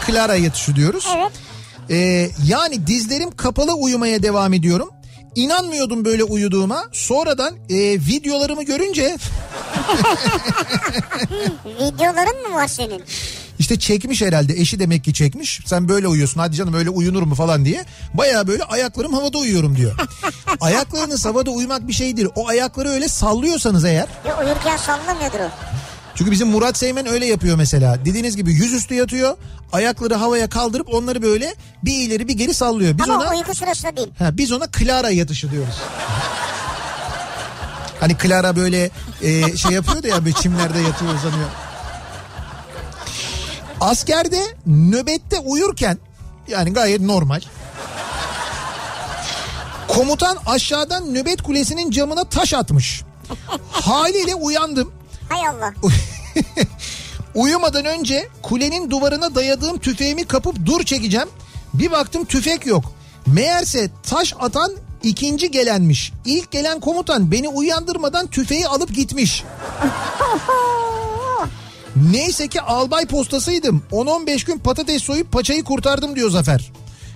Clara 0.08 0.36
yatışı 0.36 0.76
diyoruz. 0.76 1.08
Evet. 1.18 1.32
Ee, 1.90 2.30
yani 2.46 2.88
dizlerim 2.88 3.32
kapalı 3.36 3.74
uyumaya 3.74 4.24
devam 4.24 4.54
ediyorum. 4.54 4.90
İnanmıyordum 5.36 6.06
böyle 6.06 6.24
uyuduğuma. 6.24 6.84
Sonradan 6.92 7.54
e, 7.70 7.76
videolarımı 7.94 8.64
görünce 8.64 9.18
Videoların 11.66 12.50
mı 12.50 12.56
var 12.56 12.68
senin? 12.68 13.04
İşte 13.64 13.80
çekmiş 13.80 14.22
herhalde 14.22 14.54
eşi 14.54 14.80
demek 14.80 15.04
ki 15.04 15.14
çekmiş. 15.14 15.62
Sen 15.66 15.90
böyle 15.90 16.08
uyuyorsun 16.08 16.40
hadi 16.40 16.56
canım 16.56 16.74
öyle 16.74 16.90
uyunur 16.90 17.24
mu 17.24 17.36
falan 17.36 17.66
diye. 17.66 17.86
Baya 18.14 18.48
böyle 18.48 18.64
ayaklarım 18.64 19.14
havada 19.14 19.38
uyuyorum 19.38 19.76
diyor. 19.78 20.00
Ayaklarınız 20.62 21.26
havada 21.26 21.52
uyumak 21.52 21.88
bir 21.88 21.94
şeydir. 21.94 22.28
O 22.36 22.48
ayakları 22.48 22.90
öyle 22.90 23.08
sallıyorsanız 23.08 23.86
eğer. 23.86 24.08
Ya 24.28 24.40
uyurken 24.46 24.78
sallamıyordur 24.78 25.40
o. 25.40 25.50
Çünkü 26.16 26.32
bizim 26.32 26.48
Murat 26.48 26.78
Seymen 26.78 27.08
öyle 27.08 27.26
yapıyor 27.26 27.58
mesela. 27.58 28.06
Dediğiniz 28.06 28.36
gibi 28.36 28.54
yüzüstü 28.54 28.94
yatıyor. 28.96 29.38
Ayakları 29.72 30.16
havaya 30.16 30.50
kaldırıp 30.50 30.94
onları 30.94 31.22
böyle 31.22 31.56
bir 31.84 31.94
ileri 31.94 32.28
bir 32.28 32.34
geri 32.34 32.54
sallıyor. 32.54 32.98
Biz 32.98 33.10
Ama 33.10 33.24
ona 33.24 33.36
uyku 33.36 33.56
sırasında 33.56 33.98
değil. 33.98 34.10
ha, 34.20 34.38
biz 34.38 34.52
ona 34.52 34.66
Clara 34.80 35.10
yatışı 35.10 35.52
diyoruz. 35.52 35.76
Hani 38.00 38.16
Clara 38.24 38.56
böyle 38.56 38.90
e, 39.22 39.58
şey 39.58 39.72
yapıyor 39.72 40.04
da 40.04 40.08
ya 40.08 40.26
böyle 40.26 40.36
çimlerde 40.36 40.80
yatıyor 40.80 41.16
uzanıyor. 41.16 41.50
Askerde 43.84 44.42
nöbette 44.66 45.40
uyurken 45.40 45.98
yani 46.48 46.74
gayet 46.74 47.02
normal. 47.02 47.42
Komutan 49.88 50.38
aşağıdan 50.46 51.14
nöbet 51.14 51.42
kulesinin 51.42 51.92
camına 51.92 52.24
taş 52.24 52.54
atmış. 52.54 53.04
Haliyle 53.72 54.36
uyandım. 54.36 54.94
Hay 55.30 55.48
Allah. 55.48 55.74
Uyumadan 57.36 57.86
önce 57.86 58.28
kulenin 58.44 58.90
duvarına 58.90 59.36
dayadığım 59.36 59.78
tüfeğimi 59.78 60.26
kapıp 60.26 60.66
dur 60.66 60.84
çekeceğim. 60.84 61.30
Bir 61.74 61.92
baktım 61.92 62.26
tüfek 62.26 62.66
yok. 62.66 62.92
Meğerse 63.26 63.90
taş 64.04 64.34
atan 64.40 64.72
ikinci 65.04 65.52
gelenmiş. 65.52 66.14
İlk 66.26 66.52
gelen 66.52 66.80
komutan 66.80 67.32
beni 67.32 67.50
uyandırmadan 67.50 68.28
tüfeği 68.28 68.68
alıp 68.68 68.96
gitmiş. 68.96 69.44
Neyse 71.96 72.48
ki 72.48 72.62
albay 72.62 73.06
postasıydım. 73.06 73.84
10-15 73.92 74.46
gün 74.46 74.60
patates 74.60 75.04
soyup 75.04 75.32
paçayı 75.32 75.64
kurtardım 75.64 76.16
diyor 76.16 76.30
Zafer. 76.30 76.72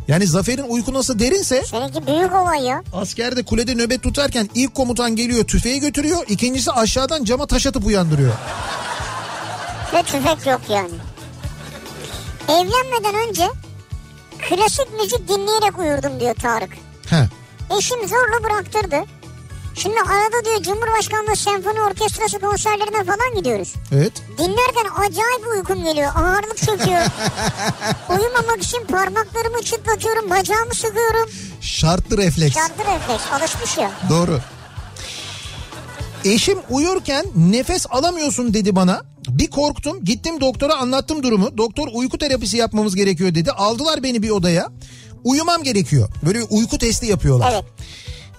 Yani 0.08 0.28
Zafer'in 0.28 0.64
uyku 0.70 0.94
nasıl 0.94 1.20
derinse 1.20 1.64
Seninki 1.66 2.08
büyük 2.08 2.36
olay 2.36 2.64
ya. 2.64 2.84
askerde 2.94 3.44
kulede 3.44 3.76
nöbet 3.76 4.04
tutarken 4.04 4.50
ilk 4.56 4.76
komutan 4.76 5.16
geliyor 5.16 5.44
tüfeği 5.44 5.80
götürüyor. 5.80 6.26
ikincisi 6.28 6.72
aşağıdan 6.72 7.24
cama 7.24 7.46
taş 7.48 7.66
atıp 7.68 7.86
uyandırıyor. 7.86 8.34
Ve 9.94 10.04
tüfek 10.04 10.48
yok 10.48 10.62
yani. 10.70 10.94
Evlenmeden 12.50 13.30
önce 13.30 13.48
klasik 14.50 15.00
müzik 15.02 15.28
dinleyerek 15.28 15.80
uyurdum 15.80 16.20
diyor 16.20 16.36
Tarık. 16.36 16.72
He. 17.10 17.28
Eşim 17.78 18.08
zorla 18.08 18.44
bıraktırdı. 18.44 18.96
Şimdi 19.78 19.96
arada 20.00 20.46
diyor 20.46 20.62
Cumhurbaşkanlığı 20.64 21.36
Senfoni 21.36 21.82
Orkestrası 21.82 22.40
konserlerine 22.40 23.04
falan 23.04 23.36
gidiyoruz. 23.36 23.74
Evet. 23.92 24.12
Dinlerken 24.38 24.86
acayip 24.98 25.48
uykum 25.56 25.84
geliyor. 25.84 26.12
Ağırlık 26.16 26.58
çöküyor. 26.58 27.02
Uyumamak 28.10 28.64
için 28.64 28.86
parmaklarımı 28.86 29.62
çıtlatıyorum. 29.64 30.30
Bacağımı 30.30 30.74
sıkıyorum. 30.74 31.30
Şartlı 31.62 32.18
refleks. 32.18 32.56
Şartlı 32.56 32.84
refleks. 32.84 33.24
Alışmış 33.32 33.78
ya. 33.78 33.92
Doğru. 34.10 34.40
Eşim 36.26 36.58
uyurken 36.70 37.26
nefes 37.36 37.86
alamıyorsun 37.90 38.54
dedi 38.54 38.76
bana. 38.76 39.02
Bir 39.28 39.50
korktum 39.50 40.06
gittim 40.06 40.42
doktora 40.42 40.76
anlattım 40.76 41.24
durumu. 41.24 41.58
Doktor 41.58 41.88
uyku 41.94 42.18
terapisi 42.18 42.58
yapmamız 42.58 42.96
gerekiyor 42.96 43.36
dedi. 43.36 43.52
Aldılar 43.52 44.04
beni 44.04 44.24
bir 44.24 44.30
odaya. 44.30 44.68
Uyumam 45.24 45.64
gerekiyor. 45.64 46.10
Böyle 46.26 46.40
bir 46.40 46.46
uyku 46.50 46.78
testi 46.78 47.06
yapıyorlar. 47.06 47.52
Evet. 47.54 47.66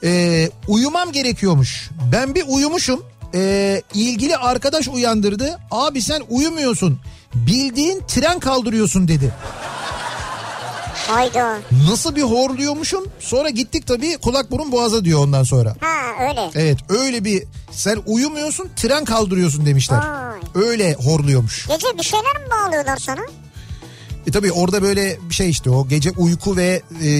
Ee, 0.04 0.50
uyumam 0.68 1.12
gerekiyormuş. 1.12 1.90
Ben 2.12 2.34
bir 2.34 2.44
uyumuşum. 2.48 3.04
Ee, 3.34 3.82
ilgili 3.94 4.36
arkadaş 4.36 4.88
uyandırdı. 4.88 5.58
Abi 5.70 6.02
sen 6.02 6.22
uyumuyorsun. 6.28 7.00
Bildiğin 7.34 8.02
tren 8.08 8.38
kaldırıyorsun 8.38 9.08
dedi. 9.08 9.32
Hayda. 11.08 11.58
Nasıl 11.90 12.16
bir 12.16 12.22
horluyormuşum. 12.22 13.04
Sonra 13.20 13.48
gittik 13.50 13.86
tabii 13.86 14.16
kulak 14.16 14.50
burun 14.50 14.72
boğaza 14.72 15.04
diyor 15.04 15.20
ondan 15.20 15.42
sonra. 15.42 15.74
Ha 15.80 16.24
öyle. 16.30 16.50
Evet 16.54 16.78
öyle 16.88 17.24
bir 17.24 17.42
sen 17.70 17.98
uyumuyorsun 18.06 18.68
tren 18.76 19.04
kaldırıyorsun 19.04 19.66
demişler. 19.66 19.98
Vay. 19.98 20.64
Öyle 20.66 20.94
horluyormuş. 20.94 21.66
Gece 21.68 21.86
bir 21.98 22.02
şeyler 22.02 22.36
mi 22.36 22.50
bağlıyorlar 22.50 22.96
sana? 22.96 23.20
E 24.28 24.30
tabii 24.30 24.52
orada 24.52 24.82
böyle 24.82 25.18
bir 25.30 25.34
şey 25.34 25.50
işte 25.50 25.70
o 25.70 25.88
gece 25.88 26.10
uyku 26.10 26.56
ve 26.56 26.82
e, 27.02 27.10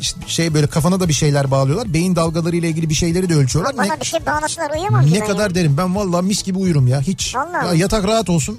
işte 0.00 0.20
şey 0.26 0.54
böyle 0.54 0.66
kafana 0.66 1.00
da 1.00 1.08
bir 1.08 1.12
şeyler 1.12 1.50
bağlıyorlar. 1.50 1.92
Beyin 1.94 2.16
dalgaları 2.16 2.56
ile 2.56 2.68
ilgili 2.68 2.88
bir 2.88 2.94
şeyleri 2.94 3.28
de 3.28 3.34
ölçüyorlar. 3.34 3.76
Bana 3.76 3.94
Ne, 3.94 4.00
bir 4.00 4.06
şey 4.06 4.26
bağlasınlar 4.26 4.70
uyuyamam 4.70 5.12
ne 5.12 5.20
kadar 5.20 5.50
ya. 5.50 5.54
derim 5.54 5.76
ben 5.78 5.96
vallahi 5.96 6.24
mis 6.24 6.42
gibi 6.42 6.58
uyurum 6.58 6.86
ya 6.86 7.00
hiç. 7.00 7.34
Vallahi. 7.34 7.66
Ya 7.66 7.74
yatak 7.74 8.04
rahat 8.04 8.30
olsun. 8.30 8.58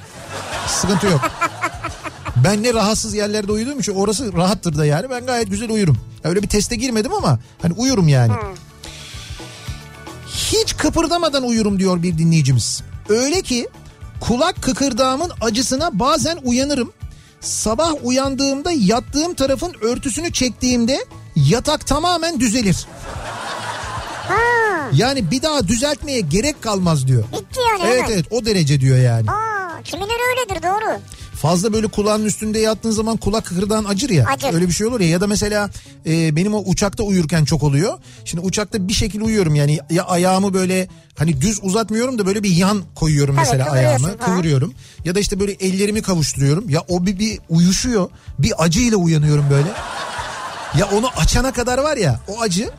Sıkıntı 0.68 1.06
yok. 1.06 1.22
ben 2.44 2.64
ne 2.64 2.74
rahatsız 2.74 3.14
yerlerde 3.14 3.52
uyuduğum 3.52 3.80
için 3.80 3.96
orası 3.96 4.34
rahattır 4.34 4.78
da 4.78 4.86
yani 4.86 5.10
ben 5.10 5.26
gayet 5.26 5.50
güzel 5.50 5.70
uyurum. 5.70 5.98
Öyle 6.24 6.44
bir 6.44 6.50
teste 6.50 6.76
girmedim 6.76 7.14
ama 7.14 7.40
hani 7.62 7.74
uyurum 7.74 8.08
yani. 8.08 8.34
Hiç 10.28 10.78
kıpırdamadan 10.78 11.44
uyurum 11.44 11.80
diyor 11.80 12.04
bir 12.04 12.18
dinleyicimiz. 12.18 12.82
Öyle 13.10 13.42
ki 13.42 13.68
kulak 14.20 14.62
kıkırdağımın 14.62 15.32
acısına 15.42 16.00
bazen 16.00 16.40
uyanırım. 16.44 16.92
Sabah 17.44 17.92
uyandığımda 18.04 18.72
yattığım 18.72 19.34
tarafın 19.34 19.74
örtüsünü 19.82 20.34
çektiğimde 20.34 21.06
yatak 21.36 21.88
tamamen 21.88 22.40
düzelir. 22.40 22.86
Ha, 24.28 24.36
Yani 24.94 25.32
bir 25.32 25.42
daha 25.42 25.68
düzeltmeye 25.68 26.20
gerek 26.20 26.62
kalmaz 26.62 27.08
diyor. 27.08 27.24
bitti 27.24 27.60
yani 27.70 27.82
Evet 27.92 28.04
hemen. 28.04 28.14
evet 28.14 28.26
o 28.32 28.46
derece 28.46 28.82
diyor 28.82 28.98
yani. 28.98 29.32
Aa, 29.32 29.82
kimileri 29.84 30.20
öyledir 30.30 30.64
doğru. 30.64 31.00
Fazla 31.44 31.74
böyle 31.74 31.88
kulağın 31.88 32.26
üstünde 32.26 32.60
yattığın 32.60 32.92
zaman 32.92 33.18
kulak 33.18 33.46
kıkırdağın 33.46 33.86
acır 33.86 34.10
ya. 34.10 34.26
Acır. 34.26 34.54
Öyle 34.54 34.68
bir 34.68 34.74
şey 34.74 34.88
olur 34.88 35.00
ya. 35.00 35.08
Ya 35.08 35.22
da 35.22 35.28
mesela 35.28 35.70
e, 36.06 36.36
benim 36.36 36.54
o 36.54 36.64
uçakta 36.66 37.04
uyurken 37.04 37.46
çok 37.46 37.64
oluyor. 37.64 37.94
Şimdi 38.26 38.46
uçakta 38.46 38.88
bir 38.88 38.94
şekil 38.94 39.22
uyuyorum 39.22 39.56
yani 39.56 39.80
ya 39.90 40.04
ayağımı 40.04 40.54
böyle 40.54 40.88
hani 41.18 41.42
düz 41.42 41.60
uzatmıyorum 41.64 42.20
da 42.20 42.26
böyle 42.26 42.44
bir 42.44 42.50
yan 42.50 42.84
koyuyorum 42.96 43.36
Tabii, 43.36 43.46
mesela 43.46 43.72
ayağımı 43.72 44.08
falan. 44.08 44.18
kıvırıyorum. 44.18 44.74
Ya 45.06 45.16
da 45.16 45.20
işte 45.20 45.40
böyle 45.40 45.52
ellerimi 45.52 46.02
kavuşturuyorum. 46.02 46.70
Ya 46.70 46.84
o 46.88 47.06
bir, 47.06 47.20
bir 47.20 47.40
uyuşuyor. 47.50 48.10
Bir 48.40 48.64
acıyla 48.64 48.98
uyanıyorum 48.98 49.46
böyle. 49.50 49.72
Ya 50.80 50.90
onu 50.98 51.08
açana 51.18 51.52
kadar 51.52 51.78
var 51.78 51.98
ya 51.98 52.20
o 52.28 52.42
acı. 52.42 52.70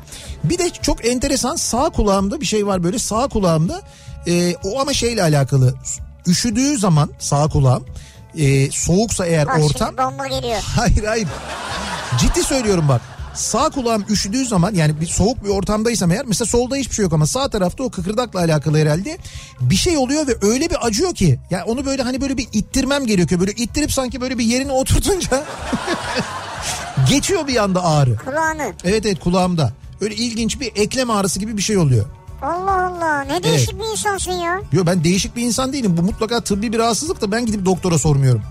Bir 0.45 0.59
de 0.59 0.70
çok 0.82 1.07
enteresan 1.07 1.57
sağ 1.57 1.91
kulağımda 1.91 2.41
bir 2.41 2.47
şey 2.47 2.66
var 2.66 2.85
böyle 2.85 2.99
sağ 2.99 3.28
kulağımda 3.28 3.82
e, 4.27 4.55
o 4.65 4.81
ama 4.81 4.93
şeyle 4.93 5.23
alakalı. 5.23 5.74
Üşüdüğü 6.27 6.78
zaman 6.78 7.11
sağ 7.19 7.49
kulağım 7.49 7.85
e, 8.39 8.70
soğuksa 8.70 9.27
eğer 9.27 9.47
Bak 9.47 9.65
ortam 9.65 9.97
bomba 9.97 10.27
geliyor. 10.27 10.62
Hayır 10.77 11.05
hayır. 11.05 11.28
Ciddi 12.19 12.43
söylüyorum 12.43 12.85
bak. 12.89 13.01
Sağ 13.35 13.70
kulağım 13.70 14.05
üşüdüğü 14.09 14.44
zaman 14.44 14.74
yani 14.74 15.01
bir 15.01 15.06
soğuk 15.06 15.44
bir 15.44 15.48
ortamdaysam 15.48 16.11
eğer 16.11 16.27
mesela 16.27 16.47
solda 16.47 16.77
hiçbir 16.77 16.94
şey 16.94 17.02
yok 17.02 17.12
ama 17.12 17.27
sağ 17.27 17.48
tarafta 17.48 17.85
o 17.85 17.90
kıkırdakla 17.90 18.40
alakalı 18.40 18.78
herhalde 18.78 19.19
bir 19.61 19.77
şey 19.77 19.97
oluyor 19.97 20.27
ve 20.27 20.32
öyle 20.43 20.70
bir 20.70 20.86
acıyor 20.86 21.15
ki 21.15 21.39
yani 21.51 21.62
onu 21.62 21.86
böyle 21.86 22.02
hani 22.02 22.20
böyle 22.20 22.36
bir 22.36 22.48
ittirmem 22.52 23.06
gerekiyor. 23.06 23.40
Böyle 23.40 23.52
ittirip 23.52 23.93
sanki 23.93 24.20
böyle 24.20 24.39
bir 24.39 24.44
yerine 24.44 24.73
oturtunca 24.73 25.44
geçiyor 27.09 27.47
bir 27.47 27.56
anda 27.56 27.85
ağrı. 27.85 28.16
Kulağını. 28.16 28.73
Evet 28.85 29.06
evet 29.06 29.20
kulağımda. 29.20 29.73
Öyle 30.01 30.15
ilginç 30.15 30.61
bir 30.61 30.73
eklem 30.77 31.11
ağrısı 31.11 31.39
gibi 31.40 31.56
bir 31.56 31.62
şey 31.62 31.78
oluyor. 31.78 32.06
Allah 32.45 32.87
Allah 32.87 33.21
ne 33.25 33.43
değişik 33.43 33.79
bir 33.79 33.85
insansın 33.93 34.33
ya. 34.33 34.61
Yo 34.73 34.87
ben 34.87 35.05
değişik 35.05 35.37
bir 35.37 35.43
insan 35.43 35.73
değilim. 35.73 35.97
Bu 35.97 36.03
mutlaka 36.03 36.41
tıbbi 36.41 36.73
bir 36.73 36.79
rahatsızlık 36.79 37.21
da 37.21 37.33
ben 37.33 37.47
gidip 37.47 37.65
doktora 37.66 37.99
sormuyorum. 37.99 38.43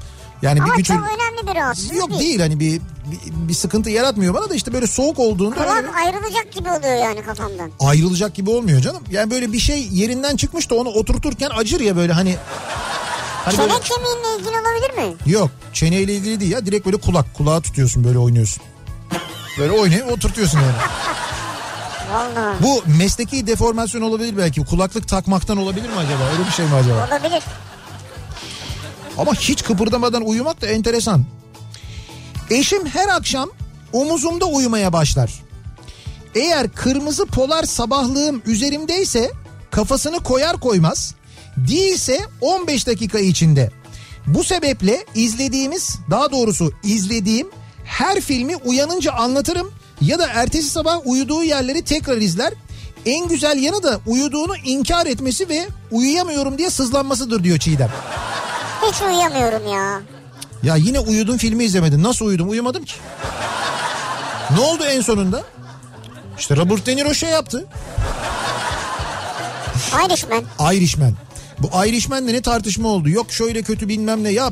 Yani 0.41 0.61
Ama 0.61 0.71
bir 0.73 0.77
güç 0.77 0.87
çok 0.87 0.97
önemli 0.97 1.47
bir 1.47 1.55
rahatsızlık 1.61 1.95
Yok 1.97 2.09
değil. 2.09 2.21
değil 2.21 2.39
hani 2.39 2.59
bir, 2.59 2.71
bir, 2.81 3.47
bir 3.47 3.53
sıkıntı 3.53 3.89
yaratmıyor 3.89 4.33
bana 4.33 4.49
da 4.49 4.55
işte 4.55 4.73
böyle 4.73 4.87
soğuk 4.87 5.19
olduğunda 5.19 5.55
Kulak 5.55 5.95
ayrılacak 5.95 6.51
gibi 6.51 6.69
oluyor 6.69 6.95
yani 6.95 7.21
kafamdan. 7.21 7.71
ayrılacak 7.79 8.35
gibi 8.35 8.49
olmuyor 8.49 8.81
canım. 8.81 9.03
Yani 9.11 9.31
böyle 9.31 9.53
bir 9.53 9.59
şey 9.59 9.87
yerinden 9.91 10.35
çıkmış 10.35 10.69
da 10.69 10.75
onu 10.75 10.89
oturturken 10.89 11.49
acır 11.55 11.79
ya 11.79 11.95
böyle 11.95 12.13
hani. 12.13 12.35
Hani 13.45 13.55
Çene 13.55 13.69
böyle, 13.69 13.79
kemiğinle 13.79 14.35
ilgili 14.39 14.49
olabilir 14.59 15.09
mi? 15.09 15.15
yok 15.33 15.49
çeneyle 15.73 16.13
ilgili 16.15 16.39
değil 16.39 16.51
ya 16.51 16.65
direkt 16.65 16.85
böyle 16.85 16.97
kulak 16.97 17.33
kulağı 17.33 17.61
tutuyorsun 17.61 18.03
böyle 18.03 18.17
oynuyorsun. 18.17 18.63
Böyle 19.59 19.71
oynayıp 19.71 20.11
oturtuyorsun 20.11 20.59
yani. 20.59 20.71
Vallahi. 22.13 22.63
Bu 22.63 22.83
mesleki 22.97 23.47
deformasyon 23.47 24.01
olabilir 24.01 24.37
belki. 24.37 24.65
Kulaklık 24.65 25.07
takmaktan 25.07 25.57
olabilir 25.57 25.89
mi 25.89 25.95
acaba? 25.95 26.23
Öyle 26.33 26.47
bir 26.47 26.51
şey 26.51 26.65
mi 26.65 26.75
acaba? 26.75 27.07
Olabilir. 27.11 27.43
Ama 29.17 29.33
hiç 29.33 29.63
kıpırdamadan 29.63 30.21
uyumak 30.25 30.61
da 30.61 30.67
enteresan. 30.67 31.25
Eşim 32.49 32.85
her 32.85 33.07
akşam 33.07 33.49
omuzumda 33.93 34.45
uyumaya 34.45 34.93
başlar. 34.93 35.31
Eğer 36.35 36.71
kırmızı 36.71 37.25
polar 37.25 37.63
sabahlığım 37.63 38.41
üzerimdeyse 38.45 39.31
kafasını 39.71 40.19
koyar 40.23 40.59
koymaz. 40.59 41.15
Değilse 41.57 42.19
15 42.41 42.87
dakika 42.87 43.19
içinde. 43.19 43.71
Bu 44.27 44.43
sebeple 44.43 45.05
izlediğimiz 45.15 45.97
daha 46.11 46.31
doğrusu 46.31 46.71
izlediğim 46.83 47.47
her 47.85 48.21
filmi 48.21 48.55
uyanınca 48.55 49.11
anlatırım 49.11 49.71
ya 50.01 50.19
da 50.19 50.27
ertesi 50.27 50.69
sabah 50.69 50.99
uyuduğu 51.05 51.43
yerleri 51.43 51.83
tekrar 51.83 52.17
izler. 52.17 52.53
En 53.05 53.27
güzel 53.27 53.57
yanı 53.57 53.83
da 53.83 53.99
uyuduğunu 54.07 54.55
inkar 54.57 55.05
etmesi 55.05 55.49
ve 55.49 55.67
uyuyamıyorum 55.91 56.57
diye 56.57 56.69
sızlanmasıdır 56.69 57.43
diyor 57.43 57.57
Çiğdem. 57.57 57.89
Hiç 58.87 59.01
uyuyamıyorum 59.01 59.73
ya. 59.73 60.01
Ya 60.63 60.75
yine 60.75 60.99
uyudun 60.99 61.37
filmi 61.37 61.63
izlemedin. 61.63 62.03
Nasıl 62.03 62.25
uyudum? 62.25 62.49
Uyumadım 62.49 62.85
ki. 62.85 62.93
Ne 64.51 64.59
oldu 64.59 64.83
en 64.83 65.01
sonunda? 65.01 65.43
İşte 66.39 66.55
Robert 66.55 66.85
De 66.85 66.95
Niro 66.95 67.13
şey 67.13 67.29
yaptı. 67.29 67.65
Irishman. 70.05 70.43
Irishman. 70.73 71.13
Bu 71.59 71.85
Irishman'le 71.85 72.27
ne 72.27 72.41
tartışma 72.41 72.87
oldu? 72.89 73.09
Yok 73.09 73.31
şöyle 73.31 73.61
kötü 73.61 73.87
bilmem 73.87 74.23
ne. 74.23 74.29
Ya 74.29 74.51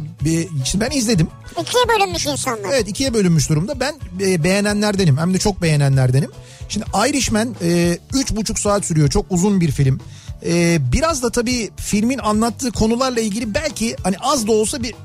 şimdi 0.66 0.86
ben 0.86 0.98
izledim. 0.98 1.28
İkiye 1.62 1.84
bölünmüş 1.88 2.26
insanlar. 2.26 2.70
Evet 2.74 2.88
ikiye 2.90 3.14
bölünmüş 3.14 3.50
durumda. 3.50 3.80
Ben 3.80 3.96
e, 4.22 4.44
beğenenlerdenim. 4.44 5.18
Hem 5.18 5.34
de 5.34 5.38
çok 5.38 5.62
beğenenlerdenim. 5.62 6.32
Şimdi 6.70 6.86
Irishman 7.10 7.56
e, 7.64 7.98
üç 8.14 8.36
buçuk 8.36 8.60
saat 8.60 8.86
sürüyor. 8.86 9.10
Çok 9.10 9.26
uzun 9.30 9.62
bir 9.62 9.72
film. 9.72 10.00
E, 10.46 10.78
biraz 10.92 11.24
da 11.24 11.32
tabii 11.32 11.70
filmin 11.78 12.18
anlattığı 12.18 12.72
konularla 12.72 13.20
ilgili 13.22 13.54
belki 13.54 13.96
hani 14.04 14.16
az 14.20 14.48
da 14.48 14.52
olsa 14.52 14.84
bir 14.84 14.96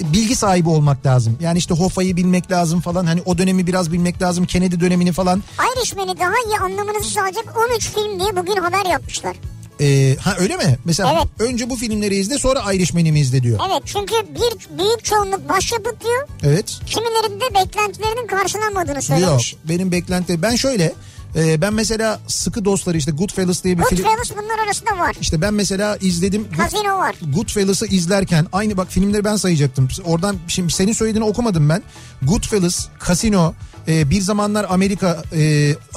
bilgi 0.00 0.36
sahibi 0.36 0.68
olmak 0.68 1.06
lazım. 1.06 1.38
Yani 1.40 1.58
işte 1.58 1.74
Hoffa'yı 1.74 2.16
bilmek 2.16 2.50
lazım 2.50 2.80
falan. 2.80 3.06
Hani 3.06 3.22
o 3.24 3.38
dönemi 3.38 3.66
biraz 3.66 3.92
bilmek 3.92 4.22
lazım. 4.22 4.46
Kennedy 4.46 4.80
dönemini 4.80 5.12
falan. 5.12 5.42
Irishman'i 5.76 6.18
daha 6.18 6.34
iyi 6.46 6.58
anlamanızı 6.58 7.10
sağlayacak 7.10 7.44
13 7.72 7.88
film 7.88 8.20
diye 8.20 8.36
bugün 8.36 8.56
haber 8.56 8.90
yapmışlar. 8.90 9.36
E, 9.80 10.16
ha 10.20 10.36
öyle 10.38 10.56
mi? 10.56 10.78
Mesela 10.84 11.12
Evet. 11.38 11.50
önce 11.50 11.70
bu 11.70 11.76
filmleri 11.76 12.16
izle 12.16 12.38
sonra 12.38 12.72
Irishman'i 12.72 13.12
mi 13.12 13.20
izle 13.20 13.42
diyor. 13.42 13.58
Evet 13.68 13.82
çünkü 13.84 14.14
bir 14.14 14.78
büyük 14.78 15.04
çoğunluk 15.04 15.48
başyapıt 15.48 16.04
diyor. 16.04 16.28
Evet. 16.42 16.78
Kimilerinde 16.86 17.44
beklentilerinin 17.54 18.26
karşılanmadığını 18.26 18.94
Yok 18.94 19.04
söylemiş. 19.04 19.56
benim 19.68 19.92
beklenti 19.92 20.42
ben 20.42 20.56
şöyle 20.56 20.92
e, 21.36 21.60
ben 21.60 21.74
mesela 21.74 22.20
sıkı 22.28 22.64
dostları 22.64 22.96
işte 22.96 23.10
Goodfellas 23.10 23.64
diye 23.64 23.78
bir 23.78 23.84
film 23.84 24.02
Goodfellas 24.02 24.30
bunlar 24.30 24.64
arasında 24.66 24.98
var. 24.98 25.16
işte 25.20 25.40
ben 25.40 25.54
mesela 25.54 25.96
izledim 26.00 26.46
Casino 26.56 26.98
var. 26.98 27.14
Goodfellas'ı 27.34 27.86
izlerken 27.86 28.46
aynı 28.52 28.76
bak 28.76 28.86
filmleri 28.90 29.24
ben 29.24 29.36
sayacaktım. 29.36 29.88
Oradan 30.04 30.36
şimdi 30.48 30.72
senin 30.72 30.92
söylediğini 30.92 31.24
okumadım 31.28 31.68
ben. 31.68 31.82
Goodfellas, 32.22 32.86
Casino, 33.08 33.54
e, 33.88 34.10
bir 34.10 34.20
zamanlar 34.20 34.66
Amerika 34.68 35.22
e, 35.32 35.42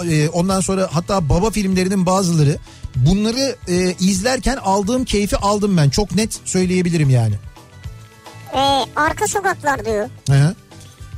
e, 0.09 0.29
ondan 0.29 0.61
sonra 0.61 0.89
hatta 0.91 1.29
baba 1.29 1.49
filmlerinin 1.49 2.05
bazıları 2.05 2.57
bunları 3.05 3.55
e, 3.67 3.95
izlerken 3.99 4.57
aldığım 4.57 5.05
keyfi 5.05 5.37
aldım 5.37 5.77
ben. 5.77 5.89
Çok 5.89 6.15
net 6.15 6.39
söyleyebilirim 6.45 7.09
yani. 7.09 7.33
Ee, 8.53 8.85
arka 8.95 9.27
sokaklar 9.27 9.85
diyor. 9.85 10.09
Hı 10.29 10.55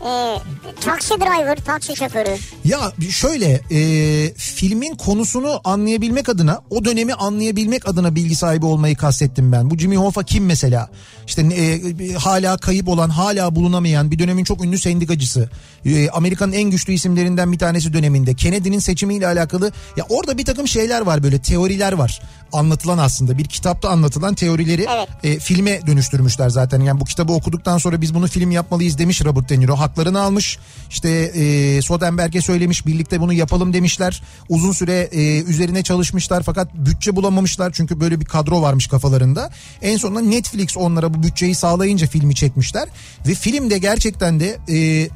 Ee, 0.05 0.38
taksi 0.81 1.13
driver, 1.13 1.57
taksi 1.65 1.95
şoförü. 1.95 2.38
Ya 2.65 2.91
şöyle 3.09 3.61
e, 3.71 4.34
filmin 4.34 4.95
konusunu 4.95 5.61
anlayabilmek 5.63 6.30
adına 6.30 6.61
o 6.69 6.85
dönemi 6.85 7.13
anlayabilmek 7.13 7.88
adına 7.89 8.15
bilgi 8.15 8.35
sahibi 8.35 8.65
olmayı 8.65 8.95
kastettim 8.95 9.51
ben. 9.51 9.69
Bu 9.69 9.77
Jimmy 9.77 9.97
Hoffa 9.97 10.23
kim 10.23 10.45
mesela? 10.45 10.89
İşte 11.27 11.41
e, 11.41 12.13
hala 12.13 12.57
kayıp 12.57 12.88
olan 12.88 13.09
hala 13.09 13.55
bulunamayan 13.55 14.11
bir 14.11 14.19
dönemin 14.19 14.43
çok 14.43 14.63
ünlü 14.63 14.80
sendikacısı. 14.80 15.49
E, 15.85 16.09
Amerika'nın 16.09 16.51
en 16.51 16.69
güçlü 16.69 16.93
isimlerinden 16.93 17.51
bir 17.51 17.59
tanesi 17.59 17.93
döneminde. 17.93 18.34
Kennedy'nin 18.34 18.80
seçimiyle 18.80 19.27
alakalı 19.27 19.71
ya 19.97 20.05
orada 20.09 20.38
bir 20.38 20.45
takım 20.45 20.67
şeyler 20.67 21.01
var 21.01 21.23
böyle 21.23 21.39
teoriler 21.39 21.93
var. 21.93 22.21
Anlatılan 22.53 22.97
aslında 22.97 23.38
bir 23.38 23.45
kitapta 23.45 23.89
anlatılan 23.89 24.35
teorileri 24.35 24.85
Evet. 24.95 25.07
e, 25.23 25.39
filme 25.39 25.88
dönüştürmüşler 25.88 26.49
zaten. 26.49 26.81
Yani 26.81 26.99
bu 26.99 27.05
kitabı 27.05 27.34
okuduktan 27.34 27.77
sonra 27.77 28.01
biz 28.01 28.13
bunu 28.15 28.27
film 28.27 28.51
yapmalıyız 28.51 28.97
demiş 28.97 29.26
Robert 29.26 29.49
De 29.49 29.59
Niro. 29.59 29.76
Haklarını 29.90 30.22
almış. 30.22 30.57
İşte 30.90 31.10
e, 31.10 31.82
Soderbergh'e 31.82 32.41
söylemiş 32.41 32.86
birlikte 32.86 33.20
bunu 33.22 33.34
yapalım 33.34 33.74
demişler. 33.74 34.22
Uzun 34.49 34.72
süre 34.72 35.10
e, 35.11 35.41
üzerine 35.44 35.84
çalışmışlar 35.84 36.44
fakat 36.44 36.76
bütçe 36.76 37.16
bulamamışlar. 37.16 37.72
Çünkü 37.74 37.99
böyle 37.99 38.20
bir 38.20 38.26
kadro 38.26 38.61
varmış 38.61 38.88
kafalarında. 38.88 39.49
En 39.82 39.98
sonunda 39.98 40.22
Netflix 40.22 40.78
onlara 40.78 41.14
bu 41.14 41.24
bütçeyi 41.24 41.56
sağlayınca 41.56 42.07
filmi 42.07 42.36
çekmişler. 42.36 42.90
Ve 43.28 43.34
filmde 43.34 43.78
gerçekten 43.78 44.40
de... 44.40 44.57
E, 44.70 45.10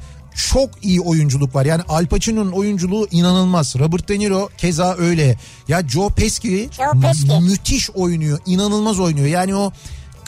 çok 0.52 0.70
iyi 0.82 1.00
oyunculuk 1.00 1.54
var. 1.54 1.64
Yani 1.64 1.82
Al 1.88 2.06
Pacino'nun 2.06 2.52
oyunculuğu 2.52 3.08
inanılmaz. 3.10 3.76
Robert 3.78 4.08
De 4.08 4.18
Niro 4.18 4.48
keza 4.58 4.94
öyle. 4.98 5.38
Ya 5.68 5.88
Joe 5.88 6.08
Pesci, 6.08 6.68
Joe 6.76 7.00
Pesci. 7.00 7.26
mü- 7.26 7.40
müthiş 7.40 7.90
oynuyor. 7.90 8.38
inanılmaz 8.46 9.00
oynuyor. 9.00 9.26
Yani 9.26 9.54
o 9.54 9.72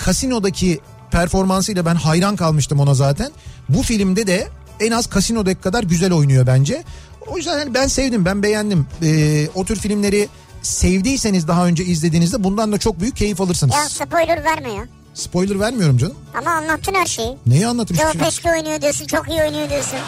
Casino'daki 0.07 0.81
performansıyla 1.21 1.87
ben 1.87 1.95
hayran 1.95 2.37
kalmıştım 2.37 2.81
ona 2.81 2.95
zaten. 2.95 3.31
bu 3.69 3.83
filmde 3.83 4.27
de 4.27 4.49
en 4.81 4.91
az 4.93 5.09
Casino'daki 5.15 5.61
kadar 5.61 5.83
güzel 5.83 6.13
oynuyor 6.13 6.47
bence. 6.47 6.85
O 7.27 7.37
yüzden 7.37 7.59
hani 7.59 7.75
ben 7.75 7.87
sevdim 7.87 8.25
ben 8.25 8.43
beğendim. 8.43 8.87
Ee, 9.03 9.49
o 9.55 9.65
tür 9.65 9.77
filmleri 9.77 10.29
sevdiyseniz 10.63 11.49
daha 11.49 11.67
önce 11.67 11.85
izlediğinizde 11.85 12.45
bundan 12.45 12.73
da 12.73 12.79
çok 12.79 13.01
büyük 13.01 13.17
keyif 13.17 13.41
alırsınız. 13.41 13.75
Ya 13.75 13.89
spoiler 13.89 14.45
verme 14.45 14.73
ya. 14.73 14.85
Spoiler 15.15 15.61
vermiyorum 15.61 15.99
canım. 15.99 16.15
Ama 16.39 16.51
anlattın 16.51 16.95
her 16.95 17.07
şeyi. 17.07 17.37
Neyi 17.47 17.67
anlatayım? 17.67 18.03
Joe 18.03 18.25
Pesci 18.25 18.51
oynuyor 18.51 18.81
diyorsun 18.83 19.07
çok 19.07 19.29
iyi 19.29 19.43
oynuyor 19.43 19.71
diyorsun. 19.71 19.99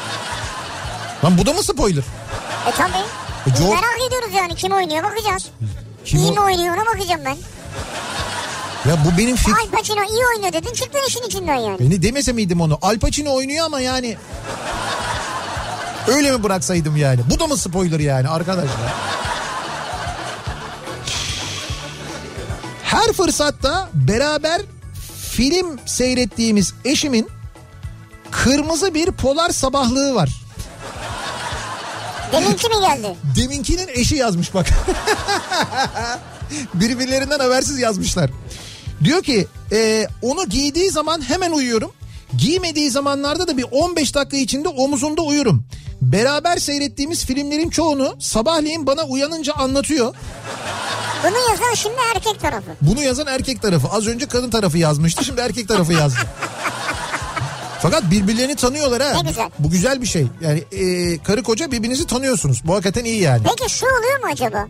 Lan 1.24 1.38
bu 1.38 1.46
da 1.46 1.52
mı 1.52 1.62
spoiler? 1.62 2.04
E 2.68 2.70
tabi. 2.76 2.92
E, 3.46 3.50
Joe- 3.50 3.68
Merak 3.68 3.98
ediyoruz 4.08 4.30
yani 4.36 4.54
kim 4.54 4.72
oynuyor 4.72 5.02
bakacağız. 5.02 5.46
Kim 6.04 6.18
iyi 6.20 6.30
o- 6.30 6.32
mi 6.34 6.40
oynuyor 6.40 6.76
ona 6.76 6.86
bakacağım 6.86 7.20
ben. 7.24 7.36
Ya 8.86 8.96
bu 9.04 9.18
benim 9.18 9.36
fik... 9.36 9.48
Al 9.48 9.70
Pacino 9.70 10.02
iyi 10.04 10.22
oynuyor 10.34 10.52
dedin 10.52 10.72
çıktın 10.74 11.00
işin 11.08 11.22
içinden 11.22 11.56
yani. 11.56 11.78
Beni 11.78 12.02
demese 12.02 12.32
miydim 12.32 12.60
onu? 12.60 12.78
Al 12.82 12.98
Pacino 12.98 13.34
oynuyor 13.34 13.66
ama 13.66 13.80
yani... 13.80 14.16
Öyle 16.08 16.32
mi 16.32 16.42
bıraksaydım 16.42 16.96
yani? 16.96 17.20
Bu 17.30 17.40
da 17.40 17.46
mı 17.46 17.56
spoiler 17.56 18.00
yani 18.00 18.28
arkadaşlar? 18.28 18.76
Her 22.82 23.12
fırsatta 23.12 23.88
beraber 23.94 24.60
film 25.30 25.78
seyrettiğimiz 25.86 26.74
eşimin 26.84 27.28
kırmızı 28.30 28.94
bir 28.94 29.12
polar 29.12 29.50
sabahlığı 29.50 30.14
var. 30.14 30.28
Deminki 32.32 32.68
mi 32.68 32.74
geldi? 32.80 33.16
Deminkinin 33.36 33.88
eşi 33.88 34.16
yazmış 34.16 34.54
bak. 34.54 34.66
Birbirlerinden 36.74 37.38
habersiz 37.38 37.78
yazmışlar. 37.78 38.30
Diyor 39.04 39.22
ki 39.22 39.46
e, 39.72 40.06
onu 40.22 40.48
giydiği 40.48 40.90
zaman 40.90 41.28
hemen 41.28 41.52
uyuyorum. 41.52 41.92
Giymediği 42.38 42.90
zamanlarda 42.90 43.48
da 43.48 43.56
bir 43.56 43.66
15 43.70 44.14
dakika 44.14 44.36
içinde 44.36 44.68
omuzunda 44.68 45.22
uyurum. 45.22 45.64
Beraber 46.02 46.56
seyrettiğimiz 46.56 47.24
filmlerin 47.24 47.70
çoğunu 47.70 48.16
sabahleyin 48.18 48.86
bana 48.86 49.02
uyanınca 49.04 49.52
anlatıyor. 49.52 50.14
Bunu 51.24 51.36
yazan 51.50 51.74
şimdi 51.74 51.96
erkek 52.14 52.40
tarafı. 52.40 52.70
Bunu 52.80 53.02
yazan 53.02 53.26
erkek 53.26 53.62
tarafı. 53.62 53.88
Az 53.88 54.06
önce 54.06 54.26
kadın 54.26 54.50
tarafı 54.50 54.78
yazmıştı 54.78 55.24
şimdi 55.24 55.40
erkek 55.40 55.68
tarafı 55.68 55.92
yazdı. 55.92 56.18
Fakat 57.82 58.10
birbirlerini 58.10 58.56
tanıyorlar 58.56 59.02
ha. 59.02 59.22
Ne 59.22 59.28
güzel. 59.28 59.50
Bu 59.58 59.70
güzel 59.70 60.02
bir 60.02 60.06
şey. 60.06 60.26
Yani 60.40 60.64
e, 60.72 61.18
karı 61.22 61.42
koca 61.42 61.70
birbirinizi 61.72 62.06
tanıyorsunuz. 62.06 62.62
Bu 62.64 62.74
hakikaten 62.74 63.04
iyi 63.04 63.22
yani. 63.22 63.42
Peki 63.44 63.72
şu 63.72 63.86
oluyor 63.86 64.18
mu 64.24 64.28
acaba? 64.32 64.68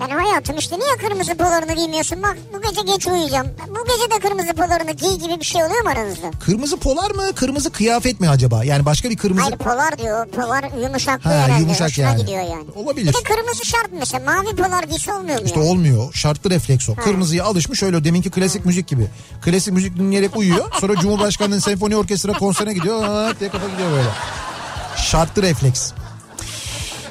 Yani 0.00 0.12
hayatım 0.12 0.56
işte 0.56 0.78
niye 0.78 0.96
kırmızı 0.96 1.34
polarını 1.34 1.72
giymiyorsun? 1.74 2.22
Bak 2.22 2.36
bu 2.54 2.62
gece 2.62 2.82
geç 2.82 3.06
uyuyacağım. 3.06 3.46
Bu 3.68 3.84
gece 3.84 4.10
de 4.10 4.28
kırmızı 4.28 4.52
polarını 4.52 4.90
giy 4.92 5.14
gibi 5.18 5.40
bir 5.40 5.44
şey 5.44 5.64
oluyor 5.64 5.82
mu 5.84 5.88
aranızda? 5.90 6.30
Kırmızı 6.40 6.76
polar 6.76 7.10
mı 7.10 7.22
kırmızı 7.34 7.70
kıyafet 7.72 8.20
mi 8.20 8.28
acaba? 8.28 8.64
Yani 8.64 8.84
başka 8.84 9.10
bir 9.10 9.16
kırmızı... 9.16 9.42
Hayır 9.42 9.56
polar 9.58 9.98
diyor. 9.98 10.26
Polar 10.28 10.64
yumuşak 10.82 11.24
Ha, 11.26 11.30
herhalde. 11.30 11.60
yumuşak 11.60 11.88
Hoşuna 11.88 12.06
yani. 12.06 12.20
gidiyor 12.20 12.40
yani. 12.42 12.64
Olabilir. 12.76 13.08
Bir 13.08 13.14
de 13.18 13.22
kırmızı 13.22 13.64
şart 13.64 13.88
mesela. 13.98 14.24
Mavi 14.32 14.56
polar 14.56 14.82
giysi 14.82 15.12
olmuyor 15.12 15.38
mu 15.40 15.44
İşte 15.46 15.60
yani? 15.60 15.68
olmuyor. 15.70 16.14
Şartlı 16.14 16.50
refleks 16.50 16.88
o. 16.88 16.94
Kırmızıya 16.94 17.44
alışmış 17.44 17.82
öyle 17.82 17.96
o 17.96 18.04
deminki 18.04 18.30
klasik 18.30 18.66
müzik 18.66 18.88
gibi. 18.88 19.06
Klasik 19.42 19.72
müzik 19.72 19.96
dinleyerek 19.98 20.36
uyuyor. 20.36 20.64
Sonra 20.80 20.94
Cumhurbaşkanı'nın 20.96 21.58
senfoni 21.58 21.96
orkestra 21.96 22.32
konserine 22.32 22.72
gidiyor. 22.74 23.04
Aa, 23.04 23.40
diye 23.40 23.50
kafa 23.50 23.68
gidiyor 23.68 23.90
böyle. 23.90 24.08
Şartlı 24.96 25.42
refleks. 25.42 25.92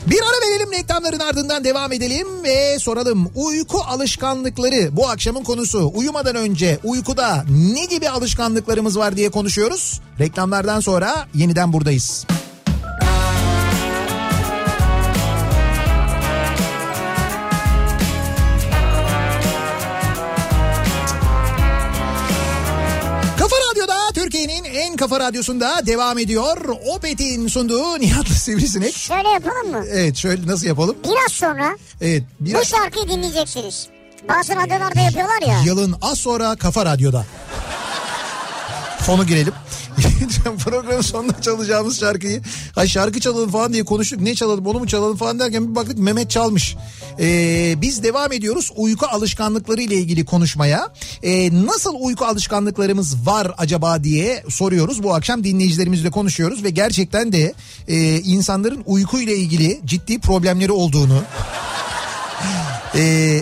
Bir 0.07 0.19
ara 0.21 0.49
verelim 0.51 0.71
reklamların 0.71 1.19
ardından 1.19 1.63
devam 1.63 1.91
edelim 1.91 2.27
ve 2.43 2.79
soralım. 2.79 3.31
Uyku 3.35 3.81
alışkanlıkları 3.81 4.97
bu 4.97 5.09
akşamın 5.09 5.43
konusu. 5.43 5.91
Uyumadan 5.95 6.35
önce 6.35 6.79
uykuda 6.83 7.45
ne 7.73 7.85
gibi 7.85 8.09
alışkanlıklarımız 8.09 8.97
var 8.97 9.17
diye 9.17 9.29
konuşuyoruz. 9.29 10.01
Reklamlardan 10.19 10.79
sonra 10.79 11.27
yeniden 11.33 11.73
buradayız. 11.73 12.25
Kafa 12.27 12.42
En 24.93 24.97
kafa 24.97 25.19
radyosunda 25.19 25.85
devam 25.85 26.17
ediyor. 26.17 26.57
Opet'in 26.95 27.47
sunduğu 27.47 27.99
Nihat'lı 27.99 28.33
Sivrisinek. 28.33 28.95
Şöyle 28.97 29.29
yapalım 29.29 29.71
mı? 29.71 29.85
Evet 29.91 30.15
şöyle 30.15 30.47
nasıl 30.47 30.67
yapalım? 30.67 30.95
Biraz 31.03 31.31
sonra 31.31 31.77
Evet 32.01 32.23
bu 32.39 32.45
biraz 32.45 32.67
şarkıyı 32.67 33.07
dinleyeceksiniz. 33.07 33.87
Bazı 34.29 34.55
radyolarda 34.55 34.99
yapıyorlar 34.99 35.41
ya. 35.47 35.61
yılın 35.65 35.95
az 36.01 36.17
sonra 36.19 36.55
Kafa 36.55 36.85
Radyo'da. 36.85 37.25
Fonu 39.05 39.27
girelim. 39.27 39.53
Programın 40.65 41.01
sonunda 41.01 41.41
çalacağımız 41.41 41.99
şarkıyı. 41.99 42.41
Ha 42.75 42.87
şarkı 42.87 43.19
çalalım 43.19 43.51
falan 43.51 43.73
diye 43.73 43.83
konuştuk. 43.83 44.21
Ne 44.21 44.35
çalalım 44.35 44.65
onu 44.65 44.79
mu 44.79 44.87
çalalım 44.87 45.17
falan 45.17 45.39
derken 45.39 45.69
bir 45.69 45.75
baktık 45.75 45.97
Mehmet 45.97 46.29
çalmış. 46.29 46.75
Ee, 47.19 47.75
biz 47.81 48.03
devam 48.03 48.31
ediyoruz 48.31 48.71
uyku 48.75 49.05
alışkanlıkları 49.05 49.81
ile 49.81 49.95
ilgili 49.95 50.25
konuşmaya. 50.25 50.93
Ee, 51.23 51.65
nasıl 51.65 51.93
uyku 51.99 52.25
alışkanlıklarımız 52.25 53.27
var 53.27 53.51
acaba 53.57 54.03
diye 54.03 54.43
soruyoruz. 54.49 55.03
Bu 55.03 55.15
akşam 55.15 55.43
dinleyicilerimizle 55.43 56.09
konuşuyoruz 56.09 56.63
ve 56.63 56.69
gerçekten 56.69 57.31
de 57.31 57.53
e, 57.87 58.19
insanların 58.19 58.83
uyku 58.85 59.19
ile 59.19 59.35
ilgili 59.35 59.81
ciddi 59.85 60.19
problemleri 60.19 60.71
olduğunu 60.71 61.23
ee, 62.95 63.41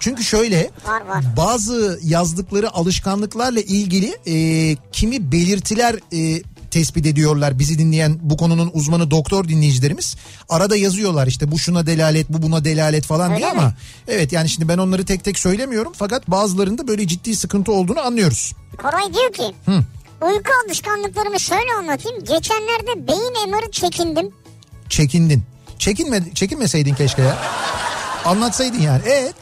çünkü 0.00 0.24
şöyle 0.24 0.70
Var, 0.86 1.00
var. 1.00 1.24
bazı 1.36 2.00
yazdıkları 2.02 2.74
alışkanlıklarla 2.74 3.60
ilgili 3.60 4.16
e, 4.26 4.76
kimi 4.92 5.32
belirtiler 5.32 5.96
e, 6.12 6.42
tespit 6.70 7.06
ediyorlar 7.06 7.58
bizi 7.58 7.78
dinleyen 7.78 8.18
bu 8.22 8.36
konunun 8.36 8.70
uzmanı 8.74 9.10
doktor 9.10 9.48
dinleyicilerimiz 9.48 10.16
arada 10.48 10.76
yazıyorlar 10.76 11.26
işte 11.26 11.50
bu 11.52 11.58
şuna 11.58 11.86
delalet 11.86 12.28
bu 12.28 12.42
buna 12.42 12.64
delalet 12.64 13.04
falan 13.06 13.30
Öyle 13.30 13.40
diye 13.40 13.52
mi? 13.52 13.58
ama 13.58 13.74
evet 14.08 14.32
yani 14.32 14.48
şimdi 14.48 14.68
ben 14.68 14.78
onları 14.78 15.04
tek 15.04 15.24
tek 15.24 15.38
söylemiyorum 15.38 15.92
fakat 15.96 16.28
bazılarında 16.30 16.88
böyle 16.88 17.06
ciddi 17.06 17.36
sıkıntı 17.36 17.72
olduğunu 17.72 18.00
anlıyoruz. 18.00 18.52
Koray 18.82 19.14
diyor 19.14 19.32
ki 19.32 19.54
uyku 20.22 20.50
alışkanlıklarımı 20.66 21.40
şöyle 21.40 21.72
anlatayım. 21.78 22.18
Geçenlerde 22.24 23.08
beyin 23.08 23.50
MR'ı 23.50 23.70
çekindim. 23.70 24.30
Çekindin. 24.88 25.42
Çekinme, 25.78 26.22
çekinmeseydin 26.34 26.94
keşke 26.94 27.22
ya. 27.22 27.38
Anlatsaydın 28.24 28.80
yani. 28.80 29.02
Evet. 29.06 29.34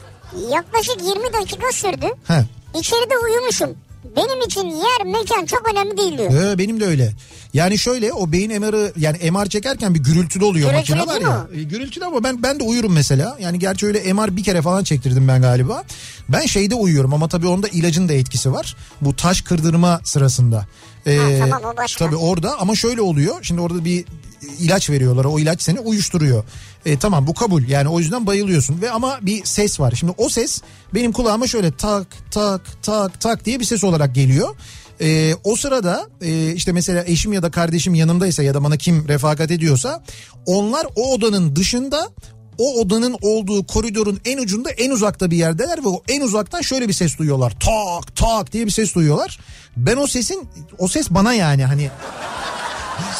Yaklaşık 0.51 0.95
20 1.07 1.33
dakika 1.33 1.71
sürdü. 1.71 2.05
He. 2.27 2.45
İçeride 2.79 3.13
uyumuşum. 3.25 3.69
Benim 4.17 4.41
için 4.41 4.65
yer 4.67 5.05
mekan 5.05 5.45
çok 5.45 5.69
önemli 5.73 5.97
değil 5.97 6.17
diyor. 6.17 6.43
Ee, 6.43 6.57
benim 6.57 6.79
de 6.79 6.85
öyle. 6.85 7.11
Yani 7.53 7.77
şöyle 7.77 8.13
o 8.13 8.31
beyin 8.31 8.61
MR'ı 8.61 8.93
yani 8.97 9.31
MR 9.31 9.45
çekerken 9.45 9.95
bir 9.95 9.99
gürültülü 9.99 10.45
oluyor 10.45 10.71
Gürültülü 10.71 10.95
makine 10.97 11.13
var 11.15 11.21
değil 11.21 11.55
ya. 11.55 11.61
E, 11.61 11.63
gürültülü 11.63 12.05
ama 12.05 12.23
ben 12.23 12.43
ben 12.43 12.59
de 12.59 12.63
uyurum 12.63 12.93
mesela. 12.93 13.37
Yani 13.39 13.59
gerçi 13.59 13.85
öyle 13.85 14.13
MR 14.13 14.35
bir 14.37 14.43
kere 14.43 14.61
falan 14.61 14.83
çektirdim 14.83 15.27
ben 15.27 15.41
galiba. 15.41 15.83
Ben 16.29 16.45
şeyde 16.45 16.75
uyuyorum 16.75 17.13
ama 17.13 17.27
tabii 17.27 17.47
onda 17.47 17.67
ilacın 17.67 18.09
da 18.09 18.13
etkisi 18.13 18.51
var. 18.53 18.75
Bu 19.01 19.15
taş 19.15 19.41
kırdırma 19.41 20.01
sırasında. 20.03 20.65
Ee, 21.07 21.39
tamam, 21.39 21.61
o 21.73 21.77
başka. 21.77 22.05
Tabii 22.05 22.15
orada 22.15 22.59
ama 22.59 22.75
şöyle 22.75 23.01
oluyor. 23.01 23.35
Şimdi 23.41 23.61
orada 23.61 23.85
bir 23.85 24.05
ilaç 24.59 24.89
veriyorlar. 24.89 25.25
O 25.25 25.39
ilaç 25.39 25.61
seni 25.61 25.79
uyuşturuyor. 25.79 26.43
E, 26.85 26.99
tamam 26.99 27.27
bu 27.27 27.33
kabul. 27.33 27.63
Yani 27.67 27.89
o 27.89 27.99
yüzden 27.99 28.27
bayılıyorsun 28.27 28.81
ve 28.81 28.91
ama 28.91 29.19
bir 29.21 29.45
ses 29.45 29.79
var. 29.79 29.93
Şimdi 29.95 30.13
o 30.17 30.29
ses 30.29 30.61
benim 30.93 31.11
kulağıma 31.11 31.47
şöyle 31.47 31.71
tak 31.71 32.07
tak 32.31 32.61
tak 32.83 33.21
tak 33.21 33.45
diye 33.45 33.59
bir 33.59 33.65
ses 33.65 33.83
olarak 33.83 34.15
geliyor. 34.15 34.55
E, 35.01 35.35
o 35.43 35.55
sırada 35.55 36.09
e, 36.21 36.53
işte 36.53 36.71
mesela 36.71 37.03
eşim 37.07 37.33
ya 37.33 37.43
da 37.43 37.51
kardeşim 37.51 37.95
yanımdaysa 37.95 38.43
ya 38.43 38.53
da 38.53 38.63
bana 38.63 38.77
kim 38.77 39.07
refakat 39.07 39.51
ediyorsa 39.51 40.03
onlar 40.45 40.87
o 40.95 41.13
odanın 41.13 41.55
dışında 41.55 42.09
o 42.61 42.81
odanın 42.81 43.15
olduğu 43.21 43.67
koridorun 43.67 44.19
en 44.25 44.37
ucunda 44.37 44.69
en 44.71 44.89
uzakta 44.91 45.31
bir 45.31 45.37
yerdeler 45.37 45.83
ve 45.83 45.87
o 45.87 46.03
en 46.09 46.21
uzaktan 46.21 46.61
şöyle 46.61 46.87
bir 46.87 46.93
ses 46.93 47.17
duyuyorlar. 47.17 47.53
Tak 47.59 48.15
tak 48.15 48.51
diye 48.53 48.65
bir 48.65 48.71
ses 48.71 48.95
duyuyorlar. 48.95 49.39
Ben 49.77 49.97
o 49.97 50.07
sesin 50.07 50.47
o 50.77 50.87
ses 50.87 51.09
bana 51.09 51.33
yani 51.33 51.65
hani 51.65 51.89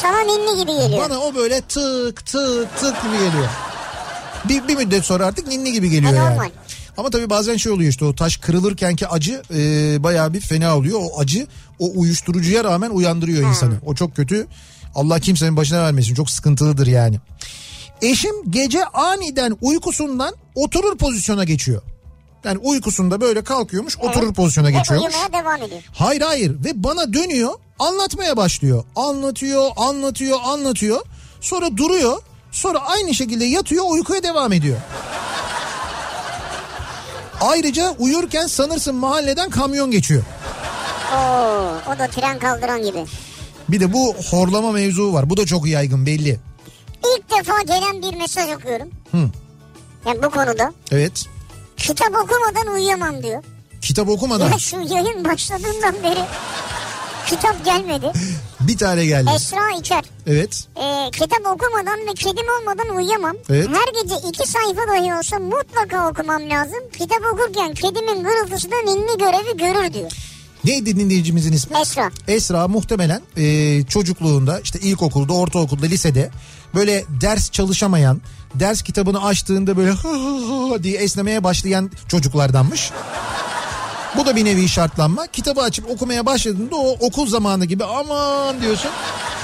Sana 0.02 0.20
ninni 0.20 0.60
gibi 0.62 0.72
geliyor. 0.72 1.00
bana 1.04 1.18
o 1.18 1.34
böyle 1.34 1.60
tık 1.60 2.26
tık 2.26 2.76
tık 2.80 3.02
gibi 3.02 3.12
geliyor. 3.12 3.48
Bir, 4.48 4.68
bir 4.68 4.76
müddet 4.76 5.04
sonra 5.04 5.26
artık 5.26 5.46
ninni 5.48 5.72
gibi 5.72 5.90
geliyor 5.90 6.12
E, 6.12 6.16
yani. 6.16 6.30
normal. 6.30 6.50
Ama 6.96 7.10
tabii 7.10 7.30
bazen 7.30 7.56
şey 7.56 7.72
oluyor 7.72 7.90
işte 7.90 8.04
o 8.04 8.14
taş 8.14 8.36
kırılırkenki 8.36 9.08
acı 9.08 9.42
e, 9.54 9.56
bayağı 10.02 10.32
bir 10.34 10.40
fena 10.40 10.76
oluyor. 10.76 11.00
O 11.02 11.20
acı 11.20 11.46
o 11.78 11.90
uyuşturucuya 11.94 12.64
rağmen 12.64 12.90
uyandırıyor 12.90 13.48
insanı. 13.48 13.74
O 13.86 13.94
çok 13.94 14.16
kötü. 14.16 14.46
Allah 14.94 15.20
kimsenin 15.20 15.56
başına 15.56 15.82
vermesin. 15.82 16.14
Çok 16.14 16.30
sıkıntılıdır 16.30 16.86
yani. 16.86 17.16
Eşim 18.02 18.50
gece 18.50 18.84
aniden 18.84 19.56
uykusundan 19.60 20.34
oturur 20.54 20.98
pozisyona 20.98 21.44
geçiyor. 21.44 21.82
Yani 22.44 22.58
uykusunda 22.58 23.20
böyle 23.20 23.44
kalkıyormuş 23.44 23.98
oturur 23.98 24.34
pozisyona 24.34 24.68
Ve 24.68 24.72
geçiyormuş. 24.72 25.14
devam 25.32 25.62
ediyor. 25.62 25.82
Hayır 25.94 26.20
hayır 26.20 26.64
ve 26.64 26.84
bana 26.84 27.12
dönüyor 27.12 27.52
anlatmaya 27.78 28.36
başlıyor. 28.36 28.84
Anlatıyor 28.96 29.70
anlatıyor 29.76 30.38
anlatıyor 30.44 31.00
sonra 31.40 31.76
duruyor 31.76 32.22
sonra 32.52 32.78
aynı 32.78 33.14
şekilde 33.14 33.44
yatıyor 33.44 33.84
uykuya 33.88 34.22
devam 34.22 34.52
ediyor. 34.52 34.76
Ayrıca 37.40 37.94
uyurken 37.98 38.46
sanırsın 38.46 38.94
mahalleden 38.94 39.50
kamyon 39.50 39.90
geçiyor. 39.90 40.22
Oo, 41.14 41.92
o 41.94 41.98
da 41.98 42.08
tren 42.08 42.38
kaldıran 42.38 42.82
gibi. 42.82 43.04
Bir 43.68 43.80
de 43.80 43.92
bu 43.92 44.14
horlama 44.30 44.72
mevzu 44.72 45.12
var. 45.12 45.30
Bu 45.30 45.36
da 45.36 45.46
çok 45.46 45.66
yaygın 45.66 46.06
belli. 46.06 46.40
İlk 47.06 47.30
defa 47.38 47.62
gelen 47.62 48.02
bir 48.02 48.18
mesaj 48.18 48.50
okuyorum. 48.50 48.90
Hı. 49.10 49.28
Yani 50.06 50.22
bu 50.22 50.30
konuda. 50.30 50.72
Evet. 50.90 51.26
Kitap 51.76 52.16
okumadan 52.16 52.74
uyuyamam 52.74 53.22
diyor. 53.22 53.44
Kitap 53.82 54.08
okumadan 54.08 54.50
Ya 54.52 54.58
şu 54.58 54.76
yayın 54.76 55.24
başladığından 55.24 55.94
beri 56.02 56.24
kitap 57.26 57.64
gelmedi. 57.64 58.12
bir 58.60 58.78
tane 58.78 59.06
geldi. 59.06 59.30
Esra 59.34 59.70
İçer. 59.80 60.04
Evet. 60.26 60.68
Ee, 60.76 61.10
kitap 61.10 61.46
okumadan 61.46 62.00
ve 62.00 62.14
kedim 62.14 62.46
olmadan 62.60 62.96
uyuyamam. 62.96 63.36
Evet. 63.50 63.68
Her 63.68 64.02
gece 64.02 64.14
iki 64.28 64.48
sayfa 64.48 64.88
dahi 64.88 65.14
olsa 65.14 65.38
mutlaka 65.38 66.08
okumam 66.08 66.50
lazım. 66.50 66.80
Kitap 66.98 67.22
okurken 67.34 67.74
kedimin 67.74 68.24
gırıltısı 68.24 68.70
da 68.70 68.76
ninni 68.76 69.18
görevi 69.18 69.56
görür 69.56 69.94
diyor. 69.94 70.12
Neydi 70.64 70.96
dinleyicimizin 70.96 71.52
ismi? 71.52 71.78
Esra. 71.78 72.10
Esra 72.28 72.68
muhtemelen 72.68 73.22
e, 73.36 73.82
çocukluğunda 73.82 74.60
işte 74.60 74.78
ilkokulda, 74.78 75.32
ortaokulda, 75.32 75.86
lisede 75.86 76.30
böyle 76.74 77.04
ders 77.20 77.50
çalışamayan, 77.50 78.20
ders 78.54 78.82
kitabını 78.82 79.24
açtığında 79.24 79.76
böyle 79.76 79.90
hı 79.90 80.08
hı 80.08 80.74
hı 80.74 80.82
diye 80.82 80.98
esnemeye 80.98 81.44
başlayan 81.44 81.90
çocuklardanmış. 82.08 82.90
Bu 84.16 84.26
da 84.26 84.36
bir 84.36 84.44
nevi 84.44 84.68
şartlanma. 84.68 85.26
Kitabı 85.26 85.60
açıp 85.60 85.90
okumaya 85.90 86.26
başladığında 86.26 86.76
o 86.76 86.90
okul 87.00 87.26
zamanı 87.26 87.64
gibi 87.64 87.84
aman 87.84 88.60
diyorsun. 88.60 88.90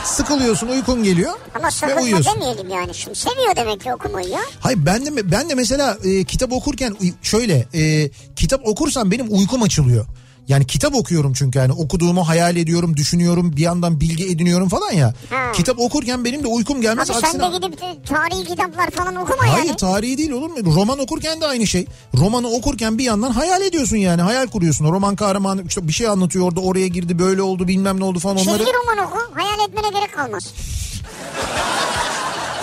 Sıkılıyorsun, 0.05 0.69
uykun 0.69 1.03
geliyor 1.03 1.33
Ama 1.55 1.69
ve 1.89 2.01
uyuyorsun. 2.01 2.35
demeyelim 2.35 2.69
yani. 2.71 2.95
Şimdi 2.95 3.17
seviyor 3.19 3.57
demek 3.57 3.81
ki 3.81 3.95
okumayı 3.95 4.29
ya. 4.29 4.41
Hayır 4.61 4.87
ben 4.87 5.07
de 5.07 5.31
ben 5.31 5.49
de 5.49 5.55
mesela 5.55 5.99
e, 6.05 6.25
kitap 6.25 6.53
okurken 6.53 6.97
şöyle 7.23 7.67
e, 7.75 8.11
kitap 8.37 8.69
okursam 8.69 9.11
benim 9.11 9.27
uykum 9.31 9.63
açılıyor. 9.63 10.07
Yani 10.49 10.67
kitap 10.67 10.95
okuyorum 10.95 11.33
çünkü 11.33 11.59
yani 11.59 11.73
okuduğumu 11.73 12.29
hayal 12.29 12.57
ediyorum, 12.57 12.97
düşünüyorum, 12.97 13.57
bir 13.57 13.63
yandan 13.63 14.01
bilgi 14.01 14.27
ediniyorum 14.31 14.69
falan 14.69 14.93
ya. 14.93 15.15
Ha. 15.31 15.53
Kitap 15.53 15.79
okurken 15.79 16.25
benim 16.25 16.43
de 16.43 16.47
uykum 16.47 16.81
gelmez. 16.81 17.11
Abi 17.11 17.19
sen 17.21 17.29
Aksine- 17.29 17.53
de 17.53 17.57
gidip 17.67 18.07
tarihi 18.07 18.45
kitaplar 18.45 18.91
falan 18.91 19.17
okuma 19.17 19.53
Hayır 19.53 19.65
yani. 19.65 19.77
tarihi 19.77 20.19
değil 20.19 20.31
olur 20.31 20.51
mu? 20.51 20.75
Roman 20.75 20.99
okurken 20.99 21.41
de 21.41 21.47
aynı 21.47 21.67
şey. 21.67 21.87
Romanı 22.15 22.49
okurken 22.49 22.99
bir 22.99 23.05
yandan 23.05 23.31
hayal 23.31 23.63
ediyorsun 23.63 23.97
yani. 23.97 24.23
Hayal 24.23 24.47
kuruyorsun. 24.47 24.85
O 24.85 24.93
roman 24.93 25.17
kahramanı 25.17 25.63
işte 25.69 25.89
bir 25.89 25.93
şey 25.93 26.09
anlatıyor 26.09 26.45
orada 26.45 26.61
oraya 26.61 26.89
girdi 26.89 27.19
böyle 27.19 27.43
oldu 27.43 27.69
bilmem 27.69 28.01
ne 28.01 28.05
oldu 28.05 28.19
falan 28.19 28.37
onları. 28.37 28.59
Çizgi 28.59 28.73
roman 28.73 29.07
oku. 29.07 29.19
Hayal 29.35 29.69
etmene 29.69 29.89
gerek 29.99 30.15
kalmaz. 30.15 30.53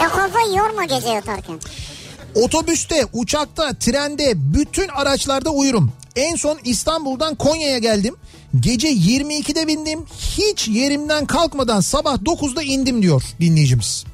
Ya 0.02 0.10
kafayı 0.10 0.56
yorma 0.56 0.86
gece 0.86 1.10
yatarken. 1.10 1.60
Otobüste, 2.36 3.06
uçakta, 3.14 3.74
trende, 3.80 4.34
bütün 4.36 4.88
araçlarda 4.88 5.50
uyurum. 5.50 5.92
En 6.16 6.36
son 6.36 6.60
İstanbul'dan 6.64 7.36
Konya'ya 7.36 7.78
geldim. 7.78 8.16
Gece 8.60 8.88
22'de 8.94 9.68
bindim. 9.68 10.00
Hiç 10.38 10.68
yerimden 10.68 11.26
kalkmadan 11.26 11.80
sabah 11.80 12.16
9'da 12.18 12.64
indim 12.64 13.02
diyor 13.02 13.24
dinleyicimiz. 13.42 14.06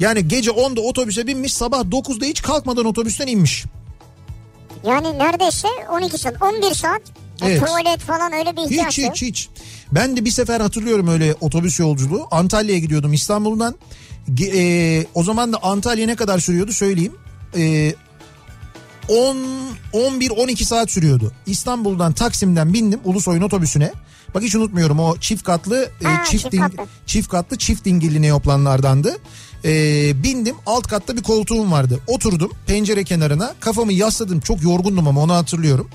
Yani 0.00 0.28
gece 0.28 0.50
10'da 0.50 0.80
otobüse 0.80 1.26
binmiş 1.26 1.52
sabah 1.54 1.80
9'da 1.80 2.24
hiç 2.26 2.42
kalkmadan 2.42 2.84
otobüsten 2.84 3.26
inmiş. 3.26 3.64
Yani 4.86 5.18
neredeyse 5.18 5.68
12 5.92 6.18
saat, 6.18 6.42
11 6.42 6.74
saat. 6.74 7.00
E, 7.42 7.46
Evet. 7.46 7.66
Tuvalet 7.66 8.00
falan 8.00 8.32
öyle 8.32 8.56
bir 8.56 8.62
ihtiyaç 8.62 8.92
Hiç 8.92 8.98
yok. 9.04 9.14
hiç 9.14 9.22
hiç. 9.22 9.48
Ben 9.92 10.16
de 10.16 10.24
bir 10.24 10.30
sefer 10.30 10.60
hatırlıyorum 10.60 11.08
öyle 11.08 11.34
otobüs 11.40 11.80
yolculuğu. 11.80 12.26
Antalya'ya 12.30 12.78
gidiyordum 12.78 13.12
İstanbul'dan. 13.12 13.74
E, 14.54 15.04
o 15.14 15.22
zaman 15.22 15.52
da 15.52 15.58
Antalya 15.62 16.06
ne 16.06 16.16
kadar 16.16 16.38
sürüyordu 16.38 16.72
söyleyeyim. 16.72 17.12
E, 17.56 17.94
10 19.08 19.36
11 19.92 20.30
12 20.30 20.64
saat 20.64 20.90
sürüyordu. 20.90 21.32
İstanbul'dan 21.46 22.12
Taksim'den 22.12 22.72
bindim 22.74 23.00
Ulusoy'un 23.04 23.42
otobüsüne. 23.42 23.92
Bak 24.34 24.42
hiç 24.42 24.54
unutmuyorum 24.54 25.00
o 25.00 25.16
çift 25.16 25.42
katlı 25.44 25.90
e, 26.02 26.04
Ha, 26.04 26.24
çift 26.24 26.42
çift 26.42 26.54
ding- 26.54 26.76
katlı. 26.76 26.90
çift 27.06 27.28
katlı 27.28 27.58
çift 27.58 27.84
dingilli 27.84 28.22
neoplanlardandı. 28.22 29.16
E, 29.64 29.72
bindim 30.22 30.56
alt 30.66 30.86
katta 30.86 31.16
bir 31.16 31.22
koltuğum 31.22 31.70
vardı. 31.72 32.00
Oturdum 32.06 32.50
pencere 32.66 33.04
kenarına 33.04 33.54
kafamı 33.60 33.92
yasladım. 33.92 34.40
Çok 34.40 34.62
yorgundum 34.62 35.08
ama 35.08 35.20
onu 35.20 35.34
hatırlıyorum. 35.34 35.88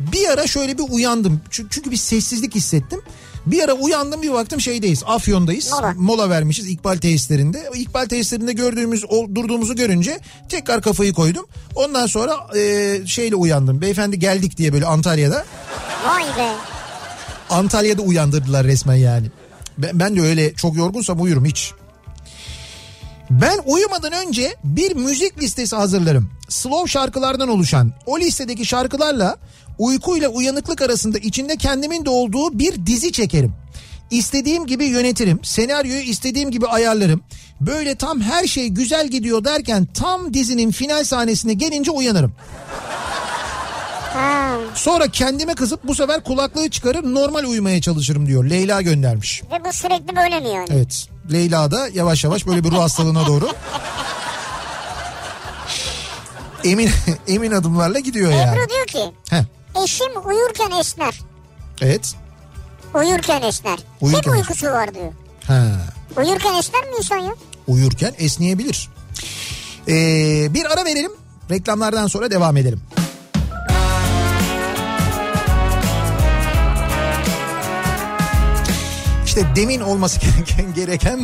Bir 0.00 0.28
ara 0.28 0.46
şöyle 0.46 0.78
bir 0.78 0.84
uyandım. 0.90 1.40
Çünkü 1.50 1.90
bir 1.90 1.96
sessizlik 1.96 2.54
hissettim. 2.54 3.00
Bir 3.46 3.62
ara 3.64 3.72
uyandım 3.72 4.22
bir 4.22 4.32
baktım 4.32 4.60
şeydeyiz. 4.60 5.02
Afyon'dayız. 5.06 5.70
Mola. 5.96 6.30
vermişiz 6.30 6.68
İkbal 6.68 6.96
tesislerinde. 6.96 7.70
O 7.72 7.76
İkbal 7.76 8.06
tesislerinde 8.06 8.52
gördüğümüz 8.52 9.04
o, 9.08 9.34
durduğumuzu 9.34 9.76
görünce 9.76 10.20
tekrar 10.48 10.82
kafayı 10.82 11.12
koydum. 11.12 11.46
Ondan 11.74 12.06
sonra 12.06 12.56
e, 12.56 13.00
şeyle 13.06 13.36
uyandım. 13.36 13.80
Beyefendi 13.80 14.18
geldik 14.18 14.56
diye 14.56 14.72
böyle 14.72 14.86
Antalya'da. 14.86 15.44
Vay 16.06 16.22
be. 16.22 16.52
Antalya'da 17.50 18.02
uyandırdılar 18.02 18.66
resmen 18.66 18.96
yani. 18.96 19.26
Ben, 19.78 20.00
ben 20.00 20.16
de 20.16 20.20
öyle 20.20 20.54
çok 20.54 20.76
yorgunsam 20.76 21.22
uyurum 21.22 21.44
hiç. 21.44 21.72
Ben 23.30 23.58
uyumadan 23.66 24.12
önce 24.12 24.56
bir 24.64 24.96
müzik 24.96 25.42
listesi 25.42 25.76
hazırlarım. 25.76 26.30
Slow 26.48 26.90
şarkılardan 26.90 27.48
oluşan. 27.48 27.92
O 28.06 28.18
listedeki 28.18 28.64
şarkılarla 28.64 29.36
uykuyla 29.78 30.28
uyanıklık 30.28 30.82
arasında 30.82 31.18
içinde 31.18 31.56
kendimin 31.56 32.04
de 32.04 32.10
olduğu 32.10 32.58
bir 32.58 32.86
dizi 32.86 33.12
çekerim. 33.12 33.52
İstediğim 34.10 34.66
gibi 34.66 34.84
yönetirim. 34.84 35.40
Senaryoyu 35.44 36.00
istediğim 36.00 36.50
gibi 36.50 36.66
ayarlarım. 36.66 37.20
Böyle 37.60 37.94
tam 37.94 38.20
her 38.20 38.46
şey 38.46 38.68
güzel 38.68 39.08
gidiyor 39.08 39.44
derken 39.44 39.86
tam 39.94 40.34
dizinin 40.34 40.70
final 40.70 41.04
sahnesine 41.04 41.52
gelince 41.52 41.90
uyanırım. 41.90 42.32
Sonra 44.74 45.08
kendime 45.08 45.54
kızıp 45.54 45.84
bu 45.84 45.94
sefer 45.94 46.24
kulaklığı 46.24 46.70
çıkarıp 46.70 47.04
normal 47.04 47.44
uyumaya 47.44 47.80
çalışırım 47.80 48.26
diyor. 48.26 48.44
Leyla 48.44 48.82
göndermiş. 48.82 49.42
Ve 49.52 49.64
bu 49.64 49.72
sürekli 49.72 50.16
böyle 50.16 50.40
mi 50.40 50.48
yani? 50.48 50.66
Evet. 50.70 51.08
Leyla 51.32 51.70
da 51.70 51.88
yavaş 51.88 52.24
yavaş 52.24 52.46
böyle 52.46 52.64
bir 52.64 52.70
ruh 52.70 52.78
hastalığına 52.80 53.26
doğru 53.26 53.48
emin 56.64 56.90
emin 57.28 57.52
adımlarla 57.52 57.98
gidiyor 57.98 58.32
yani. 58.32 58.58
Ebru 58.58 58.68
diyor 58.68 58.86
ki 58.86 59.14
Heh, 59.30 59.42
eşim 59.84 60.28
uyurken 60.28 60.70
esner. 60.80 61.20
evet. 61.82 62.14
Uyurken 62.94 63.42
esner. 63.42 63.78
Uyurken 64.00 64.30
Hep 64.32 64.38
uykusu 64.38 64.66
var 64.66 64.94
diyor. 64.94 65.12
Ha, 65.46 65.62
Uyurken 66.16 66.54
esner 66.54 66.80
mi 66.84 66.96
insan 66.98 67.18
ya? 67.18 67.34
uyurken 67.66 68.14
esneyebilir. 68.18 68.88
Ee, 69.88 70.54
bir 70.54 70.64
ara 70.72 70.84
verelim. 70.84 71.12
Reklamlardan 71.50 72.06
sonra 72.06 72.30
devam 72.30 72.56
edelim. 72.56 72.80
İşte 79.32 79.46
demin 79.56 79.80
olması 79.80 80.20
gereken, 80.20 80.74
gereken 80.74 81.20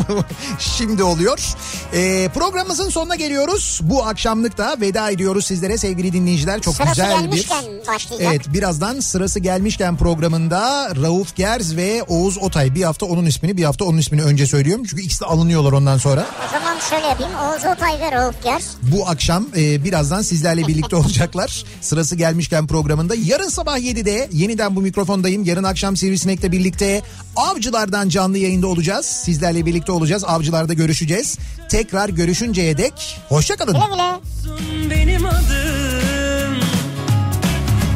şimdi 0.58 1.02
oluyor. 1.02 1.54
Ee, 1.92 2.28
programımızın 2.34 2.90
sonuna 2.90 3.16
geliyoruz. 3.16 3.80
Bu 3.82 4.06
akşamlık 4.06 4.58
da 4.58 4.76
veda 4.80 5.10
ediyoruz 5.10 5.46
sizlere 5.46 5.78
sevgili 5.78 6.12
dinleyiciler. 6.12 6.60
Çok 6.60 6.74
Sırası 6.74 6.90
güzel 6.90 7.32
bir... 7.32 7.48
başlayacak. 7.88 8.32
Evet 8.32 8.52
birazdan 8.52 9.00
sırası 9.00 9.40
gelmişken 9.40 9.96
programında 9.96 10.92
Rauf 11.02 11.36
Gerz 11.36 11.76
ve 11.76 12.02
Oğuz 12.02 12.38
Otay. 12.38 12.74
Bir 12.74 12.82
hafta 12.82 13.06
onun 13.06 13.26
ismini 13.26 13.56
bir 13.56 13.64
hafta 13.64 13.84
onun 13.84 13.98
ismini 13.98 14.22
önce 14.22 14.46
söylüyorum. 14.46 14.84
Çünkü 14.90 15.02
ikisi 15.02 15.20
de 15.20 15.24
alınıyorlar 15.24 15.72
ondan 15.72 15.98
sonra. 15.98 16.26
O 16.48 16.52
zaman 16.52 16.78
şöyle 16.90 17.06
yapayım. 17.06 17.32
Oğuz 17.34 17.76
Otay 17.76 18.00
ve 18.00 18.12
Rauf 18.12 18.42
Gers. 18.44 18.64
Bu 18.82 19.08
akşam 19.08 19.46
e, 19.56 19.84
birazdan 19.84 20.22
sizlerle 20.22 20.66
birlikte 20.66 20.96
olacaklar. 21.02 21.64
Sırası 21.80 22.16
gelmişken 22.16 22.66
programında. 22.66 23.14
Yarın 23.14 23.48
sabah 23.48 23.78
7'de 23.78 24.28
yeniden 24.32 24.76
bu 24.76 24.80
mikrofondayım. 24.80 25.44
Yarın 25.44 25.64
akşam 25.64 25.96
Sivrisinek'le 25.96 26.52
birlikte 26.52 27.02
Avcılar'dan 27.38 28.08
canlı 28.08 28.38
yayında 28.38 28.66
olacağız. 28.66 29.06
Sizlerle 29.06 29.66
birlikte 29.66 29.92
olacağız. 29.92 30.24
Avcılar'da 30.24 30.74
görüşeceğiz. 30.74 31.38
Tekrar 31.68 32.08
görüşünceye 32.08 32.78
dek 32.78 33.18
hoşçakalın. 33.28 33.74
Güle 33.74 33.84
güle. 33.86 34.90
benim 34.90 35.26
adım 35.26 36.58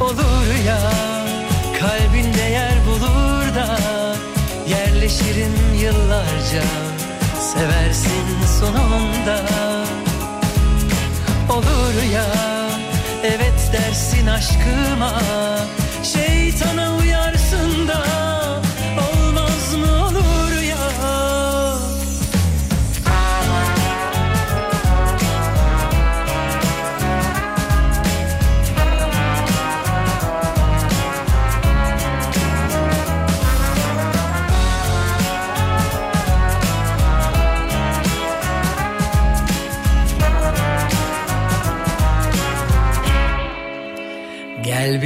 Olur 0.01 0.64
ya 0.66 0.93
kalbinde 1.81 2.43
yer 2.43 2.74
bulur 2.86 3.55
da 3.55 3.78
Yerleşirim 4.69 5.74
yıllarca 5.82 6.62
seversin 7.55 8.27
sonunda 8.60 9.40
Olur 11.48 12.12
ya 12.14 12.27
evet 13.23 13.70
dersin 13.73 14.27
aşkıma 14.27 15.12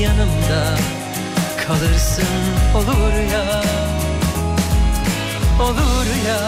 yanımda 0.00 0.78
kalırsın 1.66 2.24
olur 2.74 3.32
ya. 3.32 3.62
Olur 5.60 6.06
ya 6.28 6.40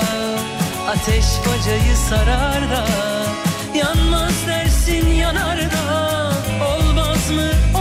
ateş 0.88 1.26
bacayı 1.40 1.96
sarar 1.96 2.70
da 2.70 2.86
Yanmaz 3.74 4.46
dersin 4.46 5.06
yanar 5.10 5.58
da 5.58 6.32
Olmaz 6.66 7.30
mı 7.30 7.78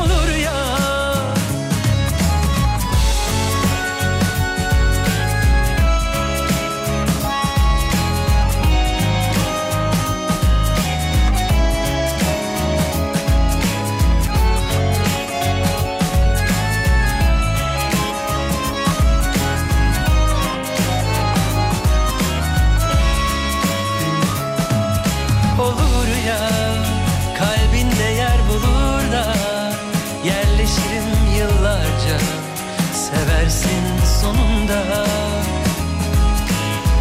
sonunda 34.62 35.06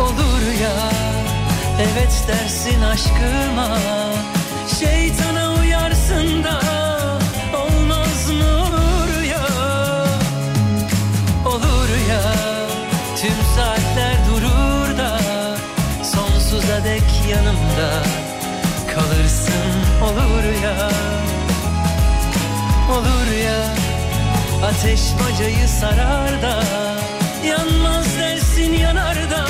Olur 0.00 0.60
ya 0.62 0.90
evet 1.80 2.24
dersin 2.28 2.82
aşkıma. 2.82 3.78
Şeytana 4.80 5.54
uyarsın 5.60 6.44
da 6.44 6.60
olmaz 7.56 8.30
mı 8.30 8.62
olur 8.62 9.22
ya? 9.22 9.46
Olur 11.46 11.88
ya 12.10 12.32
tüm 13.20 13.36
saatler 13.56 14.16
durur 14.28 14.98
da 14.98 15.20
Sonsuza 16.04 16.84
dek 16.84 17.30
yanımda 17.30 18.02
kalırsın. 18.94 19.70
Olur 20.02 20.62
ya 20.62 20.90
Olur 22.90 23.36
ya 23.44 23.74
ateş 24.68 25.00
bacayı 25.20 25.68
sarar 25.68 26.42
da 26.42 26.89
Yanmaz 27.44 28.18
dersin 28.18 28.72
yanar 28.72 29.16
da 29.30 29.49